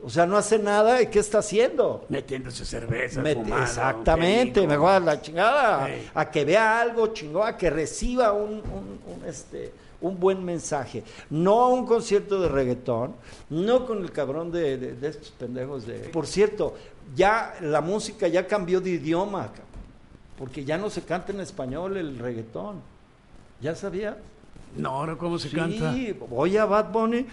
O 0.01 0.09
sea, 0.09 0.25
no 0.25 0.37
hace 0.37 0.57
nada, 0.59 1.01
¿y 1.01 1.07
qué 1.07 1.19
está 1.19 1.39
haciendo? 1.39 2.05
Metiéndose 2.09 2.63
cerveza, 2.65 3.21
Mete- 3.21 3.41
fumando, 3.43 3.63
exactamente, 3.65 4.65
mejor 4.67 4.89
a 4.91 4.99
la 5.01 5.21
chingada, 5.21 5.89
a 6.13 6.31
que 6.31 6.45
vea 6.45 6.79
algo 6.79 7.07
chingón, 7.07 7.47
a 7.47 7.57
que 7.57 7.69
reciba 7.69 8.31
un, 8.31 8.51
un- 8.53 8.99
un, 9.07 9.25
este, 9.27 9.73
un 10.07 10.19
buen 10.19 10.43
mensaje. 10.43 11.03
No 11.29 11.61
a 11.61 11.69
un 11.69 11.85
concierto 11.85 12.39
de 12.41 12.49
reggaetón, 12.49 13.13
no 13.49 13.85
con 13.85 13.99
el 14.03 14.11
cabrón 14.11 14.51
de, 14.51 14.77
de- 14.77 14.93
de 14.95 15.07
estos 15.07 15.31
pendejos 15.31 15.85
de... 15.85 15.99
Por 16.09 16.27
cierto, 16.27 16.75
ya 17.15 17.55
la 17.61 17.81
música 17.81 18.27
ya 18.27 18.47
cambió 18.47 18.81
de 18.81 18.91
idioma, 18.91 19.49
porque 20.37 20.63
ya 20.65 20.77
no 20.77 20.89
se 20.89 21.01
canta 21.01 21.31
en 21.31 21.39
español 21.39 21.97
el 21.97 22.17
reggaetón. 22.19 22.77
¿Ya 23.61 23.73
sabía? 23.75 24.17
No, 24.77 24.89
ahora 24.89 25.15
cómo 25.17 25.39
se 25.39 25.47
Sí, 25.49 25.55
canta. 25.55 25.95
oye 26.31 26.59
a 26.59 26.65
Bad 26.65 26.91
Bunny. 26.91 27.25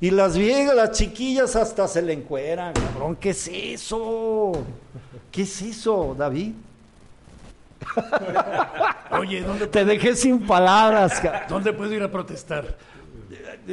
Y 0.00 0.10
las 0.10 0.36
viejas, 0.36 0.76
las 0.76 0.90
chiquillas 0.92 1.56
hasta 1.56 1.88
se 1.88 2.02
le 2.02 2.12
encueran, 2.12 2.74
cabrón. 2.74 3.16
¿Qué 3.16 3.30
es 3.30 3.48
eso? 3.48 4.52
¿Qué 5.30 5.42
es 5.42 5.62
eso, 5.62 6.14
David? 6.16 6.52
Oye, 9.18 9.42
¿dónde, 9.42 9.66
Te 9.66 9.84
dejé 9.84 10.16
sin 10.16 10.46
palabras. 10.46 11.22
¿dónde 11.48 11.72
puedo 11.72 11.92
ir 11.92 12.02
a 12.02 12.10
protestar? 12.10 12.76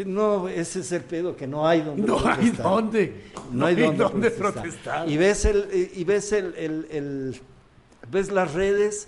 No, 0.06 0.48
ese 0.48 0.80
es 0.80 0.92
el 0.92 1.02
pedo, 1.02 1.36
que 1.36 1.48
no 1.48 1.68
hay 1.68 1.82
donde 1.82 2.04
No 2.04 2.18
hay 2.18 2.24
protestar. 2.36 2.64
dónde. 2.64 3.24
No 3.52 3.66
hay 3.66 3.76
donde, 3.76 4.32
protestar. 4.32 4.54
protestar. 4.54 5.10
Y 5.10 5.18
ves 5.18 5.46
el, 5.46 5.90
y 5.96 6.04
ves 6.04 6.32
el, 6.32 6.54
el- 6.56 6.88
el- 6.92 7.42
ves 8.10 8.32
las 8.32 8.54
redes, 8.54 9.08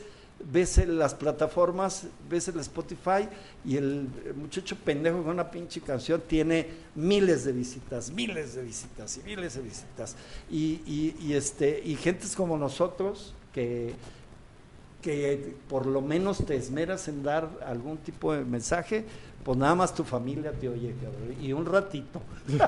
ves 0.52 0.78
las 0.88 1.16
plataformas, 1.16 2.08
ves 2.30 2.50
el 2.50 2.60
Spotify 2.60 3.30
y 3.64 3.78
el, 3.78 4.08
muchacho 4.36 4.76
pendejo 4.84 5.22
con 5.24 5.32
una 5.32 5.50
pinche 5.50 5.80
canción 5.80 6.22
tiene 6.28 6.68
miles 6.96 7.46
de 7.46 7.54
visitas, 7.54 8.12
miles 8.12 8.56
de 8.56 8.64
visitas 8.64 9.18
y 9.18 9.24
miles 9.24 9.54
de 9.56 9.62
visitas. 9.62 10.16
Y, 10.52 10.82
y- 10.86 11.16
y 11.22 11.34
este, 11.34 11.82
y 11.86 11.96
gentes 11.96 12.36
como 12.36 12.58
nosotros 12.58 13.34
que 13.54 13.94
que 15.04 15.54
por 15.70 15.86
lo 15.86 16.02
menos 16.02 16.44
te 16.46 16.56
esmeras 16.56 17.08
en 17.08 17.22
dar 17.22 17.48
algún 17.68 17.98
tipo 17.98 18.34
de 18.34 18.44
mensaje, 18.44 19.04
pues 19.44 19.58
nada 19.58 19.76
más 19.76 19.94
tu 19.94 20.04
familia 20.06 20.52
te 20.54 20.70
oye, 20.70 20.96
cabrón, 21.04 21.36
y 21.42 21.54
un 21.54 21.66
ratito. 21.66 22.22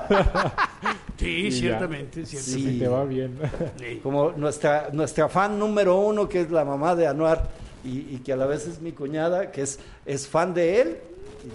Sí, 1.18 1.46
Y 1.46 1.50
ya. 1.50 1.56
ciertamente, 1.58 2.26
Si 2.26 2.36
ciertamente. 2.36 2.84
te 2.84 2.88
va 2.88 3.04
bien. 3.06 3.38
Sí. 3.80 4.00
Como 4.02 4.32
nuestra, 4.32 4.90
nuestra 4.92 5.30
fan 5.30 5.58
número 5.58 5.98
uno, 5.98 6.28
que 6.28 6.42
es 6.42 6.50
la 6.50 6.62
mamá 6.62 6.94
de 6.94 7.06
Anuar, 7.06 7.48
y, 7.82 8.00
y 8.16 8.20
que 8.22 8.34
a 8.34 8.36
la 8.36 8.44
vez 8.44 8.66
es 8.66 8.82
mi 8.82 8.92
cuñada, 8.92 9.50
que 9.50 9.62
es, 9.62 9.78
es 10.04 10.28
fan 10.28 10.52
de 10.52 10.80
él, 10.82 10.96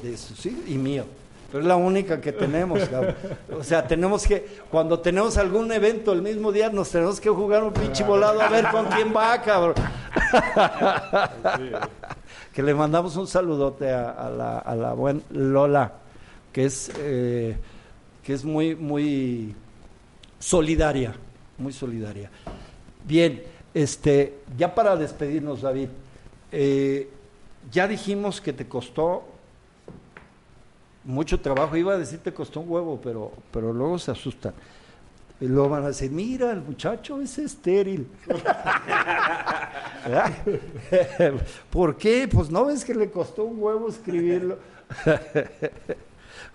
y 0.03 0.07
de 0.07 0.17
sus 0.17 0.43
hijos, 0.47 0.61
y 0.67 0.79
mío. 0.79 1.05
Pero 1.51 1.63
es 1.63 1.67
la 1.67 1.75
única 1.75 2.21
que 2.21 2.31
tenemos, 2.31 2.87
cabrón. 2.87 3.15
O 3.57 3.63
sea, 3.63 3.85
tenemos 3.85 4.25
que, 4.25 4.45
cuando 4.69 4.99
tenemos 4.99 5.37
algún 5.37 5.69
evento 5.71 6.13
el 6.13 6.21
mismo 6.21 6.51
día, 6.51 6.69
nos 6.69 6.89
tenemos 6.89 7.19
que 7.19 7.29
jugar 7.29 7.63
un 7.63 7.73
pinche 7.73 8.05
volado 8.05 8.41
a 8.41 8.47
ver 8.47 8.67
con 8.69 8.85
quién 8.85 9.13
va, 9.13 9.41
cabrón. 9.41 9.75
que 12.53 12.63
le 12.63 12.73
mandamos 12.73 13.17
un 13.17 13.27
saludote 13.27 13.91
a, 13.91 14.11
a 14.11 14.29
la, 14.29 14.59
a 14.59 14.75
la 14.75 14.93
buen 14.93 15.23
Lola, 15.31 15.91
que 16.53 16.65
es, 16.65 16.89
eh, 16.97 17.57
que 18.23 18.33
es 18.33 18.45
muy, 18.45 18.75
muy 18.75 19.53
solidaria, 20.39 21.13
muy 21.57 21.73
solidaria. 21.73 22.29
Bien, 23.03 23.43
este, 23.73 24.39
ya 24.57 24.73
para 24.73 24.95
despedirnos, 24.95 25.61
David, 25.61 25.89
eh, 26.51 27.09
ya 27.71 27.87
dijimos 27.87 28.41
que 28.41 28.53
te 28.53 28.67
costó 28.67 29.30
mucho 31.03 31.39
trabajo. 31.39 31.75
Iba 31.75 31.93
a 31.93 31.97
decir 31.97 32.19
te 32.19 32.33
costó 32.33 32.59
un 32.59 32.69
huevo, 32.69 32.99
pero, 33.01 33.31
pero 33.51 33.73
luego 33.73 33.97
se 33.99 34.11
asustan. 34.11 34.53
Luego 35.39 35.69
van 35.69 35.85
a 35.85 35.87
decir, 35.87 36.11
mira, 36.11 36.51
el 36.51 36.61
muchacho 36.61 37.19
es 37.19 37.39
estéril. 37.39 38.07
¿Por 41.71 41.97
qué? 41.97 42.29
Pues 42.31 42.51
no 42.51 42.65
ves 42.65 42.85
que 42.85 42.93
le 42.93 43.09
costó 43.09 43.45
un 43.45 43.61
huevo 43.61 43.89
escribirlo. 43.89 44.59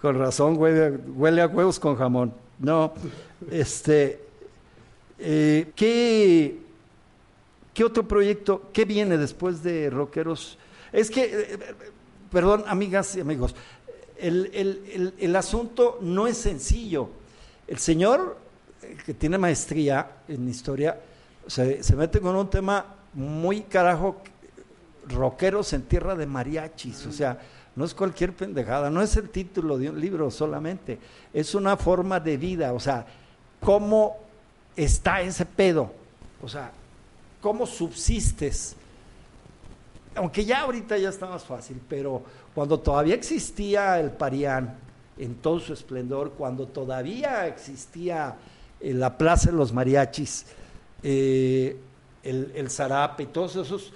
con 0.01 0.19
razón, 0.19 0.57
huele, 0.57 0.99
huele 1.17 1.43
a 1.43 1.49
huevos 1.49 1.81
con 1.81 1.97
jamón. 1.97 2.33
No, 2.61 2.93
este, 3.51 4.21
eh, 5.19 5.73
¿qué, 5.75 6.59
¿qué 7.75 7.85
otro 7.85 8.07
proyecto, 8.07 8.63
qué 8.73 8.85
viene 8.85 9.19
después 9.19 9.65
de 9.65 9.91
Rockeros? 9.91 10.59
Es 10.93 11.11
que, 11.11 11.25
eh, 11.25 11.59
perdón, 12.31 12.65
amigas 12.67 13.17
y 13.17 13.21
amigos, 13.21 13.55
el, 14.19 14.51
el- 14.55 15.15
el- 15.19 15.37
asunto 15.37 15.99
no 16.01 16.27
es 16.27 16.37
sencillo. 16.37 17.09
El 17.67 17.79
señor 17.79 18.39
eh, 18.83 18.97
que 19.05 19.15
tiene 19.15 19.39
maestría 19.39 20.11
en 20.29 20.49
historia 20.49 20.99
se, 21.47 21.83
se 21.83 21.97
mete 21.97 22.21
con 22.21 22.35
un 22.37 22.49
tema 22.51 22.95
muy 23.15 23.63
carajo, 23.63 24.17
rockeros 25.09 25.73
en 25.73 25.83
tierra 25.83 26.15
de 26.15 26.27
mariachis, 26.27 27.07
o 27.07 27.13
sea, 27.13 27.39
no 27.77 27.85
es 27.85 27.95
cualquier 27.95 28.33
pendejada, 28.33 28.91
no 28.91 29.01
es 29.03 29.17
el 29.17 29.29
título 29.31 29.79
de 29.79 29.91
un 29.91 30.01
libro 30.01 30.31
solamente, 30.31 30.99
es 31.33 31.55
una 31.55 31.77
forma 31.77 32.19
de 32.21 32.37
vida, 32.37 32.73
o 32.73 32.81
sea, 32.81 33.07
cómo 33.61 34.17
está 34.75 35.21
ese 35.21 35.47
pedo, 35.47 35.93
o 36.43 36.49
sea, 36.49 36.73
cómo 37.41 37.67
subsistes 37.67 38.77
aunque 40.17 40.47
ya 40.47 40.63
ahorita 40.63 40.97
ya 40.97 41.11
está 41.11 41.27
más 41.27 41.45
fácil, 41.45 41.79
pero 41.89 42.23
cuando 42.57 42.81
todavía 42.81 43.15
existía 43.15 44.01
el 44.01 44.13
Parián 44.13 44.79
en 45.19 45.35
todo 45.35 45.61
su 45.61 45.75
esplendor, 45.75 46.33
cuando 46.39 46.67
todavía 46.67 47.47
existía 47.47 48.35
eh, 48.81 48.95
la 48.95 49.19
Plaza 49.19 49.51
de 49.51 49.59
los 49.59 49.75
Mariachis, 49.75 50.47
eh, 51.03 51.77
el, 52.23 52.53
el 52.55 52.71
Zarape 52.71 53.25
y 53.25 53.27
todos 53.27 53.57
esos, 53.57 53.93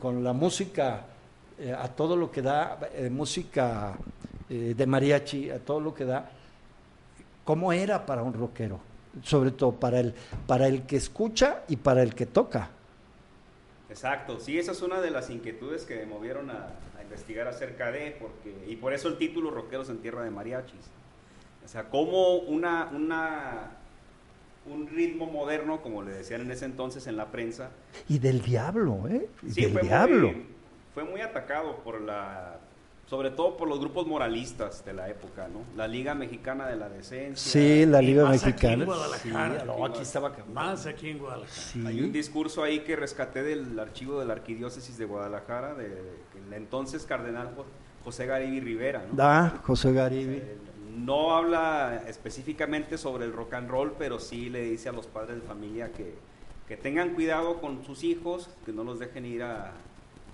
con, 0.00 0.22
la 0.22 0.32
música 0.32 1.06
eh, 1.58 1.74
a 1.76 1.88
todo 1.88 2.14
lo 2.14 2.30
que 2.30 2.40
da, 2.40 2.78
música 3.10 3.98
de 4.48 4.86
mariachi, 4.86 5.50
a 5.50 5.58
todo 5.58 5.80
lo 5.80 5.92
que 5.92 6.04
da, 6.04 6.30
¿cómo 7.42 7.72
era 7.72 8.06
para 8.06 8.22
un 8.22 8.32
rockero? 8.32 8.78
Sobre 9.24 9.50
todo 9.50 9.72
para 9.72 9.98
el, 9.98 10.14
para 10.46 10.68
el 10.68 10.82
que 10.82 10.98
escucha 10.98 11.64
y 11.66 11.74
para 11.74 12.04
el 12.04 12.14
que 12.14 12.26
toca. 12.26 12.70
Exacto, 13.90 14.38
sí, 14.38 14.56
esa 14.56 14.70
es 14.70 14.82
una 14.82 15.00
de 15.00 15.10
las 15.10 15.30
inquietudes 15.30 15.84
que 15.84 16.06
movieron 16.06 16.48
a 16.48 16.68
investigar 17.12 17.46
acerca 17.46 17.92
de, 17.92 18.16
porque, 18.18 18.54
y 18.66 18.76
por 18.76 18.94
eso 18.94 19.08
el 19.08 19.18
título 19.18 19.50
Rockeros 19.50 19.90
en 19.90 19.98
Tierra 19.98 20.24
de 20.24 20.30
Mariachis. 20.30 20.90
O 21.64 21.68
sea, 21.68 21.84
como 21.90 22.36
una, 22.36 22.90
una, 22.92 23.70
un 24.66 24.88
ritmo 24.88 25.26
moderno, 25.26 25.82
como 25.82 26.02
le 26.02 26.12
decían 26.12 26.40
en 26.40 26.50
ese 26.50 26.64
entonces 26.64 27.06
en 27.06 27.16
la 27.18 27.26
prensa, 27.30 27.70
Y 28.08 28.18
del 28.18 28.40
diablo, 28.40 29.06
¿eh? 29.08 29.28
Y 29.42 29.50
sí, 29.50 29.62
del 29.62 29.72
fue 29.72 29.82
diablo. 29.82 30.28
muy, 30.28 30.46
fue 30.94 31.04
muy 31.04 31.20
atacado 31.20 31.76
por 31.84 32.00
la, 32.00 32.58
sobre 33.12 33.30
todo 33.30 33.58
por 33.58 33.68
los 33.68 33.78
grupos 33.78 34.06
moralistas 34.06 34.82
de 34.86 34.94
la 34.94 35.06
época, 35.10 35.46
¿no? 35.46 35.64
La 35.76 35.86
Liga 35.86 36.14
Mexicana 36.14 36.66
de 36.66 36.76
la 36.76 36.88
Decencia. 36.88 37.36
Sí, 37.36 37.84
la 37.84 38.02
Y 38.02 38.06
Liga 38.06 38.24
más 38.24 38.42
aquí 38.42 38.66
en 38.66 38.78
Mexicana. 38.78 38.84
Guadalajara. 38.86 39.60
Sí, 39.60 39.66
no, 39.66 39.84
aquí 39.84 40.00
estaba. 40.00 40.32
Más 40.50 40.86
aquí 40.86 41.10
en 41.10 41.18
Guadalajara. 41.18 41.52
Sí. 41.54 41.84
Hay 41.86 42.00
un 42.00 42.10
discurso 42.10 42.62
ahí 42.62 42.80
que 42.80 42.96
rescaté 42.96 43.42
del 43.42 43.78
archivo 43.78 44.18
de 44.18 44.24
la 44.24 44.32
Arquidiócesis 44.32 44.96
de 44.96 45.04
Guadalajara, 45.04 45.74
de, 45.74 45.90
de 45.90 46.00
el 46.46 46.52
entonces 46.54 47.04
cardenal 47.04 47.52
Jo- 47.54 47.66
José 48.02 48.24
Garibi 48.24 48.60
Rivera, 48.60 49.04
¿no? 49.06 49.14
Da, 49.14 49.60
José 49.62 49.92
Garibi. 49.92 50.36
Eh, 50.36 50.56
No 50.96 51.36
habla 51.36 52.04
específicamente 52.08 52.96
sobre 52.96 53.26
el 53.26 53.34
rock 53.34 53.52
and 53.52 53.68
roll, 53.68 53.92
pero 53.98 54.18
sí 54.20 54.48
le 54.48 54.62
dice 54.62 54.88
a 54.88 54.92
los 54.92 55.06
padres 55.06 55.36
de 55.36 55.42
familia 55.46 55.92
que, 55.92 56.14
que 56.66 56.78
tengan 56.78 57.10
cuidado 57.10 57.60
con 57.60 57.84
sus 57.84 58.04
hijos, 58.04 58.48
que 58.64 58.72
no 58.72 58.84
los 58.84 58.98
dejen 58.98 59.26
ir 59.26 59.42
a, 59.42 59.72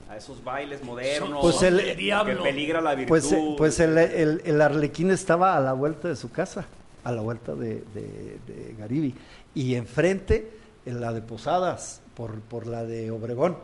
a 0.08 0.16
esos 0.16 0.42
bailes 0.42 0.82
modernos, 0.82 1.40
Pues 1.42 1.62
el- 1.62 1.78
que 1.82 1.94
diablo. 1.94 2.42
peligra 2.42 2.80
la 2.80 2.94
virtud. 2.94 3.08
Pues, 3.08 3.30
eh, 3.32 3.54
pues 3.58 3.80
el, 3.80 3.98
el, 3.98 4.42
el 4.44 4.60
arlequín 4.60 5.10
estaba 5.10 5.56
a 5.56 5.60
la 5.60 5.72
vuelta 5.74 6.08
de 6.08 6.16
su 6.16 6.30
casa, 6.30 6.66
a 7.04 7.12
la 7.12 7.20
vuelta 7.20 7.54
de, 7.54 7.82
de- 7.94 8.38
de 8.46 8.74
Garibi. 8.78 9.14
Y 9.54 9.74
enfrente, 9.74 10.50
en 10.86 11.00
la 11.00 11.12
de 11.12 11.20
Posadas, 11.20 12.00
por, 12.14 12.40
por 12.40 12.66
la 12.66 12.84
de 12.84 13.10
Obregón. 13.10 13.56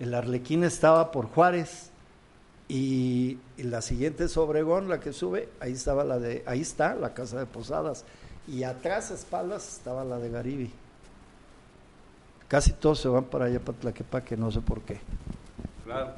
El 0.00 0.14
arlequín 0.14 0.64
estaba 0.64 1.10
por 1.12 1.26
Juárez. 1.26 1.90
Y, 2.68 3.38
y 3.58 3.64
la 3.64 3.82
siguiente 3.82 4.24
es 4.24 4.36
Obregón, 4.38 4.88
la 4.88 4.98
que 4.98 5.12
sube, 5.12 5.48
ahí 5.60 5.72
estaba 5.72 6.04
la 6.04 6.18
de, 6.18 6.42
ahí 6.46 6.62
está 6.62 6.94
la 6.94 7.12
casa 7.12 7.38
de 7.38 7.46
Posadas. 7.46 8.04
Y 8.48 8.62
atrás, 8.64 9.10
a 9.10 9.14
espaldas, 9.14 9.76
estaba 9.76 10.04
la 10.04 10.18
de 10.18 10.30
Garibi. 10.30 10.70
Casi 12.48 12.72
todos 12.72 12.98
se 13.00 13.08
van 13.08 13.24
para 13.24 13.46
allá, 13.46 13.60
para 13.60 13.78
Tlaquepaque, 13.78 14.36
no 14.36 14.50
sé 14.50 14.60
por 14.60 14.80
qué. 14.82 15.00
Claro. 15.92 16.10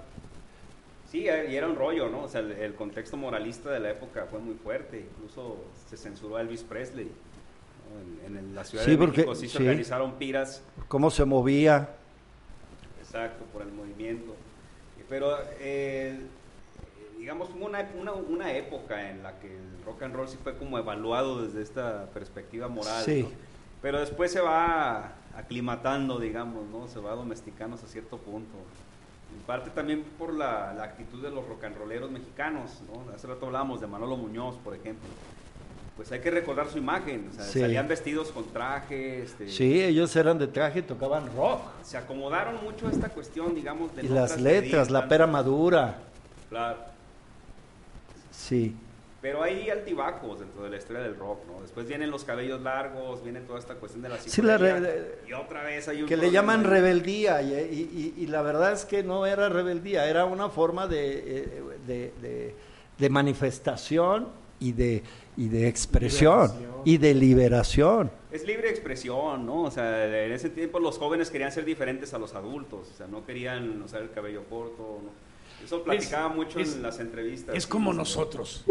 Sí, 1.11 1.29
eh, 1.29 1.47
y 1.51 1.55
era 1.57 1.69
un 1.69 1.77
rollo, 1.77 2.09
¿no? 2.09 2.23
O 2.23 2.29
sea, 2.29 2.41
el, 2.41 2.53
el 2.53 2.75
contexto 2.75 3.17
moralista 3.17 3.71
de 3.71 3.81
la 3.81 3.91
época 3.91 4.27
fue 4.31 4.41
muy 4.41 4.55
fuerte. 4.55 5.01
Incluso 5.15 5.59
se 5.89 5.97
censuró 5.97 6.37
a 6.37 6.41
Elvis 6.41 6.63
Presley. 6.63 7.05
¿no? 7.07 8.27
En, 8.27 8.37
en 8.37 8.55
la 8.55 8.65
Ciudad 8.65 8.85
Sí, 8.85 8.93
de 8.93 8.97
porque- 8.99 9.19
México 9.19 9.35
sí 9.35 9.49
se 9.49 9.59
sí. 9.59 9.63
organizaron 9.65 10.15
piras, 10.15 10.63
Cómo 10.89 11.11
se 11.11 11.25
movía. 11.25 11.91
exacto, 13.01 13.45
por 13.53 13.63
el 13.63 13.71
movimiento. 13.73 14.35
Pero, 15.09 15.37
eh, 15.61 16.19
digamos, 17.19 17.51
hubo 17.51 17.67
una, 17.67 17.89
una, 18.01 18.13
una 18.15 18.53
época 18.55 19.11
en 19.11 19.23
la 19.23 19.39
que 19.39 19.55
el 19.55 19.85
rock 19.85 20.03
and 20.03 20.15
roll 20.17 20.27
sí 20.29 20.39
fue 20.43 20.57
como 20.57 20.79
evaluado 20.79 21.43
desde 21.45 21.63
esta 21.63 22.07
perspectiva 22.07 22.69
moral. 22.69 23.05
Sí. 23.05 23.23
¿no? 23.23 23.29
Pero 23.83 24.01
después 24.01 24.33
se 24.33 24.41
va 24.41 25.13
aclimatando, 25.37 26.19
digamos, 26.19 26.65
¿no? 26.71 26.89
Se 26.89 26.99
va 27.01 27.15
domesticando 27.15 27.77
hasta 27.77 27.87
cierto 27.87 28.17
punto. 28.17 28.57
En 29.35 29.41
parte 29.47 29.71
también 29.71 30.05
por 30.19 30.33
la, 30.33 30.73
la 30.75 30.85
actitud 30.85 31.23
de 31.23 31.31
los 31.31 31.47
rock 31.47 31.65
and 31.65 31.77
rolleros 31.77 32.11
mexicanos, 32.11 32.81
¿no? 32.93 33.13
Hace 33.15 33.27
rato 33.27 33.47
hablábamos 33.47 33.81
de 33.81 33.87
Manolo 33.87 34.17
Muñoz, 34.17 34.57
por 34.65 34.75
ejemplo. 34.75 35.09
Pues 35.97 36.11
hay 36.11 36.21
que 36.21 36.31
recordar 36.31 36.69
su 36.69 36.79
imagen, 36.79 37.29
o 37.31 37.35
sea, 37.35 37.45
Sí. 37.45 37.61
salían 37.61 37.87
vestidos 37.87 38.33
con 38.33 38.45
traje, 38.53 39.23
este, 39.23 39.49
Sí, 39.49 39.81
ellos 39.83 40.15
eran 40.17 40.39
de 40.39 40.49
traje 40.49 40.81
y 40.81 40.83
tocaban 40.83 41.25
rock. 41.37 41.61
se 41.83 41.97
acomodaron 41.97 42.57
mucho 42.65 42.89
a 42.89 42.91
esta 42.91 43.09
cuestión, 43.11 43.55
digamos, 43.55 43.95
de 43.95 44.05
Y 44.05 44.09
las 44.09 44.41
letras, 44.41 44.91
la 44.91 45.07
pera 45.09 45.27
madura. 45.29 45.99
Claro. 46.49 46.79
Sí. 48.33 48.75
Pero 49.25 49.43
hay 49.43 49.71
altibajos 49.71 50.41
dentro 50.41 50.65
de 50.65 50.69
la 50.69 50.77
historia 50.77 51.01
del 51.01 51.17
rock, 51.17 51.47
¿no? 51.47 51.63
Después 51.63 51.89
vienen 51.89 52.11
los 52.11 52.25
cabellos 52.25 52.61
largos, 52.61 53.25
viene 53.25 53.41
toda 53.41 53.59
esta 53.59 53.77
cuestión 53.77 54.03
de 54.03 54.11
la 54.11 54.19
Sí, 54.19 54.43
la 54.43 54.57
y 55.27 55.33
otra 55.33 55.63
vez 55.63 55.89
hay 55.89 56.03
un 56.03 56.09
Que 56.11 56.19
le 56.19 56.31
llaman 56.31 56.63
rebeldía 56.63 57.41
y, 57.41 57.55
y- 57.55 58.15
y- 58.19 58.23
y 58.23 58.27
la 58.27 58.43
verdad 58.43 58.73
es 58.75 58.85
que 58.85 59.03
no 59.03 59.25
era 59.25 59.49
rebeldía, 59.49 60.07
era 60.11 60.27
una 60.27 60.51
forma 60.51 60.87
de, 60.89 61.13
eh, 61.41 61.63
de, 61.87 62.13
de- 62.21 62.55
de 62.99 63.09
manifestación 63.09 64.29
y 64.61 64.73
de, 64.73 65.03
y 65.39 65.49
de 65.49 65.69
expresión 65.69 66.43
Liberación. 66.49 66.83
y 66.85 66.99
de 66.99 67.15
liberación. 67.15 68.11
Es 68.31 68.47
libre 68.47 68.69
expresión, 68.69 69.47
¿no? 69.47 69.63
O 69.63 69.71
sea, 69.71 70.05
en 70.27 70.33
ese 70.33 70.51
tiempo 70.51 70.79
los 70.81 70.99
jóvenes 70.99 71.31
querían 71.31 71.51
ser 71.51 71.65
diferentes 71.65 72.13
a 72.13 72.19
los 72.19 72.35
adultos, 72.35 72.91
o 72.93 72.95
sea, 72.95 73.07
no 73.07 73.25
querían 73.25 73.81
usar 73.81 74.03
el 74.03 74.11
cabello 74.11 74.45
corto, 74.51 75.01
¿no? 75.03 75.65
Eso 75.65 75.83
platicaba 75.83 76.29
mucho 76.29 76.61
es- 76.61 76.75
en 76.75 76.83
las 76.83 77.01
entrevistas. 77.01 77.55
Es 77.57 77.67
como 77.67 77.95
nosotros. 77.95 78.67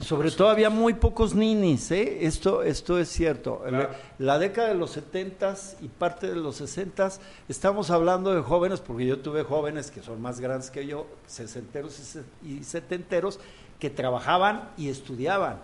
Sobre 0.00 0.30
todo 0.30 0.48
había 0.48 0.70
muy 0.70 0.94
pocos 0.94 1.34
ninis, 1.34 1.90
¿eh? 1.90 2.24
Esto, 2.24 2.62
esto 2.62 2.98
es 2.98 3.08
cierto. 3.10 3.62
Claro. 3.68 3.90
La 4.18 4.38
década 4.38 4.68
de 4.68 4.74
los 4.74 4.96
70s 4.96 5.76
y 5.82 5.88
parte 5.88 6.26
de 6.28 6.36
los 6.36 6.60
60s, 6.60 7.18
estamos 7.48 7.90
hablando 7.90 8.34
de 8.34 8.40
jóvenes, 8.40 8.80
porque 8.80 9.04
yo 9.06 9.18
tuve 9.18 9.42
jóvenes 9.44 9.90
que 9.90 10.00
son 10.02 10.20
más 10.22 10.40
grandes 10.40 10.70
que 10.70 10.86
yo, 10.86 11.06
sesenteros 11.26 11.98
y 11.98 12.02
se- 12.02 12.22
y 12.42 12.64
setenteros, 12.64 13.40
que 13.78 13.90
trabajaban 13.90 14.70
y 14.78 14.88
estudiaban. 14.88 15.58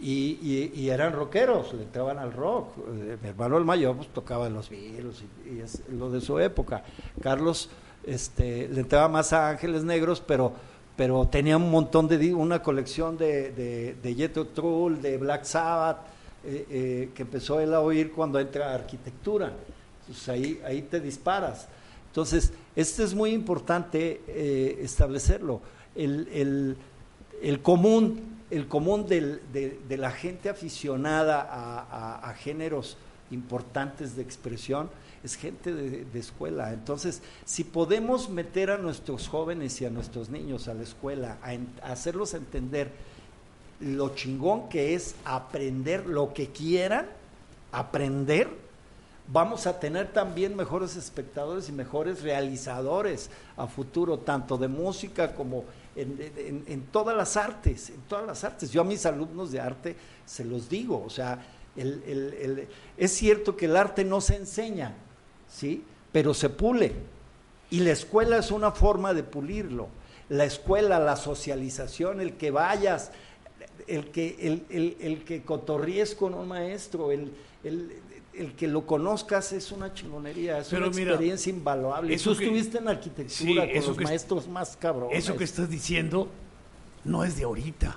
Y, 0.00 0.38
y- 0.42 0.72
y 0.74 0.90
eran 0.90 1.12
rockeros, 1.12 1.72
le 1.72 1.84
entraban 1.84 2.18
al 2.18 2.32
rock. 2.32 2.68
Eh, 2.78 3.16
mi 3.22 3.28
hermano 3.28 3.56
el 3.56 3.64
mayor 3.64 3.96
pues, 3.96 4.08
tocaba 4.08 4.48
los 4.50 4.68
virus 4.68 5.22
y, 5.46 5.54
y 5.56 5.60
es 5.60 5.82
lo 5.88 6.10
de 6.10 6.20
su 6.20 6.38
época. 6.38 6.82
Carlos 7.22 7.70
este, 8.04 8.68
le 8.68 8.80
entraba 8.80 9.08
más 9.08 9.32
a 9.32 9.48
Ángeles 9.48 9.84
Negros, 9.84 10.20
pero, 10.20 10.52
pero 10.96 11.26
tenía 11.28 11.56
un 11.56 11.70
montón 11.70 12.06
de, 12.08 12.34
una 12.34 12.62
colección 12.62 13.16
de, 13.18 13.50
de, 13.52 13.96
de 14.02 14.28
Tull, 14.28 15.00
de 15.02 15.18
Black 15.18 15.44
Sabbath, 15.44 15.98
eh, 16.44 16.66
eh, 16.70 17.10
que 17.14 17.22
empezó 17.22 17.58
él 17.60 17.74
a 17.74 17.80
oír 17.80 18.12
cuando 18.12 18.38
entra 18.38 18.70
a 18.70 18.74
arquitectura. 18.74 19.52
Entonces 20.00 20.28
ahí, 20.28 20.60
ahí 20.64 20.82
te 20.82 21.00
disparas. 21.00 21.66
Entonces, 22.08 22.52
esto 22.76 23.02
es 23.02 23.14
muy 23.14 23.30
importante 23.30 24.20
eh, 24.28 24.78
establecerlo. 24.82 25.60
El, 25.94 26.28
el- 26.32 26.76
el 27.42 27.60
común, 27.60 28.20
el 28.50 28.68
común 28.68 29.06
del- 29.06 29.40
de, 29.52 29.96
la 29.96 30.10
gente 30.12 30.48
aficionada 30.48 31.40
a 32.22 32.34
géneros 32.34 32.96
importantes 33.30 34.14
de 34.16 34.22
expresión 34.22 34.88
es 35.24 35.36
gente 35.36 35.72
de, 35.74 36.04
de 36.04 36.18
escuela. 36.20 36.72
Entonces, 36.72 37.22
si 37.44 37.64
podemos 37.64 38.28
meter 38.28 38.70
a 38.70 38.76
nuestros 38.78 39.26
jóvenes 39.28 39.80
y 39.80 39.86
a 39.86 39.90
nuestros 39.90 40.28
niños 40.28 40.68
a 40.68 40.74
la 40.74 40.82
escuela, 40.82 41.38
a, 41.42 41.90
hacerlos 41.90 42.34
entender 42.34 42.90
lo 43.80 44.14
chingón 44.14 44.68
que 44.68 44.94
es 44.94 45.14
aprender 45.24 46.06
lo 46.06 46.32
que 46.34 46.48
quieran, 46.50 47.06
aprender, 47.72 48.48
vamos 49.26 49.66
a 49.66 49.80
tener 49.80 50.12
también 50.12 50.54
mejores 50.54 50.94
espectadores 50.96 51.68
y 51.68 51.72
mejores 51.72 52.22
realizadores 52.22 53.30
a 53.56 53.66
futuro, 53.66 54.18
tanto 54.18 54.58
de 54.58 54.68
música 54.68 55.34
como 55.34 55.64
en, 55.96 56.82
todas 56.92 57.16
las 57.16 57.36
artes, 57.36 57.88
en 57.90 58.00
todas 58.02 58.26
las 58.26 58.44
artes. 58.44 58.70
Yo 58.70 58.82
a 58.82 58.84
mis 58.84 59.06
alumnos 59.06 59.50
de 59.52 59.60
arte 59.60 59.96
se 60.26 60.44
los 60.44 60.68
digo, 60.68 61.02
o 61.04 61.10
sea, 61.10 61.44
el- 61.76 62.02
el- 62.06 62.68
es 62.96 63.12
cierto 63.12 63.56
que 63.56 63.64
el 63.66 63.76
arte 63.76 64.04
no 64.04 64.20
se 64.20 64.36
enseña, 64.36 64.94
¿sí? 65.54 65.84
Pero 66.12 66.34
se 66.34 66.48
pule. 66.50 66.92
Y 67.70 67.80
la 67.80 67.92
escuela 67.92 68.36
es 68.38 68.50
una 68.50 68.72
forma 68.72 69.14
de 69.14 69.22
pulirlo. 69.22 69.88
La 70.28 70.44
escuela, 70.44 70.98
la 70.98 71.16
socialización, 71.16 72.20
el 72.20 72.34
que 72.36 72.50
vayas, 72.50 73.10
el 73.86 74.10
que, 74.10 74.36
el, 74.40 74.64
el- 74.70 74.96
el 75.00 75.24
que 75.24 75.42
cotorríes 75.42 76.14
con 76.14 76.34
un 76.34 76.48
maestro, 76.48 77.10
el, 77.12 77.32
el- 77.62 77.92
el 78.32 78.54
que 78.54 78.66
lo 78.66 78.84
conozcas 78.86 79.52
es 79.52 79.70
una 79.70 79.92
chingonería, 79.94 80.58
es 80.58 80.68
Pero 80.68 80.88
una 80.88 80.96
mira, 80.96 81.10
experiencia 81.12 81.50
invaluable. 81.50 82.14
eso 82.14 82.32
Tú 82.32 82.38
que- 82.38 82.44
estuviste 82.44 82.78
en 82.78 82.84
Sí, 82.84 82.90
arquitectura 82.90 83.66
con 83.66 83.76
eso 83.76 83.88
los 83.88 83.96
que- 83.98 84.04
maestros 84.04 84.48
más 84.48 84.76
cabrones. 84.76 85.18
Eso 85.18 85.36
que 85.36 85.44
estás 85.44 85.68
diciendo 85.70 86.28
no 87.04 87.22
es 87.24 87.36
de 87.36 87.44
ahorita. 87.44 87.96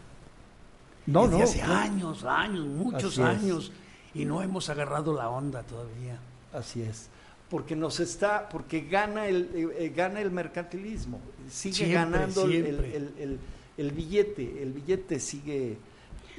no, 1.08 1.26
es 1.26 1.32
de 1.32 1.38
no, 1.38 1.44
hace 1.44 1.60
claro. 1.60 1.74
años, 1.76 2.24
años, 2.26 2.66
muchos 2.68 3.18
Así 3.18 3.22
es. 3.22 3.28
años. 3.28 3.72
Y 4.14 4.26
no 4.26 4.42
hemos 4.42 4.70
agarrado 4.70 5.14
la 5.14 5.30
onda 5.30 5.64
todavía. 5.64 6.20
Así 6.54 6.82
es. 6.82 7.10
Porque 7.49 7.76
nos 7.76 7.99
está, 8.02 8.49
porque 8.49 8.82
gana 8.82 9.28
el, 9.28 9.49
eh, 9.56 9.86
eh, 9.86 9.94
gana 9.95 10.19
el 10.22 10.32
mercantilismo, 10.32 11.22
sigue 11.49 11.76
Siempre, 11.76 11.94
ganando 11.95 12.44
el- 12.45 12.52
siempre. 12.52 12.95
El, 12.98 13.14
el- 13.19 13.40
el 13.78 13.91
billete, 13.91 14.61
el 14.64 14.74
billete 14.74 15.19
sigue, 15.19 15.78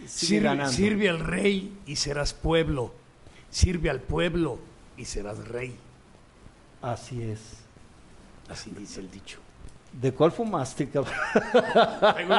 sigue 0.07 0.09
Sirve, 0.09 0.45
ganando. 0.49 0.73
sirve 0.73 1.09
al 1.09 1.21
rey 1.21 1.73
y 1.87 1.97
serás 1.97 2.35
pueblo. 2.35 2.93
Sirve 3.51 3.89
al 3.91 4.01
pueblo 4.01 4.59
y 4.97 5.05
serás 5.07 5.39
rey. 5.49 5.75
Así 6.83 7.23
es. 7.23 7.41
Así 8.51 8.71
dice 8.77 9.01
el 9.01 9.11
dicho. 9.11 9.39
¿De 9.93 10.13
cuál 10.13 10.31
fumaste, 10.33 10.89
cabrón? 10.91 11.15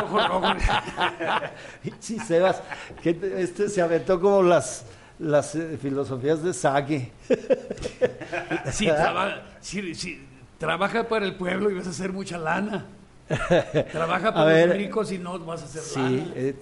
Ojo 0.04 0.28
rojo. 0.28 0.54
Sí, 2.00 2.20
Sebas, 2.20 2.62
que 3.02 3.18
este 3.38 3.70
se 3.70 3.82
aventó 3.82 4.20
como 4.20 4.44
las, 4.44 4.86
las 5.20 5.54
eh, 5.56 5.78
filosofías 5.82 6.42
de 6.44 6.54
Sage. 6.54 7.12
Sí, 8.72 8.86
traba- 8.88 9.42
sí, 9.62 9.94
sí, 9.96 10.22
trabaja 10.58 11.08
para 11.08 11.26
el 11.26 11.36
pueblo 11.36 11.70
y 11.70 11.76
vas 11.76 11.88
a 11.88 11.90
hacer 11.92 12.12
mucha 12.14 12.38
lana. 12.38 12.86
Trabaja 13.92 14.34
para 14.34 14.46
ver, 14.46 14.68
los 14.70 14.78
ricos 14.78 15.12
y 15.12 15.18
no 15.20 15.38
vas 15.40 15.62
a 15.62 15.66
hacer 15.66 15.82
Sí, 15.82 16.00
lana. 16.00 16.32
eh, 16.36 16.56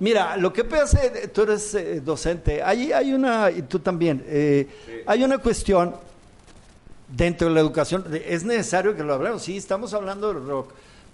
mira, 0.00 0.36
lo 0.36 0.52
que 0.52 0.64
pasa, 0.64 1.00
tú 1.32 1.42
eres 1.42 1.74
eh, 1.74 2.00
docente, 2.00 2.62
hay, 2.62 2.92
hay 2.92 3.12
una, 3.12 3.50
y 3.50 3.62
tú 3.62 3.78
también, 3.78 4.24
eh, 4.26 4.66
hay 5.06 5.22
una 5.22 5.38
cuestión 5.38 5.94
dentro 7.08 7.48
de 7.48 7.54
la 7.54 7.60
educación, 7.60 8.04
es 8.26 8.44
necesario 8.44 8.96
que 8.96 9.02
lo 9.02 9.14
hablemos, 9.14 9.42
sí, 9.42 9.56
estamos 9.56 9.92
hablando 9.92 10.32
del 10.32 10.46
rock, 10.46 10.72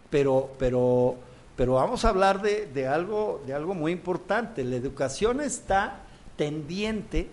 pero, 0.08 0.52
pero, 0.58 1.16
pero 1.56 1.74
vamos 1.74 2.04
a 2.04 2.10
hablar 2.10 2.40
de, 2.40 2.66
de 2.72 2.86
algo, 2.86 3.42
de 3.46 3.54
algo 3.54 3.74
muy 3.74 3.90
importante, 3.92 4.62
la 4.62 4.76
educación 4.76 5.40
está 5.40 6.02
tendiente, 6.40 7.28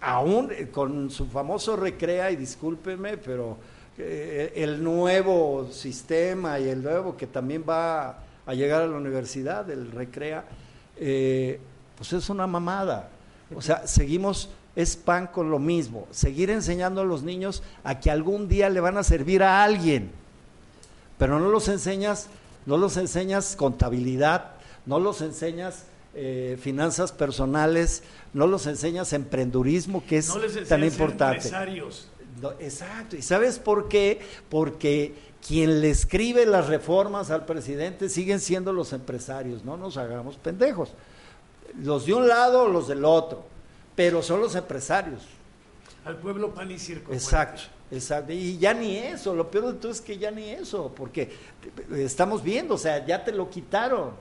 aún 0.00 0.52
eh, 0.52 0.68
con 0.70 1.10
su 1.10 1.26
famoso 1.26 1.74
recrea, 1.74 2.30
y 2.30 2.36
discúlpeme, 2.36 3.16
pero 3.16 3.56
eh, 3.98 4.52
el 4.54 4.84
nuevo 4.84 5.68
sistema 5.72 6.60
y 6.60 6.68
el 6.68 6.84
nuevo 6.84 7.16
que 7.16 7.26
también 7.26 7.64
va 7.68 8.20
a 8.46 8.54
llegar 8.54 8.82
a 8.82 8.86
la 8.86 8.96
universidad, 8.96 9.68
el 9.70 9.90
recrea, 9.90 10.44
eh, 10.96 11.58
pues 11.96 12.12
es 12.12 12.30
una 12.30 12.46
mamada. 12.46 13.08
O 13.52 13.60
sea, 13.60 13.88
seguimos, 13.88 14.50
es 14.76 14.94
pan 14.94 15.26
con 15.26 15.50
lo 15.50 15.58
mismo, 15.58 16.06
seguir 16.12 16.50
enseñando 16.50 17.00
a 17.00 17.04
los 17.04 17.24
niños 17.24 17.64
a 17.82 17.98
que 17.98 18.12
algún 18.12 18.46
día 18.46 18.70
le 18.70 18.78
van 18.78 18.98
a 18.98 19.02
servir 19.02 19.42
a 19.42 19.64
alguien, 19.64 20.12
pero 21.18 21.40
no 21.40 21.48
los 21.48 21.66
enseñas, 21.66 22.28
no 22.66 22.76
los 22.76 22.98
enseñas 22.98 23.56
contabilidad, 23.56 24.52
no 24.84 25.00
los 25.00 25.22
enseñas 25.22 25.86
eh, 26.18 26.56
finanzas 26.58 27.12
personales, 27.12 28.02
no 28.32 28.46
los 28.46 28.66
enseñas 28.66 29.12
emprendurismo, 29.12 30.02
que 30.06 30.16
es 30.16 30.28
no 30.28 30.38
les 30.38 30.66
tan 30.66 30.82
importante. 30.82 31.36
empresarios. 31.36 32.08
No, 32.40 32.52
exacto. 32.52 33.16
¿Y 33.16 33.22
sabes 33.22 33.58
por 33.58 33.88
qué? 33.88 34.20
Porque 34.48 35.14
quien 35.46 35.82
le 35.82 35.90
escribe 35.90 36.46
las 36.46 36.68
reformas 36.68 37.30
al 37.30 37.44
presidente 37.44 38.08
siguen 38.08 38.40
siendo 38.40 38.72
los 38.72 38.94
empresarios. 38.94 39.62
No 39.62 39.76
nos 39.76 39.98
hagamos 39.98 40.36
pendejos. 40.36 40.94
Los 41.82 42.06
de 42.06 42.14
un 42.14 42.26
lado 42.26 42.62
o 42.62 42.68
los 42.68 42.88
del 42.88 43.04
otro. 43.04 43.44
Pero 43.94 44.22
son 44.22 44.40
los 44.40 44.54
empresarios. 44.54 45.20
Al 46.06 46.16
pueblo 46.16 46.54
pan 46.54 46.70
y 46.70 46.78
circo. 46.78 47.12
Exacto. 47.12 47.62
Exacto. 47.90 48.32
Y 48.32 48.56
ya 48.56 48.72
ni 48.72 48.96
eso. 48.96 49.34
Lo 49.34 49.50
peor 49.50 49.74
de 49.74 49.74
todo 49.74 49.92
es 49.92 50.00
que 50.00 50.16
ya 50.16 50.30
ni 50.30 50.48
eso. 50.48 50.92
Porque 50.96 51.30
estamos 51.94 52.42
viendo, 52.42 52.74
o 52.74 52.78
sea, 52.78 53.04
ya 53.04 53.22
te 53.22 53.32
lo 53.32 53.50
quitaron. 53.50 54.12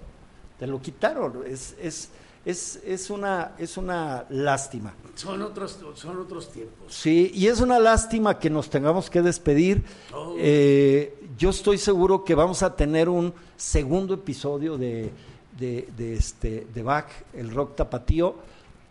Te 0.60 0.68
lo 0.68 0.82
quitaron. 0.82 1.44
Es, 1.45 1.76
es, 1.82 2.10
es, 2.45 2.80
es, 2.86 3.10
una, 3.10 3.53
es 3.57 3.77
una 3.77 4.26
lástima. 4.30 4.94
Son 5.15 5.41
otros, 5.41 5.80
son 5.95 6.19
otros 6.19 6.52
tiempos. 6.52 6.94
Sí, 6.94 7.32
y 7.34 7.48
es 7.48 7.60
una 7.60 7.80
lástima 7.80 8.38
que 8.40 8.49
nos 8.49 8.69
tengamos 8.69 9.10
que 9.10 9.22
despedir. 9.22 9.84
Oh. 10.14 10.36
Eh, 10.38 11.18
yo 11.38 11.49
estoy 11.49 11.77
seguro 11.77 12.23
que 12.23 12.36
vamos 12.36 12.64
a 12.64 12.76
tener 12.76 13.10
un 13.10 13.34
segundo 13.57 14.14
episodio 14.14 14.77
de, 14.77 15.11
de, 15.57 15.88
de 15.98 16.14
este, 16.14 16.68
de 16.73 16.84
Bach, 16.84 17.07
el 17.34 17.52
rock 17.52 17.76
tapatío. 17.76 18.36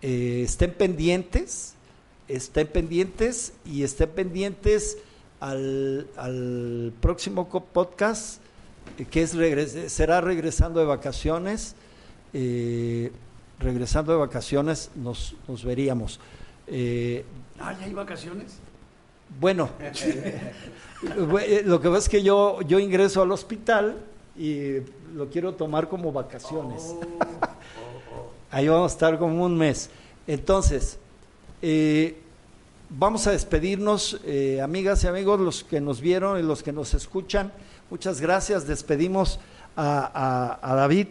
Eh, 0.03 0.43
estén 0.45 0.75
pendientes, 0.75 1.75
estén 2.29 2.67
pendientes 2.67 3.55
y 3.65 3.85
estén 3.85 4.11
pendientes 4.11 4.99
al, 5.41 6.09
al 6.17 6.93
próximo 7.01 7.49
podcast, 7.49 8.41
que 9.11 9.23
es 9.23 9.35
regres- 9.35 9.89
será 9.89 10.21
regresando 10.21 10.81
de 10.81 10.87
vacaciones. 10.87 11.75
Eh, 12.33 13.13
regresando 13.61 14.13
de 14.13 14.19
vacaciones 14.19 14.91
nos, 14.97 15.35
nos 15.49 15.65
veríamos. 15.65 16.19
Eh, 16.67 17.25
Ah, 17.61 17.73
¿ya 17.79 17.87
hay 17.87 17.93
vacaciones? 17.95 18.55
bueno, 19.41 19.69
eh, 19.81 21.63
lo 21.65 21.81
que 21.81 21.89
pasa 21.89 21.99
es 21.99 22.09
que 22.09 22.23
yo, 22.23 22.61
yo 22.63 22.79
ingreso 22.79 23.23
al 23.23 23.31
hospital 23.33 23.97
y 24.37 24.79
lo 25.15 25.29
quiero 25.31 25.55
tomar 25.55 25.89
como 25.89 26.13
vacaciones. 26.13 26.83
Oh, 26.83 27.01
Ahí 28.51 28.69
vamos 28.69 28.91
a 28.93 28.95
estar 28.95 29.19
como 29.19 29.45
un 29.45 29.57
mes. 29.57 29.91
Entonces, 30.27 30.99
eh, 31.63 32.17
vamos 32.91 33.27
a 33.27 33.33
despedirnos, 33.33 34.21
eh, 34.25 34.61
amigas 34.61 35.03
y 35.05 35.07
amigos, 35.07 35.41
los 35.41 35.65
que 35.65 35.81
nos 35.81 36.01
vieron 36.01 36.39
y 36.39 36.43
los 36.43 36.63
que 36.63 36.73
nos 36.73 36.95
escuchan. 36.95 37.53
Muchas 37.95 38.21
gracias. 38.21 38.67
Despedimos 38.67 39.39
a, 39.77 40.59
a- 40.61 40.73
a 40.73 40.75
David. 40.75 41.07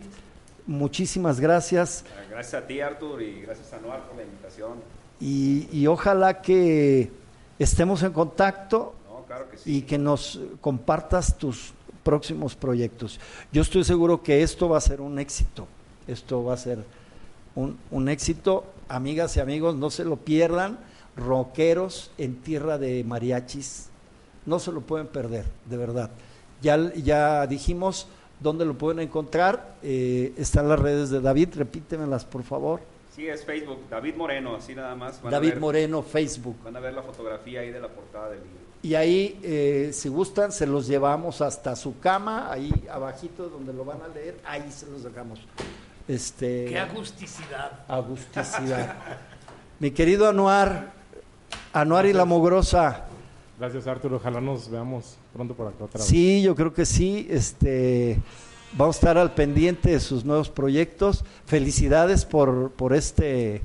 Muchísimas 0.68 1.40
gracias. 1.40 2.04
Gracias 2.30 2.62
a 2.62 2.68
ti, 2.68 2.82
Artur, 2.82 3.22
y 3.22 3.40
gracias 3.40 3.72
a 3.72 3.80
Noar 3.80 4.06
por 4.06 4.18
la 4.18 4.24
invitación. 4.24 4.74
Y, 5.22 5.70
y 5.72 5.88
ojalá 5.88 6.42
que 6.42 7.10
estemos 7.58 8.04
en 8.04 8.12
contacto 8.12 8.96
No, 9.08 9.24
claro 9.26 9.50
que 9.50 9.56
sí. 9.60 9.78
y 9.78 9.82
que 9.84 9.98
nos 9.98 10.42
compartas 10.60 11.38
tus 11.38 11.72
próximos 12.04 12.54
proyectos. 12.58 13.18
Yo 13.54 13.62
estoy 13.62 13.86
seguro 13.86 14.22
que 14.22 14.44
esto 14.44 14.68
va 14.68 14.78
a 14.80 14.82
ser 14.82 15.00
un 15.00 15.20
éxito. 15.20 15.70
Esto 16.06 16.44
va 16.44 16.56
a 16.56 16.58
ser 16.58 16.80
un, 17.56 17.78
un 17.92 18.10
éxito. 18.10 18.66
Amigas 18.90 19.38
y 19.38 19.40
amigos, 19.40 19.74
no 19.78 19.90
se 19.90 20.04
lo 20.04 20.18
pierdan. 20.18 20.78
Rockeros 21.16 22.12
en 22.18 22.36
tierra 22.42 22.78
de 22.78 23.06
mariachis. 23.06 23.88
No 24.46 24.60
se 24.60 24.74
lo 24.74 24.82
pueden 24.82 25.08
perder, 25.08 25.46
de 25.70 25.78
verdad. 25.78 26.12
Ya, 26.64 26.92
ya 26.96 27.46
dijimos 27.46 28.08
¿Dónde 28.40 28.66
lo 28.66 28.74
pueden 28.78 29.00
encontrar? 29.00 29.76
Eh, 29.84 30.34
están 30.38 30.68
las 30.68 30.78
redes 30.78 31.10
de 31.12 31.22
David, 31.22 31.50
repítemelas 31.56 32.26
por 32.26 32.44
favor. 32.44 32.82
Sí, 33.16 33.26
es 33.28 33.46
Facebook, 33.46 33.78
David 33.90 34.16
Moreno, 34.16 34.56
así 34.56 34.76
nada 34.76 34.96
más. 34.96 35.22
Van 35.22 35.32
David 35.32 35.50
ver- 35.52 35.60
Moreno, 35.62 36.02
Facebook. 36.04 36.58
Van 36.62 36.76
a 36.76 36.82
ver 36.82 36.94
la 36.94 37.04
fotografía 37.04 37.62
ahí 37.62 37.72
de 37.72 37.80
la 37.80 37.88
portada 37.88 38.30
del 38.32 38.40
libro. 38.40 38.58
Y 38.82 38.96
ahí, 38.96 39.40
eh, 39.44 39.92
si 39.94 40.10
gustan, 40.10 40.52
se 40.52 40.68
los 40.68 40.88
llevamos 40.88 41.40
hasta 41.40 41.74
su 41.78 42.00
cama, 42.00 42.52
ahí 42.52 42.74
abajito 42.92 43.48
donde 43.48 43.72
lo 43.72 43.86
van 43.86 44.00
a 44.02 44.10
leer, 44.10 44.38
ahí 44.46 44.70
se 44.72 44.88
los 44.88 45.04
dejamos. 45.04 45.40
Este, 46.08 46.66
Qué 46.66 46.80
agusticidad. 46.80 47.80
agusticidad. 47.88 48.96
Mi 49.80 49.92
querido 49.92 50.28
Anuar, 50.28 50.92
Anuar 51.72 52.08
y 52.08 52.14
la 52.14 52.26
Mogrosa, 52.26 53.06
Gracias, 53.64 53.88
Arturo. 53.88 54.18
Ojalá 54.18 54.42
nos 54.42 54.70
veamos 54.70 55.16
pronto 55.32 55.54
por 55.54 55.68
acá 55.68 55.86
otra 55.86 56.00
vez. 56.00 56.06
sí, 56.06 56.42
yo 56.42 56.54
creo 56.54 56.74
que 56.74 56.86
sí, 56.86 57.26
este, 57.30 58.20
vamos 58.74 58.98
a 58.98 59.00
estar 59.00 59.18
al 59.18 59.34
pendiente 59.34 59.92
de 59.92 60.02
sus 60.02 60.26
nuevos 60.26 60.50
proyectos. 60.50 61.24
Felicidades 61.46 62.26
por, 62.26 62.72
por 62.72 62.94
este 62.94 63.62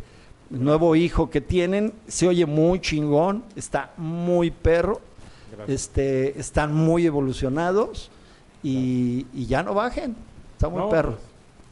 nuevo 0.51 0.95
hijo 0.95 1.31
que 1.31 1.41
tienen, 1.41 1.93
se 2.07 2.29
oye 2.29 2.47
muy 2.47 2.81
chingón, 2.81 3.43
está 3.57 3.93
muy 3.97 4.53
perro. 4.53 5.01
Gracias. 5.57 5.81
este, 5.89 6.39
están 6.39 6.73
muy 6.73 7.05
evolucionados 7.05 8.13
y, 8.63 9.27
y 9.35 9.47
ya 9.47 9.65
no 9.65 9.75
bajen. 9.75 10.15
Está 10.53 10.69
muy 10.69 10.79
No, 10.79 10.91
perro. 10.91 11.17
pues, 11.19 11.23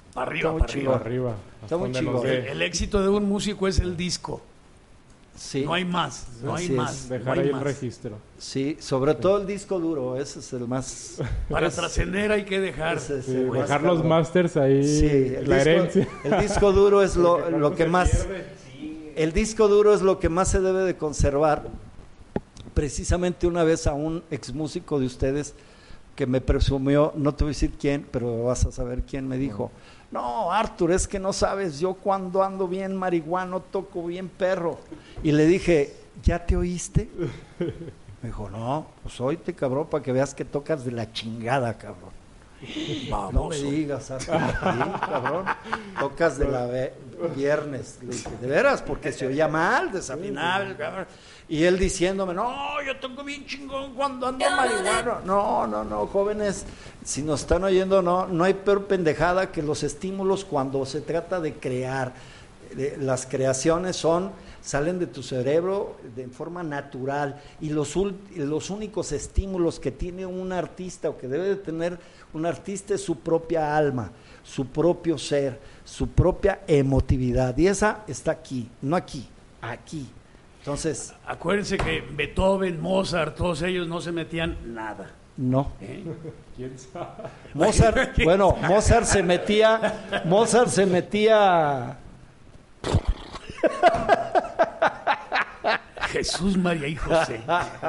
Está 0.08 0.22
arriba, 0.22 0.50
muy 0.50 0.60
para 0.62 0.72
chingón. 0.72 0.94
arriba. 0.94 1.30
arriba. 1.30 1.36
Está 1.62 1.76
muy 1.76 1.92
chingón. 1.92 2.26
El, 2.26 2.32
el 2.48 2.62
éxito 2.62 3.00
de 3.00 3.08
un 3.08 3.28
músico 3.28 3.68
es 3.68 3.78
el 3.78 3.96
disco. 3.96 4.42
Sí, 5.36 5.64
No 5.64 5.74
hay 5.74 5.84
más, 5.84 6.26
no 6.42 6.54
Así 6.54 6.64
hay 6.64 6.70
es. 6.70 6.76
más. 6.76 7.02
no 7.10 7.16
Dejar 7.18 7.38
hay 7.38 7.44
ahí 7.44 7.50
el 7.50 7.60
registro. 7.60 8.16
sí, 8.38 8.76
sobre 8.80 9.14
todo 9.14 9.38
el 9.38 9.46
disco 9.46 9.78
duro, 9.78 10.16
ese 10.16 10.38
es 10.38 10.52
el 10.54 10.66
más. 10.66 11.18
Para 11.50 11.68
trascender 11.70 12.32
hay 12.32 12.44
que 12.44 12.58
dejar. 12.60 12.96
ese 12.96 13.18
es 13.18 13.26
Sí, 13.26 13.32
el 13.36 13.46
más 13.48 13.60
dejar 13.62 13.82
los 13.82 13.92
cabrón. 13.96 14.08
masters 14.08 14.56
ahí, 14.56 14.82
Sí, 14.82 15.06
el 15.06 15.48
la 15.48 15.56
disco, 15.56 15.70
herencia. 15.70 16.08
el 16.24 16.40
disco 16.40 16.72
duro 16.72 17.02
es 17.02 17.16
lo, 17.16 17.74
que 17.76 17.86
más. 17.86 18.08
pierde, 18.10 18.44
El 19.14 19.32
disco 19.32 19.68
duro 19.68 19.92
es 19.94 20.02
lo 20.02 20.18
que 20.18 20.28
más 20.28 20.48
se 20.48 20.60
debe 20.60 20.82
de 20.82 20.96
conservar. 20.96 21.68
Precisamente 22.74 23.46
una 23.46 23.64
vez 23.64 23.86
a 23.86 23.94
un 23.94 24.22
ex 24.30 24.52
músico 24.52 24.98
de 25.00 25.06
ustedes 25.06 25.54
que 26.14 26.26
me 26.26 26.40
presumió, 26.40 27.12
no 27.16 27.34
te 27.34 27.44
voy 27.44 27.50
a 27.50 27.52
decir 27.54 27.72
quién, 27.78 28.06
pero 28.10 28.44
vas 28.44 28.64
a 28.66 28.72
saber 28.72 29.02
quién 29.02 29.28
me 29.28 29.36
dijo. 29.38 29.70
No, 29.70 29.95
Arthur, 30.14 30.92
es 30.92 31.06
que 31.06 31.18
no 31.18 31.32
sabes, 31.32 31.78
yo 31.78 31.94
cuando 31.94 32.42
ando 32.42 32.68
bien 32.68 32.96
marihuano 32.96 33.60
toco 33.60 34.04
bien 34.04 34.28
perro. 34.28 34.78
Y 35.22 35.32
le 35.32 35.46
dije, 35.46 35.94
¿ya 36.22 36.44
te 36.44 36.56
oíste? 36.56 37.08
Me 38.22 38.28
dijo, 38.30 38.48
no, 38.48 38.86
pues 39.02 39.20
oíte, 39.20 39.54
cabrón, 39.54 39.88
para 39.88 40.02
que 40.02 40.12
veas 40.12 40.34
que 40.34 40.44
tocas 40.44 40.84
de 40.84 40.92
la 40.92 41.12
chingada, 41.12 41.76
cabrón. 41.76 42.10
No 43.10 43.48
me 43.48 43.56
digas, 43.56 44.10
Arthur, 44.10 44.40
sí, 44.40 44.90
cabrón. 45.00 45.44
Tocas 46.00 46.38
de 46.38 46.48
la 46.48 46.66
viernes. 47.34 47.98
Le 48.00 48.08
dije, 48.08 48.30
de 48.40 48.46
veras, 48.46 48.80
porque 48.82 49.12
se 49.12 49.26
oía 49.26 49.46
mal, 49.46 49.92
desafinable, 49.92 50.74
cabrón. 50.76 51.06
Y 51.48 51.62
él 51.62 51.78
diciéndome, 51.78 52.34
no, 52.34 52.82
yo 52.84 52.96
toco 52.98 53.22
bien 53.22 53.46
chingón 53.46 53.94
cuando 53.94 54.26
ando 54.26 54.44
marihuano. 54.50 55.20
No, 55.24 55.66
no, 55.66 55.84
no, 55.84 56.06
jóvenes, 56.08 56.64
si 57.04 57.22
nos 57.22 57.42
están 57.42 57.62
oyendo, 57.62 58.02
no, 58.02 58.26
no 58.26 58.42
hay 58.42 58.54
peor 58.54 58.86
pendejada 58.86 59.52
que 59.52 59.62
los 59.62 59.84
estímulos 59.84 60.44
cuando 60.44 60.84
se 60.86 61.00
trata 61.00 61.40
de 61.40 61.54
crear. 61.54 62.14
Las 62.98 63.26
creaciones 63.26 63.94
son, 63.94 64.32
salen 64.60 64.98
de 64.98 65.06
tu 65.06 65.22
cerebro 65.22 65.96
de 66.16 66.26
forma 66.26 66.64
natural 66.64 67.40
y 67.60 67.68
los, 67.68 67.94
los 68.34 68.70
únicos 68.70 69.12
estímulos 69.12 69.78
que 69.78 69.92
tiene 69.92 70.26
un 70.26 70.52
artista 70.52 71.08
o 71.08 71.16
que 71.16 71.28
debe 71.28 71.44
de 71.44 71.56
tener 71.56 71.96
un 72.34 72.44
artista 72.44 72.94
es 72.94 73.02
su 73.02 73.20
propia 73.20 73.76
alma, 73.76 74.10
su 74.42 74.66
propio 74.66 75.16
ser, 75.16 75.60
su 75.84 76.08
propia 76.08 76.62
emotividad. 76.66 77.56
Y 77.56 77.68
esa 77.68 78.02
está 78.08 78.32
aquí, 78.32 78.68
no 78.82 78.96
aquí, 78.96 79.28
aquí. 79.62 80.08
Entonces, 80.66 81.14
Acuérdense 81.24 81.78
que 81.78 82.00
Beethoven, 82.10 82.80
Mozart, 82.80 83.36
todos 83.36 83.62
ellos 83.62 83.86
no 83.86 84.00
se 84.00 84.10
metían 84.10 84.58
nada. 84.74 85.12
no. 85.36 85.70
¿eh? 85.80 86.02
¿Quién 86.56 86.76
sabe? 86.76 87.06
Mozart, 87.54 88.18
bueno, 88.24 88.56
Mozart 88.62 89.04
se 89.04 89.22
metía, 89.22 90.22
Mozart 90.24 90.68
se 90.70 90.84
metía, 90.86 91.96
Jesús, 96.10 96.56
María 96.56 96.88
y 96.88 96.96
José. 96.96 97.40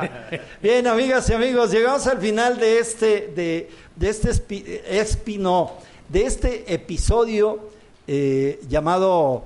Bien, 0.61 0.85
amigas 0.85 1.27
y 1.31 1.33
amigos, 1.33 1.71
llegamos 1.71 2.05
al 2.05 2.19
final 2.19 2.59
de 2.59 2.77
este, 2.77 3.33
de, 3.35 3.71
de 3.95 4.09
este 4.09 4.29
espi- 4.29 4.81
espino, 4.87 5.71
de 6.09 6.25
este 6.25 6.71
episodio 6.71 7.69
eh, 8.05 8.59
llamado, 8.69 9.45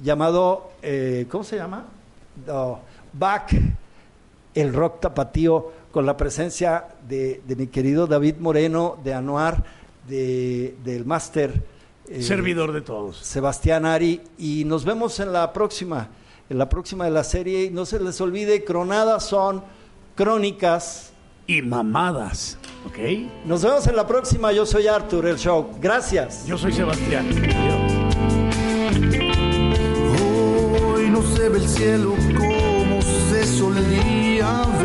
llamado, 0.00 0.70
eh, 0.82 1.26
¿cómo 1.28 1.42
se 1.42 1.56
llama? 1.56 1.84
Back, 3.12 3.50
el 4.54 4.72
rock 4.74 5.00
tapatío, 5.00 5.72
con 5.90 6.04
la 6.06 6.16
presencia 6.16 6.86
de, 7.08 7.40
de 7.46 7.56
mi 7.56 7.66
querido 7.68 8.06
David 8.06 8.36
Moreno, 8.38 8.98
de 9.02 9.14
Anuar, 9.14 9.64
de, 10.06 10.76
del 10.84 11.04
máster. 11.04 11.62
eh, 12.08 12.22
Servidor 12.22 12.72
de 12.72 12.80
todos. 12.82 13.16
Sebastián 13.18 13.86
Ari 13.86 14.20
y 14.38 14.64
nos 14.64 14.84
vemos 14.84 15.18
en 15.20 15.32
la 15.32 15.52
próxima, 15.52 16.08
en 16.48 16.58
la 16.58 16.68
próxima 16.68 17.04
de 17.06 17.10
la 17.10 17.24
serie. 17.24 17.64
Y 17.64 17.70
no 17.70 17.84
se 17.86 17.98
les 18.00 18.20
olvide, 18.20 18.64
cronadas 18.64 19.24
son 19.26 19.62
crónicas. 20.14 21.12
Y 21.46 21.62
mamadas. 21.62 22.58
¿Ok? 22.86 22.98
Nos 23.46 23.62
vemos 23.62 23.86
en 23.86 23.96
la 23.96 24.06
próxima. 24.06 24.52
Yo 24.52 24.66
soy 24.66 24.86
Arthur, 24.86 25.26
el 25.26 25.36
show. 25.38 25.70
Gracias. 25.80 26.44
Yo 26.46 26.58
soy 26.58 26.72
Sebastián. 26.72 27.26
Cielo 31.68 32.14
como 32.34 33.02
se 33.02 33.46
solía. 33.46 34.77